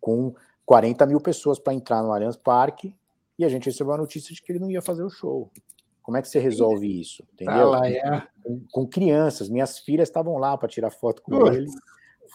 com 0.00 0.34
40 0.66 1.06
mil 1.06 1.20
pessoas 1.20 1.58
para 1.58 1.74
entrar 1.74 2.02
no 2.02 2.12
Allianz 2.12 2.36
Parque 2.36 2.94
e 3.38 3.44
a 3.44 3.48
gente 3.48 3.66
recebeu 3.66 3.94
a 3.94 3.98
notícia 3.98 4.34
de 4.34 4.40
que 4.40 4.52
ele 4.52 4.58
não 4.58 4.70
ia 4.70 4.82
fazer 4.82 5.02
o 5.02 5.10
show. 5.10 5.50
Como 6.02 6.16
é 6.16 6.22
que 6.22 6.28
você 6.28 6.38
resolve 6.38 7.00
isso? 7.00 7.24
Entendeu? 7.32 7.70
lá, 7.70 7.88
é. 7.88 8.26
com, 8.42 8.60
com, 8.70 8.86
crianças. 8.86 9.48
Minhas 9.48 9.78
filhas 9.78 10.08
estavam 10.08 10.36
lá 10.36 10.56
para 10.58 10.68
tirar 10.68 10.90
foto 10.90 11.22
com 11.22 11.46
ele, 11.46 11.66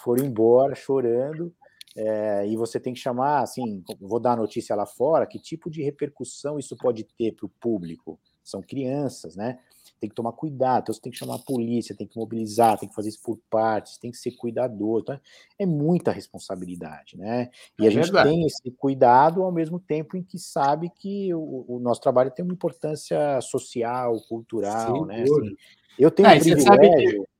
foram 0.04 0.26
embora 0.26 0.74
chorando. 0.74 1.54
É, 1.96 2.48
e 2.48 2.56
você 2.56 2.80
tem 2.80 2.94
que 2.94 3.00
chamar, 3.00 3.42
assim, 3.42 3.84
vou 4.00 4.20
dar 4.20 4.34
a 4.34 4.36
notícia 4.36 4.76
lá 4.76 4.86
fora, 4.86 5.26
que 5.26 5.40
tipo 5.40 5.70
de 5.70 5.82
repercussão 5.82 6.60
isso 6.60 6.78
pode 6.78 7.04
ter 7.04 7.34
para 7.34 7.48
o 7.48 7.50
público? 7.50 8.20
São 8.44 8.62
crianças, 8.62 9.36
né? 9.36 9.60
Tem 10.00 10.10
que 10.10 10.16
tomar 10.16 10.32
cuidado, 10.32 10.84
então 10.84 10.94
você 10.94 11.02
tem 11.02 11.12
que 11.12 11.18
chamar 11.18 11.36
a 11.36 11.40
polícia, 11.40 11.96
tem 11.96 12.08
que 12.08 12.18
mobilizar, 12.18 12.78
tem 12.78 12.88
que 12.88 12.96
fazer 12.96 13.10
isso 13.10 13.22
por 13.22 13.38
partes, 13.50 13.98
tem 13.98 14.12
que 14.12 14.18
ser 14.18 14.32
cuidador. 14.32 15.02
Então, 15.02 15.20
é 15.60 15.66
muita 15.66 16.12
responsabilidade, 16.12 17.18
né? 17.18 17.50
E 17.80 17.86
é 17.86 17.88
a 17.88 17.92
gente 17.92 18.06
verdade. 18.06 18.30
tem 18.30 18.46
esse 18.46 18.72
cuidado 18.72 19.44
ao 19.44 19.52
mesmo 19.52 19.80
tempo 19.80 20.16
em 20.16 20.24
que 20.24 20.38
sabe 20.38 20.90
que 20.90 21.34
o, 21.34 21.66
o 21.68 21.80
nosso 21.80 22.02
trabalho 22.02 22.32
tem 22.32 22.44
uma 22.44 22.54
importância 22.54 23.40
social, 23.42 24.20
cultural, 24.28 25.02
Sim, 25.02 25.06
né? 25.06 25.24
Assim, 25.24 25.56
eu 25.98 26.12
tenho 26.12 26.30
ah, 26.30 26.34
um 26.34 26.40
privilégio. 26.40 27.22
Que... 27.24 27.38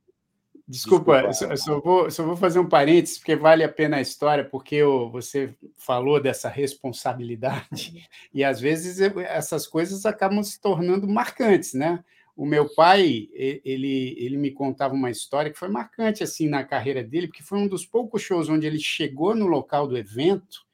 Desculpa, 0.68 1.22
Desculpa. 1.22 1.32
Só, 1.32 1.56
só, 1.56 1.80
vou, 1.80 2.10
só 2.10 2.22
vou 2.24 2.36
fazer 2.36 2.58
um 2.58 2.68
parênteses, 2.68 3.16
porque 3.16 3.34
vale 3.34 3.64
a 3.64 3.68
pena 3.70 3.96
a 3.96 4.02
história, 4.02 4.44
porque 4.44 4.74
eu, 4.74 5.10
você 5.10 5.54
falou 5.78 6.20
dessa 6.20 6.46
responsabilidade, 6.50 8.06
e 8.34 8.44
às 8.44 8.60
vezes 8.60 9.00
essas 9.00 9.66
coisas 9.66 10.04
acabam 10.04 10.42
se 10.42 10.60
tornando 10.60 11.08
marcantes, 11.08 11.72
né? 11.72 12.04
O 12.38 12.46
meu 12.46 12.72
pai, 12.72 13.28
ele, 13.32 14.14
ele 14.16 14.36
me 14.36 14.52
contava 14.52 14.94
uma 14.94 15.10
história 15.10 15.50
que 15.50 15.58
foi 15.58 15.68
marcante 15.68 16.22
assim 16.22 16.48
na 16.48 16.62
carreira 16.62 17.02
dele, 17.02 17.26
porque 17.26 17.42
foi 17.42 17.58
um 17.58 17.66
dos 17.66 17.84
poucos 17.84 18.22
shows 18.22 18.48
onde 18.48 18.64
ele 18.64 18.78
chegou 18.78 19.34
no 19.34 19.48
local 19.48 19.88
do 19.88 19.98
evento, 19.98 20.64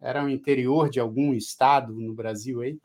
era 0.00 0.24
o 0.24 0.28
interior 0.28 0.90
de 0.90 0.98
algum 0.98 1.32
estado 1.32 1.92
no 1.92 2.12
Brasil 2.12 2.60
aí, 2.60 2.76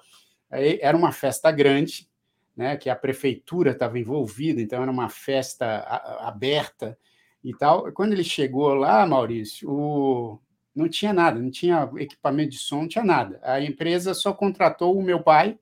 aí 0.51 0.77
era 0.83 0.95
uma 0.95 1.11
festa 1.11 1.49
grande, 1.49 2.07
né, 2.55 2.77
que 2.77 2.91
a 2.91 2.95
prefeitura 2.95 3.71
estava 3.71 3.97
envolvida, 3.97 4.61
então 4.61 4.83
era 4.83 4.91
uma 4.91 5.09
festa 5.09 5.79
aberta 6.19 6.95
e 7.43 7.55
tal. 7.55 7.91
Quando 7.91 8.13
ele 8.13 8.23
chegou 8.23 8.75
lá, 8.75 9.03
Maurício, 9.07 9.67
o, 9.67 10.39
não 10.75 10.87
tinha 10.87 11.11
nada, 11.11 11.39
não 11.39 11.49
tinha 11.49 11.89
equipamento 11.97 12.51
de 12.51 12.59
som, 12.59 12.81
não 12.81 12.87
tinha 12.87 13.03
nada. 13.03 13.39
A 13.41 13.59
empresa 13.59 14.13
só 14.13 14.31
contratou 14.31 14.95
o 14.95 15.01
meu 15.01 15.23
pai 15.23 15.57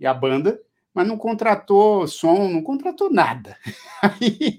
e 0.00 0.06
a 0.06 0.12
banda 0.12 0.60
mas 0.98 1.06
não 1.06 1.16
contratou 1.16 2.08
som, 2.08 2.48
não 2.48 2.60
contratou 2.60 3.08
nada. 3.08 3.56
Aí, 4.02 4.58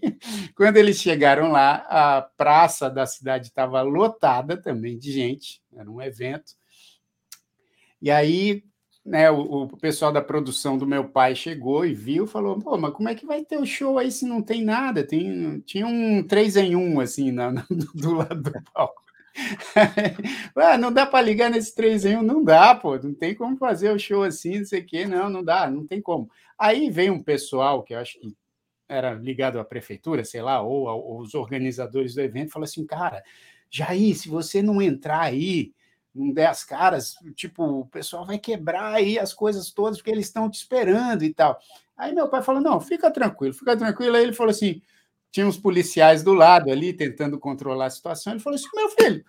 quando 0.55 0.77
eles 0.77 0.95
chegaram 0.97 1.51
lá, 1.51 1.85
a 1.89 2.21
praça 2.21 2.89
da 2.89 3.05
cidade 3.05 3.47
estava 3.47 3.81
lotada 3.81 4.55
também 4.55 4.97
de 4.97 5.11
gente, 5.11 5.61
era 5.75 5.91
um 5.91 6.01
evento, 6.01 6.53
E 8.01 8.09
aí 8.09 8.63
né, 9.05 9.29
o, 9.29 9.63
o, 9.63 9.77
pessoal 9.77 10.13
da 10.13 10.21
produção 10.21 10.77
do 10.77 10.87
meu 10.87 11.09
pai 11.09 11.35
chegou 11.35 11.85
e 11.85 11.93
viu, 11.93 12.25
falou, 12.25 12.57
pô, 12.57 12.77
mas 12.77 12.93
como 12.93 13.09
é 13.09 13.15
que 13.15 13.25
vai 13.25 13.43
ter 13.43 13.57
o 13.57 13.65
show 13.65 13.97
aí 13.97 14.09
se 14.09 14.25
não 14.25 14.41
tem 14.41 14.63
nada? 14.63 15.05
Tem, 15.05 15.59
tinha 15.65 15.85
um 15.85 16.23
3 16.23 16.55
em 16.55 16.75
1, 16.75 17.01
assim, 17.01 17.31
na, 17.33 17.51
na, 17.51 17.65
do 17.93 18.13
lado 18.13 18.41
do 18.41 18.63
palco. 18.73 18.98
ah, 20.55 20.77
não 20.77 20.91
dá 20.91 21.05
para 21.05 21.21
ligar 21.21 21.49
nesse 21.49 21.73
3 21.75 22.05
em 22.05 22.17
1? 22.17 22.23
Não 22.23 22.43
dá, 22.43 22.75
pô, 22.75 22.97
não 22.97 23.13
tem 23.13 23.35
como 23.35 23.57
fazer 23.57 23.91
o 23.91 23.99
show 23.99 24.23
assim, 24.23 24.59
não 24.59 24.65
sei 24.65 24.81
o 24.81 24.85
quê, 24.85 25.05
não, 25.05 25.29
não 25.29 25.43
dá, 25.43 25.69
não 25.69 25.85
tem 25.85 26.01
como. 26.01 26.29
Aí 26.57 26.89
veio 26.89 27.13
um 27.13 27.23
pessoal 27.23 27.83
que 27.83 27.93
eu 27.93 27.99
acho 27.99 28.19
que 28.19 28.35
era 28.87 29.13
ligado 29.13 29.59
à 29.59 29.63
prefeitura, 29.63 30.25
sei 30.25 30.41
lá, 30.41 30.61
ou 30.61 30.87
aos 30.87 31.35
organizadores 31.35 32.15
do 32.15 32.21
evento, 32.21 32.51
falou 32.51 32.65
assim, 32.65 32.85
cara, 32.85 33.23
Jair, 33.69 34.15
se 34.17 34.27
você 34.27 34.61
não 34.63 34.81
entrar 34.81 35.21
aí, 35.21 35.71
não 36.13 36.33
der 36.33 36.47
as 36.47 36.63
caras, 36.63 37.15
tipo, 37.35 37.63
o 37.63 37.85
pessoal 37.85 38.25
vai 38.25 38.39
quebrar 38.39 38.93
aí 38.95 39.19
as 39.19 39.33
coisas 39.33 39.71
todas 39.71 39.99
porque 39.99 40.09
eles 40.09 40.25
estão 40.25 40.49
te 40.49 40.55
esperando 40.55 41.23
e 41.23 41.33
tal. 41.33 41.59
Aí 41.95 42.13
meu 42.13 42.27
pai 42.29 42.41
falou: 42.41 42.61
não, 42.61 42.79
fica 42.79 43.11
tranquilo, 43.11 43.53
fica 43.53 43.77
tranquilo. 43.77 44.15
Aí 44.15 44.23
ele 44.23 44.33
falou 44.33 44.51
assim: 44.51 44.81
tinha 45.31 45.45
uns 45.45 45.57
policiais 45.57 46.23
do 46.23 46.33
lado 46.33 46.71
ali 46.71 46.93
tentando 46.93 47.39
controlar 47.39 47.85
a 47.85 47.89
situação. 47.89 48.33
Ele 48.33 48.39
falou 48.39 48.55
assim: 48.55 48.67
meu 48.73 48.89
filho, 48.89 49.23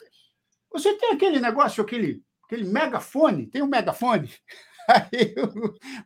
você 0.73 0.95
tem 0.95 1.13
aquele 1.13 1.41
negócio, 1.41 1.83
aquele, 1.83 2.23
aquele 2.45 2.65
megafone? 2.65 3.47
Tem 3.47 3.63
um 3.63 3.67
megafone? 3.67 4.33
Aí 4.89 5.35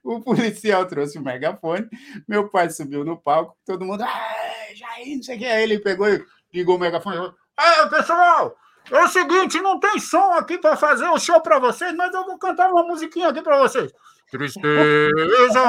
o, 0.02 0.16
o, 0.16 0.20
policial 0.20 0.86
trouxe 0.86 1.18
o 1.18 1.22
megafone, 1.22 1.88
meu 2.28 2.50
pai 2.50 2.68
subiu 2.68 3.04
no 3.04 3.16
palco, 3.16 3.56
todo 3.64 3.84
mundo, 3.84 4.04
Jair, 4.74 5.16
não 5.16 5.22
sei 5.22 5.36
o 5.36 5.38
que. 5.38 5.46
Aí 5.46 5.62
ele 5.62 5.78
pegou 5.78 6.08
e 6.08 6.22
ligou 6.52 6.76
o 6.76 6.78
megafone 6.78 7.16
e 7.16 7.18
falou: 7.18 7.90
pessoal, 7.90 8.56
é 8.90 9.02
o 9.02 9.08
seguinte, 9.08 9.60
não 9.60 9.80
tem 9.80 9.98
som 9.98 10.32
aqui 10.32 10.58
para 10.58 10.76
fazer 10.76 11.06
o 11.06 11.14
um 11.14 11.18
show 11.18 11.40
para 11.40 11.58
vocês, 11.58 11.94
mas 11.94 12.12
eu 12.12 12.24
vou 12.24 12.38
cantar 12.38 12.70
uma 12.70 12.82
musiquinha 12.82 13.28
aqui 13.28 13.40
para 13.40 13.58
vocês. 13.58 13.92
Tristeza, 14.30 15.60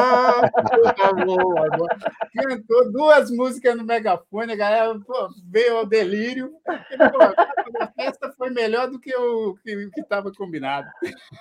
Cantou 2.33 2.91
duas 2.91 3.29
músicas 3.29 3.75
no 3.75 3.83
megafone, 3.83 4.53
a 4.53 4.55
galera 4.55 4.99
pô, 4.99 5.29
veio 5.47 5.77
ao 5.77 5.85
delírio. 5.85 6.51
Pô, 6.65 7.81
a 7.81 7.87
festa 7.91 8.33
foi 8.37 8.49
melhor 8.49 8.89
do 8.89 8.99
que 8.99 9.15
o 9.15 9.55
que 9.63 10.01
estava 10.01 10.31
combinado. 10.31 10.87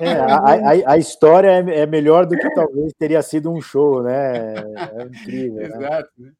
É, 0.01 0.12
a, 0.12 0.36
a, 0.36 0.93
a, 0.93 0.99
história 0.99 1.49
é, 1.49 1.81
é, 1.81 1.86
melhor 1.86 2.27
do 2.27 2.36
que 2.36 2.51
talvez 2.55 2.93
teria 2.99 3.23
sido 3.23 3.51
um 3.51 3.61
show, 3.61 4.03
né? 4.03 4.55
É 4.55 5.03
incrível. 5.05 5.57
Né? 5.57 5.66
Exato. 5.66 6.11
Né? 6.19 6.32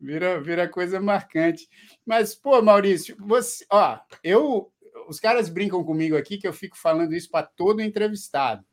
Vira, 0.00 0.40
vira 0.40 0.68
coisa 0.68 1.00
marcante. 1.00 1.68
Mas, 2.06 2.34
pô, 2.34 2.62
Maurício, 2.62 3.16
você, 3.20 3.64
ó, 3.70 3.98
eu 4.24 4.70
os 5.08 5.18
caras 5.18 5.48
brincam 5.48 5.82
comigo 5.82 6.16
aqui 6.16 6.38
que 6.38 6.46
eu 6.46 6.52
fico 6.52 6.76
falando 6.78 7.14
isso 7.14 7.28
para 7.30 7.46
todo 7.46 7.82
entrevistado. 7.82 8.64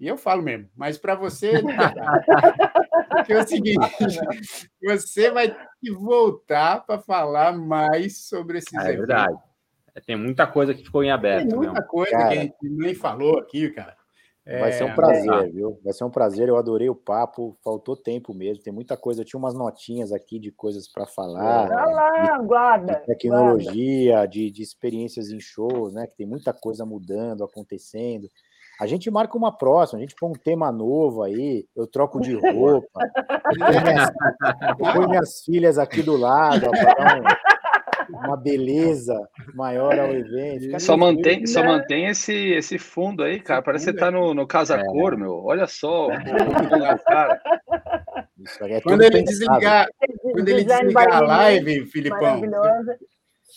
E 0.00 0.08
eu 0.08 0.16
falo 0.16 0.42
mesmo, 0.42 0.66
mas 0.74 0.96
para 0.96 1.14
você. 1.14 1.52
Porque 3.10 3.32
é 3.34 3.38
o 3.38 3.46
seguinte: 3.46 3.78
você 4.82 5.30
vai 5.30 5.50
ter 5.50 5.68
que 5.78 5.92
voltar 5.92 6.86
para 6.86 6.98
falar 6.98 7.52
mais 7.56 8.26
sobre 8.26 8.58
esses 8.58 8.72
é, 8.72 8.94
É 8.94 8.96
verdade. 8.96 9.36
Tem 10.06 10.16
muita 10.16 10.46
coisa 10.46 10.72
que 10.72 10.82
ficou 10.82 11.04
em 11.04 11.10
aberto. 11.10 11.48
Tem 11.48 11.56
muita 11.56 11.74
mesmo. 11.74 11.86
coisa 11.88 12.12
cara, 12.12 12.28
que 12.28 12.38
a 12.38 12.40
gente 12.40 12.56
nem 12.62 12.94
falou 12.94 13.38
aqui, 13.38 13.68
cara. 13.70 13.94
Vai 14.46 14.72
ser 14.72 14.84
um 14.84 14.88
é, 14.88 14.94
prazer, 14.94 15.32
é. 15.32 15.46
viu? 15.48 15.78
Vai 15.84 15.92
ser 15.92 16.04
um 16.04 16.10
prazer. 16.10 16.48
Eu 16.48 16.56
adorei 16.56 16.88
o 16.88 16.94
papo. 16.94 17.56
Faltou 17.62 17.94
tempo 17.94 18.32
mesmo. 18.32 18.62
Tem 18.62 18.72
muita 18.72 18.96
coisa. 18.96 19.20
Eu 19.20 19.24
tinha 19.24 19.38
umas 19.38 19.54
notinhas 19.54 20.12
aqui 20.12 20.38
de 20.38 20.50
coisas 20.50 20.88
para 20.88 21.06
falar. 21.06 21.68
Vai 21.68 21.92
lá, 21.92 22.38
de, 22.38 22.46
guarda. 22.46 22.94
De 22.94 23.06
tecnologia, 23.06 24.14
guarda. 24.14 24.28
De, 24.28 24.50
de 24.50 24.62
experiências 24.62 25.30
em 25.30 25.38
shows, 25.38 25.92
né? 25.92 26.06
Que 26.06 26.16
tem 26.16 26.26
muita 26.26 26.52
coisa 26.52 26.86
mudando, 26.86 27.44
acontecendo. 27.44 28.28
A 28.80 28.86
gente 28.86 29.10
marca 29.10 29.36
uma 29.36 29.52
próxima, 29.52 29.98
a 29.98 30.00
gente 30.00 30.14
põe 30.18 30.30
um 30.30 30.32
tema 30.32 30.72
novo 30.72 31.22
aí, 31.22 31.66
eu 31.76 31.86
troco 31.86 32.18
de 32.18 32.32
roupa, 32.56 33.00
põe 33.58 33.82
minhas, 33.82 34.10
põe 34.78 35.06
minhas 35.06 35.44
filhas 35.44 35.78
aqui 35.78 36.02
do 36.02 36.16
lado, 36.16 36.70
para 36.70 37.20
uma 38.08 38.36
beleza 38.38 39.14
maior 39.54 39.98
ao 39.98 40.10
evento. 40.10 40.80
Só 40.80 40.96
mantém, 40.96 41.46
só 41.46 41.62
mantém 41.62 42.06
esse, 42.06 42.32
esse 42.32 42.78
fundo 42.78 43.22
aí, 43.22 43.38
cara. 43.38 43.60
Parece 43.60 43.84
que 43.84 43.92
você 43.92 43.98
tá 43.98 44.10
no, 44.10 44.32
no 44.32 44.46
Casa 44.46 44.76
é. 44.76 44.84
Cor, 44.84 45.14
meu. 45.16 45.44
Olha 45.44 45.66
só 45.66 46.06
o 46.08 47.04
cara. 47.04 47.38
É 48.62 48.80
quando 48.80 49.02
ele 49.02 49.22
desligar, 49.22 49.86
quando 50.22 50.48
ele 50.48 50.64
desligar 50.64 51.12
a 51.12 51.20
live, 51.20 51.84
Filipão, 51.86 52.40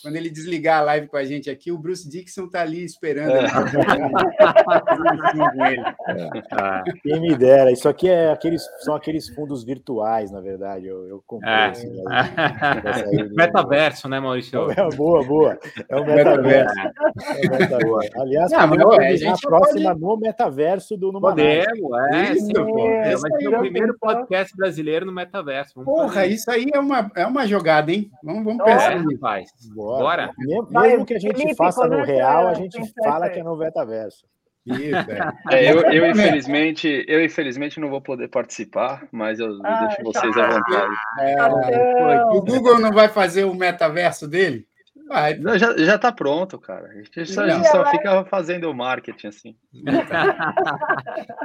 quando 0.04 0.16
ele 0.16 0.28
desligar 0.28 0.80
a 0.80 0.82
live 0.82 1.06
com 1.06 1.16
a 1.16 1.24
gente 1.24 1.48
aqui, 1.48 1.72
o 1.72 1.78
Bruce 1.78 2.06
Dixon 2.06 2.46
tá 2.46 2.60
ali 2.60 2.84
esperando. 2.84 3.32
É. 3.32 3.46
é. 6.52 6.82
Quem 7.02 7.22
me 7.22 7.34
dera. 7.34 7.72
Isso 7.72 7.88
aqui 7.88 8.10
é 8.10 8.30
aqueles, 8.30 8.62
são 8.80 8.94
aqueles 8.94 9.30
fundos 9.30 9.64
virtuais, 9.64 10.30
na 10.30 10.42
verdade. 10.42 10.86
Eu, 10.86 11.08
eu 11.08 11.24
comprei 11.26 11.50
é. 11.50 11.72
esse 11.72 11.88
Metaverso, 13.34 14.06
né, 14.06 14.20
Maurício? 14.20 14.70
É, 14.72 14.90
boa, 14.94 15.24
boa. 15.24 15.58
É 15.88 15.96
o 15.96 16.04
metaverso. 16.14 16.74
É 16.78 17.48
metaverso. 17.48 18.20
Aliás, 18.20 18.52
não, 18.52 18.92
é, 19.00 19.08
a 19.08 19.16
gente 19.16 19.40
próxima 19.40 19.88
pode... 19.88 20.02
no 20.02 20.18
metaverso 20.18 20.98
do 20.98 21.12
Numa 21.12 21.30
Podemos, 21.30 21.90
é. 22.12 22.32
Isso, 22.32 22.50
é, 22.78 23.16
vai 23.16 23.32
ser 23.40 23.48
o 23.48 23.58
primeiro 23.58 23.96
podcast 23.98 24.54
brasileiro 24.54 25.06
no 25.06 25.12
metaverso. 25.12 25.72
Vamos 25.76 25.90
Porra, 25.90 26.12
fazer. 26.12 26.26
isso 26.26 26.50
aí 26.50 26.66
é 26.74 26.78
uma, 26.78 27.10
é 27.16 27.26
uma 27.26 27.46
jogada, 27.46 27.90
hein? 27.90 28.10
Vamos, 28.22 28.44
vamos 28.44 28.62
pensar 28.62 29.02
nisso. 29.02 29.18
Faz. 29.18 29.50
Boa. 29.74 29.93
Bora. 29.98 30.30
Mesmo, 30.38 30.68
mesmo 30.70 31.06
que 31.06 31.14
a 31.14 31.18
gente 31.18 31.36
Felipe, 31.36 31.56
faça 31.56 31.86
no 31.86 32.02
real, 32.02 32.48
a 32.48 32.54
gente 32.54 32.78
fala 33.02 33.28
que 33.30 33.40
é 33.40 33.42
no 33.42 33.56
metaverso. 33.56 34.26
Isso, 34.66 35.10
é. 35.10 35.32
é, 35.52 35.72
eu, 35.72 35.80
eu, 35.92 36.10
infelizmente, 36.10 37.04
eu 37.06 37.22
infelizmente 37.22 37.78
não 37.78 37.90
vou 37.90 38.00
poder 38.00 38.28
participar, 38.28 39.06
mas 39.12 39.38
eu 39.38 39.58
ah, 39.62 39.86
deixo 39.86 40.02
vocês 40.02 40.36
à 40.38 40.46
vontade. 40.48 40.94
É, 41.20 42.24
o 42.32 42.40
Google 42.40 42.80
não 42.80 42.90
vai 42.90 43.08
fazer 43.08 43.44
o 43.44 43.54
metaverso 43.54 44.26
dele? 44.26 44.66
Vai. 45.14 45.38
Não, 45.38 45.56
já, 45.56 45.76
já 45.76 45.96
tá 45.96 46.10
pronto, 46.10 46.58
cara. 46.58 46.88
A 46.88 46.94
gente 46.94 47.24
só, 47.26 47.42
a 47.42 47.48
gente 47.48 47.68
só 47.68 47.88
fica 47.88 48.24
fazendo 48.24 48.74
marketing 48.74 49.28
assim. 49.28 49.56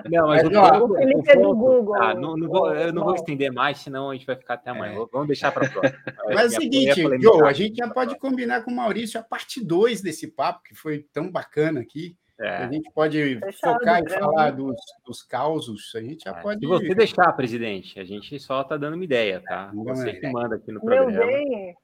não, 0.10 0.28
mas, 0.28 0.42
mas 0.42 0.82
o, 0.82 0.86
o, 0.86 0.96
Felipe 0.96 1.30
é 1.30 1.36
do 1.36 1.56
Google. 1.56 1.94
Ah, 2.02 2.16
não, 2.16 2.36
não 2.36 2.48
vou, 2.48 2.74
eu 2.74 2.92
não 2.92 3.04
vou 3.04 3.14
estender 3.14 3.54
mais, 3.54 3.78
senão 3.78 4.10
a 4.10 4.16
gente 4.16 4.26
vai 4.26 4.36
ficar 4.36 4.56
até 4.56 4.72
amanhã. 4.72 5.00
É. 5.00 5.06
Vamos 5.12 5.28
deixar 5.28 5.52
para 5.52 5.70
próxima. 5.70 6.00
Mas 6.34 6.54
é 6.54 6.58
o 6.58 6.62
seguinte, 6.62 7.00
Joe, 7.22 7.48
a 7.48 7.54
gente 7.54 7.76
já 7.76 7.88
pode 7.88 8.18
combinar 8.18 8.64
com 8.64 8.72
o 8.72 8.76
Maurício 8.76 9.20
a 9.20 9.24
parte 9.24 9.64
2 9.64 10.02
desse 10.02 10.28
papo, 10.28 10.64
que 10.64 10.74
foi 10.74 11.06
tão 11.14 11.32
bacana 11.32 11.80
aqui. 11.80 12.18
É. 12.40 12.64
A 12.64 12.72
gente 12.72 12.90
pode 12.92 13.40
Fechado, 13.40 13.74
focar 13.78 14.02
e 14.04 14.10
falar 14.10 14.52
dos, 14.52 14.78
dos 15.06 15.22
causos. 15.22 15.92
A 15.96 16.02
gente 16.02 16.24
já 16.24 16.32
é. 16.32 16.42
pode. 16.42 16.60
Se 16.60 16.66
você 16.66 16.96
deixar, 16.96 17.32
presidente, 17.34 18.00
a 18.00 18.04
gente 18.04 18.40
só 18.40 18.62
está 18.62 18.78
dando 18.78 18.96
uma 18.96 19.04
ideia, 19.04 19.44
tá? 19.46 19.70
Você 19.76 20.14
que 20.14 20.28
manda 20.28 20.56
aqui 20.56 20.72
no 20.72 20.80
programa. 20.80 21.12
Meu 21.12 21.28
bem, 21.28 21.76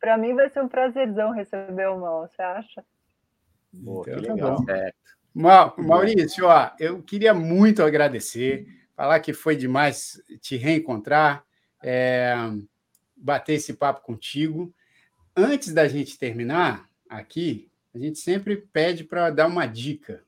para 0.00 0.16
mim 0.16 0.34
vai 0.34 0.48
ser 0.48 0.62
um 0.62 0.68
prazerzão 0.68 1.32
receber 1.32 1.88
o 1.88 2.00
Mal, 2.00 2.26
você 2.26 2.42
acha? 2.42 2.84
Pô, 3.84 4.02
então, 4.02 4.16
que 4.16 4.26
tá 4.26 4.34
legal. 4.34 4.64
Tá 4.64 5.74
Maurício, 5.78 6.46
ó, 6.46 6.70
eu 6.80 7.02
queria 7.02 7.32
muito 7.32 7.82
agradecer, 7.82 8.66
falar 8.96 9.20
que 9.20 9.32
foi 9.32 9.54
demais 9.54 10.20
te 10.40 10.56
reencontrar, 10.56 11.44
é, 11.82 12.34
bater 13.14 13.54
esse 13.54 13.74
papo 13.74 14.00
contigo. 14.00 14.74
Antes 15.36 15.72
da 15.72 15.86
gente 15.86 16.18
terminar 16.18 16.88
aqui, 17.08 17.70
a 17.94 17.98
gente 17.98 18.18
sempre 18.18 18.56
pede 18.56 19.04
para 19.04 19.30
dar 19.30 19.46
uma 19.46 19.66
dica. 19.66 20.24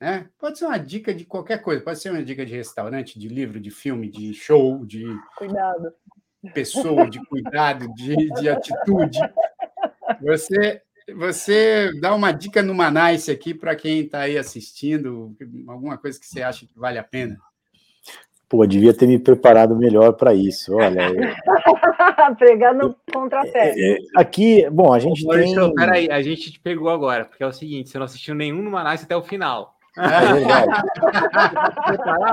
Né? 0.00 0.28
Pode 0.38 0.58
ser 0.58 0.66
uma 0.66 0.78
dica 0.78 1.14
de 1.14 1.24
qualquer 1.24 1.62
coisa, 1.62 1.82
pode 1.82 2.00
ser 2.00 2.10
uma 2.10 2.22
dica 2.22 2.44
de 2.44 2.54
restaurante, 2.54 3.18
de 3.18 3.28
livro, 3.28 3.60
de 3.60 3.70
filme, 3.70 4.08
de 4.10 4.34
show, 4.34 4.84
de. 4.84 5.04
Cuidado 5.36 5.94
pessoa, 6.52 7.08
de 7.08 7.24
cuidado, 7.26 7.86
de, 7.94 8.16
de 8.34 8.48
atitude. 8.48 9.18
Você, 10.20 10.82
você 11.16 11.90
dá 12.00 12.14
uma 12.14 12.32
dica 12.32 12.62
no 12.62 12.74
Manice 12.74 13.30
aqui 13.30 13.54
para 13.54 13.74
quem 13.74 14.00
está 14.00 14.20
aí 14.20 14.38
assistindo, 14.38 15.36
alguma 15.66 15.98
coisa 15.98 16.18
que 16.18 16.26
você 16.26 16.42
acha 16.42 16.66
que 16.66 16.78
vale 16.78 16.98
a 16.98 17.04
pena? 17.04 17.38
Pô, 18.48 18.64
devia 18.66 18.94
ter 18.94 19.06
me 19.06 19.18
preparado 19.18 19.74
melhor 19.74 20.12
para 20.12 20.34
isso. 20.34 20.74
Olha. 20.74 21.08
Eu... 21.10 22.36
Pregar 22.36 22.74
no 22.74 22.94
contrapé. 23.12 23.74
É, 23.76 23.92
é, 23.94 23.98
aqui, 24.14 24.68
bom, 24.70 24.92
a 24.92 24.98
gente 24.98 25.26
Ô, 25.26 25.30
tem. 25.30 25.74
Peraí, 25.74 26.10
a 26.10 26.22
gente 26.22 26.52
te 26.52 26.60
pegou 26.60 26.88
agora, 26.88 27.24
porque 27.24 27.42
é 27.42 27.46
o 27.46 27.52
seguinte: 27.52 27.90
você 27.90 27.98
não 27.98 28.04
assistiu 28.04 28.34
nenhum 28.34 28.62
no 28.62 28.70
Manice 28.70 29.04
até 29.04 29.16
o 29.16 29.22
final. 29.22 29.73
É 29.96 30.32
verdade. 30.32 30.72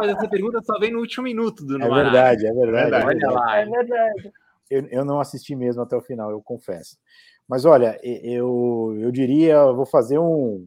essa 0.11 0.27
pergunta 0.27 0.61
só 0.63 0.79
vem 0.79 0.91
no 0.91 0.99
último 0.99 1.23
minuto 1.23 1.63
do 1.63 1.81
É 1.81 1.89
verdade, 1.89 2.47
é 2.47 2.53
verdade. 2.53 2.95
É 2.95 3.05
olha 3.05 3.29
lá. 3.29 3.57
É 3.57 3.65
verdade. 3.65 4.31
Eu, 4.69 4.87
eu 4.87 5.05
não 5.05 5.19
assisti 5.19 5.55
mesmo 5.55 5.81
até 5.81 5.95
o 5.95 6.01
final, 6.01 6.31
eu 6.31 6.41
confesso. 6.41 6.97
Mas 7.47 7.65
olha, 7.65 7.99
eu, 8.03 8.95
eu 8.97 9.11
diria, 9.11 9.63
vou 9.73 9.85
fazer 9.85 10.17
um, 10.17 10.65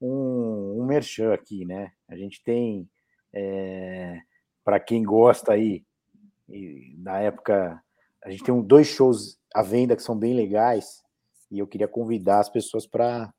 um, 0.00 0.80
um 0.80 0.84
merchan 0.84 1.32
aqui, 1.32 1.64
né? 1.64 1.92
A 2.08 2.16
gente 2.16 2.42
tem, 2.42 2.88
é, 3.32 4.18
para 4.64 4.80
quem 4.80 5.02
gosta 5.04 5.52
aí, 5.52 5.84
na 6.98 7.20
época, 7.20 7.80
a 8.24 8.30
gente 8.30 8.42
tem 8.42 8.52
um, 8.52 8.62
dois 8.62 8.88
shows 8.88 9.38
à 9.54 9.62
venda 9.62 9.94
que 9.94 10.02
são 10.02 10.18
bem 10.18 10.34
legais, 10.34 11.04
e 11.50 11.58
eu 11.58 11.66
queria 11.66 11.88
convidar 11.88 12.40
as 12.40 12.48
pessoas 12.48 12.86
para 12.86 13.32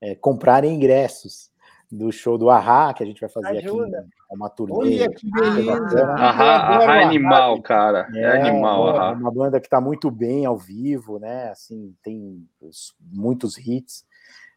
é, 0.00 0.14
comprarem 0.16 0.74
ingressos 0.74 1.53
do 1.90 2.10
show 2.12 2.36
do 2.38 2.50
Ahá, 2.50 2.92
que 2.94 3.02
a 3.02 3.06
gente 3.06 3.20
vai 3.20 3.28
fazer 3.30 3.58
Ajuda. 3.58 3.98
aqui. 4.00 4.08
Uma 4.30 4.48
turnê. 4.50 4.74
Olha 4.74 5.10
que 5.10 5.30
beleza. 5.30 6.04
Ahá 6.14 6.96
é 7.00 7.04
animal, 7.04 7.62
cara. 7.62 8.08
É, 8.14 8.20
é 8.20 8.42
animal, 8.48 8.88
é 8.88 8.98
Ahá. 8.98 9.12
uma 9.12 9.30
banda 9.30 9.60
que 9.60 9.66
está 9.66 9.80
muito 9.80 10.10
bem 10.10 10.44
ao 10.44 10.56
vivo, 10.58 11.18
né? 11.18 11.50
Assim, 11.50 11.94
tem 12.02 12.44
os- 12.60 12.94
muitos 13.00 13.56
hits. 13.58 14.04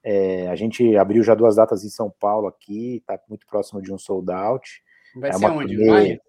É, 0.03 0.47
a 0.49 0.55
gente 0.55 0.95
abriu 0.97 1.21
já 1.21 1.35
duas 1.35 1.55
datas 1.57 1.83
em 1.83 1.89
São 1.89 2.09
Paulo 2.19 2.47
aqui, 2.47 2.97
está 2.97 3.19
muito 3.29 3.45
próximo 3.45 3.81
de 3.81 3.93
um 3.93 3.97
sold 3.97 4.31
out. 4.31 4.81
Vai 5.15 5.29
é 5.29 5.33
ser 5.33 5.45
uma 5.45 5.55
onde? 5.55 5.75
turnê 5.75 5.91
Maio? 5.91 6.21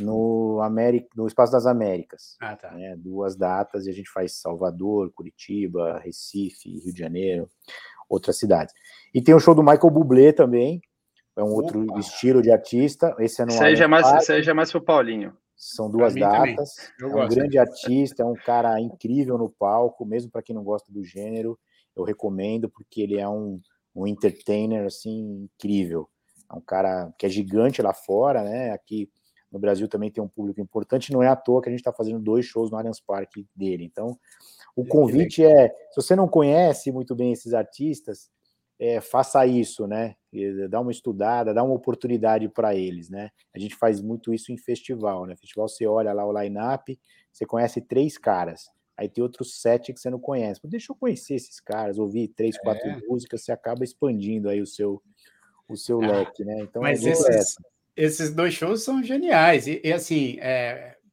no, 0.00 0.60
América, 0.62 1.08
no 1.16 1.26
Espaço 1.26 1.52
das 1.52 1.66
Américas. 1.66 2.36
Ah, 2.40 2.56
tá. 2.56 2.70
né, 2.72 2.94
duas 2.96 3.34
datas 3.36 3.86
e 3.86 3.90
a 3.90 3.92
gente 3.92 4.10
faz 4.10 4.34
Salvador, 4.40 5.10
Curitiba, 5.12 5.98
Recife, 5.98 6.68
Rio 6.78 6.92
de 6.92 6.98
Janeiro, 6.98 7.48
outras 8.12 8.38
cidades. 8.38 8.74
E 9.14 9.22
tem 9.22 9.34
o 9.34 9.40
show 9.40 9.54
do 9.54 9.62
Michael 9.62 9.90
Bublé 9.90 10.32
também, 10.32 10.80
é 11.36 11.42
um 11.42 11.52
outro 11.52 11.82
Opa! 11.82 11.98
estilo 11.98 12.42
de 12.42 12.50
artista. 12.50 13.14
Esse 13.18 13.40
é 13.40 13.46
no 13.46 13.52
Isso 13.52 13.64
aí 13.64 13.74
já 13.74 13.84
é 13.84 13.88
mais, 13.88 14.22
isso 14.22 14.32
aí 14.32 14.42
já 14.42 14.50
é 14.50 14.54
mais 14.54 14.70
pro 14.70 14.82
Paulinho. 14.82 15.34
são 15.56 15.90
duas 15.90 16.14
datas. 16.14 16.74
É 17.00 17.06
um 17.06 17.10
gosto. 17.12 17.34
grande 17.34 17.58
artista, 17.58 18.22
é 18.22 18.26
um 18.26 18.34
cara 18.34 18.78
incrível 18.80 19.38
no 19.38 19.48
palco, 19.48 20.04
mesmo 20.04 20.30
para 20.30 20.42
quem 20.42 20.54
não 20.54 20.62
gosta 20.62 20.92
do 20.92 21.02
gênero, 21.02 21.58
eu 21.96 22.04
recomendo 22.04 22.68
porque 22.68 23.00
ele 23.00 23.18
é 23.18 23.28
um, 23.28 23.60
um 23.94 24.06
entertainer 24.06 24.84
assim 24.84 25.44
incrível. 25.44 26.08
É 26.50 26.54
um 26.54 26.60
cara 26.60 27.10
que 27.18 27.24
é 27.24 27.28
gigante 27.28 27.80
lá 27.80 27.94
fora, 27.94 28.42
né? 28.44 28.72
Aqui 28.72 29.08
no 29.50 29.58
Brasil 29.58 29.88
também 29.88 30.10
tem 30.10 30.22
um 30.22 30.28
público 30.28 30.60
importante, 30.60 31.12
não 31.12 31.22
é 31.22 31.28
à 31.28 31.36
toa 31.36 31.62
que 31.62 31.68
a 31.68 31.72
gente 31.72 31.80
está 31.80 31.92
fazendo 31.92 32.18
dois 32.18 32.44
shows 32.46 32.70
no 32.70 32.76
Allianz 32.76 33.00
Parque 33.00 33.46
dele. 33.54 33.84
Então, 33.84 34.18
o 34.74 34.84
convite 34.84 35.44
é, 35.44 35.68
se 35.90 35.96
você 35.96 36.16
não 36.16 36.26
conhece 36.28 36.90
muito 36.90 37.14
bem 37.14 37.32
esses 37.32 37.52
artistas, 37.52 38.30
é, 38.78 39.00
faça 39.00 39.46
isso, 39.46 39.86
né? 39.86 40.16
E 40.32 40.66
Dá 40.68 40.80
uma 40.80 40.90
estudada, 40.90 41.54
dá 41.54 41.62
uma 41.62 41.74
oportunidade 41.74 42.48
para 42.48 42.74
eles, 42.74 43.10
né? 43.10 43.30
A 43.54 43.58
gente 43.58 43.76
faz 43.76 44.00
muito 44.00 44.32
isso 44.32 44.50
em 44.50 44.56
festival, 44.56 45.26
né? 45.26 45.36
Festival 45.36 45.68
você 45.68 45.86
olha 45.86 46.12
lá 46.12 46.24
o 46.26 46.32
line-up, 46.32 46.98
você 47.32 47.46
conhece 47.46 47.80
três 47.80 48.18
caras, 48.18 48.62
aí 48.96 49.08
tem 49.08 49.22
outros 49.22 49.60
sete 49.60 49.92
que 49.92 50.00
você 50.00 50.10
não 50.10 50.18
conhece. 50.18 50.60
Pô, 50.60 50.68
deixa 50.68 50.90
eu 50.92 50.96
conhecer 50.96 51.34
esses 51.34 51.60
caras, 51.60 51.98
ouvir 51.98 52.28
três, 52.28 52.58
quatro 52.58 52.88
É. 52.88 53.00
músicas, 53.06 53.44
você 53.44 53.52
acaba 53.52 53.84
expandindo 53.84 54.48
aí 54.48 54.60
o 54.60 54.66
seu, 54.66 55.02
o 55.68 55.76
seu 55.76 56.00
Ah, 56.02 56.18
leque, 56.18 56.44
né? 56.44 56.60
Então, 56.62 56.82
Mas 56.82 57.04
é 57.06 57.10
esses, 57.10 57.54
esses 57.94 58.34
dois 58.34 58.54
shows 58.54 58.82
são 58.82 59.02
geniais. 59.02 59.66
E, 59.66 59.80
e, 59.84 59.92
assim, 59.92 60.38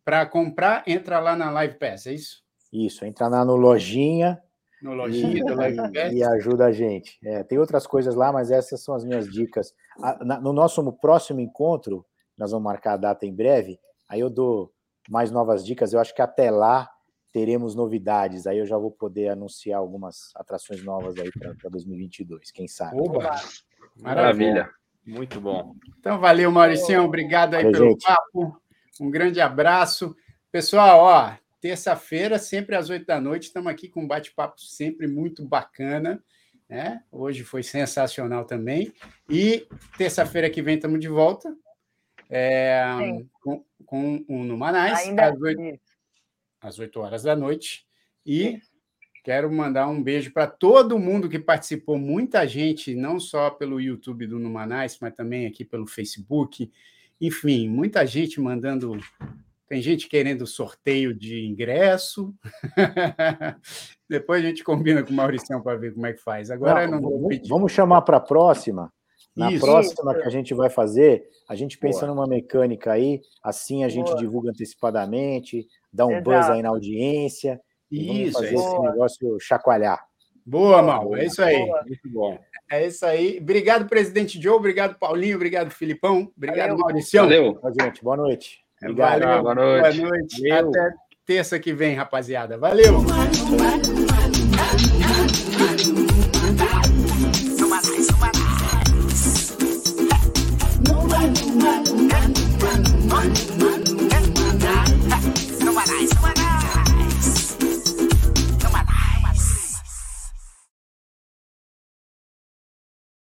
para 0.03 0.25
comprar, 0.25 0.83
entra 0.87 1.19
lá 1.19 1.35
na 1.35 1.51
Live 1.51 1.77
Pass, 1.77 2.07
é 2.07 2.13
isso? 2.13 2.41
Isso, 2.71 3.03
entra 3.05 3.27
lá 3.27 3.43
no 3.43 3.55
lojinha 3.55 4.41
No 4.81 4.93
lojinha 4.93 5.43
do 5.43 5.55
Live 5.55 5.77
Pass. 5.77 6.13
e, 6.13 6.17
e 6.17 6.23
ajuda 6.23 6.65
a 6.67 6.71
gente. 6.71 7.17
É, 7.23 7.43
tem 7.43 7.57
outras 7.57 7.85
coisas 7.87 8.15
lá, 8.15 8.31
mas 8.31 8.51
essas 8.51 8.81
são 8.83 8.93
as 8.95 9.03
minhas 9.03 9.29
dicas. 9.29 9.73
A- 10.01 10.23
na- 10.23 10.39
no 10.39 10.53
nosso 10.53 10.91
próximo 10.93 11.39
encontro, 11.39 12.05
nós 12.37 12.51
vamos 12.51 12.63
marcar 12.63 12.93
a 12.93 12.97
data 12.97 13.25
em 13.25 13.33
breve, 13.33 13.79
aí 14.07 14.19
eu 14.21 14.29
dou 14.29 14.71
mais 15.09 15.31
novas 15.31 15.65
dicas. 15.65 15.91
Eu 15.93 15.99
acho 15.99 16.13
que 16.15 16.21
até 16.21 16.49
lá 16.51 16.89
teremos 17.33 17.75
novidades. 17.75 18.47
Aí 18.47 18.57
eu 18.59 18.65
já 18.65 18.77
vou 18.77 18.91
poder 18.91 19.29
anunciar 19.29 19.79
algumas 19.79 20.31
atrações 20.35 20.83
novas 20.83 21.15
aí 21.17 21.29
para 21.31 21.69
2022, 21.69 22.51
quem 22.51 22.67
sabe. 22.67 22.99
Oba! 23.01 23.19
Maravilha. 23.19 23.43
Maravilha. 24.01 24.69
Muito 25.05 25.41
bom. 25.41 25.75
Então, 25.99 26.19
valeu, 26.19 26.51
Mauricião. 26.51 27.05
Obrigado 27.05 27.55
aí 27.55 27.63
Valeu, 27.63 27.79
pelo 27.79 27.89
gente. 27.91 28.05
papo. 28.05 28.61
Um 29.01 29.09
grande 29.09 29.41
abraço. 29.41 30.15
Pessoal, 30.51 30.99
ó, 30.99 31.31
terça-feira, 31.61 32.39
sempre 32.39 32.75
às 32.75 32.89
oito 32.89 33.05
da 33.05 33.19
noite, 33.19 33.43
estamos 33.43 33.71
aqui 33.71 33.87
com 33.89 34.01
um 34.01 34.07
bate-papo 34.07 34.59
sempre 34.61 35.07
muito 35.07 35.43
bacana. 35.45 36.23
Né? 36.67 37.03
Hoje 37.11 37.43
foi 37.43 37.63
sensacional 37.63 38.45
também. 38.45 38.93
E 39.29 39.67
terça-feira 39.97 40.49
que 40.49 40.61
vem 40.61 40.75
estamos 40.75 40.99
de 40.99 41.07
volta 41.07 41.55
é, 42.29 42.83
com, 43.41 43.65
com 43.85 44.23
o 44.27 44.43
Numanais, 44.43 44.99
Ainda 44.99 45.25
às 45.25 45.41
oito 45.41 45.61
isso. 45.61 45.79
às 46.61 46.79
8 46.79 46.99
horas 46.99 47.23
da 47.23 47.35
noite. 47.35 47.87
E 48.23 48.61
quero 49.23 49.51
mandar 49.51 49.87
um 49.87 50.01
beijo 50.01 50.31
para 50.31 50.45
todo 50.45 50.99
mundo 50.99 51.27
que 51.27 51.39
participou, 51.39 51.97
muita 51.97 52.47
gente, 52.47 52.93
não 52.93 53.19
só 53.19 53.49
pelo 53.49 53.81
YouTube 53.81 54.27
do 54.27 54.37
Numanais, 54.37 54.97
mas 55.01 55.15
também 55.15 55.47
aqui 55.47 55.65
pelo 55.65 55.87
Facebook. 55.87 56.71
Enfim, 57.19 57.67
muita 57.67 58.05
gente 58.05 58.39
mandando. 58.39 58.99
Tem 59.69 59.83
gente 59.83 60.09
querendo 60.09 60.47
sorteio 60.47 61.13
de 61.13 61.45
ingresso. 61.45 62.33
Depois 64.09 64.43
a 64.43 64.47
gente 64.47 64.63
combina 64.63 65.03
com 65.03 65.11
o 65.11 65.15
Mauricião 65.15 65.61
para 65.61 65.77
ver 65.77 65.93
como 65.93 66.07
é 66.07 66.13
que 66.13 66.21
faz. 66.23 66.49
Agora 66.49 66.85
eu 66.85 66.91
não 66.91 66.99
vou 66.99 67.11
vamos, 67.11 67.27
pedir. 67.27 67.47
vamos 67.47 67.71
chamar 67.71 68.01
para 68.01 68.17
a 68.17 68.21
próxima. 68.21 68.91
Na 69.37 69.51
Isso. 69.51 69.63
próxima 69.63 70.15
que 70.15 70.23
a 70.23 70.29
gente 70.29 70.55
vai 70.55 70.71
fazer, 70.71 71.23
a 71.47 71.53
gente 71.53 71.77
pensa 71.77 72.07
Boa. 72.07 72.15
numa 72.15 72.27
mecânica 72.27 72.93
aí, 72.93 73.21
assim 73.43 73.83
a 73.83 73.89
gente 73.89 74.07
Boa. 74.07 74.17
divulga 74.17 74.49
antecipadamente, 74.49 75.67
dá 75.93 76.07
um 76.07 76.19
buzz 76.21 76.37
Exato. 76.37 76.53
aí 76.53 76.61
na 76.63 76.69
audiência, 76.69 77.61
e 77.91 78.07
vamos 78.07 78.21
Isso, 78.21 78.33
fazer 78.33 78.47
é 78.47 78.53
isso. 78.53 78.63
esse 78.63 78.75
Boa. 78.75 78.91
negócio 78.91 79.37
chacoalhar. 79.39 80.03
Boa, 80.43 80.81
Mal. 80.81 81.15
É 81.15 81.25
isso 81.25 81.43
aí. 81.43 81.63
Boa. 81.63 81.83
Muito 81.83 82.09
bom. 82.09 82.39
É 82.71 82.87
isso 82.87 83.05
aí. 83.05 83.37
Obrigado, 83.39 83.87
presidente 83.87 84.41
Joe. 84.41 84.55
Obrigado, 84.55 84.97
Paulinho. 84.97 85.35
Obrigado, 85.35 85.69
Filipão. 85.69 86.31
Obrigado, 86.35 86.69
Valeu. 86.69 86.77
Mauricião. 86.79 87.25
Valeu. 87.25 87.61
Gente. 87.79 88.03
Boa 88.03 88.17
noite. 88.17 88.68
Obrigado. 88.81 89.21
Valeu. 89.21 89.43
Boa 89.43 89.55
noite. 89.55 90.01
Boa 90.01 90.09
noite. 90.09 90.51
Até 90.51 90.93
terça 91.25 91.59
que 91.59 91.73
vem, 91.73 91.95
rapaziada. 91.95 92.57
Valeu. 92.57 93.01
Valeu. 93.01 93.98